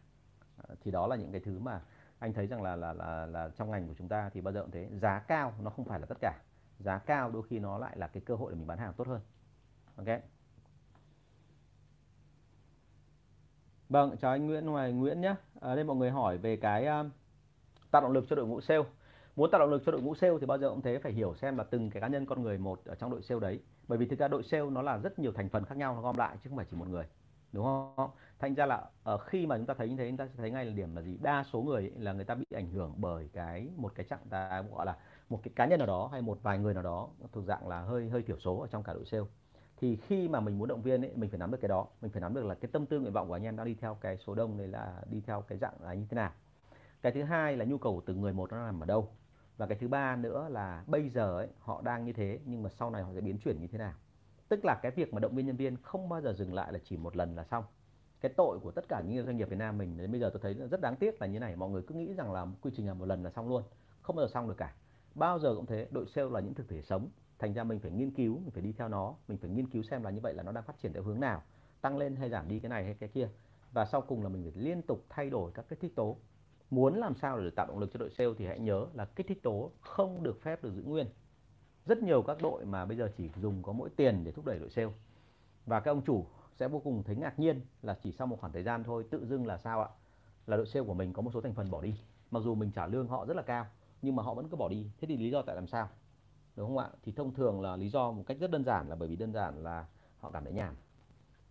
À, 0.57 0.76
thì 0.82 0.91
đó 0.91 1.07
là 1.07 1.16
những 1.16 1.32
cái 1.32 1.41
thứ 1.41 1.59
mà 1.59 1.82
anh 2.20 2.34
thấy 2.34 2.47
rằng 2.47 2.61
là 2.61 2.76
là 2.76 2.93
là 2.93 3.26
là 3.26 3.49
trong 3.49 3.72
ngành 3.72 3.88
của 3.88 3.93
chúng 3.97 4.07
ta 4.07 4.30
thì 4.34 4.41
bao 4.41 4.53
giờ 4.53 4.61
cũng 4.61 4.72
thế. 4.72 4.89
Giá 4.91 5.20
cao 5.20 5.53
nó 5.61 5.70
không 5.70 5.86
phải 5.86 5.99
là 5.99 6.05
tất 6.05 6.18
cả. 6.22 6.39
Giá 6.80 6.97
cao 6.97 7.32
đôi 7.32 7.43
khi 7.49 7.59
nó 7.59 7.78
lại 7.78 7.97
là 7.97 8.07
cái 8.07 8.24
cơ 8.26 8.36
hội 8.36 8.51
để 8.51 8.57
mình 8.57 8.68
bán 8.68 8.78
hàng 8.78 8.93
tốt 8.93 9.07
hơn. 9.07 9.22
Ok? 9.95 10.07
Vâng 13.94 14.18
chào 14.22 14.32
anh 14.32 14.48
Nguyễn 14.48 14.66
ngoài 14.66 14.91
Nguyễn 14.91 15.22
nhé 15.22 15.36
À, 15.62 15.76
đây 15.76 15.84
mọi 15.84 15.96
người 15.96 16.12
hỏi 16.12 16.38
về 16.38 16.56
cái 16.56 16.88
uh, 17.02 17.08
tạo 17.91 18.02
động 18.02 18.12
lực 18.12 18.26
cho 18.30 18.36
đội 18.36 18.48
ngũ 18.48 18.62
sale. 18.62 18.84
Muốn 19.36 19.52
tạo 19.52 19.60
động 19.60 19.70
lực 19.70 19.82
cho 19.86 19.91
đội 19.91 20.02
ngũ 20.02 20.16
sale 20.16 20.34
thì 20.39 20.46
bao 20.46 20.58
giờ 20.58 20.70
cũng 20.70 20.82
thế 20.82 21.00
phải 21.00 21.12
hiểu 21.12 21.36
xem 21.36 21.58
là 21.58 21.64
từng 21.64 21.89
cái 21.89 22.02
cá 22.02 22.08
nhân 22.08 22.26
con 22.26 22.41
người 22.44 22.58
một 22.58 22.86
ở 22.86 22.96
trong 22.96 23.12
đội 23.12 23.22
sale 23.22 23.39
đấy. 23.39 23.60
Bởi 23.88 23.98
vì 23.98 24.06
thực 24.06 24.20
ra 24.20 24.28
đội 24.28 24.44
sale 24.44 24.70
nó 24.70 24.82
là 24.82 24.98
rất 24.98 25.20
nhiều 25.20 25.32
thành 25.32 25.50
phần 25.50 25.66
khác 25.66 25.78
nhau 25.78 25.96
nó 25.96 26.02
gom 26.02 26.18
lại 26.18 26.38
chứ 26.44 26.50
không 26.50 26.58
phải 26.58 26.66
chỉ 26.72 26.78
một 26.78 26.88
người 26.89 27.06
đúng 27.52 27.66
không? 27.66 28.10
Thành 28.39 28.54
ra 28.56 28.66
là 28.66 28.89
ở 29.04 29.18
khi 29.18 29.46
mà 29.48 29.58
chúng 29.58 29.66
ta 29.66 29.74
thấy 29.74 29.89
như 29.89 29.96
thế 29.98 30.08
chúng 30.10 30.18
ta 30.18 30.28
sẽ 30.28 30.34
thấy 30.38 30.52
ngay 30.52 30.66
là 30.66 30.74
điểm 30.74 30.96
là 30.96 31.02
gì? 31.02 31.18
Đa 31.22 31.44
số 31.44 31.62
người 31.62 31.82
ấy, 31.82 31.91
là 31.98 32.14
người 32.14 32.26
ta 32.26 32.36
bị 32.36 32.46
ảnh 32.56 32.72
hưởng 32.72 32.94
bởi 32.98 33.30
cái 33.34 33.70
một 33.78 33.96
cái 33.96 34.06
trạng 34.10 34.30
thái 34.30 34.64
gọi 34.64 34.86
là 34.86 34.98
một 35.30 35.39
cái 35.44 35.52
cá 35.56 35.66
nhân 35.66 35.80
nào 35.80 35.88
đó 35.88 36.10
hay 36.12 36.22
một 36.22 36.39
vài 36.44 36.60
người 36.60 36.74
nào 36.74 36.84
đó 36.84 37.10
thuộc 37.32 37.44
dạng 37.46 37.68
là 37.68 37.82
hơi 37.82 38.10
hơi 38.10 38.22
thiểu 38.24 38.39
số 38.39 38.60
ở 38.60 38.68
trong 38.68 38.84
cả 38.84 38.94
đội 38.94 39.06
sale 39.06 39.24
thì 39.78 39.95
khi 39.95 40.28
mà 40.28 40.39
mình 40.39 40.59
muốn 40.59 40.67
động 40.67 40.82
viên 40.82 41.01
ấy 41.01 41.11
mình 41.15 41.30
phải 41.30 41.39
nắm 41.39 41.51
được 41.51 41.57
cái 41.61 41.69
đó. 41.69 41.88
Mình 42.01 42.11
phải 42.11 42.21
nắm 42.21 42.34
được 42.34 42.45
là 42.45 42.55
cái 42.55 42.69
tâm 42.71 42.86
tư 42.86 42.99
nguyện 42.99 43.13
vọng 43.13 43.28
của 43.28 43.34
anh 43.34 43.43
em 43.43 43.55
đang 43.55 43.65
đi 43.65 43.76
theo 43.76 43.97
cái 44.01 44.17
số 44.17 44.36
đông 44.36 44.57
này 44.57 44.67
là 44.67 45.01
đi 45.09 45.21
theo 45.21 45.41
cái 45.41 45.57
dạng 45.57 45.74
là 45.82 45.93
như 45.93 46.05
thế 46.09 46.15
nào. 46.15 46.32
Cái 47.01 47.11
thứ 47.11 47.24
hai 47.24 47.57
là 47.57 47.65
nhu 47.65 47.78
cầu 47.78 47.95
của 47.95 48.01
từng 48.05 48.21
người 48.21 48.34
một 48.34 48.51
nó 48.51 48.65
nằm 48.65 48.84
ở 48.84 48.86
đâu. 48.86 49.09
Và 49.57 49.65
cái 49.65 49.78
thứ 49.78 49.88
ba 49.88 50.15
nữa 50.15 50.47
là 50.49 50.84
bây 50.88 51.09
giờ 51.09 51.38
ấy, 51.38 51.47
họ 51.59 51.82
đang 51.82 52.05
như 52.05 52.13
thế 52.13 52.39
nhưng 52.45 52.63
mà 52.63 52.69
sau 52.69 52.89
này 52.89 53.03
họ 53.03 53.09
sẽ 53.15 53.21
biến 53.21 53.38
chuyển 53.38 53.61
như 53.61 53.67
thế 53.67 53.78
nào. 53.78 53.93
Tức 54.49 54.65
là 54.65 54.80
cái 54.82 54.91
việc 54.91 55.13
mà 55.13 55.19
động 55.19 55.36
viên 55.36 55.45
nhân 55.45 55.55
viên 55.55 55.78
không 55.78 56.09
bao 56.09 56.21
giờ 56.21 56.34
dừng 56.34 56.53
lại 56.53 56.74
là 56.74 56.80
chỉ 56.84 56.97
một 56.97 57.15
lần 57.15 57.36
là 57.36 57.43
xong. 57.43 57.63
Cái 58.21 58.34
tội 58.38 58.59
của 58.59 58.71
tất 58.71 58.86
cả 58.89 59.01
những 59.07 59.26
doanh 59.26 59.38
nghiệp 59.38 59.49
Việt 59.49 59.59
Nam 59.59 59.78
mình 59.78 59.97
đến 59.97 60.11
bây 60.11 60.19
giờ 60.19 60.30
tôi 60.34 60.41
thấy 60.41 60.53
rất 60.53 60.82
đáng 60.82 60.95
tiếc 60.95 61.21
là 61.21 61.28
như 61.28 61.39
này. 61.39 61.55
Mọi 61.55 61.69
người 61.69 61.82
cứ 61.82 61.95
nghĩ 61.95 62.13
rằng 62.13 62.32
là 62.32 62.47
quy 62.61 62.71
trình 62.76 62.88
là 62.88 62.93
một 62.93 63.05
lần 63.05 63.24
là 63.24 63.30
xong 63.30 63.49
luôn 63.49 63.63
không 64.01 64.15
bao 64.15 64.26
giờ 64.26 64.32
xong 64.34 64.47
được 64.47 64.57
cả. 64.57 64.74
Bao 65.15 65.39
giờ 65.39 65.55
cũng 65.55 65.65
thế 65.65 65.88
đội 65.91 66.05
sale 66.07 66.30
là 66.30 66.39
những 66.39 66.53
thực 66.53 66.69
thể 66.69 66.82
sống 66.82 67.09
thành 67.44 67.54
ra 67.54 67.64
mình 67.64 67.80
phải 67.80 67.91
nghiên 67.91 68.12
cứu, 68.12 68.39
mình 68.39 68.52
phải 68.52 68.62
đi 68.62 68.72
theo 68.72 68.88
nó, 68.88 69.16
mình 69.28 69.38
phải 69.38 69.50
nghiên 69.50 69.68
cứu 69.68 69.84
xem 69.84 70.04
là 70.04 70.10
như 70.10 70.20
vậy 70.20 70.34
là 70.34 70.44
nó 70.44 70.52
đang 70.52 70.64
phát 70.64 70.80
triển 70.80 70.94
theo 70.94 71.04
hướng 71.04 71.20
nào, 71.20 71.44
tăng 71.82 71.98
lên 71.98 72.16
hay 72.16 72.30
giảm 72.30 72.48
đi 72.48 72.60
cái 72.60 72.70
này 72.70 72.84
hay 72.84 72.94
cái 72.94 73.10
kia. 73.10 73.30
Và 73.72 73.86
sau 73.86 74.02
cùng 74.02 74.24
là 74.24 74.30
mình 74.30 74.52
phải 74.54 74.64
liên 74.64 74.82
tục 74.82 75.06
thay 75.10 75.30
đổi 75.30 75.52
các 75.52 75.66
kích 75.70 75.80
thích 75.80 75.96
tố. 75.96 76.18
Muốn 76.70 76.96
làm 76.96 77.16
sao 77.16 77.39
để 77.39 77.50
tạo 77.50 77.68
động 77.68 77.80
lực 77.80 77.89
cho 77.94 78.00
đội 78.00 78.10
sale 78.10 78.30
thì 78.38 78.46
hãy 78.46 78.60
nhớ 78.60 78.88
là 78.94 79.06
kích 79.06 79.28
thích 79.28 79.44
tố 79.44 79.72
không 79.82 80.24
được 80.24 80.41
phép 80.41 80.64
được 80.64 80.72
giữ 80.76 80.84
nguyên. 80.84 81.08
Rất 81.86 82.04
nhiều 82.04 82.22
các 82.22 82.38
đội 82.41 82.66
mà 82.66 82.86
bây 82.86 82.98
giờ 82.98 83.12
chỉ 83.18 83.30
dùng 83.41 83.64
có 83.64 83.74
mỗi 83.74 83.89
tiền 83.89 84.24
để 84.24 84.32
thúc 84.32 84.46
đẩy 84.46 84.60
đội 84.60 84.70
sale. 84.70 84.91
Và 85.66 85.80
các 85.80 85.91
ông 85.91 86.02
chủ 86.02 86.26
sẽ 86.56 86.68
vô 86.68 86.80
cùng 86.80 87.04
thấy 87.04 87.16
ngạc 87.16 87.39
nhiên 87.39 87.62
là 87.82 87.98
chỉ 88.04 88.12
sau 88.12 88.28
một 88.28 88.39
khoảng 88.39 88.54
thời 88.54 88.64
gian 88.64 88.84
thôi, 88.84 89.06
tự 89.10 89.26
dưng 89.26 89.48
là 89.48 89.58
sao 89.58 89.82
ạ? 89.82 89.89
Là 90.48 90.58
đội 90.58 90.66
sale 90.66 90.86
của 90.86 90.94
mình 90.94 91.14
có 91.14 91.22
một 91.22 91.32
số 91.34 91.41
thành 91.41 91.54
phần 91.54 91.72
bỏ 91.72 91.82
đi. 91.82 91.96
Mặc 92.32 92.39
dù 92.44 92.56
mình 92.56 92.72
trả 92.72 92.88
lương 92.88 93.08
họ 93.08 93.26
rất 93.26 93.38
là 93.38 93.44
cao, 93.44 93.66
nhưng 94.02 94.16
mà 94.16 94.24
họ 94.24 94.34
vẫn 94.34 94.50
cứ 94.50 94.58
bỏ 94.58 94.70
đi. 94.70 94.88
Thế 95.02 95.08
thì 95.08 95.18
lý 95.18 95.30
do 95.30 95.41
tại 95.41 95.56
làm 95.56 95.68
sao? 95.68 95.89
Đúng 96.56 96.68
không 96.68 96.78
ạ? 96.78 96.89
Thì 97.04 97.12
thông 97.12 97.34
thường 97.34 97.62
là 97.62 97.76
lý 97.76 97.89
do 97.89 98.12
một 98.12 98.24
cách 98.28 98.38
rất 98.39 98.51
đơn 98.51 98.64
giản 98.64 98.89
là 98.89 98.95
bởi 98.95 99.08
vì 99.08 99.16
đơn 99.16 99.34
giản 99.34 99.64
là 99.64 99.86
họ 100.18 100.32
cảm 100.32 100.43
thấy 100.43 100.54
nhàn 100.54 100.76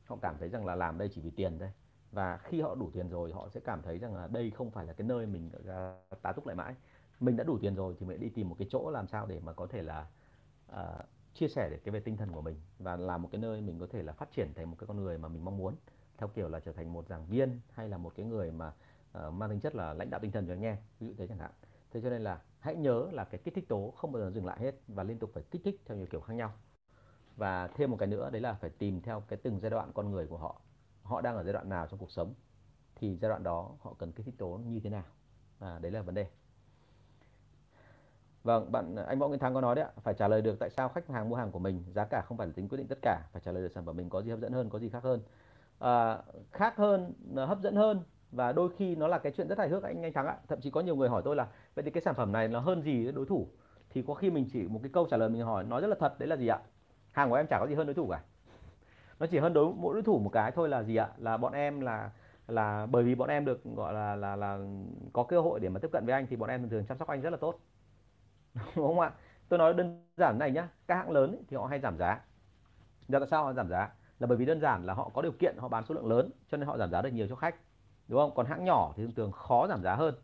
họ 0.05 0.18
cảm 0.22 0.36
thấy 0.38 0.48
rằng 0.48 0.66
là 0.66 0.74
làm 0.74 0.98
đây 0.98 1.09
chỉ 1.14 1.20
vì 1.20 1.30
tiền 1.30 1.59
thôi. 1.59 1.70
Và 2.12 2.36
khi 2.36 2.61
họ 2.61 2.74
đủ 2.74 2.90
tiền 2.92 3.09
rồi 3.09 3.32
họ 3.32 3.48
sẽ 3.48 3.61
cảm 3.61 3.82
thấy 3.82 3.98
rằng 3.98 4.14
là 4.14 4.26
đây 4.26 4.50
không 4.50 4.70
phải 4.70 4.86
là 4.86 4.92
cái 4.92 5.07
nơi 5.07 5.26
mình 5.26 5.50
tá 6.22 6.32
túc 6.32 6.46
lại 6.46 6.57
mãi. 6.57 6.74
Mình 7.20 7.36
đã 7.36 7.44
đủ 7.44 7.59
tiền 7.59 7.74
rồi 7.74 7.94
thì 7.98 8.07
mình 8.07 8.20
đi 8.20 8.28
tìm 8.28 8.48
một 8.48 8.57
cái 8.59 8.68
chỗ 8.70 8.90
làm 8.90 9.07
sao 9.07 9.26
để 9.26 9.40
mà 9.40 9.53
có 9.53 9.66
thể 9.66 9.82
là 9.82 10.07
uh, 10.72 11.05
chia 11.34 11.48
sẻ 11.48 11.68
được 11.70 11.76
cái 11.84 11.92
về 11.92 12.00
tinh 12.00 12.16
thần 12.16 12.32
của 12.32 12.40
mình 12.40 12.57
và 12.78 12.96
là 12.96 13.18
một 13.18 13.28
cái 13.32 13.40
nơi 13.40 13.61
mình 13.61 13.78
có 13.78 13.86
thể 13.90 14.03
là 14.03 14.12
phát 14.12 14.32
triển 14.32 14.55
thành 14.55 14.70
một 14.70 14.76
cái 14.78 14.86
con 14.86 14.96
người 14.96 15.18
mà 15.18 15.28
mình 15.28 15.44
mong 15.44 15.57
muốn 15.57 15.74
theo 16.18 16.28
kiểu 16.28 16.48
là 16.48 16.61
trở 16.61 16.72
thành 16.72 16.92
một 16.92 17.09
giảng 17.09 17.26
viên 17.26 17.61
hay 17.72 17.88
là 17.88 17.98
một 17.98 18.12
cái 18.16 18.26
người 18.26 18.50
mà 18.50 18.72
uh, 19.26 19.34
mang 19.34 19.50
tính 19.50 19.61
chất 19.61 19.74
là 19.74 19.94
lãnh 19.94 20.11
đạo 20.11 20.20
tinh 20.20 20.32
thần 20.32 20.46
cho 20.46 20.53
anh 20.53 20.64
em 20.64 20.76
ví 21.00 21.07
dụ 21.07 21.14
thế 21.18 21.26
chẳng 21.26 21.38
hạn. 21.38 21.50
Thế 21.90 22.00
cho 22.00 22.11
nên 22.11 22.22
là 22.22 22.40
hãy 22.62 22.74
nhớ 22.74 23.08
là 23.12 23.24
cái 23.24 23.40
kích 23.44 23.54
thích 23.54 23.68
tố 23.68 23.92
không 23.96 24.12
bao 24.12 24.22
giờ 24.22 24.30
dừng 24.30 24.46
lại 24.46 24.60
hết 24.60 24.74
và 24.88 25.02
liên 25.02 25.18
tục 25.18 25.30
phải 25.34 25.42
kích 25.50 25.62
thích 25.64 25.80
theo 25.84 25.96
nhiều 25.96 26.06
kiểu 26.10 26.20
khác 26.20 26.34
nhau. 26.34 26.52
Và 27.36 27.66
thêm 27.66 27.90
một 27.90 27.96
cái 27.96 28.06
nữa 28.06 28.30
đấy 28.30 28.40
là 28.40 28.54
phải 28.54 28.70
tìm 28.70 29.00
theo 29.00 29.20
cái 29.28 29.38
từng 29.42 29.60
giai 29.60 29.70
đoạn 29.70 29.92
con 29.94 30.10
người 30.10 30.26
của 30.26 30.36
họ. 30.36 30.60
Họ 31.02 31.20
đang 31.20 31.36
ở 31.36 31.42
giai 31.42 31.52
đoạn 31.52 31.68
nào 31.68 31.86
trong 31.86 31.98
cuộc 31.98 32.10
sống 32.10 32.34
thì 32.94 33.16
giai 33.16 33.28
đoạn 33.28 33.42
đó 33.42 33.70
họ 33.80 33.94
cần 33.98 34.12
kích 34.12 34.26
thích 34.26 34.34
tố 34.38 34.60
như 34.66 34.80
thế 34.80 34.90
nào. 34.90 35.04
À, 35.58 35.78
đấy 35.78 35.92
là 35.92 36.02
vấn 36.02 36.14
đề. 36.14 36.26
Vâng, 38.42 38.72
bạn 38.72 38.96
anh 38.96 39.18
Võ 39.18 39.28
Nguyễn 39.28 39.40
Thắng 39.40 39.54
có 39.54 39.60
nói 39.60 39.74
đấy 39.74 39.84
ạ, 39.84 39.90
phải 40.02 40.14
trả 40.14 40.28
lời 40.28 40.42
được 40.42 40.56
tại 40.60 40.70
sao 40.70 40.88
khách 40.88 41.08
hàng 41.08 41.28
mua 41.28 41.36
hàng 41.36 41.50
của 41.52 41.58
mình, 41.58 41.84
giá 41.94 42.04
cả 42.04 42.22
không 42.26 42.38
phải 42.38 42.46
là 42.46 42.52
tính 42.56 42.68
quyết 42.68 42.78
định 42.78 42.88
tất 42.88 42.98
cả, 43.02 43.22
phải 43.32 43.42
trả 43.44 43.52
lời 43.52 43.62
được 43.62 43.72
sản 43.72 43.84
phẩm 43.86 43.96
mình 43.96 44.10
có 44.10 44.22
gì 44.22 44.30
hấp 44.30 44.40
dẫn 44.40 44.52
hơn, 44.52 44.70
có 44.70 44.78
gì 44.78 44.88
khác 44.88 45.02
hơn. 45.02 45.22
À, 45.78 46.22
khác 46.50 46.76
hơn, 46.76 47.12
hấp 47.36 47.60
dẫn 47.60 47.76
hơn 47.76 48.02
và 48.33 48.53
đôi 48.53 48.68
khi 48.76 48.97
nó 48.97 49.09
là 49.09 49.18
cái 49.18 49.33
chuyện 49.37 49.49
rất 49.49 49.59
hài 49.59 49.68
hước 49.68 49.83
anh 49.83 50.03
anh 50.03 50.12
Thắng 50.12 50.26
ạ. 50.26 50.37
Thậm 50.49 50.61
chí 50.61 50.70
có 50.70 50.80
nhiều 50.80 50.97
người 50.97 51.09
hỏi 51.09 51.22
tôi 51.24 51.37
là 51.37 51.47
vậy 51.74 51.83
thì 51.85 51.91
cái 51.91 52.03
sản 52.03 52.14
phẩm 52.14 52.33
này 52.33 52.49
nó 52.49 52.61
hơn 52.61 52.83
gì 52.83 53.12
đối 53.12 53.26
thủ? 53.26 53.49
Thì 53.91 54.03
có 54.03 54.14
khi 54.14 54.30
mình 54.30 54.49
chỉ 54.53 54.62
một 54.68 54.80
cái 54.83 54.91
câu 54.93 55.07
trả 55.11 55.16
lời 55.16 55.28
mình 55.28 55.43
hỏi 55.43 55.64
nói 55.64 55.80
rất 55.80 55.89
là 55.89 55.97
thật 56.01 56.18
đấy 56.18 56.28
là 56.28 56.37
gì 56.37 56.47
ạ? 56.47 56.59
Hàng 57.12 57.30
của 57.30 57.37
em 57.37 57.47
chả 57.47 57.59
có 57.61 57.66
gì 57.66 57.74
hơn 57.74 57.87
đối 57.87 57.95
thủ 57.95 58.09
cả. 58.11 58.22
Nó 59.18 59.26
chỉ 59.26 59.39
hơn 59.39 59.53
đối 59.53 59.74
mỗi 59.74 59.95
đối 59.95 60.03
thủ 60.03 60.18
một 60.18 60.30
cái 60.33 60.51
thôi 60.51 60.68
là 60.68 60.83
gì 60.83 60.97
ạ? 60.97 61.09
Là 61.18 61.37
bọn 61.37 61.53
em 61.53 61.80
là 61.80 62.11
là 62.49 62.87
bởi 62.87 63.05
vì 63.05 63.14
bọn 63.14 63.28
em 63.28 63.45
được 63.45 63.64
gọi 63.64 63.95
là 63.95 64.16
là 64.16 64.37
là 64.37 64.59
có 65.12 65.24
cơ 65.24 65.41
hội 65.41 65.61
để 65.61 65.68
mà 65.68 65.80
tiếp 65.80 65.89
cận 65.93 66.07
với 66.07 66.14
anh 66.14 66.26
thì 66.30 66.37
bọn 66.37 66.49
em 66.49 66.61
thường 66.61 66.70
thường 66.70 66.85
chăm 66.87 66.99
sóc 66.99 67.09
anh 67.09 67.20
rất 67.20 67.30
là 67.30 67.37
tốt 67.37 67.59
đúng 68.76 68.87
không 68.87 69.01
ạ 69.01 69.12
tôi 69.49 69.59
nói 69.59 69.74
đơn 69.74 70.05
giản 70.16 70.39
này 70.39 70.51
nhá 70.51 70.68
các 70.87 70.95
hãng 70.95 71.11
lớn 71.11 71.33
ấy, 71.33 71.41
thì 71.49 71.57
họ 71.57 71.66
hay 71.66 71.80
giảm 71.80 71.99
giá 71.99 72.20
giờ 73.09 73.18
tại 73.18 73.28
sao 73.30 73.45
họ 73.45 73.53
giảm 73.53 73.68
giá 73.68 73.91
là 74.18 74.26
bởi 74.26 74.37
vì 74.39 74.47
đơn 74.47 74.61
giản 74.61 74.87
là 74.87 74.95
họ 74.95 75.11
có 75.14 75.22
điều 75.22 75.33
kiện 75.33 75.57
họ 75.59 75.68
bán 75.68 75.85
số 75.85 75.95
lượng 75.95 76.07
lớn 76.07 76.30
cho 76.49 76.57
nên 76.57 76.66
họ 76.66 76.78
giảm 76.78 76.91
giá 76.91 77.03
được 77.03 77.11
nhiều 77.12 77.26
cho 77.28 77.37
khách 77.37 77.57
đúng 78.12 78.20
không? 78.20 78.34
Còn 78.34 78.46
hãng 78.46 78.64
nhỏ 78.64 78.92
thì 78.96 79.02
thường 79.02 79.14
thường 79.14 79.32
khó 79.32 79.66
giảm 79.68 79.82
giá 79.82 79.94
hơn. 79.94 80.14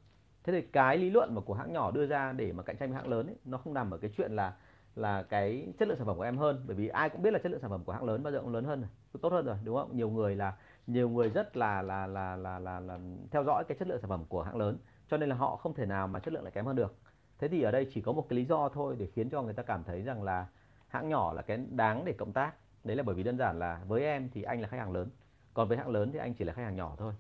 Thế 0.45 0.53
thì 0.53 0.63
cái 0.63 0.99
lý 0.99 1.11
luận 1.11 1.35
mà 1.35 1.41
của 1.41 1.55
hãng 1.55 1.73
nhỏ 1.73 1.91
đưa 1.91 2.07
ra 2.07 2.33
để 2.33 2.53
mà 2.53 2.63
cạnh 2.63 2.77
tranh 2.77 2.89
với 2.91 2.97
hãng 2.97 3.09
lớn 3.09 3.27
ấy, 3.27 3.37
nó 3.45 3.59
không 3.59 3.75
nằm 3.75 3.91
ở 3.91 3.99
cái 3.99 4.11
chuyện 4.17 4.33
là 4.33 4.57
là 4.97 5.23
cái 5.23 5.73
chất 5.79 5.89
lượng 5.89 5.99
sản 5.99 6.07
phẩm 6.07 6.17
của 6.17 6.23
em 6.23 6.39
hơn. 6.39 6.65
Bởi 6.67 6.77
vì 6.77 6.89
ai 6.89 7.09
cũng 7.09 7.23
biết 7.23 7.33
là 7.33 7.39
chất 7.39 7.53
lượng 7.53 7.61
sản 7.61 7.71
phẩm 7.71 7.85
của 7.85 7.93
hãng 7.93 8.05
lớn 8.05 8.23
bao 8.23 8.33
giờ 8.33 8.41
cũng 8.41 8.53
lớn 8.53 8.65
hơn 8.65 8.81
rồi 8.81 8.89
tốt 9.23 9.33
hơn 9.33 9.47
rồi 9.47 9.57
đúng 9.65 9.77
không? 9.77 9.97
Nhiều 9.97 10.11
người 10.11 10.37
là 10.37 10.57
nhiều 10.87 11.09
người 11.09 11.29
rất 11.29 11.57
là 11.57 11.83
là 11.83 12.07
là 12.07 12.37
là 12.37 12.59
là, 12.59 12.81
là 12.81 12.99
theo 13.31 13.45
dõi 13.45 13.65
cái 13.69 13.79
chất 13.79 13.89
lượng 13.89 14.01
sản 14.01 14.11
phẩm 14.11 14.25
của 14.29 14.43
hãng 14.43 14.57
lớn 14.57 14.79
cho 15.11 15.17
nên 15.17 15.29
là 15.29 15.37
họ 15.37 15.57
không 15.57 15.75
thể 15.75 15.87
nào 15.87 16.07
mà 16.09 16.21
chất 16.21 16.35
lượng 16.35 16.43
lại 16.43 16.53
kém 16.53 16.67
hơn 16.67 16.77
được. 16.77 16.95
Thế 17.39 17.49
thì 17.49 17.63
ở 17.63 17.71
đây 17.71 17.91
chỉ 17.95 18.01
có 18.01 18.13
một 18.13 18.27
cái 18.29 18.37
lý 18.37 18.45
do 18.45 18.69
thôi 18.69 18.97
để 18.99 19.07
khiến 19.07 19.31
cho 19.31 19.43
người 19.43 19.55
ta 19.55 19.63
cảm 19.63 19.85
thấy 19.85 20.03
rằng 20.03 20.23
là 20.23 20.47
hãng 20.89 21.09
nhỏ 21.09 21.33
là 21.33 21.43
cái 21.43 21.57
đáng 21.71 22.05
để 22.05 22.13
cộng 22.13 22.33
tác. 22.33 22.55
Đấy 22.85 22.97
là 22.97 23.03
bởi 23.03 23.15
vì 23.15 23.23
đơn 23.23 23.39
giản 23.39 23.59
là 23.59 23.81
với 23.89 24.03
em 24.03 24.29
thì 24.35 24.43
anh 24.43 24.61
là 24.61 24.69
khách 24.69 24.79
hàng 24.79 24.93
lớn 24.93 25.11
còn 25.55 25.69
với 25.69 25.79
hãng 25.79 25.89
lớn 25.89 26.13
thì 26.13 26.19
anh 26.19 26.35
chỉ 26.35 26.45
là 26.45 26.53
khách 26.53 26.63
hàng 26.63 26.77
nhỏ 26.77 26.95
thôi 26.99 27.13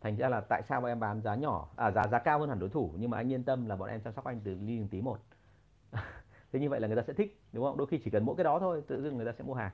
thành 0.00 0.16
ra 0.16 0.28
là 0.28 0.40
tại 0.40 0.62
sao 0.68 0.84
em 0.84 1.00
bán 1.00 1.20
giá 1.22 1.34
nhỏ 1.34 1.68
à 1.76 1.90
giá 1.90 2.06
giá 2.06 2.18
cao 2.18 2.38
hơn 2.38 2.48
hẳn 2.48 2.58
đối 2.58 2.68
thủ, 2.68 2.94
nhưng 2.98 3.10
mà 3.10 3.16
anh 3.16 3.32
yên 3.32 3.44
tâm 3.44 3.66
là 3.66 3.76
bọn 3.76 3.88
em 3.88 4.00
chăm 4.00 4.12
sóc 4.12 4.24
anh 4.24 4.40
từ 4.44 4.54
ly 4.54 4.78
từng 4.78 4.88
tí 4.88 5.00
một. 5.00 5.18
Thế 6.52 6.60
như 6.60 6.70
vậy 6.70 6.80
là 6.80 6.88
người 6.88 6.96
ta 6.96 7.02
sẽ 7.06 7.12
thích, 7.12 7.40
đúng 7.52 7.64
không? 7.64 7.76
Đôi 7.76 7.86
khi 7.86 7.98
chỉ 8.04 8.10
cần 8.10 8.24
mỗi 8.24 8.36
cái 8.36 8.44
đó 8.44 8.58
thôi, 8.58 8.82
tự 8.86 9.02
dưng 9.02 9.16
người 9.16 9.26
ta 9.26 9.32
sẽ 9.32 9.44
mua 9.44 9.54
hàng. 9.54 9.72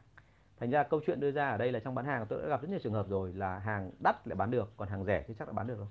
Thành 0.59 0.71
ra 0.71 0.83
câu 0.83 1.01
chuyện 1.07 1.21
đưa 1.21 1.31
ra 1.31 1.51
ở 1.51 1.57
đây 1.57 1.73
là 1.73 1.81
trong 1.81 1.95
bán 1.95 2.05
hàng, 2.05 2.27
tôi 2.29 2.43
đã 2.43 2.49
gặp 2.49 2.63
rất 2.63 2.71
nhiều 2.71 2.79
trường 2.83 2.93
hợp 2.93 3.09
rồi 3.09 3.33
là 3.33 3.59
hàng 3.59 3.91
đắt 4.05 4.29
lại 4.29 4.37
bán 4.37 4.51
được, 4.51 4.73
còn 4.77 4.89
hàng 4.89 5.05
rẻ 5.05 5.25
thì 5.29 5.35
chắc 5.39 5.49
đã 5.49 5.53
bán 5.53 5.67
được 5.67 5.79
đâu 5.79 5.89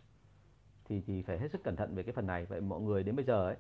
thì 0.86 1.02
thì 1.08 1.22
phải 1.22 1.40
hết 1.40 1.52
sức 1.52 1.64
cẩn 1.64 1.76
thận 1.76 1.96
về 1.96 2.04
cái 2.04 2.14
phần 2.14 2.28
này. 2.28 2.46
Vậy 2.46 2.62
mọi 2.62 2.82
người 2.82 3.04
đến 3.04 3.16
bây 3.16 3.26
giờ 3.26 3.46
ấy, 3.46 3.56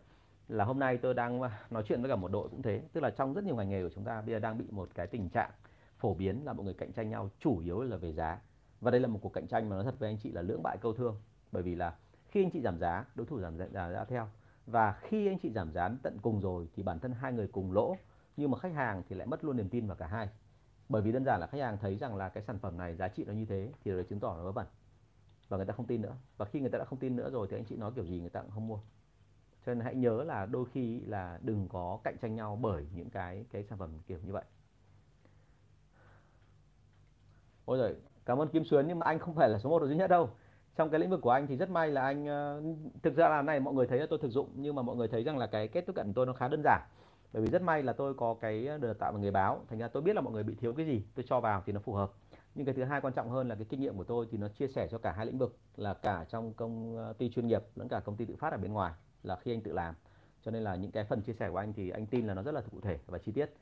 là 0.47 0.65
hôm 0.65 0.79
nay 0.79 0.97
tôi 0.97 1.13
đang 1.13 1.41
à, 1.41 1.65
nói 1.69 1.83
chuyện 1.87 2.01
với 2.01 2.09
cả 2.09 2.15
một 2.15 2.31
đội 2.31 2.49
cũng 2.49 2.61
thế. 2.61 2.81
Tức 2.93 3.01
là 3.01 3.09
trong 3.09 3.33
rất 3.33 3.43
nhiều 3.43 3.55
ngành 3.55 3.69
nghề 3.69 3.83
của 3.83 3.89
chúng 3.95 4.03
ta, 4.03 4.21
bây 4.21 4.35
giờ 4.35 4.39
đang 4.39 4.57
bị 4.57 4.65
một 4.71 4.89
cái 4.95 5.07
tình 5.07 5.29
trạng 5.29 5.51
phổ 5.97 6.13
biến 6.13 6.45
là 6.45 6.53
mọi 6.53 6.65
người 6.65 6.73
cạnh 6.73 6.93
tranh 6.93 7.09
nhau 7.09 7.29
chủ 7.39 7.59
yếu 7.59 7.81
là 7.81 7.97
về 7.97 8.13
giá 8.13 8.39
và 8.81 8.91
đây 8.91 9.01
là 9.01 9.07
một 9.07 9.19
cuộc 9.21 9.33
cạnh 9.33 9.47
tranh 9.47 9.69
mà 9.69 9.75
nói 9.75 9.85
thật 9.85 9.99
với 9.99 10.09
anh 10.09 10.17
chị 10.17 10.31
là 10.31 10.41
lưỡng 10.41 10.63
bại 10.63 10.77
câu 10.81 10.93
thương. 10.93 11.21
Bởi 11.51 11.63
vì 11.63 11.75
là 11.75 11.95
khi 12.27 12.43
anh 12.43 12.51
chị 12.51 12.61
giảm 12.61 12.79
giá 12.79 13.05
đối 13.15 13.27
thủ 13.27 13.39
giảm 13.39 13.57
giá, 13.57 13.91
giá 13.91 14.05
theo. 14.05 14.29
Và 14.65 14.99
khi 15.01 15.27
anh 15.27 15.39
chị 15.39 15.51
giảm 15.51 15.71
giá 15.71 15.89
tận 16.03 16.17
cùng 16.21 16.41
rồi 16.41 16.69
thì 16.75 16.83
bản 16.83 16.99
thân 16.99 17.11
hai 17.11 17.33
người 17.33 17.47
cùng 17.47 17.71
lỗ 17.71 17.97
nhưng 18.37 18.51
mà 18.51 18.57
khách 18.57 18.73
hàng 18.73 19.03
thì 19.09 19.15
lại 19.15 19.27
mất 19.27 19.43
luôn 19.43 19.57
niềm 19.57 19.69
tin 19.69 19.87
vào 19.87 19.97
cả 19.97 20.07
hai. 20.07 20.29
Bởi 20.89 21.01
vì 21.01 21.11
đơn 21.11 21.25
giản 21.25 21.39
là 21.39 21.47
khách 21.47 21.61
hàng 21.61 21.77
thấy 21.77 21.97
rằng 21.97 22.15
là 22.15 22.29
cái 22.29 22.43
sản 22.43 22.59
phẩm 22.59 22.77
này 22.77 22.95
giá 22.95 23.07
trị 23.07 23.25
nó 23.25 23.33
như 23.33 23.45
thế 23.45 23.71
thì 23.83 23.91
rồi 23.91 24.03
chứng 24.03 24.19
tỏ 24.19 24.35
nó 24.37 24.43
vớ 24.43 24.51
vẩn. 24.51 24.67
Và 25.49 25.57
người 25.57 25.65
ta 25.65 25.73
không 25.73 25.87
tin 25.87 26.01
nữa. 26.01 26.15
Và 26.37 26.45
khi 26.45 26.59
người 26.59 26.69
ta 26.69 26.77
đã 26.77 26.85
không 26.85 26.99
tin 26.99 27.15
nữa 27.15 27.29
rồi 27.29 27.47
thì 27.49 27.57
anh 27.57 27.65
chị 27.65 27.75
nói 27.75 27.91
kiểu 27.95 28.05
gì 28.05 28.19
người 28.19 28.29
ta 28.29 28.41
cũng 28.41 28.51
không 28.51 28.67
mua. 28.67 28.79
Cho 29.65 29.73
nên 29.73 29.79
hãy 29.79 29.95
nhớ 29.95 30.23
là 30.23 30.45
đôi 30.45 30.65
khi 30.65 30.99
là 30.99 31.39
đừng 31.41 31.67
có 31.69 31.99
cạnh 32.03 32.17
tranh 32.21 32.35
nhau 32.35 32.59
bởi 32.61 32.87
những 32.93 33.09
cái 33.09 33.45
cái 33.51 33.63
sản 33.63 33.77
phẩm 33.79 33.89
kiểu 34.07 34.19
như 34.23 34.31
vậy. 34.31 34.43
Ôi 37.65 37.77
rồi 37.77 37.95
cảm 38.25 38.41
ơn 38.41 38.47
kim 38.47 38.65
xuyến 38.65 38.87
nhưng 38.87 38.99
mà 38.99 39.05
anh 39.05 39.19
không 39.19 39.35
phải 39.35 39.49
là 39.49 39.59
số 39.59 39.69
1 39.69 39.85
duy 39.87 39.95
nhất 39.95 40.07
đâu. 40.07 40.29
Trong 40.75 40.89
cái 40.89 40.99
lĩnh 40.99 41.09
vực 41.09 41.21
của 41.21 41.29
anh 41.29 41.47
thì 41.47 41.55
rất 41.55 41.69
may 41.69 41.91
là 41.91 42.01
anh 42.01 42.25
ờ, 42.27 42.61
thực 43.03 43.15
ra 43.15 43.29
là 43.29 43.41
này, 43.41 43.59
mọi 43.59 43.73
người 43.73 43.87
thấy 43.87 43.99
là 43.99 44.05
tôi 44.09 44.19
thực 44.21 44.31
dụng, 44.31 44.49
nhưng 44.55 44.75
mà 44.75 44.81
mọi 44.81 44.95
người 44.95 45.07
thấy 45.07 45.23
rằng 45.23 45.37
là 45.37 45.47
cái 45.47 45.67
kết 45.67 45.81
tiếp 45.81 45.93
cận 45.95 46.13
tôi 46.13 46.25
nó 46.25 46.33
khá 46.33 46.47
đơn 46.47 46.61
giản. 46.63 46.81
Bởi 47.33 47.41
vì 47.43 47.49
rất 47.49 47.61
may 47.61 47.83
là 47.83 47.93
tôi 47.93 48.13
có 48.13 48.35
cái 48.41 48.67
ờ, 48.67 48.77
đào 48.77 48.93
tạo 48.93 49.11
về 49.11 49.19
nghề 49.19 49.31
báo. 49.31 49.61
Thành 49.69 49.79
ra 49.79 49.87
tôi 49.87 50.03
biết 50.03 50.15
là 50.15 50.21
mọi 50.21 50.33
người 50.33 50.43
bị 50.43 50.55
thiếu 50.55 50.73
cái 50.73 50.85
gì, 50.85 51.03
tôi 51.15 51.25
cho 51.27 51.39
vào 51.39 51.63
thì 51.65 51.73
nó 51.73 51.79
phù 51.79 51.93
hợp. 51.93 52.11
Nhưng 52.55 52.65
cái 52.65 52.75
thứ 52.75 52.83
hai 52.83 53.01
quan 53.01 53.13
trọng 53.13 53.29
hơn 53.29 53.47
là 53.47 53.55
cái 53.55 53.65
kinh 53.69 53.79
nghiệm 53.79 53.97
của 53.97 54.03
tôi 54.03 54.27
thì 54.31 54.37
nó 54.37 54.47
chia 54.47 54.67
sẻ 54.67 54.87
cho 54.91 54.97
cả 54.97 55.11
hai 55.11 55.25
lĩnh 55.25 55.37
vực, 55.37 55.57
là 55.75 55.93
cả 55.93 56.25
trong 56.29 56.53
công 56.53 56.97
ờ, 56.97 57.13
ty 57.13 57.29
chuyên 57.29 57.47
nghiệp 57.47 57.63
lẫn 57.75 57.87
cả 57.87 57.99
công 57.99 58.17
ty 58.17 58.25
tự 58.25 58.35
phát 58.35 58.51
ở 58.53 58.57
bên 58.57 58.73
ngoài 58.73 58.93
là 59.23 59.35
khi 59.35 59.53
anh 59.53 59.61
tự 59.61 59.73
làm. 59.73 59.95
Cho 60.41 60.51
nên 60.51 60.63
là 60.63 60.75
những 60.75 60.91
cái 60.91 61.03
phần 61.03 61.21
chia 61.21 61.33
sẻ 61.33 61.49
của 61.49 61.57
anh 61.57 61.73
thì 61.73 61.89
anh 61.89 62.05
tin 62.05 62.27
là 62.27 62.33
nó 62.33 62.43
rất 62.43 62.53
là 62.53 62.61
cụ 62.71 62.79
thể 62.81 62.99
và 63.07 63.17
chi 63.17 63.31
tiết 63.31 63.53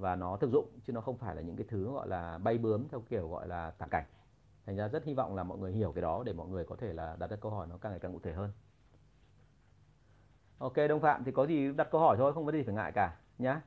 và 0.00 0.16
nó 0.16 0.36
thực 0.36 0.50
dụng, 0.50 0.68
chứ 0.86 0.92
nó 0.92 1.00
không 1.00 1.18
phải 1.18 1.36
là 1.36 1.42
những 1.42 1.56
cái 1.56 1.66
thứ 1.70 1.92
gọi 1.92 2.08
là 2.08 2.38
bay 2.38 2.58
bướm 2.58 2.88
theo 2.88 3.00
kiểu 3.00 3.28
gọi 3.28 3.48
là 3.48 3.70
tả 3.70 3.86
cảnh. 3.86 4.04
Thành 4.66 4.76
ra 4.76 4.88
rất 4.88 5.04
hy 5.04 5.14
vọng 5.14 5.34
là 5.34 5.42
mọi 5.42 5.58
người 5.58 5.72
hiểu 5.72 5.92
cái 5.92 6.02
đó 6.02 6.22
để 6.26 6.32
mọi 6.32 6.48
người 6.48 6.64
có 6.64 6.76
thể 6.76 6.92
là 6.92 7.16
đặt 7.18 7.30
ra 7.30 7.36
câu 7.36 7.50
hỏi 7.50 7.66
nó 7.70 7.76
càng 7.80 7.92
ngày 7.92 8.00
càng 8.00 8.12
cụ 8.12 8.20
thể 8.22 8.32
hơn. 8.32 8.52
Ok, 10.58 10.74
đông 10.88 11.00
phạm, 11.00 11.24
thì 11.24 11.32
có 11.32 11.46
gì 11.46 11.72
đặt 11.72 11.88
câu 11.90 12.00
hỏi 12.00 12.16
thôi, 12.16 12.32
không 12.34 12.46
có 12.46 12.52
gì 12.52 12.62
phải 12.62 12.74
ngại 12.74 12.92
cả, 12.92 13.16
nhá. 13.38 13.60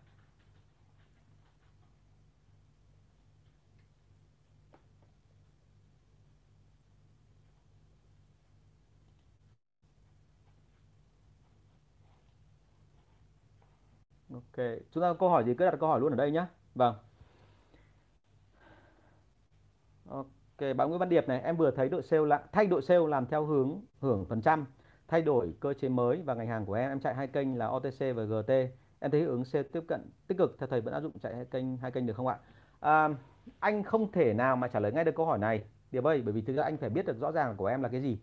Ok, 14.58 14.66
chúng 14.92 15.02
ta 15.02 15.08
có 15.08 15.14
câu 15.14 15.30
hỏi 15.30 15.44
gì 15.44 15.54
cứ 15.54 15.66
đặt 15.66 15.78
câu 15.80 15.90
hỏi 15.90 16.00
luôn 16.00 16.14
ở 16.14 16.16
đây 16.16 16.32
nhé. 16.32 16.46
Vâng. 16.76 16.96
Ok, 20.10 20.76
bạn 20.78 20.88
Nguyễn 20.88 21.00
Văn 21.00 21.10
Điệp 21.10 21.28
này, 21.28 21.42
em 21.42 21.58
vừa 21.58 21.72
thấy 21.72 21.90
đội 21.90 22.04
sale 22.04 22.26
là 22.26 22.44
thay 22.52 22.66
đội 22.66 22.82
sale 22.82 23.08
làm 23.08 23.26
theo 23.26 23.46
hướng 23.46 23.82
hưởng 24.00 24.26
phần 24.26 24.42
trăm, 24.42 24.66
thay 25.08 25.22
đổi 25.22 25.54
cơ 25.60 25.74
chế 25.74 25.90
mới 25.90 26.22
và 26.26 26.34
ngành 26.34 26.48
hàng 26.48 26.66
của 26.66 26.74
em, 26.74 26.90
em 26.90 27.00
chạy 27.00 27.16
hai 27.16 27.28
kênh 27.28 27.58
là 27.58 27.66
OTC 27.68 28.16
và 28.16 28.24
GT. 28.24 28.50
Em 29.00 29.12
thấy 29.12 29.22
ứng 29.22 29.46
sale 29.46 29.64
tiếp 29.64 29.84
cận 29.88 30.02
tích 30.28 30.38
cực, 30.38 30.56
theo 30.60 30.68
thầy 30.68 30.82
vẫn 30.82 30.94
áp 30.94 31.00
dụng 31.00 31.20
chạy 31.20 31.36
hai 31.36 31.46
kênh 31.46 31.78
hai 31.78 31.92
kênh 31.92 32.06
được 32.06 32.14
không 32.14 32.28
ạ? 32.28 32.38
À, 32.80 33.10
anh 33.60 33.84
không 33.84 34.12
thể 34.12 34.34
nào 34.34 34.56
mà 34.56 34.68
trả 34.68 34.80
lời 34.80 34.92
ngay 34.92 35.04
được 35.04 35.16
câu 35.16 35.26
hỏi 35.26 35.40
này, 35.40 35.64
Điệp 35.92 36.04
ơi, 36.04 36.22
bởi 36.22 36.34
vì 36.34 36.42
thực 36.42 36.54
ra 36.54 36.64
anh 36.64 36.78
phải 36.78 36.90
biết 36.90 37.06
được 37.06 37.20
rõ 37.20 37.32
ràng 37.32 37.56
của 37.58 37.66
em 37.66 37.84
là 37.84 37.90
cái 37.90 38.02
gì. 38.02 38.18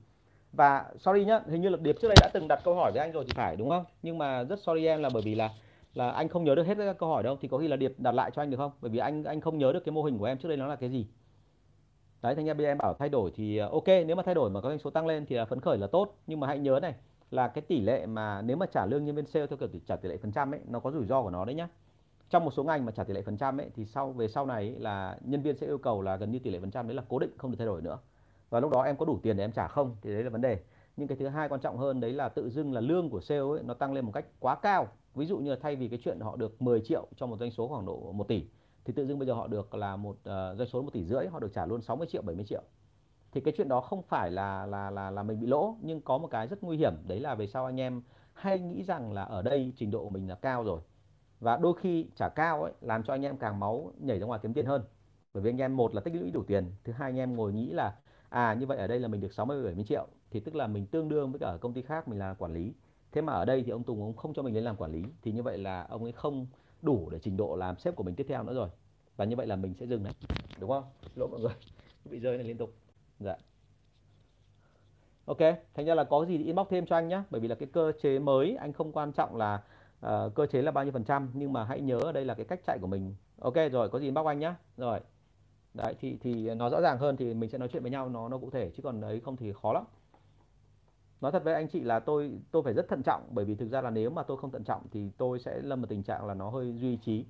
Và 0.53 0.93
sorry 0.99 1.25
nhá, 1.25 1.41
hình 1.47 1.63
như 1.63 1.69
là 1.69 1.77
Điệp 1.77 1.97
trước 2.03 2.09
đây 2.09 2.17
đã 2.21 2.31
từng 2.35 2.49
đặt 2.49 2.61
câu 2.65 2.75
hỏi 2.75 2.93
với 2.95 3.01
anh 3.01 3.13
rồi 3.13 3.25
thì 3.27 3.33
phải 3.35 3.57
đúng 3.57 3.69
không? 3.69 3.85
Nhưng 4.03 4.19
mà 4.19 4.45
rất 4.45 4.59
sorry 4.59 4.87
em 4.87 5.03
là 5.03 5.11
bởi 5.15 5.23
vì 5.23 5.35
là 5.35 5.51
là 5.95 6.11
anh 6.11 6.29
không 6.29 6.45
nhớ 6.45 6.55
được 6.55 6.67
hết 6.67 6.75
các 6.79 6.99
câu 6.99 7.09
hỏi 7.09 7.23
đâu 7.23 7.37
thì 7.41 7.49
có 7.49 7.59
khi 7.59 7.69
là 7.69 7.77
điệp 7.77 7.95
đặt 7.99 8.13
lại 8.15 8.31
cho 8.35 8.43
anh 8.43 8.51
được 8.51 8.57
không? 8.57 8.73
Bởi 8.81 8.91
vì 8.91 8.99
anh 8.99 9.25
anh 9.25 9.41
không 9.41 9.59
nhớ 9.59 9.73
được 9.73 9.85
cái 9.85 9.93
mô 9.93 10.03
hình 10.03 10.19
của 10.19 10.25
em 10.25 10.39
trước 10.39 10.49
đây 10.49 10.57
nó 10.57 10.67
là 10.67 10.77
cái 10.77 10.91
gì. 10.91 11.07
Đấy 12.23 12.35
thành 12.35 12.47
ra 12.47 12.55
bây 12.55 12.65
giờ 12.65 12.71
em 12.71 12.79
bảo 12.79 12.95
thay 12.99 13.09
đổi 13.09 13.31
thì 13.35 13.57
ờ, 13.57 13.69
ok 13.69 13.87
nếu 13.87 14.17
mà 14.17 14.23
thay 14.23 14.35
đổi 14.35 14.51
mà 14.51 14.61
có 14.61 14.69
doanh 14.69 14.79
số 14.79 14.91
tăng 14.91 15.07
lên 15.07 15.27
thì 15.27 15.37
là 15.37 15.45
phấn 15.45 15.61
khởi 15.61 15.79
là 15.79 15.87
tốt. 15.87 16.15
Nhưng 16.27 16.41
mà 16.41 16.47
hãy 16.47 16.59
nhớ 16.59 16.79
này 16.83 16.95
là 17.31 17.49
cái 17.49 17.63
tỷ 17.63 17.81
lệ 17.81 18.07
mà 18.07 18.43
nếu 18.43 18.57
mà 18.57 18.67
trả 18.67 18.87
lương 18.87 19.05
nhân 19.05 19.17
viên 19.17 19.27
sale 19.27 19.47
theo 19.47 19.57
kiểu 19.57 19.69
trả 19.87 19.97
tỷ 19.97 20.09
lệ 20.09 20.17
phần 20.17 20.33
trăm 20.33 20.55
ấy 20.55 20.61
nó 20.69 20.81
có 20.81 20.91
rủi 20.91 21.07
ro 21.07 21.23
của 21.23 21.31
nó 21.31 21.45
đấy 21.45 21.55
nhá. 21.55 21.69
Trong 22.31 22.45
một 22.45 22.51
số 22.51 22.65
ngành 22.65 22.85
mà 22.85 22.93
trả 22.93 23.05
tỷ 23.05 23.15
lệ 23.15 23.23
phần 23.23 23.37
trăm 23.37 23.61
ấy 23.61 23.71
thì 23.75 23.85
sau 23.85 24.13
về 24.13 24.29
sau 24.29 24.47
này 24.47 24.69
ấy, 24.69 24.79
là 24.79 25.19
nhân 25.25 25.43
viên 25.43 25.57
sẽ 25.57 25.67
yêu 25.67 25.79
cầu 25.79 26.03
là 26.03 26.17
gần 26.17 26.31
như 26.31 26.39
tỷ 26.39 26.51
lệ 26.51 26.61
phần 26.61 26.71
trăm 26.71 26.89
đấy 26.89 26.95
là 26.95 27.03
cố 27.09 27.19
định 27.19 27.31
không 27.39 27.51
được 27.51 27.57
thay 27.59 27.67
đổi 27.67 27.83
nữa. 27.83 27.99
Và 28.51 28.61
lúc 28.61 28.71
đó 28.71 28.83
em 28.83 28.97
có 28.97 29.05
đủ 29.05 29.19
tiền 29.23 29.37
để 29.37 29.45
em 29.45 29.53
trả 29.53 29.69
không 29.69 29.97
thì 30.03 30.13
đấy 30.13 30.23
là 30.23 30.31
vấn 30.31 30.41
đề 30.41 30.59
nhưng 31.01 31.09
cái 31.09 31.17
thứ 31.17 31.29
hai 31.29 31.49
quan 31.49 31.61
trọng 31.61 31.79
hơn 31.79 32.01
đấy 32.01 32.13
là 32.13 32.29
tự 32.29 32.51
dưng 32.51 32.73
là 32.73 32.81
lương 32.81 33.11
của 33.11 33.21
sale 33.21 33.41
ấy 33.41 33.63
nó 33.63 33.75
tăng 33.75 33.93
lên 33.93 34.05
một 34.05 34.13
cách 34.13 34.25
quá 34.41 34.55
cao. 34.55 34.89
Ví 35.15 35.27
dụ 35.27 35.39
như 35.39 35.51
là 35.51 35.57
thay 35.63 35.77
vì 35.77 35.89
cái 35.89 35.99
chuyện 36.05 36.21
họ 36.21 36.37
được 36.37 36.63
10 36.63 36.81
triệu 36.81 37.07
cho 37.17 37.27
một 37.27 37.37
doanh 37.39 37.51
số 37.51 37.69
khoảng 37.69 37.87
độ 37.87 38.13
1 38.13 38.29
tỷ 38.29 38.45
thì 38.85 38.93
tự 38.93 39.07
dưng 39.07 39.19
bây 39.19 39.27
giờ 39.27 39.35
họ 39.35 39.47
được 39.47 39.75
là 39.75 39.97
một 39.97 40.17
uh, 40.17 40.25
doanh 40.59 40.69
số 40.69 40.83
một 40.83 40.91
tỷ 40.93 41.05
rưỡi 41.05 41.27
họ 41.27 41.41
được 41.41 41.53
trả 41.55 41.67
luôn 41.67 41.83
60 41.83 42.07
triệu 42.11 42.23
70 42.23 42.45
triệu. 42.49 42.63
Thì 43.33 43.41
cái 43.41 43.55
chuyện 43.57 43.69
đó 43.69 43.81
không 43.81 44.03
phải 44.03 44.31
là 44.31 44.67
là 44.67 44.91
là 44.91 45.11
là 45.11 45.23
mình 45.23 45.41
bị 45.41 45.47
lỗ 45.47 45.77
nhưng 45.81 46.01
có 46.01 46.19
một 46.19 46.29
cái 46.31 46.47
rất 46.47 46.63
nguy 46.63 46.77
hiểm 46.77 46.93
đấy 47.07 47.21
là 47.21 47.35
về 47.35 47.47
sau 47.47 47.65
anh 47.65 47.81
em 47.81 48.03
hay 48.33 48.59
nghĩ 48.59 48.83
rằng 48.83 49.13
là 49.13 49.23
ở 49.23 49.43
đây 49.43 49.73
trình 49.77 49.91
độ 49.91 50.05
của 50.05 50.11
mình 50.11 50.29
là 50.29 50.35
cao 50.35 50.65
rồi. 50.65 50.81
Và 51.41 51.57
đôi 51.57 51.75
khi 51.81 52.07
trả 52.17 52.29
cao 52.29 52.63
ấy 52.63 52.73
làm 52.81 53.03
cho 53.03 53.15
anh 53.15 53.23
em 53.23 53.37
càng 53.37 53.61
máu 53.61 53.93
nhảy 53.99 54.19
ra 54.19 54.27
ngoài 54.27 54.41
kiếm 54.43 54.55
tiền 54.55 54.67
hơn. 54.67 54.85
Bởi 55.35 55.43
vì 55.43 55.51
anh 55.51 55.61
em 55.61 55.77
một 55.77 55.95
là 55.95 56.01
tích 56.01 56.15
lũy 56.15 56.31
đủ 56.31 56.43
tiền 56.47 56.73
thứ 56.85 56.93
hai 56.93 57.11
anh 57.11 57.19
em 57.19 57.37
ngồi 57.37 57.53
nghĩ 57.53 57.71
là 57.71 57.95
à 58.29 58.55
như 58.55 58.67
vậy 58.67 58.79
ở 58.79 58.87
đây 58.87 59.01
là 59.01 59.09
mình 59.09 59.21
được 59.21 59.33
60 59.33 59.63
70 59.63 59.85
triệu 59.89 60.07
thì 60.31 60.41
tức 60.41 60.55
là 60.55 60.67
mình 60.67 60.87
tương 60.87 61.09
đương 61.09 61.33
với 61.33 61.39
cả 61.41 61.57
công 61.61 61.73
ty 61.73 61.83
khác 61.83 62.09
mình 62.09 62.19
là 62.19 62.35
quản 62.35 62.53
lý. 62.53 62.73
Thế 63.13 63.21
mà 63.21 63.33
ở 63.33 63.45
đây 63.45 63.63
thì 63.63 63.71
ông 63.71 63.83
Tùng 63.83 64.03
ông 64.03 64.17
không 64.17 64.35
cho 64.35 64.43
mình 64.43 64.55
lên 64.55 64.65
làm 64.65 64.77
quản 64.77 64.93
lý. 64.93 65.05
Thì 65.23 65.33
như 65.33 65.43
vậy 65.43 65.59
là 65.59 65.87
ông 65.91 66.03
ấy 66.03 66.13
không 66.13 66.47
đủ 66.83 67.09
để 67.11 67.19
trình 67.23 67.37
độ 67.37 67.57
làm 67.57 67.79
sếp 67.79 67.97
của 67.97 68.03
mình 68.03 68.15
tiếp 68.15 68.27
theo 68.29 68.43
nữa 68.43 68.55
rồi. 68.55 68.69
Và 69.17 69.25
như 69.25 69.37
vậy 69.37 69.47
là 69.47 69.57
mình 69.57 69.75
sẽ 69.75 69.87
dừng 69.87 70.03
đấy. 70.03 70.13
Đúng 70.61 70.71
không? 70.71 70.85
Lỗi 71.15 71.29
mọi 71.29 71.41
người. 71.41 71.55
Bị 72.11 72.19
rơi 72.19 72.37
này 72.37 72.47
liên 72.47 72.59
tục. 72.59 72.75
Dạ. 73.21 73.37
Ok. 75.25 75.39
Thành 75.75 75.87
ra 75.87 75.95
là 75.95 76.05
có 76.05 76.25
gì 76.25 76.39
thì 76.39 76.45
inbox 76.45 76.67
thêm 76.71 76.87
cho 76.87 76.97
anh 76.97 77.09
nhé 77.09 77.23
bởi 77.31 77.41
vì 77.41 77.49
là 77.49 77.55
cái 77.55 77.69
cơ 77.73 77.93
chế 78.03 78.19
mới 78.19 78.57
anh 78.57 78.73
không 78.73 78.93
quan 78.93 79.13
trọng 79.13 79.37
là 79.37 79.63
uh, 80.07 80.35
cơ 80.35 80.47
chế 80.47 80.63
là 80.63 80.71
bao 80.71 80.85
nhiêu 80.85 80.93
phần 80.93 81.05
trăm. 81.05 81.31
Nhưng 81.35 81.53
mà 81.53 81.65
hãy 81.65 81.81
nhớ 81.81 81.99
ở 81.99 82.13
đây 82.13 82.25
là 82.25 82.35
cái 82.35 82.47
cách 82.47 82.61
chạy 82.67 82.79
của 82.81 82.87
mình. 82.87 83.15
Ok 83.41 83.55
rồi 83.73 83.89
có 83.89 83.99
gì 83.99 84.07
inbox 84.07 84.27
anh 84.27 84.39
nhé 84.39 84.55
rồi. 84.77 85.01
Đấy 85.75 85.95
thì 86.01 86.19
thì 86.21 86.55
nó 86.55 86.71
rõ 86.71 86.81
ràng 86.81 86.99
hơn 86.99 87.17
thì 87.17 87.35
mình 87.35 87.51
sẽ 87.51 87.59
nói 87.59 87.69
chuyện 87.73 87.83
với 87.83 87.91
nhau. 87.91 88.09
Nó 88.09 88.29
nó 88.29 88.39
cụ 88.39 88.51
thể. 88.51 88.71
Chứ 88.77 88.83
còn 88.83 89.01
đấy 89.01 89.21
không 89.25 89.37
thì 89.37 89.53
khó 89.53 89.73
lắm 89.73 89.85
nói 91.21 91.33
thật 91.33 91.45
với 91.45 91.55
anh 91.55 91.69
chị 91.69 91.81
là 91.81 92.01
tôi 92.01 92.41
tôi 92.51 92.63
phải 92.63 92.75
rất 92.75 92.89
thận 92.89 93.03
trọng 93.03 93.23
bởi 93.31 93.45
vì 93.45 93.55
thực 93.55 93.69
ra 93.69 93.81
là 93.81 93.91
nếu 93.91 94.11
mà 94.11 94.23
tôi 94.23 94.37
không 94.37 94.51
thận 94.51 94.65
trọng 94.65 94.83
thì 94.91 95.11
tôi 95.17 95.39
sẽ 95.39 95.59
lâm 95.63 95.81
vào 95.81 95.87
tình 95.87 96.03
trạng 96.03 96.27
là 96.27 96.35
nó 96.35 96.51
hơi 96.51 96.73
duy 96.73 96.97
trí 96.97 97.25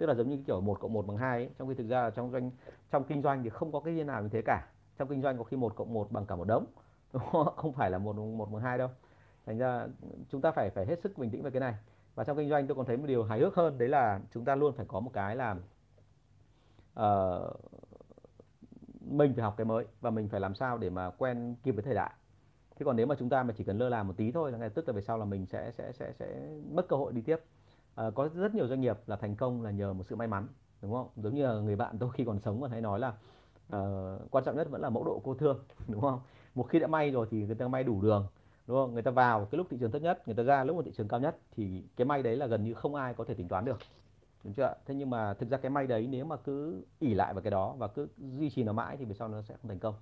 tức 0.00 0.06
là 0.06 0.14
giống 0.14 0.30
như 0.30 0.38
kiểu 0.46 0.60
một 0.60 0.80
cộng 0.80 0.92
một 0.92 1.06
bằng 1.06 1.16
hai 1.16 1.38
ấy. 1.38 1.50
trong 1.58 1.68
khi 1.68 1.74
thực 1.74 1.88
ra 1.88 2.02
là 2.02 2.10
trong 2.10 2.30
doanh 2.30 2.50
trong 2.90 3.04
kinh 3.04 3.22
doanh 3.22 3.42
thì 3.42 3.50
không 3.50 3.72
có 3.72 3.80
cái 3.80 3.94
gì 3.94 4.04
nào 4.04 4.22
như 4.22 4.28
thế 4.28 4.42
cả. 4.42 4.66
Trong 4.98 5.08
kinh 5.08 5.22
doanh 5.22 5.38
có 5.38 5.44
khi 5.44 5.56
một 5.56 5.76
cộng 5.76 5.94
một 5.94 6.12
bằng 6.12 6.26
cả 6.26 6.36
một 6.36 6.44
đống 6.44 6.66
không? 7.56 7.72
Phải 7.72 7.90
là 7.90 7.98
một 7.98 8.16
một 8.16 8.52
bằng 8.52 8.62
hai 8.62 8.78
đâu. 8.78 8.88
Thành 9.46 9.58
ra 9.58 9.86
chúng 10.28 10.40
ta 10.40 10.50
phải 10.50 10.70
phải 10.70 10.86
hết 10.86 11.00
sức 11.02 11.18
bình 11.18 11.30
tĩnh 11.30 11.42
về 11.42 11.50
cái 11.50 11.60
này. 11.60 11.74
Và 12.14 12.24
trong 12.24 12.36
kinh 12.36 12.48
doanh 12.48 12.66
tôi 12.66 12.74
còn 12.76 12.86
thấy 12.86 12.96
một 12.96 13.06
điều 13.06 13.24
hài 13.24 13.38
hước 13.40 13.54
hơn 13.54 13.78
đấy 13.78 13.88
là 13.88 14.20
chúng 14.34 14.44
ta 14.44 14.54
luôn 14.54 14.74
phải 14.76 14.86
có 14.88 15.00
một 15.00 15.10
cái 15.12 15.36
là 15.36 15.56
uh, 17.00 17.60
mình 19.00 19.34
phải 19.34 19.44
học 19.44 19.54
cái 19.56 19.64
mới 19.64 19.84
và 20.00 20.10
mình 20.10 20.28
phải 20.28 20.40
làm 20.40 20.54
sao 20.54 20.78
để 20.78 20.90
mà 20.90 21.10
quen 21.10 21.56
kịp 21.62 21.72
với 21.72 21.82
thời 21.82 21.94
đại 21.94 22.12
thế 22.80 22.84
còn 22.84 22.96
nếu 22.96 23.06
mà 23.06 23.14
chúng 23.18 23.28
ta 23.28 23.42
mà 23.42 23.54
chỉ 23.56 23.64
cần 23.64 23.78
lơ 23.78 23.88
là 23.88 24.02
một 24.02 24.12
tí 24.16 24.32
thôi 24.32 24.52
là 24.52 24.58
ngay 24.58 24.70
tức 24.70 24.88
là 24.88 24.92
về 24.92 25.00
sau 25.02 25.18
là 25.18 25.24
mình 25.24 25.46
sẽ 25.46 25.72
sẽ 25.78 25.92
sẽ 25.92 26.12
sẽ 26.18 26.26
mất 26.72 26.88
cơ 26.88 26.96
hội 26.96 27.12
đi 27.12 27.20
tiếp. 27.20 27.36
À, 27.94 28.10
có 28.14 28.28
rất 28.34 28.54
nhiều 28.54 28.68
doanh 28.68 28.80
nghiệp 28.80 28.98
là 29.06 29.16
thành 29.16 29.36
công 29.36 29.62
là 29.62 29.70
nhờ 29.70 29.92
một 29.92 30.04
sự 30.06 30.16
may 30.16 30.28
mắn 30.28 30.48
đúng 30.82 30.92
không? 30.92 31.08
Giống 31.16 31.34
như 31.34 31.46
là 31.46 31.52
người 31.52 31.76
bạn 31.76 31.98
tôi 31.98 32.10
khi 32.12 32.24
còn 32.24 32.40
sống 32.40 32.60
còn 32.60 32.70
hay 32.70 32.80
nói 32.80 33.00
là 33.00 33.08
uh, 33.76 34.30
quan 34.30 34.44
trọng 34.44 34.56
nhất 34.56 34.70
vẫn 34.70 34.80
là 34.80 34.90
mẫu 34.90 35.04
độ 35.04 35.20
cô 35.24 35.34
thương 35.34 35.58
đúng 35.88 36.00
không? 36.00 36.20
Một 36.54 36.62
khi 36.68 36.78
đã 36.78 36.86
may 36.86 37.10
rồi 37.10 37.26
thì 37.30 37.46
người 37.46 37.54
ta 37.54 37.68
may 37.68 37.84
đủ 37.84 38.02
đường 38.02 38.26
đúng 38.66 38.76
không? 38.76 38.94
Người 38.94 39.02
ta 39.02 39.10
vào 39.10 39.44
cái 39.44 39.56
lúc 39.56 39.66
thị 39.70 39.76
trường 39.80 39.90
thấp 39.90 40.02
nhất 40.02 40.22
người 40.26 40.36
ta 40.36 40.42
ra 40.42 40.64
lúc 40.64 40.76
một 40.76 40.82
thị 40.84 40.92
trường 40.96 41.08
cao 41.08 41.20
nhất 41.20 41.36
thì 41.56 41.84
cái 41.96 42.04
may 42.04 42.22
đấy 42.22 42.36
là 42.36 42.46
gần 42.46 42.64
như 42.64 42.74
không 42.74 42.94
ai 42.94 43.14
có 43.14 43.24
thể 43.24 43.34
tính 43.34 43.48
toán 43.48 43.64
được 43.64 43.78
đúng 44.44 44.54
chưa 44.54 44.74
thế 44.86 44.94
nhưng 44.94 45.10
mà 45.10 45.34
thực 45.34 45.50
ra 45.50 45.58
cái 45.58 45.70
may 45.70 45.86
đấy 45.86 46.06
nếu 46.10 46.24
mà 46.24 46.36
cứ 46.36 46.84
ỉ 46.98 47.14
lại 47.14 47.34
vào 47.34 47.42
cái 47.42 47.50
đó 47.50 47.74
và 47.78 47.88
cứ 47.88 48.08
duy 48.18 48.50
trì 48.50 48.64
nó 48.64 48.72
mãi 48.72 48.96
thì 48.96 49.04
về 49.04 49.14
sau 49.14 49.28
nó 49.28 49.42
sẽ 49.42 49.54
không 49.56 49.68
thành 49.68 49.78
công 49.78 49.94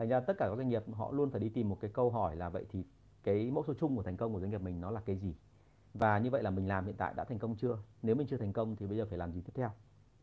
thành 0.00 0.08
ra 0.08 0.20
tất 0.20 0.38
cả 0.38 0.48
các 0.48 0.56
doanh 0.56 0.68
nghiệp 0.68 0.84
họ 0.92 1.12
luôn 1.12 1.30
phải 1.30 1.40
đi 1.40 1.48
tìm 1.48 1.68
một 1.68 1.78
cái 1.80 1.90
câu 1.94 2.10
hỏi 2.10 2.36
là 2.36 2.48
vậy 2.48 2.66
thì 2.68 2.84
cái 3.22 3.50
mẫu 3.50 3.64
số 3.66 3.74
chung 3.74 3.96
của 3.96 4.02
thành 4.02 4.16
công 4.16 4.32
của 4.32 4.40
doanh 4.40 4.50
nghiệp 4.50 4.60
mình 4.60 4.80
nó 4.80 4.90
là 4.90 5.00
cái 5.00 5.16
gì? 5.16 5.34
Và 5.94 6.18
như 6.18 6.30
vậy 6.30 6.42
là 6.42 6.50
mình 6.50 6.68
làm 6.68 6.86
hiện 6.86 6.96
tại 6.96 7.14
đã 7.16 7.24
thành 7.24 7.38
công 7.38 7.56
chưa? 7.56 7.78
Nếu 8.02 8.14
mình 8.14 8.26
chưa 8.26 8.36
thành 8.36 8.52
công 8.52 8.76
thì 8.76 8.86
bây 8.86 8.98
giờ 8.98 9.06
phải 9.08 9.18
làm 9.18 9.32
gì 9.32 9.40
tiếp 9.40 9.52
theo? 9.54 9.70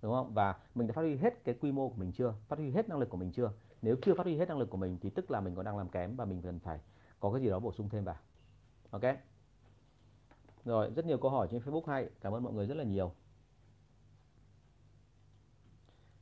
Đúng 0.01 0.13
không? 0.13 0.34
Và 0.34 0.55
mình 0.75 0.88
đã 0.88 0.93
phát 0.93 1.01
huy 1.01 1.15
hết 1.15 1.43
cái 1.43 1.55
quy 1.61 1.71
mô 1.71 1.89
của 1.89 1.95
mình 1.95 2.11
chưa? 2.11 2.34
Phát 2.47 2.59
huy 2.59 2.71
hết 2.71 2.89
năng 2.89 2.99
lực 2.99 3.09
của 3.09 3.17
mình 3.17 3.32
chưa? 3.32 3.51
Nếu 3.82 3.95
chưa 4.01 4.13
phát 4.13 4.23
huy 4.23 4.38
hết 4.38 4.47
năng 4.47 4.57
lực 4.57 4.69
của 4.69 4.78
mình 4.78 4.97
thì 5.01 5.09
tức 5.09 5.32
là 5.32 5.41
mình 5.41 5.55
còn 5.55 5.65
đang 5.65 5.78
làm 5.78 5.89
kém 5.89 6.15
và 6.15 6.25
mình 6.25 6.41
cần 6.41 6.59
phải 6.59 6.80
có 7.19 7.32
cái 7.32 7.41
gì 7.41 7.49
đó 7.49 7.59
bổ 7.59 7.71
sung 7.71 7.89
thêm 7.89 8.03
vào. 8.03 8.17
Ok? 8.89 9.03
Rồi 10.65 10.91
rất 10.95 11.05
nhiều 11.05 11.17
câu 11.17 11.32
hỏi 11.32 11.47
trên 11.51 11.61
Facebook 11.61 11.86
hay. 11.86 12.09
Cảm 12.21 12.34
ơn 12.34 12.43
mọi 12.43 12.53
người 12.53 12.65
rất 12.65 12.78
là 12.78 12.84
nhiều. 12.84 13.11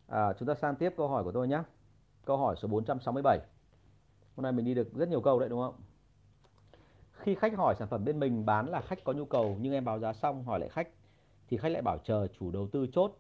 À, 0.08 0.34
chúng 0.34 0.48
ta 0.48 0.54
sang 0.56 0.76
tiếp 0.76 0.94
câu 0.98 1.08
hỏi 1.08 1.24
của 1.24 1.32
tôi 1.32 1.48
nhé 1.48 1.64
câu 2.26 2.38
hỏi 2.38 2.56
số 2.62 2.68
467 2.68 3.40
hôm 4.36 4.44
nay 4.44 4.52
mình 4.52 4.66
đi 4.66 4.74
được 4.74 4.94
rất 4.94 5.10
nhiều 5.10 5.22
câu 5.22 5.40
đấy 5.40 5.50
đúng 5.50 5.62
không? 5.62 5.76
Khi 7.12 7.36
khách 7.36 7.58
hỏi 7.58 7.76
sản 7.80 7.88
phẩm 7.88 8.06
bên 8.06 8.20
mình 8.20 8.46
bán 8.46 8.70
là 8.70 8.82
khách 8.82 9.04
có 9.04 9.14
nhu 9.14 9.26
cầu 9.26 9.58
nhưng 9.62 9.74
em 9.74 9.86
báo 9.86 10.00
giá 10.00 10.14
xong 10.14 10.44
hỏi 10.44 10.60
lại 10.60 10.70
khách 10.70 10.88
thì 11.48 11.58
khách 11.58 11.70
lại 11.70 11.82
bảo 11.82 11.98
chờ 11.98 12.28
chủ 12.40 12.52
đầu 12.52 12.68
tư 12.68 12.88
chốt 12.94 13.12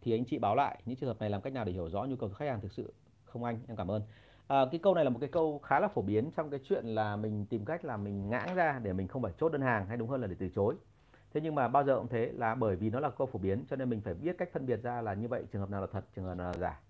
thì 0.00 0.12
anh 0.12 0.24
chị 0.24 0.38
báo 0.38 0.54
lại. 0.54 0.82
Những 0.84 0.96
trường 0.96 1.08
hợp 1.08 1.20
này 1.20 1.30
làm 1.30 1.40
cách 1.40 1.52
nào 1.52 1.64
để 1.64 1.72
hiểu 1.72 1.88
rõ 1.88 2.04
nhu 2.04 2.16
cầu 2.16 2.28
của 2.28 2.34
khách 2.34 2.48
hàng 2.48 2.60
thực 2.60 2.72
sự? 2.72 2.92
Không 3.24 3.44
anh 3.44 3.58
em 3.68 3.76
cảm 3.76 3.90
ơn. 3.90 4.02
À, 4.46 4.64
cái 4.70 4.80
câu 4.82 4.94
này 4.94 5.04
là 5.04 5.10
một 5.10 5.18
cái 5.20 5.28
câu 5.28 5.58
khá 5.58 5.80
là 5.80 5.88
phổ 5.88 6.02
biến 6.02 6.30
trong 6.36 6.50
cái 6.50 6.60
chuyện 6.64 6.86
là 6.86 7.16
mình 7.16 7.46
tìm 7.46 7.64
cách 7.64 7.84
là 7.84 7.96
mình 7.96 8.30
ngãng 8.30 8.54
ra 8.54 8.80
để 8.82 8.92
mình 8.92 9.08
không 9.08 9.22
phải 9.22 9.32
chốt 9.40 9.52
đơn 9.52 9.62
hàng 9.62 9.86
hay 9.86 9.96
đúng 9.96 10.08
hơn 10.08 10.20
là 10.20 10.26
để 10.26 10.36
từ 10.38 10.48
chối. 10.48 10.74
Thế 11.34 11.40
nhưng 11.40 11.54
mà 11.54 11.68
bao 11.68 11.84
giờ 11.84 11.98
cũng 11.98 12.08
thế 12.08 12.32
là 12.34 12.54
bởi 12.54 12.76
vì 12.76 12.90
nó 12.90 13.00
là 13.00 13.10
câu 13.10 13.26
phổ 13.26 13.38
biến 13.38 13.64
cho 13.70 13.76
nên 13.76 13.90
mình 13.90 14.00
phải 14.00 14.14
biết 14.14 14.38
cách 14.38 14.48
phân 14.52 14.66
biệt 14.66 14.82
ra 14.82 15.02
là 15.02 15.14
như 15.14 15.28
vậy 15.28 15.44
trường 15.52 15.60
hợp 15.60 15.70
nào 15.70 15.80
là 15.80 15.86
thật 15.92 16.04
trường 16.16 16.24
hợp 16.24 16.34
nào 16.34 16.52
là 16.52 16.58
giả 16.58 16.80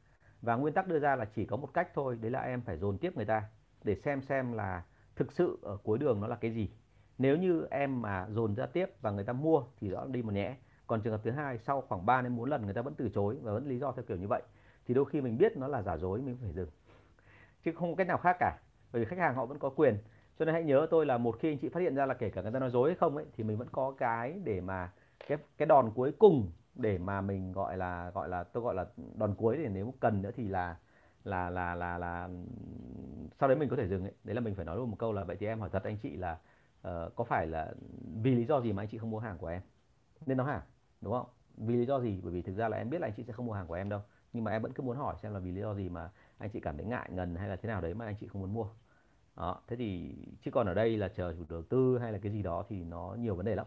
và 0.42 0.54
nguyên 0.54 0.74
tắc 0.74 0.88
đưa 0.88 0.98
ra 0.98 1.16
là 1.16 1.24
chỉ 1.24 1.44
có 1.44 1.56
một 1.56 1.74
cách 1.74 1.88
thôi, 1.94 2.18
đấy 2.20 2.30
là 2.30 2.40
em 2.40 2.60
phải 2.60 2.76
dồn 2.76 2.98
tiếp 2.98 3.16
người 3.16 3.24
ta 3.24 3.42
để 3.84 3.94
xem 3.94 4.22
xem 4.22 4.52
là 4.52 4.82
thực 5.16 5.32
sự 5.32 5.58
ở 5.62 5.76
cuối 5.76 5.98
đường 5.98 6.20
nó 6.20 6.26
là 6.26 6.36
cái 6.36 6.50
gì. 6.50 6.70
Nếu 7.18 7.36
như 7.36 7.66
em 7.70 8.02
mà 8.02 8.26
dồn 8.30 8.54
ra 8.54 8.66
tiếp 8.66 8.86
và 9.00 9.10
người 9.10 9.24
ta 9.24 9.32
mua 9.32 9.64
thì 9.80 9.88
rõ 9.88 10.06
đi 10.06 10.22
một 10.22 10.32
nhẽ 10.32 10.56
còn 10.86 11.00
trường 11.00 11.12
hợp 11.12 11.20
thứ 11.24 11.30
hai, 11.30 11.58
sau 11.58 11.80
khoảng 11.80 12.06
3 12.06 12.22
đến 12.22 12.36
4 12.36 12.50
lần 12.50 12.64
người 12.64 12.74
ta 12.74 12.82
vẫn 12.82 12.94
từ 12.94 13.08
chối 13.14 13.36
và 13.42 13.52
vẫn 13.52 13.68
lý 13.68 13.78
do 13.78 13.92
theo 13.92 14.04
kiểu 14.08 14.16
như 14.16 14.28
vậy, 14.28 14.42
thì 14.86 14.94
đôi 14.94 15.04
khi 15.04 15.20
mình 15.20 15.38
biết 15.38 15.56
nó 15.56 15.68
là 15.68 15.82
giả 15.82 15.96
dối 15.96 16.20
mình 16.20 16.36
phải 16.42 16.52
dừng. 16.52 16.68
Chứ 17.64 17.72
không 17.72 17.92
có 17.92 17.96
cách 17.96 18.06
nào 18.06 18.18
khác 18.18 18.36
cả, 18.40 18.58
bởi 18.92 19.00
vì 19.00 19.06
khách 19.06 19.18
hàng 19.18 19.34
họ 19.34 19.46
vẫn 19.46 19.58
có 19.58 19.70
quyền. 19.70 19.98
Cho 20.38 20.44
nên 20.44 20.54
hãy 20.54 20.64
nhớ 20.64 20.86
tôi 20.90 21.06
là 21.06 21.18
một 21.18 21.36
khi 21.38 21.50
anh 21.52 21.58
chị 21.58 21.68
phát 21.68 21.80
hiện 21.80 21.94
ra 21.94 22.06
là 22.06 22.14
kể 22.14 22.30
cả 22.30 22.42
người 22.42 22.52
ta 22.52 22.58
nói 22.58 22.70
dối 22.70 22.88
hay 22.88 22.96
không 22.96 23.16
ấy, 23.16 23.26
thì 23.36 23.44
mình 23.44 23.56
vẫn 23.56 23.68
có 23.72 23.94
cái 23.98 24.40
để 24.44 24.60
mà 24.60 24.92
cái 25.28 25.38
cái 25.58 25.66
đòn 25.66 25.90
cuối 25.94 26.12
cùng 26.18 26.50
để 26.74 26.98
mà 26.98 27.20
mình 27.20 27.52
gọi 27.52 27.76
là 27.76 28.10
gọi 28.10 28.28
là 28.28 28.44
tôi 28.44 28.62
gọi 28.62 28.74
là 28.74 28.86
đòn 29.14 29.34
cuối 29.34 29.56
để 29.56 29.68
nếu 29.68 29.94
cần 30.00 30.22
nữa 30.22 30.30
thì 30.36 30.48
là 30.48 30.76
là 31.24 31.50
là 31.50 31.74
là 31.74 31.98
là 31.98 32.28
sau 33.40 33.48
đấy 33.48 33.58
mình 33.58 33.68
có 33.68 33.76
thể 33.76 33.88
dừng 33.88 34.02
ấy. 34.02 34.12
Đấy 34.24 34.34
là 34.34 34.40
mình 34.40 34.54
phải 34.54 34.64
nói 34.64 34.76
luôn 34.76 34.90
một 34.90 34.96
câu 34.98 35.12
là 35.12 35.24
vậy 35.24 35.36
thì 35.40 35.46
em 35.46 35.60
hỏi 35.60 35.68
thật 35.72 35.84
anh 35.84 35.96
chị 35.96 36.16
là 36.16 36.38
uh, 36.88 37.14
có 37.16 37.24
phải 37.24 37.46
là 37.46 37.72
vì 38.22 38.34
lý 38.34 38.44
do 38.44 38.60
gì 38.60 38.72
mà 38.72 38.82
anh 38.82 38.88
chị 38.88 38.98
không 38.98 39.10
mua 39.10 39.18
hàng 39.18 39.38
của 39.38 39.46
em? 39.46 39.62
Nên 40.26 40.36
nó 40.36 40.44
hàng 40.44 40.62
đúng 41.00 41.12
không? 41.12 41.26
Vì 41.56 41.76
lý 41.76 41.86
do 41.86 42.00
gì? 42.00 42.20
Bởi 42.22 42.32
vì 42.32 42.42
thực 42.42 42.56
ra 42.56 42.68
là 42.68 42.76
em 42.76 42.90
biết 42.90 43.00
là 43.00 43.06
anh 43.06 43.14
chị 43.16 43.24
sẽ 43.24 43.32
không 43.32 43.46
mua 43.46 43.52
hàng 43.52 43.66
của 43.66 43.74
em 43.74 43.88
đâu. 43.88 44.00
Nhưng 44.32 44.44
mà 44.44 44.50
em 44.50 44.62
vẫn 44.62 44.72
cứ 44.72 44.82
muốn 44.82 44.96
hỏi 44.96 45.16
xem 45.22 45.32
là 45.32 45.38
vì 45.38 45.52
lý 45.52 45.60
do 45.60 45.74
gì 45.74 45.88
mà 45.88 46.10
anh 46.38 46.50
chị 46.50 46.60
cảm 46.60 46.76
thấy 46.76 46.86
ngại 46.86 47.08
ngần 47.12 47.36
hay 47.36 47.48
là 47.48 47.56
thế 47.56 47.68
nào 47.68 47.80
đấy 47.80 47.94
mà 47.94 48.04
anh 48.04 48.16
chị 48.20 48.28
không 48.28 48.42
muốn 48.42 48.54
mua. 48.54 48.66
Đó 49.36 49.60
thế 49.68 49.76
thì 49.76 50.14
chứ 50.42 50.50
còn 50.50 50.66
ở 50.66 50.74
đây 50.74 50.96
là 50.96 51.08
chờ 51.08 51.34
chủ 51.38 51.44
đầu 51.48 51.62
tư 51.62 51.98
hay 51.98 52.12
là 52.12 52.18
cái 52.22 52.32
gì 52.32 52.42
đó 52.42 52.64
thì 52.68 52.84
nó 52.84 53.16
nhiều 53.18 53.34
vấn 53.34 53.46
đề 53.46 53.54
lắm. 53.54 53.66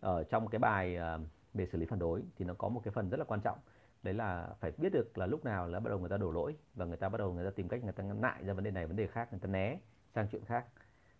Ở 0.00 0.24
trong 0.24 0.48
cái 0.48 0.58
bài 0.58 0.98
uh, 1.14 1.20
để 1.56 1.66
xử 1.66 1.78
lý 1.78 1.86
phản 1.86 1.98
đối 1.98 2.22
thì 2.36 2.44
nó 2.44 2.54
có 2.54 2.68
một 2.68 2.80
cái 2.84 2.92
phần 2.92 3.10
rất 3.10 3.16
là 3.16 3.24
quan 3.24 3.40
trọng. 3.40 3.58
Đấy 4.02 4.14
là 4.14 4.48
phải 4.60 4.72
biết 4.76 4.92
được 4.92 5.18
là 5.18 5.26
lúc 5.26 5.44
nào 5.44 5.68
là 5.68 5.80
bắt 5.80 5.90
đầu 5.90 5.98
người 5.98 6.08
ta 6.08 6.16
đổ 6.16 6.30
lỗi 6.30 6.56
và 6.74 6.84
người 6.84 6.96
ta 6.96 7.08
bắt 7.08 7.18
đầu 7.18 7.32
người 7.32 7.44
ta 7.44 7.50
tìm 7.50 7.68
cách 7.68 7.84
người 7.84 7.92
ta 7.92 8.02
ngại 8.02 8.44
ra 8.44 8.52
vấn 8.52 8.64
đề 8.64 8.70
này 8.70 8.86
vấn 8.86 8.96
đề 8.96 9.06
khác 9.06 9.28
người 9.30 9.40
ta 9.40 9.48
né 9.48 9.78
sang 10.14 10.26
chuyện 10.32 10.44
khác. 10.44 10.64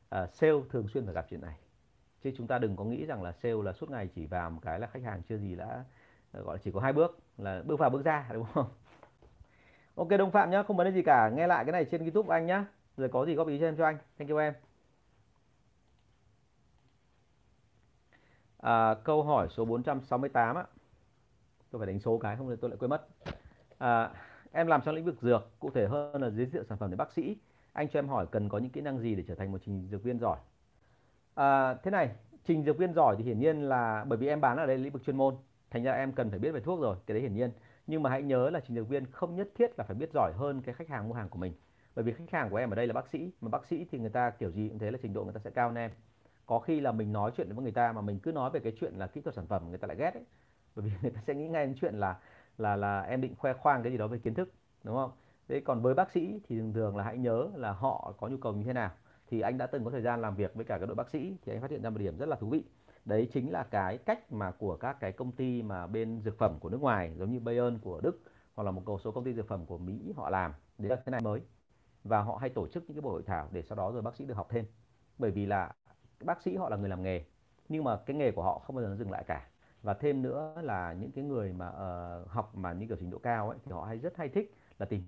À, 0.09 0.26
sale 0.26 0.61
thường 0.70 0.89
xuyên 0.89 1.05
phải 1.05 1.14
gặp 1.14 1.26
chuyện 1.30 1.41
này. 1.41 1.59
Chứ 2.22 2.30
chúng 2.37 2.47
ta 2.47 2.59
đừng 2.59 2.76
có 2.76 2.84
nghĩ 2.84 3.05
rằng 3.05 3.22
là 3.22 3.32
sale 3.32 3.62
là 3.64 3.72
suốt 3.72 3.91
ngày 3.91 4.09
chỉ 4.14 4.26
vào 4.26 4.51
một 4.51 4.61
cái 4.62 4.80
là 4.80 4.87
khách 4.87 5.03
hàng 5.03 5.22
chưa 5.22 5.39
gì 5.39 5.57
đã 5.57 5.84
ờ, 6.32 6.43
gọi 6.43 6.57
là 6.57 6.61
chỉ 6.64 6.70
có 6.70 6.80
hai 6.80 6.93
bước 6.93 7.18
là 7.39 7.62
bước 7.66 7.78
vào 7.78 7.91
bước 7.91 8.05
ra 8.05 8.28
đúng 8.32 8.47
không? 8.55 8.66
Ok 9.95 10.09
đồng 10.09 10.30
phạm 10.30 10.51
nhá 10.51 10.62
không 10.62 10.76
vấn 10.76 10.87
đề 10.87 10.93
gì 10.93 11.03
cả. 11.03 11.28
Nghe 11.28 11.47
lại 11.47 11.64
cái 11.64 11.72
này 11.72 11.84
trên 11.84 12.03
youtube 12.03 12.34
anh 12.34 12.47
nhá. 12.47 12.66
Rồi 12.97 13.09
có 13.09 13.26
gì 13.26 13.34
góp 13.34 13.49
ý 13.49 13.59
cho 13.59 13.66
em 13.66 13.76
cho 13.76 13.84
anh. 13.84 13.99
Thank 14.18 14.30
you 14.30 14.37
em. 14.37 14.55
À, 18.67 18.95
câu 19.05 19.23
hỏi 19.23 19.49
số 19.51 19.64
468 19.64 20.57
á. 20.57 20.64
Tôi 21.71 21.79
phải 21.79 21.87
đánh 21.87 22.01
số 22.01 22.19
cái 22.19 22.37
không 22.37 22.51
thì 22.51 22.57
tôi 22.61 22.71
lại 22.71 22.77
quên 22.81 22.91
mất. 22.91 23.09
À, 23.79 24.11
em 24.53 24.67
làm 24.67 24.81
trong 24.85 24.95
lĩnh 24.95 25.05
vực 25.05 25.17
dược 25.23 25.59
cụ 25.59 25.71
thể 25.71 25.87
hơn 25.87 26.23
là 26.23 26.31
giới 26.31 26.47
thiệu 26.47 26.64
sản 26.64 26.79
phẩm 26.79 26.91
đến 26.91 26.99
bác 26.99 27.12
sĩ. 27.12 27.37
Anh 27.73 27.89
cho 27.89 27.99
em 27.99 28.09
hỏi 28.09 28.27
cần 28.31 28.49
có 28.49 28.59
những 28.59 28.71
kỹ 28.71 28.81
năng 28.81 28.99
gì 28.99 29.14
để 29.14 29.25
trở 29.29 29.35
thành 29.35 29.53
một 29.53 29.59
trình 29.64 29.89
dược 29.91 30.03
viên 30.03 30.19
giỏi? 30.19 30.39
À, 31.35 31.75
thế 31.75 31.91
này 31.91 32.11
trình 32.45 32.64
dược 32.64 32.79
viên 32.79 32.95
giỏi 32.95 33.17
thì 33.19 33.25
hiển 33.25 33.39
nhiên 33.39 33.62
là 33.62 34.05
bởi 34.09 34.19
vì 34.19 34.29
em 34.29 34.41
bán 34.41 34.57
ở 34.57 34.67
đây 34.67 34.79
lĩnh 34.79 34.93
vực 34.93 35.05
chuyên 35.05 35.17
môn 35.17 35.35
thành 35.71 35.83
ra 35.83 35.93
em 35.93 36.12
cần 36.12 36.31
phải 36.31 36.39
biết 36.39 36.51
về 36.53 36.61
thuốc 36.61 36.81
rồi 36.81 36.97
cái 37.07 37.14
đấy 37.14 37.23
hiển 37.23 37.35
nhiên. 37.35 37.51
Nhưng 37.87 38.03
mà 38.03 38.11
hãy 38.11 38.23
nhớ 38.23 38.51
là 38.51 38.61
trình 38.61 38.77
dược 38.77 38.89
viên 38.89 39.07
không 39.07 39.37
nhất 39.37 39.49
thiết 39.55 39.79
là 39.79 39.85
phải 39.85 39.97
biết 39.97 40.11
giỏi 40.14 40.33
hơn 40.37 40.62
cái 40.62 40.75
khách 40.75 40.89
hàng 40.89 41.09
mua 41.09 41.14
hàng 41.14 41.29
của 41.29 41.39
mình. 41.39 41.53
Bởi 41.95 42.05
vì 42.05 42.12
khách 42.12 42.31
hàng 42.31 42.51
của 42.51 42.57
em 42.57 42.71
ở 42.71 42.77
đây 42.77 42.87
là 42.87 42.93
bác 42.93 43.09
sĩ 43.09 43.31
mà 43.41 43.49
bác 43.49 43.67
sĩ 43.67 43.87
thì 43.91 43.99
người 43.99 44.11
ta 44.11 44.31
kiểu 44.31 44.51
gì 44.51 44.69
cũng 44.69 44.79
thế 44.79 44.91
là 44.91 44.99
trình 45.03 45.12
độ 45.12 45.25
người 45.25 45.35
ta 45.35 45.41
sẽ 45.45 45.51
cao 45.51 45.69
hơn 45.69 45.77
em 45.77 45.91
có 46.47 46.59
khi 46.59 46.80
là 46.80 46.92
mình 46.92 47.12
nói 47.12 47.32
chuyện 47.36 47.49
với 47.55 47.62
người 47.62 47.72
ta 47.72 47.92
mà 47.92 48.01
mình 48.01 48.20
cứ 48.20 48.32
nói 48.32 48.51
về 48.51 48.61
cái 48.61 48.72
chuyện 48.80 48.94
là 48.94 49.07
kỹ 49.07 49.20
thuật 49.20 49.34
sản 49.34 49.47
phẩm 49.47 49.68
người 49.68 49.78
ta 49.78 49.88
lại 49.88 49.97
ghét 49.97 50.14
ấy. 50.14 50.24
Bởi 50.74 50.84
vì 50.86 50.92
người 51.03 51.11
ta 51.11 51.20
sẽ 51.26 51.34
nghĩ 51.34 51.49
ngay 51.49 51.66
đến 51.66 51.74
chuyện 51.80 51.94
là 51.94 52.18
là 52.59 52.76
là 52.76 53.01
em 53.01 53.20
định 53.20 53.34
khoe 53.36 53.53
khoang 53.53 53.82
cái 53.82 53.92
gì 53.92 53.99
đó 53.99 54.07
về 54.07 54.18
kiến 54.18 54.34
thức, 54.34 54.53
đúng 54.84 54.97
không? 54.97 55.11
Thế 55.49 55.61
còn 55.61 55.82
với 55.82 55.94
bác 55.94 56.11
sĩ 56.11 56.40
thì 56.49 56.59
thường 56.59 56.72
thường 56.72 56.97
là 56.97 57.05
hãy 57.05 57.18
nhớ 57.18 57.51
là 57.55 57.72
họ 57.72 58.14
có 58.18 58.28
nhu 58.28 58.36
cầu 58.36 58.55
như 58.55 58.64
thế 58.64 58.72
nào. 58.72 58.90
Thì 59.26 59.40
anh 59.40 59.59
đã 59.59 59.66
từng 59.66 59.84
có 59.84 59.90
thời 59.90 60.03
gian 60.03 60.20
làm 60.22 60.36
việc 60.36 60.55
với 60.55 60.64
cả 60.64 60.78
các 60.78 60.86
đội 60.86 60.94
bác 60.94 61.11
sĩ 61.11 61.36
thì 61.42 61.53
anh 61.53 61.61
phát 61.61 61.70
hiện 61.70 61.82
ra 61.82 61.90
một 61.90 61.99
điểm 61.99 62.16
rất 62.18 62.28
là 62.28 62.36
thú 62.36 62.49
vị. 62.49 62.64
Đấy 63.05 63.28
chính 63.32 63.53
là 63.53 63.64
cái 63.64 63.99
cách 63.99 64.32
mà 64.32 64.51
của 64.51 64.76
các 64.76 64.97
cái 65.01 65.12
công 65.12 65.32
ty 65.32 65.62
mà 65.62 65.86
bên 65.86 66.20
dược 66.20 66.38
phẩm 66.38 66.59
của 66.61 66.68
nước 66.68 66.80
ngoài, 66.80 67.14
giống 67.18 67.30
như 67.32 67.40
Bayern 67.40 67.78
của 67.78 68.01
Đức 68.01 68.20
hoặc 68.55 68.64
là 68.64 68.70
một 68.70 69.01
số 69.05 69.12
công 69.12 69.24
ty 69.24 69.34
dược 69.34 69.49
phẩm 69.49 69.66
của 69.66 69.78
Mỹ 69.78 70.12
họ 70.16 70.30
làm, 70.30 70.53
đấy 70.78 70.90
là 70.90 70.97
cái 70.97 71.11
này 71.11 71.20
mới. 71.20 71.40
Và 72.05 72.22
họ 72.22 72.36
hay 72.36 72.51
tổ 72.51 72.68
chức 72.68 72.84
những 72.86 72.94
cái 72.97 73.03
buổi 73.03 73.12
hội 73.12 73.22
thảo 73.26 73.49
để 73.53 73.62
sau 73.62 73.76
đó 73.76 73.92
rồi 73.92 74.03
bác 74.03 74.16
sĩ 74.16 74.24
được 74.24 74.34
học 74.34 74.47
thêm. 74.51 74.64
Bởi 75.18 75.30
vì 75.30 75.47
là 75.47 75.74
bác 76.21 76.43
sĩ 76.43 76.57
họ 76.57 76.69
là 76.69 76.77
người 76.77 76.89
làm 76.89 77.03
nghề 77.03 77.25
nhưng 77.69 77.85
mà 77.85 77.97
cái 78.07 78.17
nghề 78.17 78.33
của 78.33 78.43
họ 78.43 78.59
không 78.59 78.77
bao 78.77 78.83
giờ 78.85 78.89
nó 78.89 78.97
dừng 78.97 79.11
lại 79.11 79.25
cả. 79.27 79.49
Và 79.83 79.95
thêm 79.95 80.23
nữa 80.23 80.55
là 80.62 80.93
những 80.93 81.12
cái 81.12 81.25
người 81.25 81.53
mà 81.53 81.69
uh, 81.69 82.29
học 82.31 82.57
mà 82.57 82.73
như 82.73 82.87
kiểu 82.87 82.97
trình 83.01 83.11
độ 83.11 83.19
cao 83.19 83.49
ấy 83.51 83.59
thì 83.64 83.73
họ 83.73 83.85
hay 83.85 83.99
rất 83.99 84.17
hay 84.17 84.29
thích 84.29 84.55
là 84.79 84.87
tìm 84.87 85.03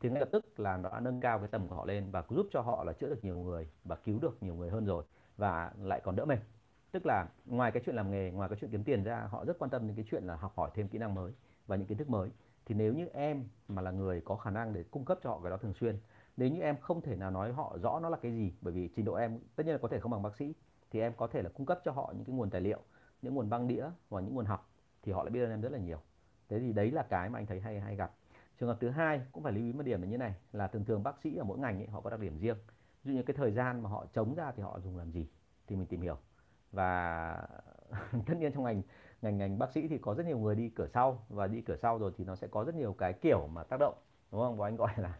thì 0.00 0.10
ngay 0.10 0.20
lập 0.20 0.28
tức 0.32 0.60
là 0.60 0.76
nó 0.76 0.90
đã 0.90 1.00
nâng 1.00 1.20
cao 1.20 1.38
cái 1.38 1.48
tầm 1.48 1.68
của 1.68 1.74
họ 1.74 1.84
lên 1.84 2.10
và 2.10 2.24
giúp 2.30 2.46
cho 2.50 2.60
họ 2.60 2.84
là 2.84 2.92
chữa 2.92 3.08
được 3.08 3.24
nhiều 3.24 3.38
người 3.38 3.68
và 3.84 3.96
cứu 3.96 4.18
được 4.20 4.42
nhiều 4.42 4.54
người 4.54 4.70
hơn 4.70 4.84
rồi 4.86 5.04
và 5.36 5.72
lại 5.82 6.00
còn 6.04 6.16
đỡ 6.16 6.24
mệt. 6.24 6.38
Tức 6.92 7.06
là 7.06 7.26
ngoài 7.46 7.70
cái 7.72 7.82
chuyện 7.86 7.96
làm 7.96 8.10
nghề 8.10 8.30
ngoài 8.30 8.48
cái 8.48 8.58
chuyện 8.60 8.70
kiếm 8.70 8.84
tiền 8.84 9.04
ra 9.04 9.20
họ 9.30 9.44
rất 9.44 9.58
quan 9.58 9.70
tâm 9.70 9.86
đến 9.86 9.96
cái 9.96 10.04
chuyện 10.10 10.24
là 10.24 10.36
học 10.36 10.52
hỏi 10.56 10.70
thêm 10.74 10.88
kỹ 10.88 10.98
năng 10.98 11.14
mới 11.14 11.32
và 11.66 11.76
những 11.76 11.86
kiến 11.86 11.98
thức 11.98 12.10
mới. 12.10 12.30
Thì 12.66 12.74
nếu 12.74 12.94
như 12.94 13.06
em 13.06 13.44
mà 13.68 13.82
là 13.82 13.90
người 13.90 14.20
có 14.20 14.36
khả 14.36 14.50
năng 14.50 14.72
để 14.72 14.84
cung 14.90 15.04
cấp 15.04 15.18
cho 15.22 15.30
họ 15.30 15.40
cái 15.42 15.50
đó 15.50 15.56
thường 15.56 15.74
xuyên 15.74 15.98
nếu 16.40 16.48
như 16.48 16.60
em 16.60 16.76
không 16.80 17.00
thể 17.00 17.16
nào 17.16 17.30
nói 17.30 17.52
họ 17.52 17.76
rõ 17.82 18.00
nó 18.00 18.08
là 18.08 18.16
cái 18.16 18.32
gì 18.32 18.52
bởi 18.60 18.74
vì 18.74 18.88
trình 18.96 19.04
độ 19.04 19.14
em 19.14 19.38
tất 19.56 19.66
nhiên 19.66 19.72
là 19.72 19.78
có 19.78 19.88
thể 19.88 20.00
không 20.00 20.12
bằng 20.12 20.22
bác 20.22 20.36
sĩ 20.36 20.54
thì 20.90 21.00
em 21.00 21.12
có 21.16 21.26
thể 21.26 21.42
là 21.42 21.50
cung 21.54 21.66
cấp 21.66 21.80
cho 21.84 21.92
họ 21.92 22.12
những 22.16 22.24
cái 22.24 22.34
nguồn 22.36 22.50
tài 22.50 22.60
liệu 22.60 22.80
những 23.22 23.34
nguồn 23.34 23.50
băng 23.50 23.68
đĩa 23.68 23.86
và 24.08 24.20
những 24.20 24.34
nguồn 24.34 24.46
học 24.46 24.70
thì 25.02 25.12
họ 25.12 25.22
lại 25.22 25.30
biết 25.30 25.40
ơn 25.40 25.50
em 25.50 25.60
rất 25.60 25.72
là 25.72 25.78
nhiều. 25.78 25.98
Thế 26.48 26.60
thì 26.60 26.72
đấy 26.72 26.90
là 26.90 27.02
cái 27.02 27.30
mà 27.30 27.38
anh 27.38 27.46
thấy 27.46 27.60
hay 27.60 27.80
hay 27.80 27.96
gặp. 27.96 28.12
Trường 28.60 28.68
hợp 28.68 28.76
thứ 28.80 28.88
hai 28.88 29.20
cũng 29.32 29.42
phải 29.42 29.52
lưu 29.52 29.64
ý 29.64 29.72
một 29.72 29.82
điểm 29.82 30.02
là 30.02 30.08
như 30.08 30.18
này 30.18 30.34
là 30.52 30.68
thường 30.68 30.84
thường 30.84 31.02
bác 31.02 31.18
sĩ 31.18 31.36
ở 31.36 31.44
mỗi 31.44 31.58
ngành 31.58 31.78
ấy, 31.78 31.86
họ 31.86 32.00
có 32.00 32.10
đặc 32.10 32.20
điểm 32.20 32.38
riêng. 32.38 32.56
Ví 33.04 33.12
dụ 33.12 33.16
như 33.16 33.22
cái 33.22 33.36
thời 33.36 33.52
gian 33.52 33.82
mà 33.82 33.90
họ 33.90 34.06
chống 34.12 34.34
ra 34.34 34.52
thì 34.56 34.62
họ 34.62 34.80
dùng 34.80 34.96
làm 34.96 35.10
gì 35.10 35.28
thì 35.66 35.76
mình 35.76 35.86
tìm 35.86 36.00
hiểu. 36.00 36.16
Và 36.72 37.48
tất 38.26 38.34
nhiên 38.38 38.52
trong 38.52 38.64
ngành 38.64 38.82
ngành 39.22 39.38
ngành 39.38 39.58
bác 39.58 39.72
sĩ 39.72 39.88
thì 39.88 39.98
có 39.98 40.14
rất 40.14 40.26
nhiều 40.26 40.38
người 40.38 40.54
đi 40.54 40.68
cửa 40.68 40.86
sau 40.86 41.26
và 41.28 41.46
đi 41.46 41.60
cửa 41.60 41.76
sau 41.76 41.98
rồi 41.98 42.12
thì 42.16 42.24
nó 42.24 42.36
sẽ 42.36 42.46
có 42.46 42.64
rất 42.64 42.74
nhiều 42.74 42.92
cái 42.98 43.12
kiểu 43.12 43.46
mà 43.46 43.62
tác 43.62 43.76
động 43.80 43.94
đúng 44.32 44.40
không? 44.40 44.56
Và 44.56 44.68
anh 44.68 44.76
gọi 44.76 44.90
là 44.96 45.18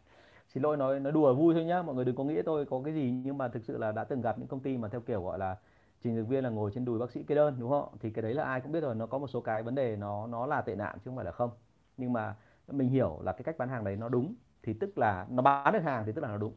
xin 0.55 0.63
lỗi, 0.63 0.77
nói 0.77 1.01
nói 1.01 1.13
đùa 1.13 1.35
vui 1.35 1.55
thôi 1.55 1.65
nhá. 1.65 1.83
Mọi 1.83 1.95
người 1.95 2.05
đừng 2.05 2.17
có 2.17 2.25
nghĩ 2.25 2.43
tôi 2.43 2.67
có 2.67 2.81
cái 2.85 2.95
gì 2.95 3.11
nhưng 3.11 3.39
mà 3.39 3.49
thực 3.49 3.65
sự 3.65 3.79
là 3.79 3.93
đã 3.93 4.05
từng 4.05 4.21
gặp 4.21 4.39
những 4.39 4.49
công 4.49 4.61
ty 4.61 4.79
mà 4.79 4.89
theo 4.89 5.01
kiểu, 5.01 5.23
gọi 5.25 5.39
là, 5.39 5.57
trình 6.03 6.17
dược 6.17 6.29
viên 6.29 6.45
là 6.45 6.51
ngồi 6.51 6.71
trên 6.75 6.85
đùi 6.85 6.99
bác 6.99 7.11
sĩ 7.11 7.23
kê 7.23 7.35
đơn, 7.35 7.57
đúng 7.61 7.71
không? 7.71 7.89
Thì 8.01 8.11
cái 8.11 8.23
đấy 8.23 8.35
là 8.35 8.45
ai 8.45 8.61
cũng 8.61 8.73
biết 8.73 8.81
rồi, 8.81 8.95
nó 8.95 9.07
có 9.07 9.19
một 9.19 9.27
số 9.27 9.41
cái 9.41 9.63
vấn 9.63 9.75
đề 9.75 9.97
nó 9.97 10.27
nó 10.27 10.47
là 10.47 10.61
tệ 10.61 10.75
nạn 10.75 10.95
chứ 10.95 11.03
không 11.05 11.17
phải 11.17 11.25
là 11.25 11.33
không. 11.33 11.51
Nhưng 11.97 12.13
mà 12.13 12.37
mình 12.69 12.89
hiểu 12.89 13.19
là 13.23 13.33
cái 13.33 13.43
cách 13.43 13.59
bán 13.59 13.69
hàng 13.69 13.85
đấy 13.85 13.97
nó 13.97 14.09
đúng, 14.09 14.35
thì 14.63 14.73
tức 14.73 14.99
là, 14.99 15.27
nó 15.31 15.43
bán 15.43 15.73
được 15.73 15.83
hàng 15.83 16.03
thì 16.07 16.13
tức 16.13 16.23
là 16.23 16.29
nó 16.29 16.37
đúng 16.37 16.53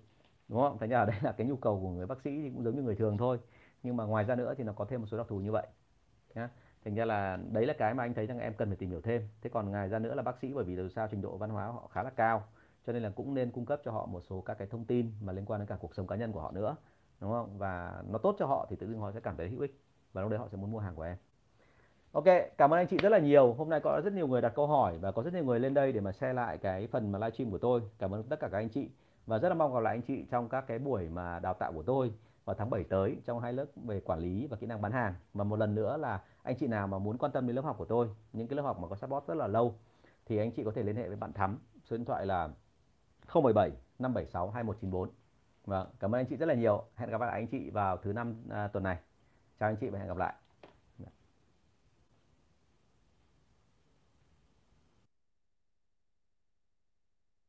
đúng 0.47 0.61
không? 0.61 0.77
Thành 0.77 0.89
ra 0.89 0.99
ở 0.99 1.05
đây 1.05 1.15
là 1.21 1.31
cái 1.31 1.47
nhu 1.47 1.55
cầu 1.55 1.79
của 1.81 1.89
người 1.89 2.05
bác 2.05 2.21
sĩ 2.21 2.41
thì 2.41 2.49
cũng 2.49 2.63
giống 2.63 2.75
như 2.75 2.81
người 2.81 2.95
thường 2.95 3.17
thôi. 3.17 3.39
Nhưng 3.83 3.97
mà 3.97 4.03
ngoài 4.05 4.23
ra 4.25 4.35
nữa 4.35 4.53
thì 4.57 4.63
nó 4.63 4.73
có 4.73 4.85
thêm 4.85 5.01
một 5.01 5.07
số 5.07 5.17
đặc 5.17 5.27
thù 5.29 5.37
như 5.39 5.51
vậy, 5.51 5.67
nhá. 6.35 6.49
Thành 6.85 6.95
ra 6.95 7.05
là 7.05 7.37
đấy 7.51 7.65
là 7.65 7.73
cái 7.73 7.93
mà 7.93 8.03
anh 8.03 8.13
thấy 8.13 8.25
rằng 8.25 8.39
em 8.39 8.53
cần 8.53 8.69
phải 8.69 8.77
tìm 8.77 8.89
hiểu 8.89 9.01
thêm. 9.01 9.27
Thế 9.41 9.49
còn 9.49 9.69
ngoài 9.69 9.89
ra 9.89 9.99
nữa 9.99 10.15
là 10.15 10.23
bác 10.23 10.37
sĩ, 10.37 10.53
bởi 10.53 10.63
vì 10.63 10.75
dù 10.75 10.89
sao 10.89 11.07
trình 11.11 11.21
độ 11.21 11.37
văn 11.37 11.49
hóa 11.49 11.67
họ 11.67 11.87
khá 11.91 12.03
là 12.03 12.09
cao 12.09 12.43
cho 12.87 12.93
nên 12.93 13.03
là 13.03 13.09
cũng 13.09 13.33
nên 13.33 13.51
cung 13.51 13.65
cấp 13.65 13.81
cho 13.85 13.91
họ 13.91 14.05
một 14.05 14.21
số 14.29 14.41
các 14.41 14.57
cái 14.57 14.67
thông 14.67 14.85
tin 14.85 15.11
mà 15.21 15.33
liên 15.33 15.45
quan 15.45 15.59
đến 15.59 15.67
cả 15.67 15.77
cuộc 15.79 15.95
sống 15.95 16.07
cá 16.07 16.15
nhân 16.15 16.31
của 16.31 16.41
họ 16.41 16.51
nữa 16.51 16.75
đúng 17.19 17.31
không 17.31 17.57
và 17.57 18.03
nó 18.09 18.17
tốt 18.17 18.35
cho 18.39 18.45
họ 18.45 18.67
thì 18.69 18.75
tự 18.75 18.87
dưng 18.87 18.99
họ 18.99 19.11
sẽ 19.11 19.19
cảm 19.19 19.37
thấy 19.37 19.49
hữu 19.49 19.61
ích 19.61 19.79
và 20.13 20.21
lúc 20.21 20.31
đấy 20.31 20.39
họ 20.39 20.47
sẽ 20.51 20.57
muốn 20.57 20.71
mua 20.71 20.79
hàng 20.79 20.95
của 20.95 21.03
em 21.03 21.17
Ok, 22.13 22.23
cảm 22.57 22.73
ơn 22.73 22.79
anh 22.79 22.87
chị 22.87 22.97
rất 22.97 23.09
là 23.09 23.19
nhiều. 23.19 23.53
Hôm 23.53 23.69
nay 23.69 23.79
có 23.79 24.01
rất 24.03 24.13
nhiều 24.13 24.27
người 24.27 24.41
đặt 24.41 24.53
câu 24.55 24.67
hỏi 24.67 24.97
và 24.97 25.11
có 25.11 25.23
rất 25.23 25.33
nhiều 25.33 25.43
người 25.43 25.59
lên 25.59 25.73
đây 25.73 25.91
để 25.91 25.99
mà 25.99 26.11
share 26.11 26.33
lại 26.33 26.57
cái 26.57 26.87
phần 26.87 27.11
mà 27.11 27.19
livestream 27.19 27.51
của 27.51 27.57
tôi. 27.57 27.81
Cảm 27.99 28.13
ơn 28.13 28.23
tất 28.23 28.39
cả 28.39 28.47
các 28.51 28.57
anh 28.57 28.69
chị 28.69 28.89
và 29.25 29.39
rất 29.39 29.49
là 29.49 29.55
mong 29.55 29.73
gặp 29.73 29.79
lại 29.79 29.95
anh 29.95 30.01
chị 30.01 30.25
trong 30.31 30.49
các 30.49 30.67
cái 30.67 30.79
buổi 30.79 31.09
mà 31.09 31.39
đào 31.39 31.53
tạo 31.53 31.73
của 31.73 31.83
tôi 31.83 32.13
vào 32.45 32.55
tháng 32.55 32.69
7 32.69 32.83
tới 32.83 33.17
trong 33.25 33.39
hai 33.39 33.53
lớp 33.53 33.65
về 33.75 33.99
quản 33.99 34.19
lý 34.19 34.47
và 34.47 34.57
kỹ 34.57 34.67
năng 34.67 34.81
bán 34.81 34.91
hàng. 34.91 35.13
Và 35.33 35.43
một 35.43 35.59
lần 35.59 35.75
nữa 35.75 35.97
là 35.97 36.21
anh 36.43 36.55
chị 36.57 36.67
nào 36.67 36.87
mà 36.87 36.99
muốn 36.99 37.17
quan 37.17 37.31
tâm 37.31 37.47
đến 37.47 37.55
lớp 37.55 37.61
học 37.61 37.75
của 37.77 37.85
tôi, 37.85 38.09
những 38.33 38.47
cái 38.47 38.57
lớp 38.57 38.63
học 38.63 38.79
mà 38.79 38.87
có 38.87 38.95
support 38.95 39.27
rất 39.27 39.35
là 39.37 39.47
lâu 39.47 39.75
thì 40.25 40.37
anh 40.37 40.51
chị 40.51 40.63
có 40.63 40.71
thể 40.71 40.83
liên 40.83 40.95
hệ 40.95 41.07
với 41.07 41.17
bạn 41.17 41.33
Thắm. 41.33 41.59
Số 41.83 41.97
điện 41.97 42.05
thoại 42.05 42.25
là 42.25 42.49
077 43.27 43.71
576 43.99 44.49
2194. 44.49 45.09
Vâng, 45.65 45.87
cảm 45.99 46.15
ơn 46.15 46.19
anh 46.19 46.25
chị 46.25 46.35
rất 46.35 46.45
là 46.45 46.53
nhiều. 46.53 46.83
Hẹn 46.95 47.09
gặp 47.09 47.21
lại 47.21 47.31
anh 47.31 47.47
chị 47.47 47.69
vào 47.69 47.97
thứ 47.97 48.13
năm 48.13 48.35
à, 48.49 48.67
tuần 48.67 48.83
này. 48.83 48.97
Chào 49.59 49.69
anh 49.69 49.75
chị 49.75 49.89
và 49.89 49.99
hẹn 49.99 50.07
gặp 50.07 50.17
lại. 50.17 50.33